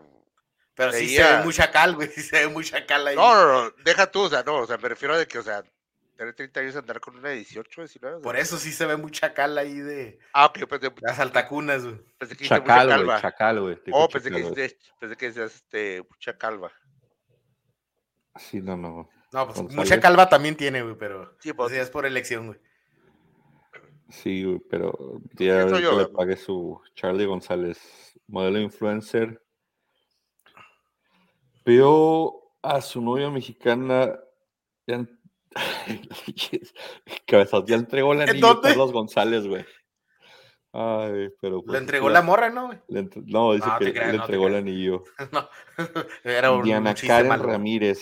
Pero 0.76 0.94
sí 0.94 1.10
se 1.16 1.22
ve 1.24 1.44
muy 1.44 1.54
chacal, 1.54 1.96
güey. 1.96 2.08
Sí 2.16 2.22
se 2.22 2.40
ve 2.40 2.48
muy 2.48 2.64
chacal 2.64 3.06
ahí. 3.08 3.16
no, 3.16 3.36
no, 3.36 3.64
no, 3.66 3.72
deja 3.84 4.10
tú, 4.10 4.22
o 4.22 4.30
sea, 4.30 4.44
no, 4.44 4.58
o 4.60 4.66
sea, 4.68 4.78
me 4.78 4.88
refiero 4.88 5.14
a 5.16 5.18
de 5.18 5.28
que, 5.28 5.38
o 5.40 5.44
sea, 5.44 5.64
tener 6.20 6.36
30 6.36 6.60
años 6.60 6.76
y 6.76 6.78
andar 6.80 7.00
con 7.00 7.16
una 7.16 7.30
de 7.30 7.36
18, 7.36 7.82
19. 7.82 8.16
o 8.16 8.20
sea, 8.20 8.24
Por 8.24 8.36
eso 8.38 8.58
sí 8.58 8.74
se 8.74 8.86
ve 8.86 8.98
muy 8.98 9.10
chacal 9.10 9.58
ahí 9.58 9.80
de 9.80 10.20
Ah, 10.34 10.48
ok, 10.48 10.66
pensé, 10.68 10.92
las 11.02 11.18
altacunas, 11.20 11.86
güey. 11.86 11.98
pensé 12.18 12.36
que 12.36 12.46
Chacal, 12.46 12.88
güey, 12.88 12.98
calva. 12.98 13.22
chacal, 13.22 13.62
güey. 13.62 13.78
Oh, 13.94 14.10
pensé 14.10 14.30
que, 14.30 14.36
chacal, 14.42 14.54
dijiste- 14.56 14.78
pensé 15.00 15.16
que 15.16 15.26
decías 15.28 15.56
este, 15.56 16.04
mucha 16.10 16.38
calva. 16.38 16.72
Sí, 18.36 18.60
no, 18.62 18.76
no. 18.76 19.10
No, 19.32 19.46
pues 19.46 19.58
González. 19.60 19.76
mucha 19.76 20.00
calva 20.02 20.28
también 20.28 20.56
tiene, 20.58 20.82
güey, 20.82 20.96
pero 20.98 21.36
Sí, 21.40 21.54
pues, 21.54 21.70
pues, 21.70 21.72
ya 21.74 21.82
es 21.84 21.90
por 21.90 22.06
elección, 22.06 22.48
güey. 22.48 22.60
Sí, 24.10 24.44
güey, 24.44 24.60
pero 24.70 25.22
ya 25.36 25.68
yo, 25.68 25.78
le 25.98 26.04
güey. 26.04 26.12
pague 26.14 26.36
su 26.36 26.82
Charlie 26.96 27.26
González, 27.28 27.80
modelo 28.28 28.60
influencer. 28.60 29.42
Veo 31.66 32.52
a 32.62 32.82
su 32.82 33.02
novia 33.02 33.30
mexicana. 33.30 34.20
En- 34.88 35.19
Cabezas, 37.26 37.64
ya 37.66 37.76
entregó 37.76 38.14
el 38.14 38.22
¿En 38.22 38.30
anillo 38.30 38.50
a? 38.50 38.62
Carlos 38.62 38.92
González, 38.92 39.48
güey. 39.48 39.66
Ay, 40.72 41.30
pero. 41.42 41.58
Le 41.58 41.64
pues, 41.64 41.82
entregó 41.82 42.08
ya- 42.08 42.14
la 42.14 42.22
morra, 42.22 42.50
¿no, 42.50 42.72
le 42.88 43.00
entre- 43.00 43.24
No, 43.26 43.54
dice 43.54 43.68
No, 43.68 43.80
que 43.80 43.92
creas, 43.94 44.12
le 44.12 44.18
no 44.18 44.24
entregó 44.24 44.48
el 44.48 44.56
anillo. 44.56 45.04
no. 45.32 45.50
Era 46.24 46.52
un, 46.52 46.64
Diana 46.64 46.94
Karen 46.96 47.28
malo. 47.30 47.44
Ramírez. 47.44 48.00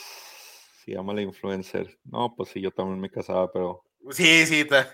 Se 0.83 0.91
llama 0.93 1.13
la 1.13 1.21
influencer. 1.21 1.97
No, 2.05 2.33
pues 2.35 2.49
sí, 2.49 2.61
yo 2.61 2.71
también 2.71 2.99
me 2.99 3.09
casaba, 3.09 3.51
pero. 3.51 3.83
Sí, 4.11 4.45
sí, 4.45 4.65
ta- 4.65 4.93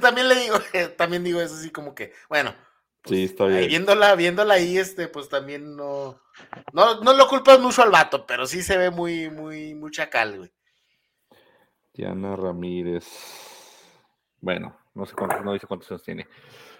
también 0.00 0.28
le 0.28 0.34
digo, 0.36 0.56
también 0.96 1.22
digo 1.22 1.40
eso 1.40 1.54
así 1.54 1.70
como 1.70 1.94
que, 1.94 2.12
bueno, 2.28 2.52
Sí, 3.04 3.24
está 3.24 3.44
ahí 3.44 3.50
bien. 3.58 3.68
viéndola, 3.68 4.14
viéndola 4.16 4.54
ahí, 4.54 4.76
este, 4.76 5.06
pues 5.08 5.28
también 5.28 5.76
no, 5.76 6.20
no, 6.72 7.00
no 7.00 7.12
lo 7.14 7.28
culpas 7.28 7.60
mucho 7.60 7.82
al 7.82 7.90
vato, 7.90 8.26
pero 8.26 8.46
sí 8.46 8.62
se 8.62 8.76
ve 8.76 8.90
muy, 8.90 9.30
muy, 9.30 9.74
muy 9.74 9.90
chacal, 9.92 10.36
güey. 10.38 10.52
Diana 11.92 12.36
Ramírez. 12.36 13.06
Bueno, 14.40 14.76
no 14.94 15.06
sé 15.06 15.14
cuántos, 15.14 15.44
no 15.44 15.52
dice 15.52 15.66
cuántos 15.66 15.90
años 15.90 16.02
tiene. 16.02 16.26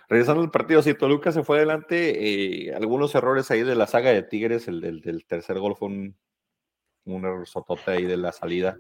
regresando 0.09 0.43
al 0.43 0.51
partido, 0.51 0.83
si 0.83 0.95
Toluca 0.95 1.33
se 1.33 1.45
fue 1.45 1.59
adelante, 1.59 2.69
eh, 2.69 2.75
algunos 2.75 3.15
errores 3.15 3.51
ahí 3.51 3.63
de 3.63 3.75
la 3.75 3.87
saga 3.87 4.11
de 4.11 4.23
Tigres, 4.23 4.69
el 4.69 4.81
del, 4.81 5.25
tercer 5.27 5.59
gol 5.59 5.77
fue 5.77 5.89
un, 5.89 6.17
un 7.05 7.25
error 7.25 7.47
sotote 7.47 7.91
ahí 7.91 8.05
de 8.05 8.17
la 8.17 8.33
salida, 8.33 8.79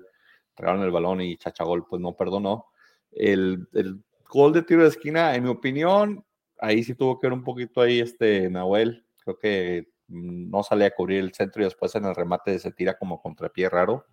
entregaron 0.50 0.82
el 0.82 0.90
balón 0.90 1.20
y 1.20 1.36
Chachagol 1.36 1.86
pues 1.86 2.00
no 2.00 2.16
perdonó. 2.16 2.66
El, 3.12 3.68
el, 3.72 4.02
gol 4.30 4.52
de 4.52 4.62
tiro 4.62 4.82
de 4.82 4.88
esquina, 4.88 5.34
en 5.34 5.42
mi 5.42 5.50
opinión, 5.50 6.24
ahí 6.58 6.84
sí 6.84 6.94
tuvo 6.94 7.18
que 7.18 7.26
ver 7.26 7.34
un 7.34 7.42
poquito 7.42 7.80
ahí 7.80 7.98
este 8.00 8.48
Nahuel, 8.48 9.04
creo 9.18 9.38
que 9.38 9.88
mm, 10.08 10.50
no 10.50 10.62
sale 10.62 10.86
a 10.86 10.94
cubrir 10.94 11.20
el 11.20 11.34
centro 11.34 11.62
y 11.62 11.64
después 11.64 11.94
en 11.96 12.04
el 12.04 12.14
remate 12.14 12.58
se 12.58 12.70
tira 12.70 12.96
como 12.96 13.20
contrapié 13.20 13.68
raro. 13.68 14.06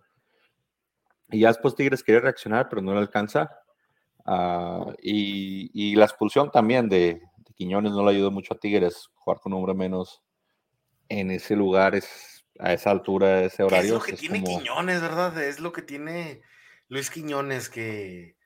Y 1.30 1.40
ya 1.40 1.48
después 1.48 1.74
Tigres 1.74 2.02
quiere 2.02 2.20
reaccionar, 2.20 2.68
pero 2.68 2.82
no 2.82 2.92
le 2.92 3.00
alcanza. 3.00 3.50
Uh, 4.24 4.92
y, 5.02 5.70
y, 5.72 5.94
la 5.96 6.04
expulsión 6.04 6.50
también 6.50 6.88
de, 6.88 7.22
de, 7.36 7.54
Quiñones 7.54 7.92
no 7.92 8.04
le 8.04 8.10
ayudó 8.10 8.30
mucho 8.30 8.54
a 8.54 8.58
Tigres. 8.58 9.08
Jugar 9.14 9.40
con 9.40 9.52
un 9.52 9.60
hombre 9.60 9.74
menos 9.74 10.22
en 11.08 11.30
ese 11.30 11.56
lugar, 11.56 11.94
es, 11.94 12.44
a 12.58 12.72
esa 12.72 12.90
altura, 12.90 13.42
ese 13.42 13.62
horario. 13.62 13.94
Es 13.94 14.00
lo 14.00 14.04
que 14.04 14.12
es 14.12 14.20
tiene 14.20 14.42
como, 14.42 14.58
Quiñones, 14.58 15.00
¿verdad? 15.00 15.42
Es 15.42 15.60
lo 15.60 15.72
que 15.72 15.82
tiene 15.82 16.42
Luis 16.88 17.10
Quiñones, 17.10 17.68
que, 17.68 18.36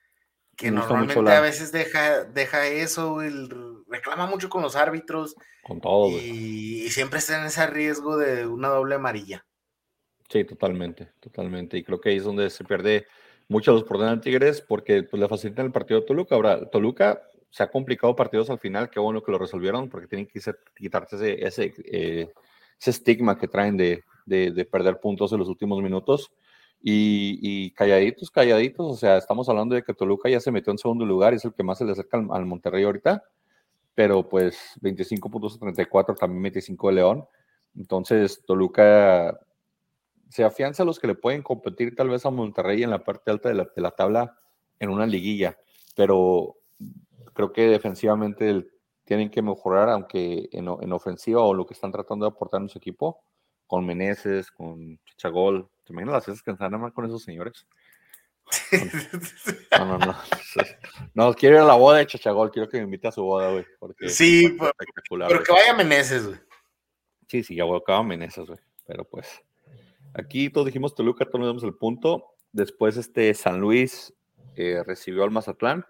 que 0.55 0.71
normalmente 0.71 1.21
la- 1.21 1.37
a 1.39 1.41
veces 1.41 1.71
deja, 1.71 2.23
deja 2.23 2.67
eso, 2.67 3.21
el- 3.21 3.83
reclama 3.87 4.25
mucho 4.25 4.49
con 4.49 4.61
los 4.61 4.75
árbitros 4.75 5.35
con 5.63 5.79
todo, 5.79 6.09
y 6.09 6.89
siempre 6.89 7.19
está 7.19 7.39
en 7.39 7.45
ese 7.45 7.67
riesgo 7.67 8.17
de 8.17 8.47
una 8.47 8.69
doble 8.69 8.95
amarilla. 8.95 9.45
Sí, 10.33 10.43
totalmente, 10.45 11.11
totalmente. 11.19 11.77
Y 11.77 11.83
creo 11.83 12.01
que 12.01 12.09
ahí 12.09 12.17
es 12.17 12.23
donde 12.23 12.49
se 12.49 12.63
pierde 12.63 13.05
mucho 13.47 13.71
los 13.73 13.83
problemas 13.83 14.15
de 14.17 14.21
Tigres 14.23 14.61
porque 14.61 15.03
pues, 15.03 15.21
le 15.21 15.27
facilitan 15.29 15.67
el 15.67 15.71
partido 15.71 15.99
a 15.99 16.05
Toluca. 16.05 16.35
Ahora, 16.35 16.69
Toluca 16.69 17.21
se 17.51 17.61
ha 17.63 17.69
complicado 17.69 18.15
partidos 18.15 18.49
al 18.49 18.57
final, 18.59 18.89
qué 18.89 18.99
bueno 18.99 19.21
que 19.21 19.31
lo 19.31 19.37
resolvieron 19.37 19.89
porque 19.89 20.07
tienen 20.07 20.25
que 20.27 20.39
quitarse 20.75 21.33
eh, 21.33 22.31
ese 22.79 22.89
estigma 22.89 23.37
que 23.37 23.47
traen 23.47 23.77
de, 23.77 24.03
de- 24.25 24.51
de 24.51 24.65
perder 24.65 24.99
puntos 24.99 25.31
en 25.33 25.39
los 25.39 25.49
últimos 25.49 25.81
minutos. 25.83 26.31
Y, 26.85 27.39
y 27.41 27.71
calladitos, 27.71 28.31
calladitos, 28.31 28.85
o 28.91 28.95
sea, 28.97 29.17
estamos 29.17 29.47
hablando 29.49 29.75
de 29.75 29.83
que 29.83 29.93
Toluca 29.93 30.29
ya 30.29 30.39
se 30.41 30.51
metió 30.51 30.71
en 30.71 30.77
segundo 30.79 31.05
lugar 31.05 31.33
es 31.33 31.45
el 31.45 31.53
que 31.53 31.63
más 31.63 31.77
se 31.79 31.85
le 31.85 31.93
acerca 31.93 32.17
al, 32.17 32.27
al 32.31 32.45
Monterrey 32.45 32.83
ahorita, 32.83 33.23
pero 33.95 34.27
pues 34.29 34.57
25 34.81 35.29
puntos 35.31 35.55
a 35.55 35.59
34, 35.59 36.15
también 36.15 36.43
25 36.43 36.89
de 36.89 36.95
León. 36.95 37.25
Entonces, 37.75 38.43
Toluca 38.45 39.39
se 40.33 40.43
afianza 40.43 40.81
a 40.81 40.85
los 40.87 40.99
que 40.99 41.05
le 41.05 41.13
pueden 41.13 41.43
competir 41.43 41.95
tal 41.95 42.09
vez 42.09 42.25
a 42.25 42.31
Monterrey 42.31 42.81
en 42.81 42.89
la 42.89 43.03
parte 43.03 43.29
alta 43.29 43.49
de 43.49 43.55
la, 43.55 43.65
de 43.75 43.81
la 43.83 43.91
tabla 43.91 44.35
en 44.79 44.89
una 44.89 45.05
liguilla, 45.05 45.59
pero 45.95 46.55
creo 47.33 47.53
que 47.53 47.67
defensivamente 47.67 48.65
tienen 49.05 49.29
que 49.29 49.43
mejorar, 49.43 49.89
aunque 49.89 50.49
en, 50.51 50.67
en 50.81 50.91
ofensiva 50.91 51.43
o 51.43 51.53
lo 51.53 51.67
que 51.67 51.75
están 51.75 51.91
tratando 51.91 52.25
de 52.25 52.31
aportar 52.31 52.61
en 52.61 52.69
su 52.69 52.79
equipo, 52.79 53.23
con 53.67 53.85
Meneses, 53.85 54.49
con 54.51 54.99
Chachagol, 55.05 55.69
¿te 55.83 55.93
imaginas 55.93 56.13
las 56.15 56.25
veces 56.25 56.41
que 56.41 56.49
están 56.51 56.81
mal 56.81 56.93
con 56.93 57.05
esos 57.05 57.21
señores? 57.21 57.67
No, 59.79 59.85
no, 59.85 59.97
no. 59.99 60.15
No, 61.13 61.33
quiero 61.33 61.55
ir 61.57 61.61
a 61.61 61.65
la 61.65 61.75
boda 61.75 61.99
de 61.99 62.07
Chachagol, 62.07 62.51
quiero 62.51 62.67
que 62.69 62.77
me 62.77 62.83
invite 62.85 63.07
a 63.07 63.11
su 63.11 63.23
boda, 63.23 63.51
güey. 63.51 63.65
porque 63.79 64.09
Sí, 64.09 64.55
pero- 64.57 64.71
espectacular, 64.71 65.27
Pero 65.29 65.43
que 65.43 65.51
vaya 65.51 65.73
Meneses, 65.75 66.25
güey. 66.27 66.39
Sí, 67.27 67.43
sí, 67.43 67.55
ya 67.55 67.63
volcaban 67.65 68.07
Meneses, 68.07 68.47
güey. 68.47 68.59
Pero 68.85 69.05
pues, 69.05 69.27
aquí 70.13 70.49
todos 70.49 70.65
dijimos 70.65 70.95
Toluca, 70.95 71.25
todos 71.25 71.39
nos 71.39 71.49
damos 71.49 71.63
el 71.63 71.75
punto. 71.75 72.35
Después, 72.51 72.97
este 72.97 73.33
San 73.33 73.59
Luis 73.59 74.13
eh, 74.55 74.83
recibió 74.85 75.23
al 75.23 75.31
Mazatlán. 75.31 75.85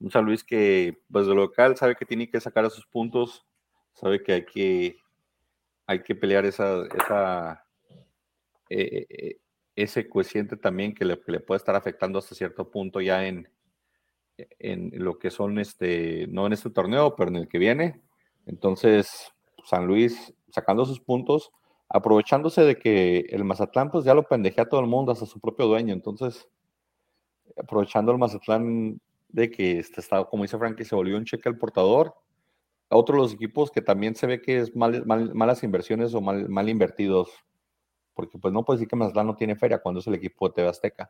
Un 0.00 0.10
San 0.10 0.24
Luis 0.24 0.42
que, 0.42 0.98
pues 1.10 1.26
de 1.26 1.34
local, 1.34 1.76
sabe 1.76 1.94
que 1.94 2.06
tiene 2.06 2.28
que 2.28 2.40
sacar 2.40 2.64
esos 2.64 2.86
puntos, 2.86 3.46
sabe 3.94 4.22
que 4.22 4.32
hay 4.32 4.44
que, 4.44 4.96
hay 5.86 6.02
que 6.02 6.14
pelear 6.14 6.44
esa, 6.44 6.82
eh, 8.68 9.06
eh, 9.08 9.38
ese 9.76 10.08
coeficiente 10.08 10.56
también 10.56 10.94
que 10.94 11.04
le, 11.04 11.20
que 11.20 11.32
le 11.32 11.40
puede 11.40 11.58
estar 11.58 11.76
afectando 11.76 12.18
hasta 12.18 12.34
cierto 12.34 12.68
punto 12.68 13.00
ya 13.00 13.26
en, 13.26 13.48
en 14.58 14.90
lo 14.94 15.18
que 15.18 15.30
son, 15.30 15.58
este, 15.58 16.26
no 16.28 16.46
en 16.46 16.52
este 16.52 16.70
torneo, 16.70 17.14
pero 17.14 17.30
en 17.30 17.36
el 17.36 17.48
que 17.48 17.58
viene. 17.58 18.00
Entonces, 18.46 19.32
San 19.64 19.86
Luis 19.86 20.34
sacando 20.50 20.84
sus 20.84 21.00
puntos, 21.00 21.52
aprovechándose 21.92 22.62
de 22.62 22.76
que 22.78 23.26
el 23.30 23.44
Mazatlán 23.44 23.90
pues 23.90 24.04
ya 24.04 24.14
lo 24.14 24.22
pendejea 24.22 24.64
a 24.64 24.68
todo 24.68 24.80
el 24.80 24.86
mundo, 24.86 25.12
hasta 25.12 25.26
su 25.26 25.38
propio 25.40 25.66
dueño. 25.66 25.92
Entonces, 25.92 26.48
aprovechando 27.56 28.12
el 28.12 28.18
Mazatlán 28.18 29.00
de 29.28 29.50
que 29.50 29.78
este 29.78 30.00
está, 30.00 30.24
como 30.24 30.42
dice 30.44 30.58
Frankie, 30.58 30.84
se 30.84 30.94
volvió 30.94 31.16
un 31.16 31.24
cheque 31.24 31.48
al 31.48 31.58
portador. 31.58 32.14
A 32.90 32.96
otro 32.96 33.16
de 33.16 33.22
los 33.22 33.32
equipos 33.34 33.70
que 33.70 33.80
también 33.80 34.14
se 34.14 34.26
ve 34.26 34.42
que 34.42 34.58
es 34.58 34.76
mal- 34.76 35.04
mal- 35.06 35.34
malas 35.34 35.62
inversiones 35.62 36.12
o 36.14 36.20
mal, 36.20 36.48
mal 36.48 36.68
invertidos, 36.68 37.30
porque 38.14 38.38
pues 38.38 38.52
no 38.52 38.64
puede 38.64 38.78
decir 38.78 38.88
que 38.88 38.96
Mazatlán 38.96 39.26
no 39.28 39.36
tiene 39.36 39.56
feria 39.56 39.78
cuando 39.80 40.00
es 40.00 40.06
el 40.06 40.14
equipo 40.14 40.48
de 40.48 40.54
TV 40.54 40.68
Azteca 40.68 41.08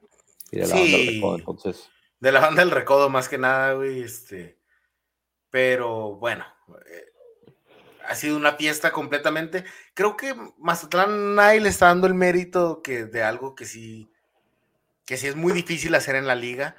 y 0.53 0.59
de 0.61 0.67
la 0.69 0.75
banda 0.75 0.83
del 0.97 1.09
Sí. 1.09 1.15
Recodo. 1.17 1.39
Entonces, 1.39 1.91
De 2.21 2.31
la 2.31 2.39
banda 2.41 2.63
del 2.63 2.71
recodo, 2.71 3.09
más 3.11 3.29
que 3.29 3.37
nada, 3.39 3.73
güey. 3.73 4.01
Este. 4.03 4.59
Pero 5.51 6.15
bueno, 6.17 6.45
eh, 6.89 7.12
ha 8.07 8.15
sido 8.15 8.37
una 8.37 8.53
fiesta 8.53 8.93
completamente. 8.93 9.65
Creo 9.95 10.17
que 10.17 10.35
Mazatlán 10.59 11.35
nadie 11.35 11.61
le 11.61 11.69
está 11.69 11.87
dando 11.87 12.07
el 12.07 12.15
mérito 12.15 12.83
que 12.83 13.05
de 13.05 13.23
algo 13.23 13.55
que 13.55 13.65
sí, 13.65 14.11
que 15.05 15.17
sí 15.17 15.27
es 15.27 15.37
muy 15.37 15.53
difícil 15.53 15.95
hacer 15.95 16.15
en 16.15 16.27
la 16.27 16.35
liga, 16.35 16.77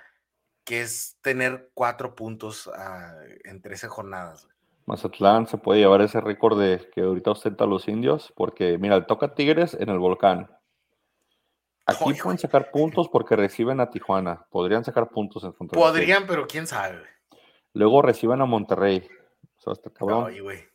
que 0.63 0.82
es 0.82 1.17
tener 1.21 1.69
cuatro 1.74 2.15
puntos 2.15 2.69
ah, 2.76 3.13
en 3.43 3.61
13 3.61 3.88
jornadas. 3.88 4.47
Mazatlán 4.86 5.47
se 5.47 5.57
puede 5.57 5.80
llevar 5.80 6.01
ese 6.01 6.19
récord 6.19 6.59
de 6.59 6.89
que 6.93 7.01
ahorita 7.01 7.32
ostenta 7.32 7.63
a 7.63 7.67
los 7.67 7.88
indios, 7.88 8.34
porque 8.36 8.78
mira, 8.78 8.97
le 8.97 9.05
toca 9.05 9.34
Tigres 9.34 9.76
en 9.80 9.89
el 9.89 9.99
volcán. 9.99 10.49
Aquí 11.86 12.13
pueden 12.13 12.39
sacar 12.39 12.71
puntos 12.71 13.09
porque 13.09 13.36
reciben 13.36 13.80
a 13.82 13.89
Tijuana. 13.89 14.45
Podrían 14.49 14.86
sacar 14.86 15.09
puntos 15.09 15.43
en 15.43 15.51
contra. 15.51 15.78
Podrían, 15.78 16.26
pero 16.28 16.47
quién 16.47 16.65
sabe. 16.65 17.03
Luego 17.74 18.01
reciben 18.01 18.39
a 18.41 18.45
Monterrey. 18.45 19.05
O 19.57 19.61
sea, 19.61 19.74
está 19.74 19.89
cabrón. 19.89 20.34
Güey. 20.41 20.72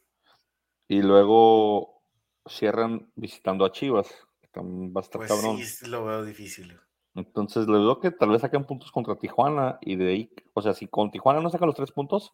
Y 0.89 1.03
luego 1.03 2.03
cierran 2.47 3.11
visitando 3.15 3.65
a 3.65 3.73
Chivas. 3.73 4.09
También 4.53 4.93
va 4.97 5.01
a 5.01 5.05
estar 5.05 5.19
Pues 5.21 5.31
cabrón. 5.31 5.59
sí, 5.59 5.65
sí 5.65 5.87
lo 5.87 6.05
veo 6.05 6.25
difícil. 6.25 6.79
Entonces, 7.15 7.67
les 7.69 7.79
digo 7.81 8.01
que 8.01 8.11
tal 8.11 8.31
vez 8.31 8.41
saquen 8.41 8.65
puntos 8.65 8.91
contra 8.93 9.17
Tijuana 9.17 9.79
y 9.81 9.97
de 9.97 10.09
ahí, 10.09 10.33
o 10.55 10.63
sea, 10.63 10.73
si 10.73 10.87
con 10.87 11.11
Tijuana 11.11 11.41
no 11.41 11.51
sacan 11.51 11.67
los 11.67 11.75
tres 11.77 11.91
puntos, 11.91 12.33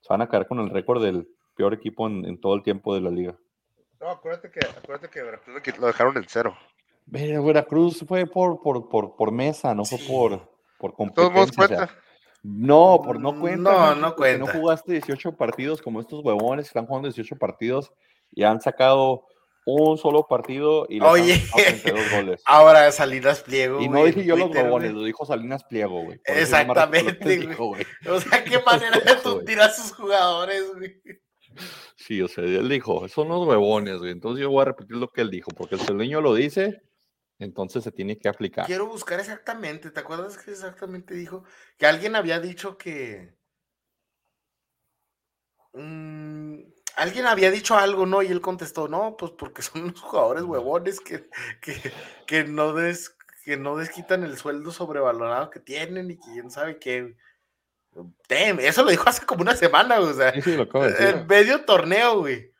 se 0.00 0.08
van 0.08 0.22
a 0.22 0.28
quedar 0.28 0.46
con 0.46 0.58
el 0.60 0.70
récord 0.70 1.02
del 1.02 1.28
peor 1.54 1.74
equipo 1.74 2.06
en, 2.06 2.24
en 2.24 2.40
todo 2.40 2.54
el 2.54 2.62
tiempo 2.62 2.94
de 2.94 3.00
la 3.00 3.10
liga. 3.10 3.36
No, 4.00 4.08
acuérdate 4.10 4.50
que, 4.50 4.60
acuérdate 4.66 5.08
que 5.10 5.22
Veracruz 5.22 5.78
lo 5.78 5.86
dejaron 5.86 6.16
en 6.16 6.24
cero. 6.28 6.56
Ver- 7.06 7.40
Veracruz 7.42 8.04
fue 8.06 8.26
por, 8.26 8.60
por, 8.62 8.88
por, 8.88 9.16
por 9.16 9.32
mesa, 9.32 9.74
no 9.74 9.84
fue 9.84 9.98
por, 9.98 10.50
por 10.78 10.96
De 10.96 11.10
todos 11.14 11.32
modos 11.32 11.50
competencia. 11.52 11.64
o 11.64 11.68
sea, 11.68 11.86
cuenta. 11.86 12.02
No, 12.42 13.00
por 13.04 13.20
no 13.20 13.38
cuenta. 13.38 13.94
no, 13.94 13.94
no 13.94 14.16
cuenta. 14.16 14.46
No 14.46 14.60
jugaste 14.60 14.92
18 14.92 15.36
partidos 15.36 15.80
como 15.80 16.00
estos 16.00 16.24
huevones 16.24 16.66
que 16.66 16.68
están 16.68 16.86
jugando 16.86 17.08
18 17.08 17.36
partidos 17.36 17.92
y 18.32 18.42
han 18.42 18.60
sacado 18.60 19.26
un 19.64 19.96
solo 19.96 20.26
partido 20.26 20.86
y 20.88 21.00
Oye. 21.00 21.40
32 21.54 22.10
goles. 22.10 22.42
Ahora 22.46 22.90
Salinas 22.90 23.42
Pliego. 23.42 23.80
Y 23.80 23.88
no 23.88 24.00
güey, 24.00 24.12
dije 24.12 24.26
yo 24.26 24.36
los 24.36 24.50
huevones, 24.50 24.92
lo 24.92 25.04
dijo 25.04 25.24
Salinas 25.24 25.62
Pliego, 25.64 26.02
güey. 26.02 26.18
Por 26.18 26.36
Exactamente, 26.36 27.36
dijo, 27.36 27.66
güey. 27.66 27.86
O 28.08 28.20
sea, 28.20 28.42
qué 28.42 28.58
manera 28.66 28.98
de 28.98 29.14
tundir 29.22 29.60
a 29.60 29.70
sus 29.70 29.92
jugadores, 29.92 30.64
güey. 30.74 31.00
Sí, 31.96 32.20
o 32.22 32.28
sea, 32.28 32.44
él 32.44 32.68
dijo, 32.68 33.06
son 33.08 33.28
los 33.28 33.46
huevones, 33.46 33.98
güey. 33.98 34.10
Entonces 34.10 34.42
yo 34.42 34.50
voy 34.50 34.62
a 34.62 34.66
repetir 34.66 34.96
lo 34.96 35.08
que 35.08 35.20
él 35.20 35.30
dijo, 35.30 35.50
porque 35.56 35.76
el 35.76 35.80
celueño 35.82 36.20
lo 36.20 36.34
dice, 36.34 36.82
entonces 37.42 37.84
se 37.84 37.92
tiene 37.92 38.18
que 38.18 38.28
aplicar. 38.28 38.66
Quiero 38.66 38.86
buscar 38.86 39.20
exactamente. 39.20 39.90
¿Te 39.90 40.00
acuerdas 40.00 40.38
que 40.38 40.50
exactamente 40.50 41.14
dijo? 41.14 41.44
Que 41.78 41.86
alguien 41.86 42.16
había 42.16 42.40
dicho 42.40 42.78
que. 42.78 43.34
Mm, 45.72 46.60
alguien 46.96 47.26
había 47.26 47.50
dicho 47.50 47.76
algo, 47.76 48.06
¿no? 48.06 48.22
Y 48.22 48.28
él 48.28 48.40
contestó, 48.40 48.88
no, 48.88 49.16
pues 49.16 49.32
porque 49.32 49.62
son 49.62 49.82
unos 49.82 50.00
jugadores 50.00 50.44
huevones 50.44 51.00
que, 51.00 51.28
que, 51.60 51.92
que 52.26 52.44
no 52.44 52.72
des, 52.74 53.16
que 53.44 53.56
no 53.56 53.76
desquitan 53.76 54.22
el 54.22 54.36
sueldo 54.36 54.70
sobrevalorado 54.70 55.50
que 55.50 55.60
tienen 55.60 56.10
y 56.10 56.18
quién 56.18 56.50
sabe 56.50 56.78
qué. 56.78 57.16
Damn, 58.28 58.60
eso 58.60 58.82
lo 58.84 58.90
dijo 58.90 59.08
hace 59.08 59.26
como 59.26 59.42
una 59.42 59.54
semana, 59.54 60.00
o 60.00 60.12
sea, 60.14 60.32
Sí, 60.32 60.42
sí, 60.42 60.56
lo 60.56 60.66
en 60.84 61.26
medio 61.26 61.64
torneo, 61.64 62.20
güey. 62.20 62.51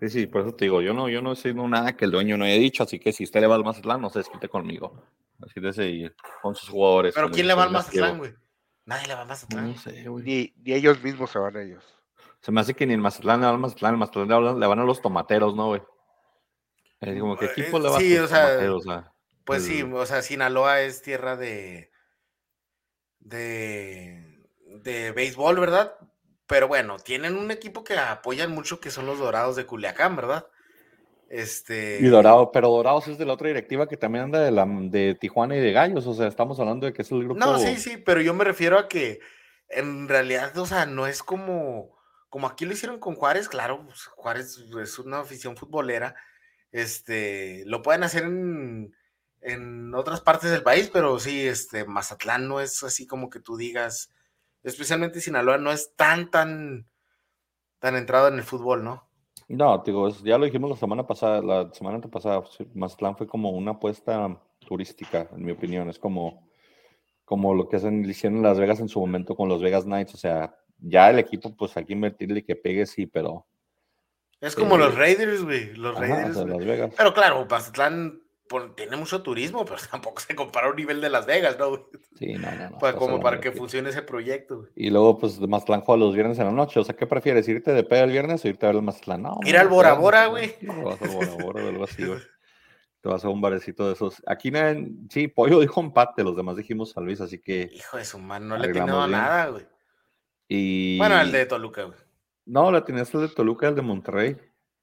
Sí, 0.00 0.08
sí, 0.10 0.26
por 0.26 0.42
eso 0.42 0.54
te 0.54 0.64
digo, 0.66 0.80
yo 0.80 0.94
no, 0.94 1.08
yo 1.08 1.20
no 1.20 1.34
sé 1.34 1.52
no, 1.52 1.66
nada 1.68 1.96
que 1.96 2.04
el 2.04 2.10
dueño 2.12 2.36
no 2.36 2.44
haya 2.44 2.54
dicho, 2.54 2.84
así 2.84 3.00
que 3.00 3.12
si 3.12 3.24
usted 3.24 3.40
le 3.40 3.48
va 3.48 3.56
al 3.56 3.64
Mazatlán, 3.64 4.00
no 4.00 4.10
se 4.10 4.20
desquite 4.20 4.48
conmigo. 4.48 5.02
Así 5.40 5.60
de 5.60 5.70
ese 5.70 6.14
con 6.42 6.54
sus 6.54 6.68
jugadores. 6.68 7.14
Pero 7.14 7.30
¿quién 7.30 7.46
le 7.48 7.54
va 7.54 7.64
al. 7.64 7.70
Mazatlán, 7.72 8.18
güey? 8.18 8.32
Nadie 8.84 9.08
le 9.08 9.14
va 9.14 9.22
al 9.22 9.28
Mazatlán. 9.28 9.72
No 9.72 9.78
sé, 9.78 10.08
güey. 10.08 10.24
Ni, 10.24 10.52
ni 10.62 10.72
ellos 10.74 11.02
mismos 11.02 11.30
se 11.30 11.38
van 11.38 11.56
a 11.56 11.62
ellos. 11.62 11.84
Se 12.40 12.52
me 12.52 12.60
hace 12.60 12.74
que 12.74 12.86
ni 12.86 12.94
el 12.94 13.00
Mazatlán 13.00 13.40
le 13.40 13.46
va 13.46 13.52
al 13.52 13.58
Mazatlán, 13.58 13.94
el 13.94 13.98
Mazatlán 13.98 14.60
le 14.60 14.66
van- 14.66 14.78
a 14.78 14.84
los 14.84 15.02
tomateros, 15.02 15.54
¿no, 15.56 15.66
güey? 15.68 15.82
Es 17.00 17.20
como 17.20 17.36
que 17.36 17.46
Eh, 17.46 17.50
equipo 17.56 17.78
le 17.80 17.88
va 17.88 17.98
sí, 17.98 18.16
a 18.16 18.20
los 18.20 18.30
o 18.30 18.34
sea, 18.34 18.46
tomateros, 18.46 18.76
o 18.86 18.90
sea, 18.90 19.12
Pues 19.44 19.64
sí, 19.64 19.82
o 19.82 20.06
sea, 20.06 20.22
Sinaloa 20.22 20.80
es 20.82 21.02
tierra 21.02 21.36
de. 21.36 21.90
de. 23.20 24.44
de 24.82 25.12
béisbol, 25.12 25.58
¿verdad? 25.58 25.94
Pero 26.48 26.66
bueno, 26.66 26.98
tienen 26.98 27.36
un 27.36 27.50
equipo 27.50 27.84
que 27.84 27.96
apoyan 27.98 28.50
mucho 28.50 28.80
que 28.80 28.90
son 28.90 29.06
los 29.06 29.18
Dorados 29.18 29.54
de 29.54 29.66
Culiacán, 29.66 30.16
¿verdad? 30.16 30.46
Este... 31.28 31.98
Y 32.00 32.06
Dorado, 32.06 32.50
pero 32.52 32.68
Dorados 32.68 33.06
es 33.06 33.18
de 33.18 33.26
la 33.26 33.34
otra 33.34 33.48
directiva 33.48 33.86
que 33.86 33.98
también 33.98 34.24
anda 34.24 34.40
de, 34.40 34.50
la, 34.50 34.66
de 34.66 35.14
Tijuana 35.14 35.56
y 35.56 35.60
de 35.60 35.72
Gallos, 35.72 36.06
o 36.06 36.14
sea, 36.14 36.26
estamos 36.26 36.58
hablando 36.58 36.86
de 36.86 36.94
que 36.94 37.02
es 37.02 37.12
el 37.12 37.24
grupo... 37.24 37.38
No, 37.38 37.58
sí, 37.58 37.76
sí, 37.76 37.98
pero 37.98 38.22
yo 38.22 38.32
me 38.32 38.44
refiero 38.44 38.78
a 38.78 38.88
que 38.88 39.20
en 39.68 40.08
realidad, 40.08 40.56
o 40.56 40.64
sea, 40.64 40.86
no 40.86 41.06
es 41.06 41.22
como, 41.22 41.94
como 42.30 42.46
aquí 42.46 42.64
lo 42.64 42.72
hicieron 42.72 42.98
con 42.98 43.14
Juárez, 43.14 43.50
claro, 43.50 43.84
pues, 43.84 44.04
Juárez 44.06 44.58
es 44.82 44.98
una 44.98 45.20
afición 45.20 45.54
futbolera, 45.54 46.14
este, 46.72 47.62
lo 47.66 47.82
pueden 47.82 48.04
hacer 48.04 48.24
en, 48.24 48.94
en 49.42 49.94
otras 49.94 50.22
partes 50.22 50.50
del 50.50 50.62
país, 50.62 50.88
pero 50.90 51.18
sí, 51.18 51.46
este, 51.46 51.84
Mazatlán 51.84 52.48
no 52.48 52.60
es 52.60 52.82
así 52.82 53.06
como 53.06 53.28
que 53.28 53.40
tú 53.40 53.58
digas, 53.58 54.10
especialmente 54.62 55.20
Sinaloa 55.20 55.58
no 55.58 55.72
es 55.72 55.94
tan, 55.96 56.30
tan, 56.30 56.88
tan 57.78 57.96
entrado 57.96 58.28
en 58.28 58.34
el 58.34 58.42
fútbol, 58.42 58.84
¿no? 58.84 59.08
No, 59.48 59.82
digo, 59.84 60.10
ya 60.10 60.36
lo 60.36 60.44
dijimos 60.44 60.70
la 60.70 60.76
semana 60.76 61.06
pasada, 61.06 61.40
la 61.40 61.72
semana 61.72 61.96
antepasada, 61.96 62.42
Mazatlán 62.74 63.16
fue 63.16 63.26
como 63.26 63.50
una 63.50 63.72
apuesta 63.72 64.38
turística, 64.58 65.28
en 65.34 65.44
mi 65.44 65.52
opinión. 65.52 65.88
Es 65.88 65.98
como, 65.98 66.46
como 67.24 67.54
lo 67.54 67.68
que 67.68 67.76
hacen, 67.76 68.04
hicieron 68.04 68.42
Las 68.42 68.58
Vegas 68.58 68.80
en 68.80 68.88
su 68.88 69.00
momento 69.00 69.34
con 69.34 69.48
los 69.48 69.62
Vegas 69.62 69.84
Knights. 69.84 70.14
O 70.14 70.18
sea, 70.18 70.54
ya 70.78 71.08
el 71.08 71.18
equipo, 71.18 71.56
pues 71.56 71.76
aquí 71.78 71.94
invertirle 71.94 72.44
que 72.44 72.56
pegue, 72.56 72.84
sí, 72.84 73.06
pero. 73.06 73.46
Es 74.40 74.54
como 74.54 74.76
los 74.76 74.94
Raiders, 74.94 75.42
güey. 75.42 75.74
Los 75.74 75.98
Raiders. 75.98 76.36
Las 76.36 76.64
Vegas. 76.66 76.94
Pero 76.96 77.14
claro, 77.14 77.46
Mazatlán 77.48 78.20
tiene 78.74 78.96
mucho 78.96 79.22
turismo, 79.22 79.64
pero 79.66 79.78
tampoco 79.90 80.20
se 80.20 80.34
compara 80.34 80.66
a 80.66 80.70
un 80.70 80.76
nivel 80.76 81.00
de 81.00 81.10
Las 81.10 81.26
Vegas, 81.26 81.58
¿no? 81.58 81.88
Sí, 82.18 82.34
no, 82.34 82.50
no. 82.50 82.70
no 82.70 82.78
pues 82.78 82.94
como 82.94 83.20
para 83.20 83.40
que 83.40 83.52
funcione 83.52 83.90
ese 83.90 84.02
proyecto. 84.02 84.66
Y 84.74 84.90
luego, 84.90 85.18
pues, 85.18 85.38
Mazatlán 85.40 85.82
juega 85.82 86.00
los 86.00 86.14
viernes 86.14 86.38
en 86.38 86.46
la 86.46 86.52
noche. 86.52 86.80
O 86.80 86.84
sea, 86.84 86.96
¿qué 86.96 87.06
prefieres? 87.06 87.48
¿Irte 87.48 87.72
de 87.72 87.84
pedo 87.84 88.04
el 88.04 88.10
viernes 88.10 88.44
o 88.44 88.48
irte 88.48 88.66
a 88.66 88.70
ver 88.70 88.76
el 88.76 88.82
Mazatlán? 88.82 89.22
No, 89.22 89.38
Ir 89.44 89.56
al 89.56 89.68
Bora 89.68 89.94
Bora, 89.94 90.26
güey. 90.26 90.58
Te 90.58 90.66
vas 90.66 91.00
al 91.00 91.08
Bora 91.08 91.34
Bora 91.42 91.64
o 91.64 91.68
algo 91.68 91.84
así, 91.84 92.04
güey. 92.04 92.20
Te 93.00 93.08
vas 93.08 93.24
a 93.24 93.28
un 93.28 93.40
barecito 93.40 93.86
de 93.86 93.92
esos. 93.92 94.20
Aquí, 94.26 94.50
sí, 95.08 95.28
Pollo 95.28 95.60
dijo 95.60 95.80
empate, 95.80 96.24
los 96.24 96.36
demás 96.36 96.56
dijimos 96.56 96.90
San 96.90 97.04
Luis, 97.04 97.20
así 97.20 97.38
que... 97.38 97.70
Hijo 97.72 97.96
de 97.96 98.04
su 98.04 98.18
mano, 98.18 98.46
no 98.46 98.58
le 98.58 98.72
tiene 98.72 98.88
nada, 98.88 99.46
güey. 99.46 99.64
Y... 100.48 100.98
Bueno, 100.98 101.20
el 101.20 101.30
de 101.30 101.46
Toluca, 101.46 101.84
güey. 101.84 101.98
No, 102.44 102.72
la 102.72 102.84
tenías 102.84 103.14
el 103.14 103.20
de 103.20 103.28
Toluca, 103.28 103.68
el 103.68 103.76
de 103.76 103.82
Monterrey. 103.82 104.36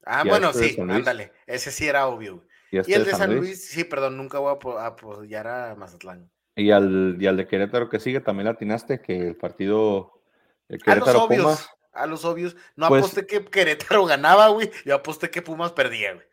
Ah, 0.06 0.22
bueno, 0.24 0.50
este 0.50 0.70
sí, 0.70 0.80
ándale. 0.80 1.32
Ese 1.46 1.72
sí 1.72 1.86
era 1.86 2.06
obvio, 2.06 2.36
güey. 2.36 2.45
Y, 2.70 2.78
este 2.78 2.94
el 2.94 3.04
de 3.04 3.10
San 3.12 3.36
Luis? 3.36 3.68
sí, 3.68 3.84
perdón, 3.84 4.16
nunca 4.16 4.38
voy 4.38 4.56
a 4.78 4.86
apoyar 4.86 5.46
a 5.46 5.74
Mazatlán. 5.76 6.30
Y 6.56 6.70
al, 6.70 7.16
y 7.20 7.26
al 7.26 7.36
de 7.36 7.46
Querétaro 7.46 7.88
que 7.88 8.00
sigue, 8.00 8.20
también 8.20 8.48
atinaste 8.48 9.00
que 9.00 9.28
el 9.28 9.36
partido 9.36 10.22
Querétaro 10.68 11.04
a 11.04 11.12
los 11.12 11.22
obvios, 11.22 11.70
a 11.92 12.06
los 12.06 12.24
obvios. 12.24 12.56
No 12.76 12.88
pues 12.88 13.04
aposté 13.04 13.26
que 13.26 13.44
Querétaro 13.44 14.06
ganaba, 14.06 14.48
güey. 14.48 14.70
Yo 14.84 14.94
aposté 14.94 15.30
que 15.30 15.42
Pumas 15.42 15.72
perdía, 15.72 16.14
güey. 16.14 16.26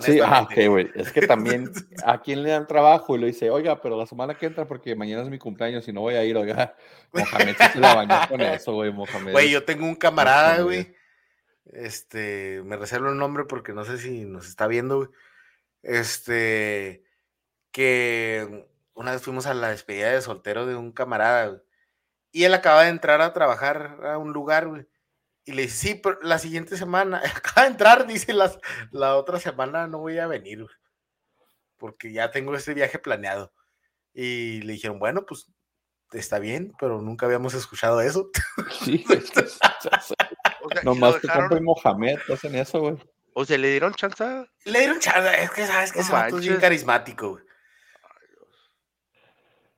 Sí, 0.00 0.18
ah, 0.20 0.42
ok, 0.42 0.68
güey. 0.68 0.90
Es 0.94 1.12
que 1.12 1.26
también 1.26 1.70
a 2.04 2.20
quien 2.20 2.42
le 2.42 2.50
dan 2.50 2.66
trabajo 2.66 3.14
y 3.14 3.20
le 3.20 3.26
dice, 3.28 3.50
oiga, 3.50 3.80
pero 3.80 3.96
la 3.96 4.06
semana 4.06 4.36
que 4.36 4.46
entra, 4.46 4.66
porque 4.66 4.96
mañana 4.96 5.22
es 5.22 5.28
mi 5.28 5.38
cumpleaños 5.38 5.86
y 5.86 5.92
no 5.92 6.00
voy 6.00 6.14
a 6.14 6.24
ir, 6.24 6.36
oiga. 6.36 6.76
Mohamed 7.12 7.56
se 7.72 7.78
la 7.78 7.94
bañó 7.94 8.28
con 8.28 8.40
eso, 8.40 8.72
güey, 8.72 8.92
Mohamed. 8.92 9.32
Güey, 9.32 9.50
yo 9.50 9.64
tengo 9.64 9.86
un 9.86 9.94
camarada, 9.94 10.62
güey. 10.62 10.94
Este, 11.72 12.62
me 12.64 12.76
reservo 12.76 13.08
el 13.08 13.16
nombre 13.16 13.44
porque 13.44 13.72
no 13.72 13.84
sé 13.84 13.98
si 13.98 14.24
nos 14.24 14.48
está 14.48 14.66
viendo, 14.66 14.98
güey 14.98 15.08
este, 15.84 17.04
que 17.70 18.66
una 18.94 19.12
vez 19.12 19.22
fuimos 19.22 19.46
a 19.46 19.54
la 19.54 19.70
despedida 19.70 20.10
de 20.10 20.22
soltero 20.22 20.66
de 20.66 20.76
un 20.76 20.92
camarada, 20.92 21.62
y 22.32 22.44
él 22.44 22.54
acaba 22.54 22.82
de 22.82 22.88
entrar 22.88 23.20
a 23.20 23.32
trabajar 23.32 24.00
a 24.04 24.18
un 24.18 24.32
lugar, 24.32 24.66
güey. 24.66 24.88
Y 25.44 25.52
le 25.52 25.62
dice, 25.62 25.76
sí, 25.76 25.94
pero 25.94 26.18
la 26.22 26.38
siguiente 26.38 26.76
semana, 26.76 27.22
acaba 27.36 27.62
de 27.62 27.72
entrar, 27.72 28.06
dice, 28.06 28.32
las, 28.32 28.58
la 28.90 29.16
otra 29.16 29.38
semana 29.38 29.86
no 29.86 29.98
voy 29.98 30.18
a 30.18 30.26
venir, 30.26 30.66
porque 31.76 32.12
ya 32.12 32.30
tengo 32.30 32.54
este 32.56 32.74
viaje 32.74 32.98
planeado. 32.98 33.52
Y 34.12 34.62
le 34.62 34.72
dijeron, 34.74 34.98
bueno, 34.98 35.26
pues 35.26 35.52
está 36.12 36.38
bien, 36.38 36.72
pero 36.78 37.02
nunca 37.02 37.26
habíamos 37.26 37.54
escuchado 37.54 38.00
eso. 38.00 38.30
Sí, 38.84 39.04
Nomás 40.82 41.20
te 41.20 41.28
compro 41.28 41.60
Mohamed, 41.60 42.18
hacen 42.32 42.54
eso, 42.54 42.80
güey. 42.80 42.96
O 43.34 43.44
sea, 43.44 43.58
¿le 43.58 43.70
dieron 43.70 43.92
chance? 43.94 44.24
Le 44.64 44.78
dieron 44.78 45.00
chance, 45.00 45.42
es 45.42 45.50
que 45.50 45.66
sabes 45.66 45.92
que 45.92 46.00
no 46.02 46.26
es 46.26 46.40
bien 46.40 46.56
carismático, 46.56 47.30
güey. 47.30 47.44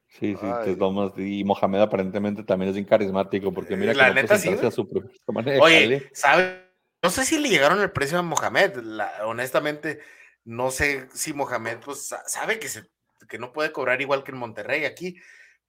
Sí, 0.09 0.35
sí, 0.41 0.47
te 0.65 0.77
tomas. 0.77 1.13
Y 1.17 1.45
Mohamed 1.45 1.81
aparentemente 1.81 2.43
también 2.43 2.71
es 2.71 2.75
bien 2.75 2.87
carismático, 2.87 3.53
porque 3.53 3.77
mira 3.77 3.93
la 3.93 4.09
que 4.09 4.23
neta, 4.23 4.39
sí, 4.39 4.49
a 4.51 4.71
su 4.71 4.89
manera 5.33 5.63
Oye, 5.63 6.09
¿sabes? 6.15 6.63
No 7.03 7.11
sé 7.11 7.25
si 7.25 7.39
le 7.39 7.49
llegaron 7.49 7.81
el 7.81 7.93
precio 7.93 8.19
a 8.19 8.23
Mohamed. 8.23 8.79
honestamente, 9.25 10.01
no 10.45 10.71
sé 10.71 11.09
si 11.13 11.35
Mohamed 11.35 11.79
pues 11.85 12.15
sabe 12.27 12.59
que, 12.59 12.69
se, 12.69 12.85
que 13.29 13.39
no 13.39 13.53
puede 13.53 13.73
cobrar 13.73 14.01
igual 14.01 14.25
que 14.25 14.33
en 14.33 14.39
Monterrey 14.39 14.85
aquí. 14.85 15.17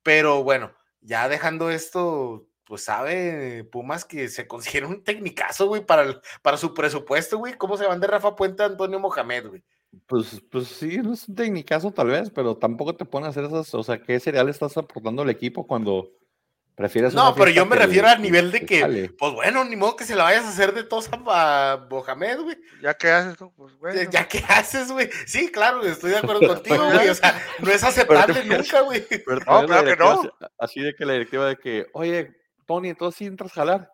Pero 0.02 0.44
bueno, 0.44 0.74
ya 1.02 1.28
dejando 1.28 1.70
esto, 1.70 2.48
pues 2.68 2.84
sabe 2.84 3.64
Pumas 3.64 4.04
que 4.04 4.28
se 4.28 4.46
considera 4.46 4.88
un 4.88 5.04
tecnicazo, 5.04 5.68
güey, 5.68 5.86
para, 5.86 6.22
para 6.42 6.58
su 6.58 6.74
presupuesto, 6.74 7.38
güey. 7.38 7.54
¿Cómo 7.54 7.78
se 7.78 7.86
van 7.86 8.02
de 8.02 8.08
Rafa 8.08 8.36
Puente 8.36 8.62
a 8.62 8.66
Antonio 8.66 9.00
Mohamed, 9.00 9.48
güey? 9.48 9.64
Pues, 10.06 10.42
pues 10.52 10.68
sí, 10.68 10.98
no 10.98 11.14
es 11.14 11.28
un 11.30 11.36
tecnicazo 11.36 11.92
tal 11.92 12.08
vez, 12.08 12.30
pero 12.30 12.58
tampoco 12.58 12.96
te 12.96 13.06
ponen 13.06 13.28
a 13.28 13.30
hacer 13.30 13.46
esas, 13.46 13.74
o 13.74 13.84
sea, 13.84 14.02
¿qué 14.02 14.20
cereal 14.20 14.50
estás 14.50 14.76
aportando 14.76 15.22
al 15.22 15.30
equipo 15.30 15.66
cuando 15.66 16.12
prefieres 16.76 17.14
No, 17.14 17.34
pero 17.34 17.50
yo 17.50 17.66
me 17.66 17.78
refiero 17.78 18.08
al 18.08 18.22
nivel 18.22 18.52
de 18.52 18.66
que, 18.66 19.12
pues 19.18 19.34
bueno, 19.34 19.64
ni 19.64 19.78
modo 19.78 19.96
que 19.96 20.04
se 20.04 20.16
la 20.16 20.26
vayas 20.26 20.44
a 20.44 20.50
hacer 20.50 20.74
de 20.74 20.84
tos 20.84 21.10
a 21.28 21.88
Mohamed, 21.90 22.42
güey. 22.42 22.58
¿Ya 22.84 22.94
qué 22.96 23.10
haces? 23.10 23.38
Pues 23.56 23.78
bueno. 23.80 24.12
¿Ya 24.12 24.28
qué 24.28 24.44
haces, 24.48 24.92
güey? 24.92 25.10
Sí, 25.26 25.50
claro, 25.52 25.82
estoy 25.84 26.12
de 26.12 26.18
acuerdo 26.18 26.46
contigo, 26.48 26.86
güey, 26.92 27.08
o 27.08 27.16
sea, 27.16 27.42
no 27.60 27.72
es 27.72 27.84
aceptable 27.86 28.44
nunca, 28.44 28.82
güey. 28.82 29.06
No, 29.26 29.66
claro 29.66 29.86
que 29.86 29.96
no. 29.96 30.22
Así 30.60 30.82
de 30.82 30.94
que 30.94 31.06
la 31.06 31.14
directiva 31.14 31.48
de 31.48 31.58
que, 31.58 31.88
oye, 31.94 32.37
Tony, 32.68 32.90
entonces 32.90 33.18
sí 33.18 33.26
entras 33.26 33.52
a 33.52 33.56
jalar. 33.56 33.92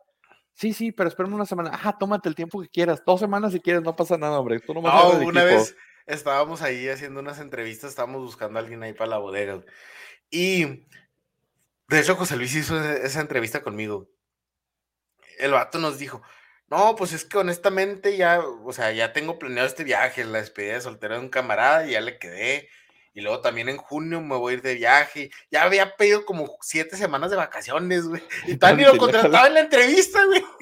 Sí, 0.53 0.73
sí, 0.73 0.91
pero 0.91 1.09
espérame 1.09 1.33
una 1.33 1.45
semana. 1.45 1.71
Ajá, 1.73 1.97
tómate 1.97 2.27
el 2.27 2.35
tiempo 2.35 2.61
que 2.61 2.69
quieras. 2.69 3.01
Dos 3.05 3.19
semanas 3.19 3.53
si 3.53 3.59
quieres, 3.59 3.81
no 3.81 3.95
pasa 3.95 4.17
nada, 4.17 4.39
hombre. 4.39 4.59
Tú 4.59 4.73
no, 4.73 4.81
no 4.81 5.25
una 5.25 5.43
vez 5.43 5.75
estábamos 6.05 6.61
ahí 6.61 6.89
haciendo 6.89 7.21
unas 7.21 7.39
entrevistas, 7.39 7.91
estábamos 7.91 8.21
buscando 8.21 8.59
a 8.59 8.61
alguien 8.61 8.83
ahí 8.83 8.93
para 8.93 9.11
la 9.11 9.17
bodega. 9.17 9.61
Y 10.29 10.85
de 11.87 11.99
hecho, 11.99 12.15
José 12.15 12.35
Luis 12.35 12.55
hizo 12.55 12.81
e-, 12.83 13.05
esa 13.05 13.21
entrevista 13.21 13.61
conmigo. 13.61 14.09
El 15.39 15.51
vato 15.51 15.79
nos 15.79 15.97
dijo, 15.97 16.21
no, 16.67 16.95
pues 16.95 17.13
es 17.13 17.25
que 17.25 17.37
honestamente 17.37 18.17
ya, 18.17 18.39
o 18.39 18.73
sea, 18.73 18.91
ya 18.91 19.13
tengo 19.13 19.39
planeado 19.39 19.67
este 19.67 19.83
viaje, 19.83 20.23
la 20.23 20.39
despedida 20.39 20.73
de 20.73 20.81
soltero 20.81 21.15
de 21.15 21.21
un 21.21 21.29
camarada, 21.29 21.87
y 21.87 21.91
ya 21.91 22.01
le 22.01 22.17
quedé. 22.17 22.69
Y 23.13 23.21
luego 23.21 23.41
también 23.41 23.69
en 23.69 23.77
junio 23.77 24.21
me 24.21 24.35
voy 24.35 24.53
a 24.53 24.55
ir 24.57 24.61
de 24.61 24.73
viaje. 24.73 25.31
Ya 25.51 25.63
había 25.63 25.95
pedido 25.95 26.25
como 26.25 26.57
siete 26.61 26.97
semanas 26.97 27.29
de 27.29 27.37
vacaciones, 27.37 28.07
güey. 28.07 28.23
Y 28.47 28.57
tal 28.57 28.81
lo 28.81 28.97
contrataba 28.97 29.47
en 29.47 29.53
la 29.53 29.59
entrevista, 29.61 30.25
güey. 30.25 30.43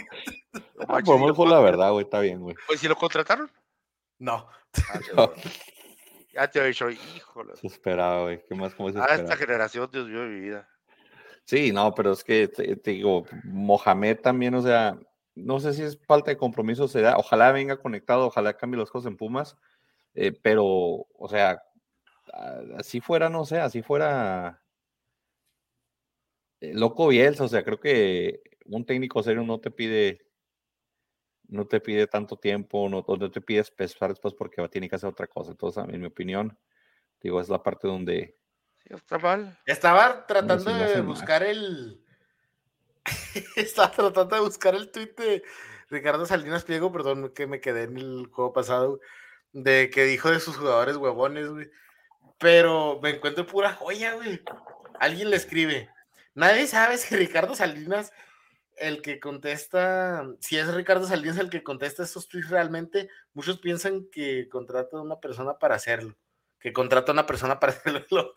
Ah, 0.88 0.99
pues 1.06 1.49
la 1.49 1.60
verdad, 1.60 1.91
güey, 1.91 2.03
está 2.03 2.19
bien, 2.19 2.41
güey. 2.41 2.56
Pues 2.68 2.80
si 2.80 2.88
lo 2.88 2.95
contrataron. 2.95 3.49
No. 4.18 4.48
Ah, 5.15 5.30
ya 6.34 6.49
te 6.49 6.60
he 6.60 6.68
dicho, 6.68 6.90
híjole. 6.90 7.56
Se 7.56 7.68
esperaba, 7.68 8.23
güey. 8.23 8.44
¿Qué 8.49 8.56
más? 8.56 8.73
¿Cómo 8.73 8.91
se 8.91 8.99
Ah, 8.99 9.15
esta 9.15 9.38
generación, 9.38 9.90
Dios 9.91 10.10
mío, 10.10 10.23
mi 10.23 10.41
vida. 10.41 10.68
Sí, 11.45 11.72
no, 11.72 11.94
pero 11.94 12.11
es 12.11 12.23
que 12.23 12.48
te, 12.48 12.76
digo, 12.91 13.26
Mohamed 13.44 14.19
también, 14.19 14.56
o 14.56 14.61
sea, 14.61 14.98
no 15.36 15.60
sé 15.60 15.73
si 15.73 15.84
es 15.84 15.99
falta 16.06 16.32
de 16.32 16.38
compromiso, 16.38 16.88
será, 16.88 17.15
ojalá 17.18 17.52
venga 17.52 17.78
conectado, 17.78 18.28
ojalá 18.28 18.57
cambie 18.57 18.80
las 18.80 18.90
cosas 18.90 19.11
en 19.11 19.18
Pumas, 19.18 19.56
eh, 20.14 20.32
pero, 20.41 20.65
o 20.65 21.28
sea, 21.30 21.61
así 22.77 23.01
fuera, 23.01 23.29
no 23.29 23.45
sé, 23.45 23.59
así 23.59 23.81
fuera 23.81 24.61
eh, 26.61 26.73
loco 26.73 27.07
Bielsa, 27.07 27.43
o 27.43 27.47
sea, 27.47 27.63
creo 27.63 27.79
que 27.79 28.41
un 28.65 28.85
técnico 28.85 29.21
serio 29.23 29.43
no 29.43 29.59
te 29.59 29.71
pide 29.71 30.31
no 31.51 31.67
te 31.67 31.81
pide 31.81 32.07
tanto 32.07 32.37
tiempo, 32.37 32.87
no, 32.89 33.03
no 33.05 33.31
te 33.31 33.41
pide 33.41 33.59
espesar 33.59 34.09
después 34.09 34.33
porque 34.33 34.65
tiene 34.69 34.89
que 34.89 34.95
hacer 34.95 35.09
otra 35.09 35.27
cosa. 35.27 35.51
Entonces, 35.51 35.83
en 35.85 35.99
mi 35.99 36.07
opinión, 36.07 36.57
digo, 37.19 37.41
es 37.41 37.49
la 37.49 37.61
parte 37.61 37.89
donde... 37.89 38.37
Estaba 39.65 40.25
tratando 40.25 40.73
de 40.73 41.01
buscar 41.01 41.43
el... 41.43 42.01
Estaba 43.57 43.91
tratando 43.91 44.35
de 44.35 44.41
buscar 44.41 44.75
el 44.75 44.91
tweet 44.91 45.13
de 45.17 45.43
Ricardo 45.89 46.25
Salinas 46.25 46.63
Pliego, 46.63 46.91
perdón 46.91 47.33
que 47.33 47.47
me 47.47 47.59
quedé 47.59 47.83
en 47.83 47.97
el 47.97 48.27
juego 48.27 48.53
pasado, 48.53 49.01
de 49.51 49.89
que 49.89 50.05
dijo 50.05 50.31
de 50.31 50.39
sus 50.39 50.55
jugadores 50.55 50.95
huevones, 50.95 51.49
güey. 51.49 51.69
Pero 52.41 52.99
me 53.01 53.11
encuentro 53.11 53.45
pura 53.45 53.73
joya, 53.73 54.15
güey. 54.15 54.41
Alguien 54.99 55.30
le 55.30 55.35
escribe. 55.35 55.89
Nadie 56.34 56.65
sabe 56.65 56.97
si 56.97 57.15
Ricardo 57.15 57.53
Salinas, 57.53 58.11
el 58.77 59.03
que 59.03 59.19
contesta, 59.19 60.26
si 60.39 60.57
es 60.57 60.73
Ricardo 60.73 61.05
Salinas 61.05 61.38
el 61.38 61.51
que 61.51 61.61
contesta 61.61 62.03
estos 62.03 62.27
tweets 62.27 62.49
realmente, 62.49 63.09
muchos 63.34 63.59
piensan 63.59 64.07
que 64.11 64.49
contrata 64.49 64.97
a 64.97 65.01
una 65.01 65.19
persona 65.19 65.59
para 65.59 65.76
hacerlo. 65.76 66.18
Que 66.59 66.73
contrata 66.73 67.11
a 67.11 67.13
una 67.13 67.27
persona 67.27 67.59
para 67.59 67.73
hacerlo. 67.85 68.34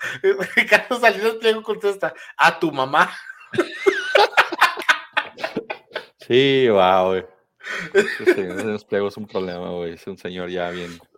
Ricardo 0.54 1.00
Salinas 1.00 1.34
Pliego 1.34 1.62
contesta, 1.62 2.14
a 2.36 2.60
tu 2.60 2.70
mamá. 2.72 3.10
Sí, 6.26 6.68
wow, 6.68 7.08
güey. 7.08 7.26
Ese 7.94 9.06
es 9.06 9.16
un 9.16 9.26
problema, 9.26 9.70
güey. 9.70 9.94
Es 9.94 10.06
un 10.06 10.18
señor 10.18 10.50
ya 10.50 10.70
bien. 10.70 10.98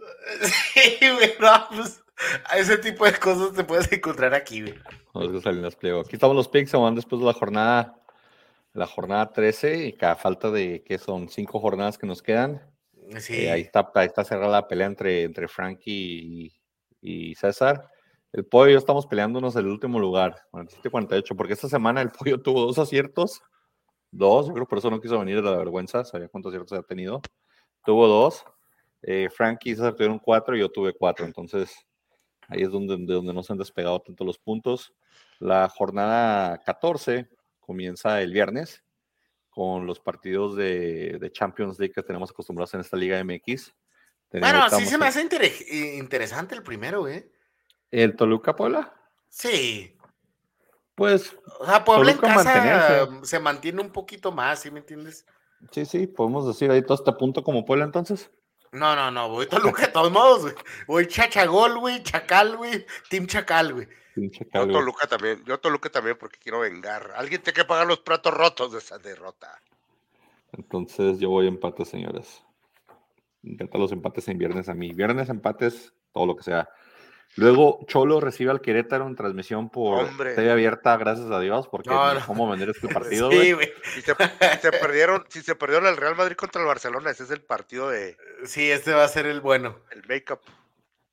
Sí, 0.74 0.98
güey, 1.00 1.34
no, 1.40 1.68
pues, 1.70 2.04
a 2.50 2.58
ese 2.58 2.78
tipo 2.78 3.04
de 3.04 3.14
cosas 3.14 3.52
te 3.52 3.64
puedes 3.64 3.90
encontrar 3.92 4.34
aquí, 4.34 4.62
güey. 4.62 4.74
Pliego. 5.78 6.00
Aquí 6.00 6.14
estamos 6.14 6.36
los 6.36 6.48
picks, 6.48 6.70
se 6.70 6.76
van 6.76 6.94
después 6.94 7.20
de 7.20 7.26
la 7.26 7.32
jornada, 7.32 8.00
la 8.72 8.86
jornada 8.86 9.32
13, 9.32 9.86
y 9.86 9.92
cada 9.94 10.16
falta 10.16 10.50
de, 10.50 10.82
que 10.84 10.98
son? 10.98 11.28
Cinco 11.28 11.60
jornadas 11.60 11.98
que 11.98 12.06
nos 12.06 12.22
quedan. 12.22 12.62
Sí. 13.18 13.44
Eh, 13.44 13.50
ahí, 13.50 13.62
está, 13.62 13.90
ahí 13.94 14.06
está 14.06 14.24
cerrada 14.24 14.52
la 14.52 14.68
pelea 14.68 14.86
entre, 14.86 15.22
entre 15.24 15.48
Frankie 15.48 16.52
y, 17.00 17.30
y 17.30 17.34
César. 17.34 17.90
El 18.32 18.44
pollo 18.44 18.70
y 18.70 18.72
yo 18.72 18.78
estamos 18.78 19.06
peleándonos 19.06 19.56
el 19.56 19.66
último 19.66 19.98
lugar, 19.98 20.36
47-48, 20.52 21.36
porque 21.36 21.52
esta 21.54 21.68
semana 21.68 22.02
el 22.02 22.10
pollo 22.10 22.42
tuvo 22.42 22.66
dos 22.66 22.78
aciertos, 22.78 23.40
dos, 24.10 24.48
yo 24.48 24.54
creo 24.54 24.66
por 24.66 24.78
eso 24.78 24.90
no 24.90 25.00
quiso 25.00 25.18
venir 25.18 25.36
de 25.36 25.50
la 25.50 25.56
vergüenza, 25.56 26.04
sabía 26.04 26.28
cuántos 26.28 26.50
aciertos 26.50 26.78
ha 26.78 26.82
tenido. 26.82 27.22
Tuvo 27.84 28.08
dos, 28.08 28.44
eh, 29.02 29.28
Frankie 29.30 29.70
y 29.70 29.74
César 29.76 29.94
tuvieron 29.94 30.18
cuatro 30.18 30.56
y 30.56 30.60
yo 30.60 30.68
tuve 30.68 30.92
cuatro, 30.92 31.24
entonces 31.24 31.86
ahí 32.48 32.62
es 32.62 32.70
donde, 32.70 32.96
de 32.96 33.14
donde 33.14 33.32
no 33.34 33.42
se 33.42 33.52
han 33.52 33.58
despegado 33.58 34.00
tanto 34.00 34.24
los 34.24 34.38
puntos. 34.38 34.94
La 35.38 35.68
jornada 35.68 36.58
14 36.64 37.28
comienza 37.60 38.20
el 38.22 38.32
viernes 38.32 38.82
con 39.50 39.86
los 39.86 40.00
partidos 40.00 40.54
de, 40.56 41.18
de 41.18 41.32
Champions 41.32 41.78
League 41.78 41.94
que 41.94 42.02
tenemos 42.02 42.30
acostumbrados 42.30 42.74
en 42.74 42.80
esta 42.80 42.96
Liga 42.96 43.22
MX. 43.22 43.74
Tenemos- 44.28 44.52
Bueno, 44.70 44.78
sí 44.78 44.86
se 44.86 44.98
me 44.98 45.06
en- 45.06 45.08
hace 45.08 45.20
eh, 45.70 45.96
interesante 45.98 46.54
el 46.54 46.62
primero, 46.62 47.00
güey. 47.00 47.30
¿El 47.90 48.16
Toluca 48.16 48.54
Puebla? 48.56 48.92
Sí. 49.28 49.96
Pues 50.94 51.36
O 51.60 51.66
sea, 51.66 51.84
Puebla 51.84 52.10
en 52.12 52.18
Toluca 52.18 52.34
casa 52.34 52.44
mantenerse. 52.44 53.26
se 53.26 53.38
mantiene 53.38 53.80
un 53.82 53.90
poquito 53.90 54.32
más, 54.32 54.60
¿sí 54.60 54.70
me 54.70 54.80
entiendes? 54.80 55.26
sí, 55.72 55.84
sí, 55.86 56.06
podemos 56.06 56.46
decir 56.46 56.70
ahí 56.70 56.82
todo 56.82 56.94
este 56.94 57.12
punto 57.12 57.42
como 57.42 57.64
Puebla 57.64 57.84
entonces. 57.84 58.30
No, 58.72 58.94
no, 58.96 59.10
no, 59.10 59.28
voy 59.28 59.46
Toluca 59.46 59.86
de 59.86 59.92
todos 59.92 60.12
modos, 60.12 60.42
güey. 60.42 60.54
Voy 60.86 61.06
Chachagol, 61.06 61.78
güey, 61.78 62.02
Chacal, 62.02 62.56
güey, 62.56 62.86
Team 63.08 63.26
Chacal, 63.26 63.72
güey. 63.72 63.88
Yo. 64.16 64.66
Toluca 64.66 65.06
también, 65.06 65.44
yo 65.44 65.58
Toluca 65.58 65.90
también 65.90 66.16
porque 66.18 66.38
quiero 66.38 66.60
vengar. 66.60 67.12
Alguien 67.16 67.42
tiene 67.42 67.54
que 67.54 67.64
pagar 67.64 67.86
los 67.86 68.00
platos 68.00 68.32
rotos 68.32 68.72
de 68.72 68.78
esa 68.78 68.98
derrota. 68.98 69.60
Entonces 70.52 71.18
yo 71.18 71.28
voy 71.28 71.46
empate, 71.46 71.84
señores. 71.84 72.42
Me 73.42 73.52
encantan 73.52 73.80
los 73.80 73.92
empates 73.92 74.26
en 74.28 74.38
viernes 74.38 74.68
a 74.68 74.74
mí. 74.74 74.92
Viernes 74.92 75.28
empates, 75.28 75.92
todo 76.12 76.26
lo 76.26 76.36
que 76.36 76.44
sea. 76.44 76.68
Luego 77.34 77.80
Cholo 77.86 78.18
recibe 78.20 78.50
al 78.50 78.62
Querétaro 78.62 79.06
en 79.06 79.14
transmisión 79.14 79.68
por 79.68 80.04
Hombre. 80.04 80.34
TV 80.34 80.50
abierta, 80.50 80.96
gracias 80.96 81.30
a 81.30 81.38
Dios, 81.40 81.68
porque 81.68 81.90
No, 81.90 82.14
no, 82.14 82.20
no. 82.20 82.26
cómo 82.26 82.48
vender 82.48 82.70
este 82.70 82.88
partido, 82.94 83.30
Sí, 83.30 83.52
güey. 83.52 83.70
Si 83.94 84.00
se, 84.00 84.14
perdieron, 84.72 85.24
si 85.28 85.42
se 85.42 85.54
perdieron 85.54 85.86
el 85.86 85.96
Real 85.98 86.16
Madrid 86.16 86.36
contra 86.36 86.62
el 86.62 86.66
Barcelona, 86.68 87.10
ese 87.10 87.24
es 87.24 87.30
el 87.30 87.42
partido 87.42 87.90
de 87.90 88.16
Sí, 88.44 88.70
este 88.70 88.92
va 88.94 89.04
a 89.04 89.08
ser 89.08 89.26
el 89.26 89.40
bueno. 89.40 89.80
el 89.90 90.02
make-up. 90.08 90.40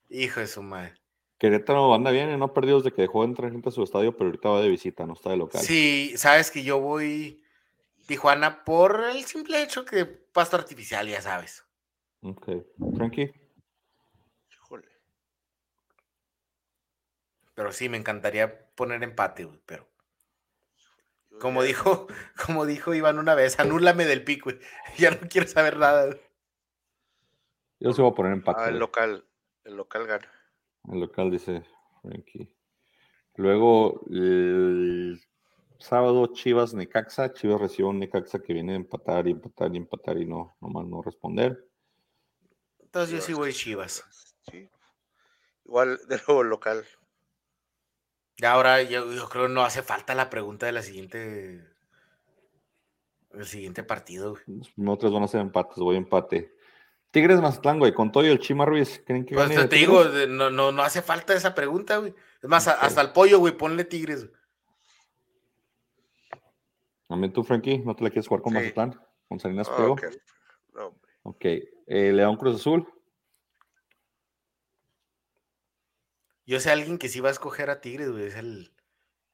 Hijo 0.08 0.40
de 0.40 0.46
su 0.46 0.62
madre. 0.62 0.94
Querétaro 1.38 1.92
anda 1.94 2.10
bien 2.10 2.30
y 2.30 2.36
no 2.38 2.46
ha 2.46 2.54
perdido 2.54 2.78
desde 2.80 2.94
que 2.94 3.02
dejó 3.02 3.22
de 3.22 3.28
entrar 3.28 3.50
gente 3.50 3.68
a 3.68 3.72
su 3.72 3.82
estadio, 3.82 4.12
pero 4.16 4.26
ahorita 4.26 4.48
va 4.48 4.60
de 4.62 4.68
visita, 4.68 5.04
no 5.06 5.12
está 5.14 5.30
de 5.30 5.36
local. 5.36 5.60
Sí, 5.60 6.14
sabes 6.16 6.50
que 6.50 6.62
yo 6.62 6.78
voy 6.80 7.42
Tijuana 8.06 8.64
por 8.64 9.02
el 9.10 9.24
simple 9.24 9.62
hecho 9.62 9.84
que 9.84 10.06
pasto 10.06 10.56
artificial, 10.56 11.06
ya 11.08 11.20
sabes. 11.20 11.64
Ok. 12.22 12.48
Frankie. 12.96 13.30
Pero 17.54 17.72
sí, 17.72 17.88
me 17.88 17.96
encantaría 17.96 18.66
poner 18.74 19.02
empate, 19.02 19.44
güey, 19.44 19.60
pero 19.64 19.88
como 21.40 21.62
dijo, 21.62 22.06
como 22.46 22.66
dijo 22.66 22.94
Iván 22.94 23.18
una 23.18 23.34
vez, 23.34 23.58
anúlame 23.58 24.04
del 24.04 24.24
pico, 24.24 24.50
güey. 24.50 24.60
Ya 24.98 25.10
no 25.10 25.28
quiero 25.28 25.46
saber 25.46 25.76
nada. 25.76 26.06
güey. 26.06 26.20
Yo 27.80 27.92
sí 27.92 28.00
voy 28.00 28.12
a 28.12 28.14
poner 28.14 28.32
empate. 28.32 28.60
Ah, 28.60 28.64
el 28.66 28.72
güey. 28.72 28.80
local, 28.80 29.24
el 29.64 29.76
local 29.76 30.06
gana. 30.06 30.30
El 30.90 31.00
local 31.00 31.30
dice 31.30 31.64
Frankie. 32.02 32.54
Luego, 33.36 34.04
el 34.10 35.20
sábado, 35.78 36.28
Chivas 36.32 36.72
Necaxa. 36.72 37.32
Chivas 37.32 37.60
recibe 37.60 37.88
un 37.88 37.98
Necaxa 37.98 38.40
que 38.40 38.52
viene 38.52 38.74
a 38.74 38.76
empatar 38.76 39.26
y 39.26 39.32
empatar 39.32 39.74
y 39.74 39.78
empatar 39.78 40.18
y 40.18 40.26
no, 40.26 40.56
nomás 40.60 40.86
no 40.86 41.02
responder. 41.02 41.68
Entonces 42.78 43.10
yo 43.10 43.20
sí 43.20 43.32
voy 43.32 43.52
Chivas. 43.52 44.04
Sí. 44.50 44.70
Igual 45.64 45.98
de 46.08 46.20
nuevo 46.28 46.44
local. 46.44 46.84
Ya 48.38 48.52
ahora 48.52 48.82
yo, 48.82 49.12
yo 49.12 49.28
creo 49.28 49.46
que 49.46 49.52
no 49.52 49.62
hace 49.62 49.82
falta 49.82 50.14
la 50.14 50.28
pregunta 50.30 50.66
de 50.66 50.72
la 50.72 50.82
siguiente. 50.82 51.64
El 53.32 53.46
siguiente 53.46 53.82
partido, 53.82 54.36
güey. 54.46 54.98
Tres 54.98 55.12
van 55.12 55.22
a 55.24 55.28
ser 55.28 55.40
empates, 55.40 55.76
voy 55.78 55.96
empate. 55.96 56.54
Tigres 57.10 57.40
Mazatlán, 57.40 57.78
güey, 57.78 57.92
con 57.94 58.10
todo 58.10 58.24
y 58.24 58.28
el 58.28 58.40
Chima 58.40 58.64
Ruiz. 58.64 59.00
¿Creen 59.06 59.24
que 59.24 59.34
Pues 59.34 59.48
gane 59.48 59.68
te, 59.68 59.76
digo, 59.76 60.04
no, 60.04 60.50
no, 60.50 60.72
no 60.72 60.82
hace 60.82 61.00
falta 61.02 61.32
esa 61.34 61.54
pregunta, 61.54 61.98
güey. 61.98 62.12
Es 62.42 62.48
más, 62.48 62.66
a- 62.66 62.72
hasta 62.72 63.00
el 63.00 63.12
pollo, 63.12 63.38
güey, 63.38 63.56
ponle 63.56 63.84
tigres. 63.84 64.26
También 67.08 67.32
tú, 67.32 67.44
Frankie, 67.44 67.78
¿no 67.78 67.94
te 67.94 68.02
la 68.04 68.10
quieres 68.10 68.26
jugar 68.26 68.42
con 68.42 68.52
Sí. 68.52 68.58
Mazatlán? 68.58 69.00
Con 69.28 69.38
Salinas 69.40 69.68
Pliego. 69.68 69.92
ok. 69.92 70.04
No. 70.74 70.94
Ok. 71.22 71.44
Eh, 71.44 72.12
León 72.12 72.36
Cruz 72.36 72.56
Azul. 72.56 72.86
Yo 76.46 76.60
sé 76.60 76.70
a 76.70 76.74
alguien 76.74 76.98
que 76.98 77.08
sí 77.08 77.20
va 77.20 77.28
a 77.28 77.32
escoger 77.32 77.70
a 77.70 77.80
tigres, 77.80 78.10
güey. 78.10 78.24
Es 78.26 78.34
el, 78.36 78.72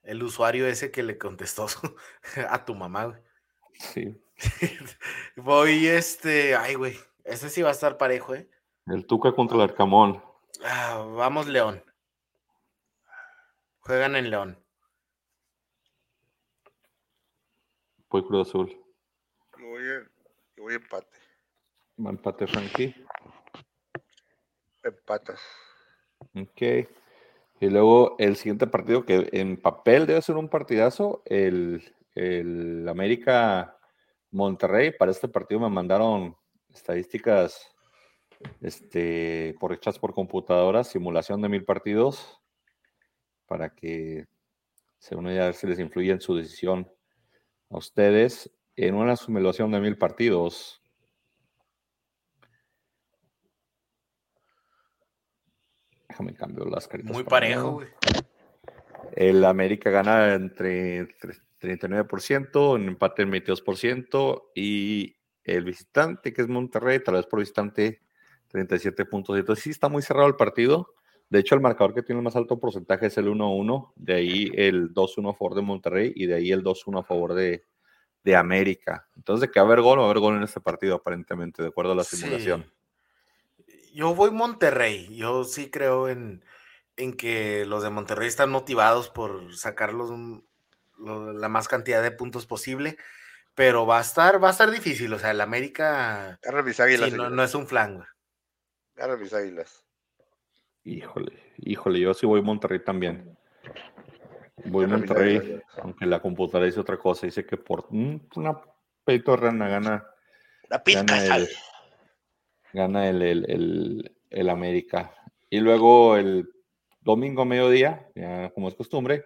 el 0.02 0.22
usuario 0.22 0.66
ese 0.66 0.90
que 0.90 1.02
le 1.02 1.18
contestó 1.18 1.68
su- 1.68 1.96
a 2.48 2.64
tu 2.64 2.74
mamá, 2.74 3.06
güey. 3.06 3.22
Sí. 3.74 4.22
Voy, 5.36 5.86
este. 5.88 6.54
Ay, 6.56 6.74
güey. 6.74 6.96
Este 7.24 7.48
sí 7.50 7.62
va 7.62 7.68
a 7.68 7.72
estar 7.72 7.96
parejo, 7.98 8.34
¿eh? 8.34 8.48
El 8.86 9.06
Tuca 9.06 9.32
contra 9.32 9.56
el 9.56 9.62
Arcamón. 9.62 10.22
Ah, 10.64 11.04
vamos, 11.16 11.46
León. 11.46 11.82
Juegan 13.80 14.16
en 14.16 14.30
León. 14.30 14.64
Voy 18.08 18.24
Cruz 18.26 18.48
Azul. 18.48 18.68
Yo 19.58 19.66
voy, 19.66 19.82
a- 19.84 20.10
yo 20.56 20.62
voy 20.64 20.74
empate. 20.74 21.18
Va 22.04 22.10
empate, 22.10 22.46
Frankie. 22.46 22.94
Empatas. 24.82 25.40
Ok. 26.34 26.88
Y 27.60 27.68
luego 27.68 28.16
el 28.18 28.36
siguiente 28.36 28.66
partido 28.66 29.04
que 29.04 29.28
en 29.32 29.60
papel 29.60 30.06
debe 30.06 30.22
ser 30.22 30.36
un 30.36 30.48
partidazo, 30.48 31.22
el, 31.26 31.94
el 32.14 32.88
América 32.88 33.76
Monterrey. 34.30 34.92
Para 34.92 35.10
este 35.10 35.28
partido 35.28 35.60
me 35.60 35.68
mandaron 35.68 36.36
estadísticas 36.72 37.70
este, 38.62 39.54
por 39.60 39.74
hechas 39.74 39.98
por 39.98 40.14
computadora, 40.14 40.84
simulación 40.84 41.42
de 41.42 41.50
mil 41.50 41.64
partidos, 41.66 42.40
para 43.46 43.74
que 43.74 44.26
se 44.98 45.14
uno 45.16 45.30
ya 45.30 45.50
les 45.50 45.78
influye 45.78 46.12
en 46.12 46.20
su 46.22 46.34
decisión 46.34 46.90
a 47.68 47.76
ustedes. 47.76 48.50
En 48.74 48.94
una 48.94 49.16
simulación 49.16 49.70
de 49.70 49.80
mil 49.80 49.98
partidos, 49.98 50.79
déjame 56.10 56.34
cambiar 56.34 56.66
las 56.68 56.86
caritas. 56.88 57.12
Muy 57.12 57.24
parejo, 57.24 57.72
güey. 57.72 57.88
el 59.16 59.44
América 59.44 59.90
gana 59.90 60.34
entre 60.34 61.08
tre- 61.18 61.40
39%, 61.60 62.76
en 62.76 62.88
empate 62.88 63.22
en 63.22 63.30
22%, 63.32 64.50
y 64.54 65.16
el 65.44 65.64
visitante, 65.64 66.32
que 66.32 66.42
es 66.42 66.48
Monterrey, 66.48 67.00
tal 67.02 67.14
vez 67.16 67.26
por 67.26 67.40
visitante, 67.40 68.00
37 68.48 69.04
puntos. 69.04 69.38
Entonces 69.38 69.62
sí 69.62 69.70
está 69.70 69.88
muy 69.88 70.02
cerrado 70.02 70.26
el 70.28 70.36
partido. 70.36 70.94
De 71.28 71.38
hecho, 71.38 71.54
el 71.54 71.60
marcador 71.60 71.94
que 71.94 72.02
tiene 72.02 72.18
el 72.20 72.24
más 72.24 72.34
alto 72.36 72.58
porcentaje 72.58 73.06
es 73.06 73.16
el 73.18 73.28
1-1, 73.28 73.92
de 73.96 74.14
ahí 74.14 74.50
el 74.54 74.92
2-1 74.92 75.30
a 75.30 75.34
favor 75.34 75.54
de 75.54 75.62
Monterrey 75.62 76.12
y 76.16 76.26
de 76.26 76.34
ahí 76.34 76.50
el 76.50 76.64
2-1 76.64 77.00
a 77.00 77.04
favor 77.04 77.34
de, 77.34 77.64
de 78.24 78.36
América. 78.36 79.06
Entonces, 79.16 79.42
de 79.48 79.52
que 79.52 79.60
va 79.60 79.66
a 79.66 79.68
haber 79.68 79.80
gol, 79.82 79.98
va 79.98 80.02
a 80.02 80.06
haber 80.06 80.18
gol 80.18 80.36
en 80.36 80.42
este 80.42 80.60
partido, 80.60 80.96
aparentemente, 80.96 81.62
de 81.62 81.68
acuerdo 81.68 81.92
a 81.92 81.94
la 81.94 82.04
Sí. 82.04 82.16
Yo 83.92 84.14
voy 84.14 84.30
Monterrey. 84.30 85.14
Yo 85.16 85.44
sí 85.44 85.70
creo 85.70 86.08
en, 86.08 86.44
en 86.96 87.14
que 87.16 87.64
los 87.66 87.82
de 87.82 87.90
Monterrey 87.90 88.28
están 88.28 88.50
motivados 88.50 89.08
por 89.08 89.54
sacarlos 89.56 90.10
un- 90.10 90.46
lo- 90.98 91.32
la 91.32 91.48
más 91.48 91.68
cantidad 91.68 92.02
de 92.02 92.10
puntos 92.10 92.46
posible. 92.46 92.96
Pero 93.54 93.84
va 93.84 93.98
a 93.98 94.02
estar, 94.02 94.42
va 94.42 94.48
a 94.48 94.52
estar 94.52 94.70
difícil. 94.70 95.12
O 95.12 95.18
sea, 95.18 95.32
el 95.32 95.40
América 95.40 96.38
mis 96.64 96.78
águilas. 96.80 97.10
sí, 97.10 97.16
no, 97.16 97.42
es 97.42 97.54
un 97.54 97.66
flan, 97.66 97.96
güey. 97.96 98.08
Ganan 98.94 99.20
mis 99.20 99.32
águilas. 99.32 99.84
Híjole, 100.84 101.38
híjole, 101.58 102.00
yo 102.00 102.14
sí 102.14 102.26
voy 102.26 102.42
Monterrey 102.42 102.82
también. 102.82 103.36
Voy 104.64 104.86
mis 104.86 104.92
Monterrey, 104.98 105.60
aunque 105.82 106.06
la 106.06 106.20
computadora 106.20 106.66
dice 106.66 106.80
otra 106.80 106.96
cosa. 106.96 107.26
Dice 107.26 107.44
que 107.44 107.56
por 107.56 107.86
mm, 107.90 108.28
una 108.36 108.58
pedito 109.04 109.32
de 109.32 109.36
rana 109.38 109.68
gana, 109.68 110.06
La 110.68 110.82
pizca 110.82 111.02
gana, 111.04 111.36
el, 111.36 111.48
gana 112.72 113.08
el, 113.08 113.22
el, 113.22 113.44
el- 113.50 114.16
el 114.30 114.48
América. 114.48 115.12
Y 115.48 115.58
luego 115.60 116.16
el 116.16 116.48
domingo 117.00 117.42
a 117.42 117.44
mediodía, 117.44 118.08
ya 118.14 118.50
como 118.50 118.68
es 118.68 118.74
costumbre, 118.74 119.24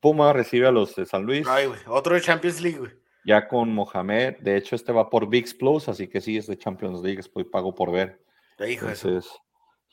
Puma 0.00 0.32
recibe 0.32 0.66
a 0.66 0.70
los 0.72 0.94
de 0.96 1.04
San 1.06 1.24
Luis. 1.24 1.46
Ay, 1.46 1.66
güey. 1.66 1.80
Otro 1.86 2.14
de 2.14 2.20
Champions 2.22 2.60
League, 2.60 2.98
ya 3.24 3.46
con 3.46 3.72
Mohamed. 3.74 4.38
De 4.40 4.56
hecho, 4.56 4.74
este 4.76 4.92
va 4.92 5.10
por 5.10 5.28
VIX 5.28 5.54
Plus, 5.54 5.88
así 5.88 6.08
que 6.08 6.20
sí, 6.20 6.36
es 6.38 6.46
de 6.46 6.56
Champions 6.58 7.00
League, 7.02 7.20
estoy 7.20 7.44
pago 7.44 7.74
por 7.74 7.92
ver. 7.92 8.22
Eso. 8.58 9.08
Entonces, 9.08 9.30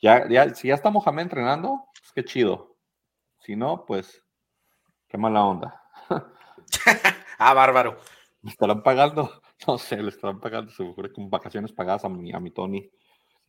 ya, 0.00 0.28
ya, 0.28 0.54
si 0.54 0.68
ya 0.68 0.74
está 0.74 0.90
Mohamed 0.90 1.22
entrenando, 1.24 1.84
pues 2.00 2.12
qué 2.14 2.24
chido. 2.24 2.76
Si 3.40 3.54
no, 3.56 3.84
pues 3.86 4.22
qué 5.08 5.18
mala 5.18 5.44
onda. 5.44 5.82
Ah, 7.38 7.52
bárbaro. 7.52 7.98
¿Me 8.40 8.50
estarán 8.50 8.82
pagando? 8.82 9.30
No 9.66 9.78
sé, 9.78 9.96
le 10.02 10.10
estarán 10.10 10.40
pagando 10.40 10.70
seguro 10.70 11.12
con 11.12 11.30
vacaciones 11.30 11.72
pagadas 11.72 12.04
a 12.04 12.08
mi, 12.08 12.32
a 12.32 12.40
mi 12.40 12.50
Tony. 12.50 12.90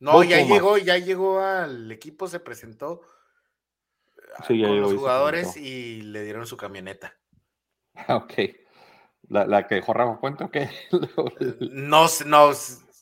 No, 0.00 0.12
Voy 0.12 0.28
ya 0.28 0.38
Pumas. 0.38 0.54
llegó, 0.54 0.78
ya 0.78 0.96
llegó 0.98 1.40
al 1.40 1.90
equipo, 1.90 2.28
se 2.28 2.40
presentó 2.40 3.02
ah, 4.36 4.44
Sí, 4.46 4.58
ya 4.58 4.68
con 4.68 4.76
llegó 4.76 4.86
los 4.86 4.90
se 4.92 4.96
jugadores 4.98 5.56
y 5.56 6.02
le 6.02 6.22
dieron 6.24 6.46
su 6.46 6.56
camioneta. 6.56 7.14
Ok. 8.08 8.32
¿La, 9.28 9.44
la 9.44 9.66
que 9.66 9.74
dejó 9.74 9.92
Rafa 9.92 10.20
Puente 10.20 10.44
o 10.44 10.50
qué? 10.50 10.70
No, 11.72 12.06
no, 12.26 12.50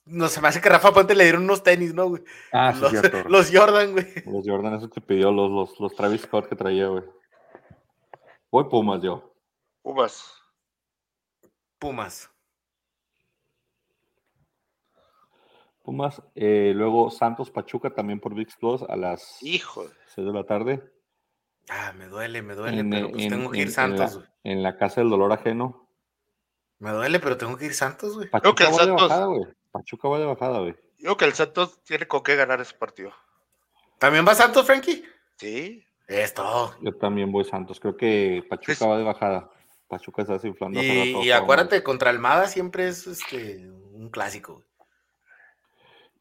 no 0.07 0.29
se 0.29 0.41
me 0.41 0.49
hace 0.49 0.61
que 0.61 0.69
Rafa 0.69 0.93
Puente 0.93 1.15
le 1.15 1.25
dieron 1.25 1.45
unos 1.45 1.63
tenis, 1.63 1.93
¿no, 1.95 2.09
güey? 2.09 2.23
ah, 2.53 2.73
sí, 2.73 2.81
los, 2.81 2.91
cierto. 2.91 3.29
los 3.29 3.51
Jordan, 3.53 3.93
güey. 3.93 4.07
Los 4.25 4.47
Jordan, 4.47 4.75
eso 4.75 4.89
que 4.89 5.01
pidió, 5.01 5.31
los, 5.31 5.51
los, 5.51 5.79
los 5.79 5.95
Travis 5.95 6.23
Scott 6.23 6.49
que 6.49 6.57
traía, 6.57 6.89
güey. 6.89 7.05
Voy 8.51 8.65
Pumas 8.65 9.03
yo. 9.03 9.35
Pumas. 9.83 10.33
Pumas. 11.79 12.31
Pumas. 15.87 16.21
eh, 16.35 16.73
luego 16.75 17.11
Santos 17.11 17.51
Pachuca 17.51 17.91
también 17.91 18.21
por 18.21 18.35
VIX 18.35 18.57
Plus 18.57 18.83
a 18.83 18.97
las 18.97 19.43
Hijo. 19.43 19.85
de- 19.89 19.95
6 20.15 20.27
de 20.27 20.33
la 20.33 20.45
tarde. 20.45 20.83
Ah, 21.69 21.93
me 21.97 22.07
duele, 22.07 22.43
me 22.43 22.55
duele, 22.55 22.81
En, 22.81 22.91
pero 22.91 23.11
pues 23.11 23.23
en- 23.25 23.31
tengo 23.31 23.51
que 23.51 23.59
ir 23.59 23.67
en 23.69 23.73
Santos. 23.73 24.01
la, 24.13 24.17
güey. 24.19 24.27
en 24.45 24.63
la 24.63 24.77
casa 24.77 25.01
del 25.01 25.11
dolor 25.11 25.33
ajeno. 25.33 25.89
Me 26.79 26.91
duele, 26.91 27.19
pero 27.21 27.37
tengo 27.39 27.57
que 27.57 27.65
ir 27.67 27.75
Santos, 27.75 28.15
güey. 28.15 28.27
Que 28.27 28.31
Pachuca 28.33 28.69
el 28.69 28.75
va 28.75 28.85
de 28.87 28.93
bajada, 28.93 29.27
güey. 29.27 29.45
Pachuca 29.73 30.09
va 30.09 30.19
de 30.19 30.27
bajada, 30.27 30.59
güey. 30.61 30.73
Yo 30.99 31.05
creo 31.05 31.17
que 31.17 31.25
el 31.27 31.33
Santos 31.33 31.83
tiene 31.85 32.07
con 32.07 32.23
qué 32.23 32.37
ganar 32.37 32.61
ese 32.61 32.75
partido. 32.75 33.13
¿También 33.99 34.27
va 34.27 34.35
Santos, 34.35 34.67
Frankie? 34.67 35.05
Sí. 35.37 35.83
Es 36.07 36.35
todo. 36.35 36.75
Yo 36.83 36.95
también 36.97 37.33
voy 37.33 37.45
Santos. 37.45 37.81
Creo 37.81 37.97
que 37.97 38.45
Pachuca 38.49 38.73
Es- 38.73 38.83
va 38.83 38.99
de 38.99 39.05
bajada. 39.05 39.51
Pachuca 39.89 40.23
está 40.23 40.35
desinflando. 40.35 40.79
hace 40.81 40.89
Y, 40.89 41.17
y 41.27 41.31
acuérdate, 41.31 41.83
contra 41.83 42.11
Almada 42.11 42.47
siempre 42.49 42.89
es 42.89 43.07
este 43.07 43.69
un 43.93 44.11
clásico. 44.11 44.63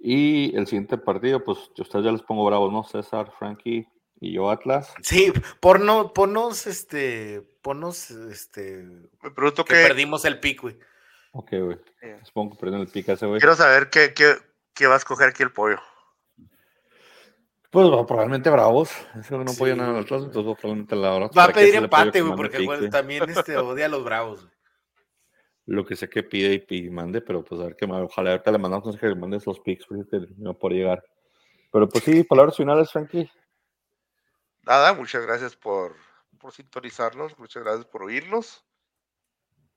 Y 0.07 0.55
el 0.55 0.67
siguiente 0.67 0.99
partido, 0.99 1.43
pues 1.43 1.57
yo 1.75 1.81
a 1.81 1.81
ustedes 1.81 2.05
ya 2.05 2.11
les 2.11 2.21
pongo 2.21 2.45
bravos, 2.45 2.71
¿no? 2.71 2.83
César, 2.83 3.31
Frankie 3.39 3.87
y 4.21 4.33
yo 4.33 4.51
Atlas. 4.51 4.93
Sí, 5.01 5.33
porno, 5.59 6.13
ponos, 6.13 6.67
este, 6.67 7.41
ponos, 7.63 8.11
este, 8.11 8.83
Me 9.23 9.31
pregunto 9.31 9.65
que 9.65 9.73
qué. 9.73 9.81
perdimos 9.81 10.23
el 10.25 10.39
pico, 10.39 10.67
güey. 10.67 10.77
Ok, 11.31 11.49
güey. 11.59 11.77
Eh, 12.03 12.19
Supongo 12.23 12.51
que 12.51 12.59
perdieron 12.59 12.85
el 12.85 12.91
pica 12.91 13.13
ese, 13.13 13.25
güey. 13.25 13.39
Quiero 13.39 13.55
saber 13.55 13.89
qué, 13.89 14.13
qué, 14.13 14.35
qué 14.75 14.85
va 14.85 14.93
a 14.93 14.97
escoger 14.97 15.29
aquí 15.29 15.41
el 15.41 15.51
pollo. 15.51 15.79
Pues 17.71 17.87
bueno, 17.87 18.05
probablemente 18.05 18.49
bravos. 18.51 18.91
Ese 19.19 19.33
güey 19.33 19.45
no 19.45 19.51
Sí, 19.51 19.57
apoya 19.57 19.75
nada 19.75 19.89
al 19.89 19.95
güey. 19.95 20.03
Atlas, 20.05 20.23
entonces 20.25 20.55
probablemente 20.61 20.95
la 20.95 21.11
verdad. 21.13 21.31
Va 21.37 21.43
a 21.45 21.47
que 21.47 21.53
pedir 21.55 21.75
empate, 21.75 22.11
que 22.11 22.21
güey, 22.21 22.35
porque 22.37 22.57
pick, 22.59 22.89
también 22.89 23.27
este, 23.29 23.57
odia 23.57 23.87
a 23.87 23.89
los 23.89 24.03
bravos. 24.03 24.43
güey. 24.43 24.54
Lo 25.67 25.85
que 25.85 25.95
sé 25.95 26.09
que 26.09 26.23
pide 26.23 26.65
y, 26.69 26.85
y 26.85 26.89
mande, 26.89 27.21
pero 27.21 27.43
pues 27.43 27.59
a 27.59 27.65
ver 27.65 27.75
qué. 27.75 27.85
Ojalá 27.85 28.31
ahorita 28.31 28.51
le 28.51 28.57
mandamos 28.57 28.97
que 28.97 29.07
le 29.07 29.15
mandes 29.15 29.45
los 29.47 29.59
picks, 29.59 29.85
porque 29.87 30.27
no 30.37 30.57
por 30.57 30.71
llegar. 30.71 31.03
Pero 31.71 31.89
pues 31.89 32.03
sí, 32.03 32.23
palabras 32.23 32.55
finales, 32.55 32.91
Frankie. 32.91 33.29
Nada, 34.61 34.93
muchas 34.93 35.25
gracias 35.25 35.55
por, 35.55 35.95
por 36.39 36.51
sintonizarnos, 36.51 37.37
muchas 37.37 37.63
gracias 37.63 37.85
por 37.85 38.03
oírnos. 38.03 38.65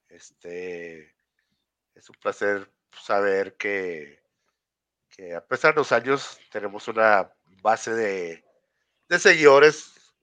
Este 0.09 1.15
es 1.95 2.09
un 2.09 2.17
placer 2.21 2.71
saber 2.93 3.57
que, 3.57 4.23
que 5.11 5.35
a 5.35 5.45
pesar 5.47 5.75
de 5.75 5.81
los 5.81 5.93
años 5.93 6.39
tenemos 6.51 6.89
una 6.89 7.33
base 7.63 7.93
de, 7.93 8.45
de 9.09 9.19
seguidores, 9.19 10.15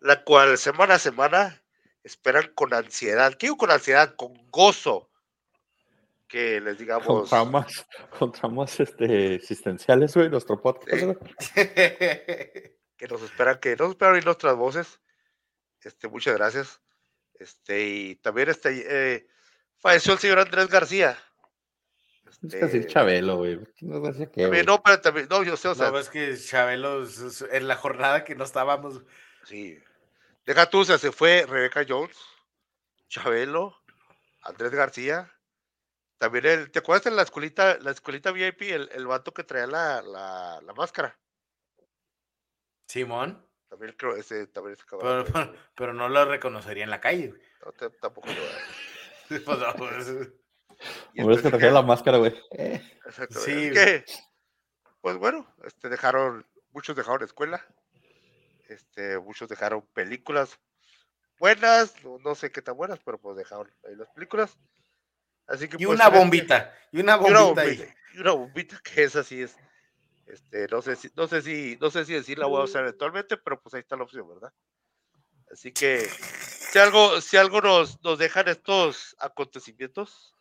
la 0.00 0.24
cual 0.24 0.56
semana 0.56 0.94
a 0.94 0.98
semana 0.98 1.59
esperan 2.02 2.52
con 2.54 2.72
ansiedad, 2.74 3.34
¿qué 3.34 3.46
digo 3.46 3.56
con 3.56 3.70
ansiedad? 3.70 4.14
Con 4.16 4.34
gozo 4.50 5.08
que 6.28 6.60
les 6.60 6.78
digamos 6.78 7.06
Con 7.06 7.28
tramas, 7.28 7.86
con 8.18 8.30
tramas 8.32 8.78
este, 8.78 9.34
existenciales, 9.34 10.14
güey, 10.14 10.28
nuestro 10.30 10.60
podcast. 10.60 10.96
Sí. 10.96 11.04
güey. 11.04 11.16
que 12.96 13.08
nos 13.08 13.22
esperan, 13.22 13.58
que 13.58 13.74
nos 13.76 13.90
esperan 13.90 14.14
oír 14.14 14.24
nuestras 14.24 14.54
voces. 14.56 15.00
Este, 15.82 16.08
muchas 16.08 16.34
gracias. 16.36 16.80
Este, 17.34 17.82
y 17.84 18.14
también 18.16 18.50
este, 18.50 18.84
eh, 19.14 19.26
falleció 19.78 20.12
el 20.12 20.18
señor 20.18 20.38
Andrés 20.38 20.68
García. 20.68 21.18
Es 22.28 22.38
que 22.38 22.58
decir 22.58 22.80
Este, 22.82 22.92
Chabelo, 22.92 23.38
güey. 23.38 23.58
No 23.80 24.12
sé 24.12 24.30
qué, 24.30 24.42
también, 24.42 24.66
no, 24.66 24.80
pero 24.82 25.00
también, 25.00 25.26
no, 25.28 25.42
yo 25.42 25.56
sé, 25.56 25.66
o 25.68 25.74
sea, 25.74 25.86
No, 25.86 25.92
ves 25.94 26.10
que 26.10 26.36
Chabelo, 26.38 27.02
es- 27.02 27.18
es- 27.18 27.44
en 27.50 27.66
la 27.66 27.74
jornada 27.76 28.24
que 28.24 28.34
no 28.36 28.44
estábamos, 28.44 29.02
sí. 29.44 29.78
Deja 30.44 30.68
tú, 30.68 30.80
o 30.80 30.84
sea, 30.84 30.98
se 30.98 31.12
fue 31.12 31.46
Rebeca 31.46 31.84
Jones, 31.88 32.16
Chabelo, 33.08 33.76
Andrés 34.42 34.72
García. 34.72 35.30
También 36.18 36.46
el, 36.46 36.70
¿te 36.70 36.80
acuerdas 36.80 37.04
de 37.04 37.10
la 37.12 37.22
escuelita, 37.22 37.78
la 37.78 37.90
escuelita 37.92 38.30
VIP, 38.32 38.62
el, 38.62 38.90
el 38.92 39.06
vato 39.06 39.32
que 39.32 39.44
traía 39.44 39.66
la, 39.66 40.02
la, 40.02 40.60
la 40.62 40.72
máscara? 40.74 41.18
Simón, 42.88 43.46
También 43.68 43.94
creo 43.96 44.16
ese, 44.16 44.46
también 44.48 44.74
ese 44.74 44.84
pero, 44.90 45.24
cabrón. 45.24 45.26
pero, 45.32 45.54
pero 45.76 45.94
no 45.94 46.08
lo 46.08 46.24
reconocería 46.24 46.84
en 46.84 46.90
la 46.90 47.00
calle. 47.00 47.32
No, 47.64 47.72
te- 47.72 47.90
tampoco 47.90 48.28
lo 48.28 48.34
Pues, 49.44 49.58
no, 49.58 49.74
pues, 49.74 50.08
y 50.08 50.12
ves 50.12 50.28
que 51.14 51.48
entonces 51.48 51.50
traía 51.52 51.70
la 51.70 51.82
máscara, 51.82 52.18
güey. 52.18 52.34
Exacto. 53.06 53.38
Sí, 53.38 53.68
es 53.68 53.72
que, 53.72 54.04
pues 55.00 55.16
bueno, 55.18 55.54
este 55.64 55.88
dejaron, 55.88 56.44
muchos 56.72 56.96
dejaron 56.96 57.22
escuela, 57.22 57.64
este, 58.70 59.18
muchos 59.18 59.48
dejaron 59.48 59.86
películas 59.92 60.58
buenas, 61.38 61.94
no, 62.04 62.18
no 62.18 62.34
sé 62.34 62.50
qué 62.52 62.62
tan 62.62 62.76
buenas, 62.76 62.98
pero 63.04 63.18
pues 63.18 63.36
dejaron 63.36 63.70
ahí 63.88 63.96
las 63.96 64.08
películas. 64.10 64.58
Así 65.46 65.68
que 65.68 65.76
Y 65.78 65.86
pues, 65.86 65.98
una 65.98 66.10
que- 66.10 66.18
bombita, 66.18 66.74
y 66.92 67.00
una 67.00 67.16
y 67.16 67.30
una 67.30 67.40
bombita 67.42 67.94
y 68.14 68.18
una 68.20 68.32
bombita 68.32 68.80
que 68.84 69.02
esa 69.04 69.24
sí 69.24 69.42
es, 69.42 69.56
este, 70.26 70.66
no 70.68 70.80
sé 70.82 70.96
si, 70.96 71.10
no 71.16 71.26
sé 71.26 71.42
si, 71.42 71.76
no 71.80 71.90
sé 71.90 72.04
si 72.04 72.12
decir 72.12 72.38
la 72.38 72.46
voy 72.46 72.60
a 72.60 72.64
usar 72.64 72.82
eventualmente, 72.82 73.36
pero 73.36 73.60
pues 73.60 73.74
ahí 73.74 73.80
está 73.80 73.96
la 73.96 74.04
opción, 74.04 74.28
¿verdad? 74.28 74.52
Así 75.50 75.72
que 75.72 75.98
si 76.00 76.78
algo, 76.78 77.20
si 77.20 77.36
algo 77.36 77.60
nos, 77.60 78.00
nos 78.04 78.18
dejan 78.18 78.46
estos 78.46 79.16
acontecimientos, 79.18 80.36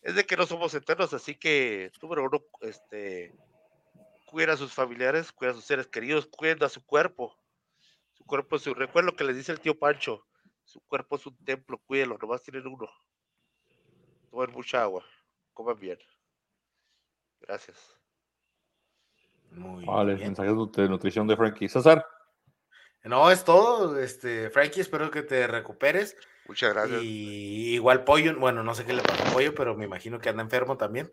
es 0.00 0.16
de 0.16 0.26
que 0.26 0.36
no 0.36 0.46
somos 0.46 0.74
eternos, 0.74 1.14
así 1.14 1.36
que, 1.36 1.92
número 2.02 2.24
uno, 2.24 2.42
este, 2.62 3.32
cuiden 4.26 4.50
a 4.50 4.56
sus 4.56 4.72
familiares, 4.72 5.30
cuiden 5.30 5.52
a 5.52 5.56
sus 5.56 5.64
seres 5.66 5.86
queridos, 5.86 6.26
cuiden 6.26 6.60
a 6.64 6.68
su 6.68 6.84
cuerpo. 6.84 7.38
Cuerpo 8.32 8.56
es 8.56 8.62
su, 8.62 8.72
recuerdo 8.72 9.10
lo 9.10 9.14
que 9.14 9.24
les 9.24 9.36
dice 9.36 9.52
el 9.52 9.60
tío 9.60 9.78
Pancho, 9.78 10.24
su 10.64 10.80
cuerpo 10.86 11.16
es 11.16 11.26
un 11.26 11.36
templo, 11.44 11.76
cuídenlo, 11.84 12.16
nomás 12.16 12.42
tienen 12.42 12.66
uno. 12.66 12.88
Tomen 14.30 14.50
mucha 14.52 14.80
agua, 14.80 15.04
coman 15.52 15.78
bien. 15.78 15.98
Gracias. 17.40 17.94
Muy 19.50 19.84
Vale, 19.84 20.14
bien. 20.14 20.28
mensajes 20.28 20.54
de 20.72 20.88
nutrición 20.88 21.26
de 21.26 21.36
Frankie. 21.36 21.68
César. 21.68 22.06
No, 23.04 23.30
es 23.30 23.44
todo, 23.44 24.00
este, 24.00 24.48
Frankie, 24.48 24.80
espero 24.80 25.10
que 25.10 25.20
te 25.20 25.46
recuperes. 25.46 26.16
Muchas 26.48 26.72
gracias. 26.72 27.02
Y 27.02 27.74
igual 27.74 28.02
Pollo, 28.02 28.34
bueno, 28.38 28.64
no 28.64 28.74
sé 28.74 28.86
qué 28.86 28.94
le 28.94 29.02
pasó 29.02 29.24
a 29.24 29.32
Pollo, 29.34 29.54
pero 29.54 29.76
me 29.76 29.84
imagino 29.84 30.18
que 30.18 30.30
anda 30.30 30.42
enfermo 30.42 30.78
también. 30.78 31.10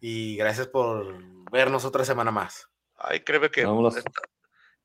Y 0.00 0.34
gracias 0.36 0.66
por 0.66 1.14
vernos 1.52 1.84
otra 1.84 2.04
semana 2.04 2.32
más. 2.32 2.68
Ay, 2.96 3.20
créeme 3.20 3.52
que 3.52 3.60
esta- 3.60 4.10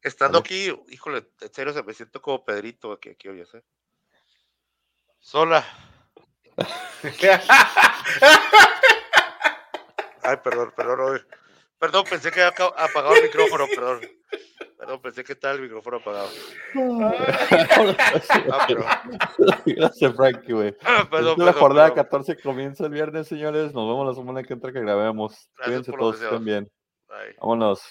estando 0.05 0.37
aquí, 0.37 0.71
híjole, 0.89 1.27
en 1.41 1.53
serio 1.53 1.73
se 1.73 1.83
me 1.83 1.93
siento 1.93 2.21
como 2.21 2.45
Pedrito 2.45 2.91
aquí, 2.91 3.09
aquí 3.09 3.27
hoy, 3.27 3.41
¿eh? 3.41 3.63
Sola. 5.19 5.65
Ay, 10.21 10.37
perdón, 10.43 10.73
perdón, 10.75 10.99
oye. 11.01 11.21
Perdón, 11.77 12.05
pensé 12.09 12.31
que 12.31 12.41
había 12.41 12.67
apagado 12.77 13.15
el 13.15 13.23
micrófono, 13.29 13.65
perdón. 13.67 14.01
Perdón, 14.77 15.01
pensé 15.01 15.23
que 15.23 15.33
estaba 15.33 15.55
el 15.55 15.61
micrófono 15.61 15.97
apagado. 15.97 16.29
Ah, 18.51 18.65
pero, 18.67 18.85
Gracias, 19.65 20.15
Frankie, 20.15 20.53
güey. 20.53 20.75
ah, 20.83 21.07
perdón, 21.09 21.43
la 21.43 21.53
jornada 21.53 21.89
perdón. 21.89 22.05
14 22.05 22.41
comienza 22.41 22.85
el 22.85 22.91
viernes, 22.91 23.27
señores. 23.27 23.73
Nos 23.73 23.87
vemos 23.87 24.07
la 24.07 24.13
semana 24.13 24.43
que 24.43 24.53
entra 24.53 24.71
que 24.71 24.81
grabemos. 24.81 25.49
Cuídense 25.63 25.91
todos, 25.91 26.21
estén 26.21 26.45
bien. 26.45 26.71
Vámonos. 27.39 27.81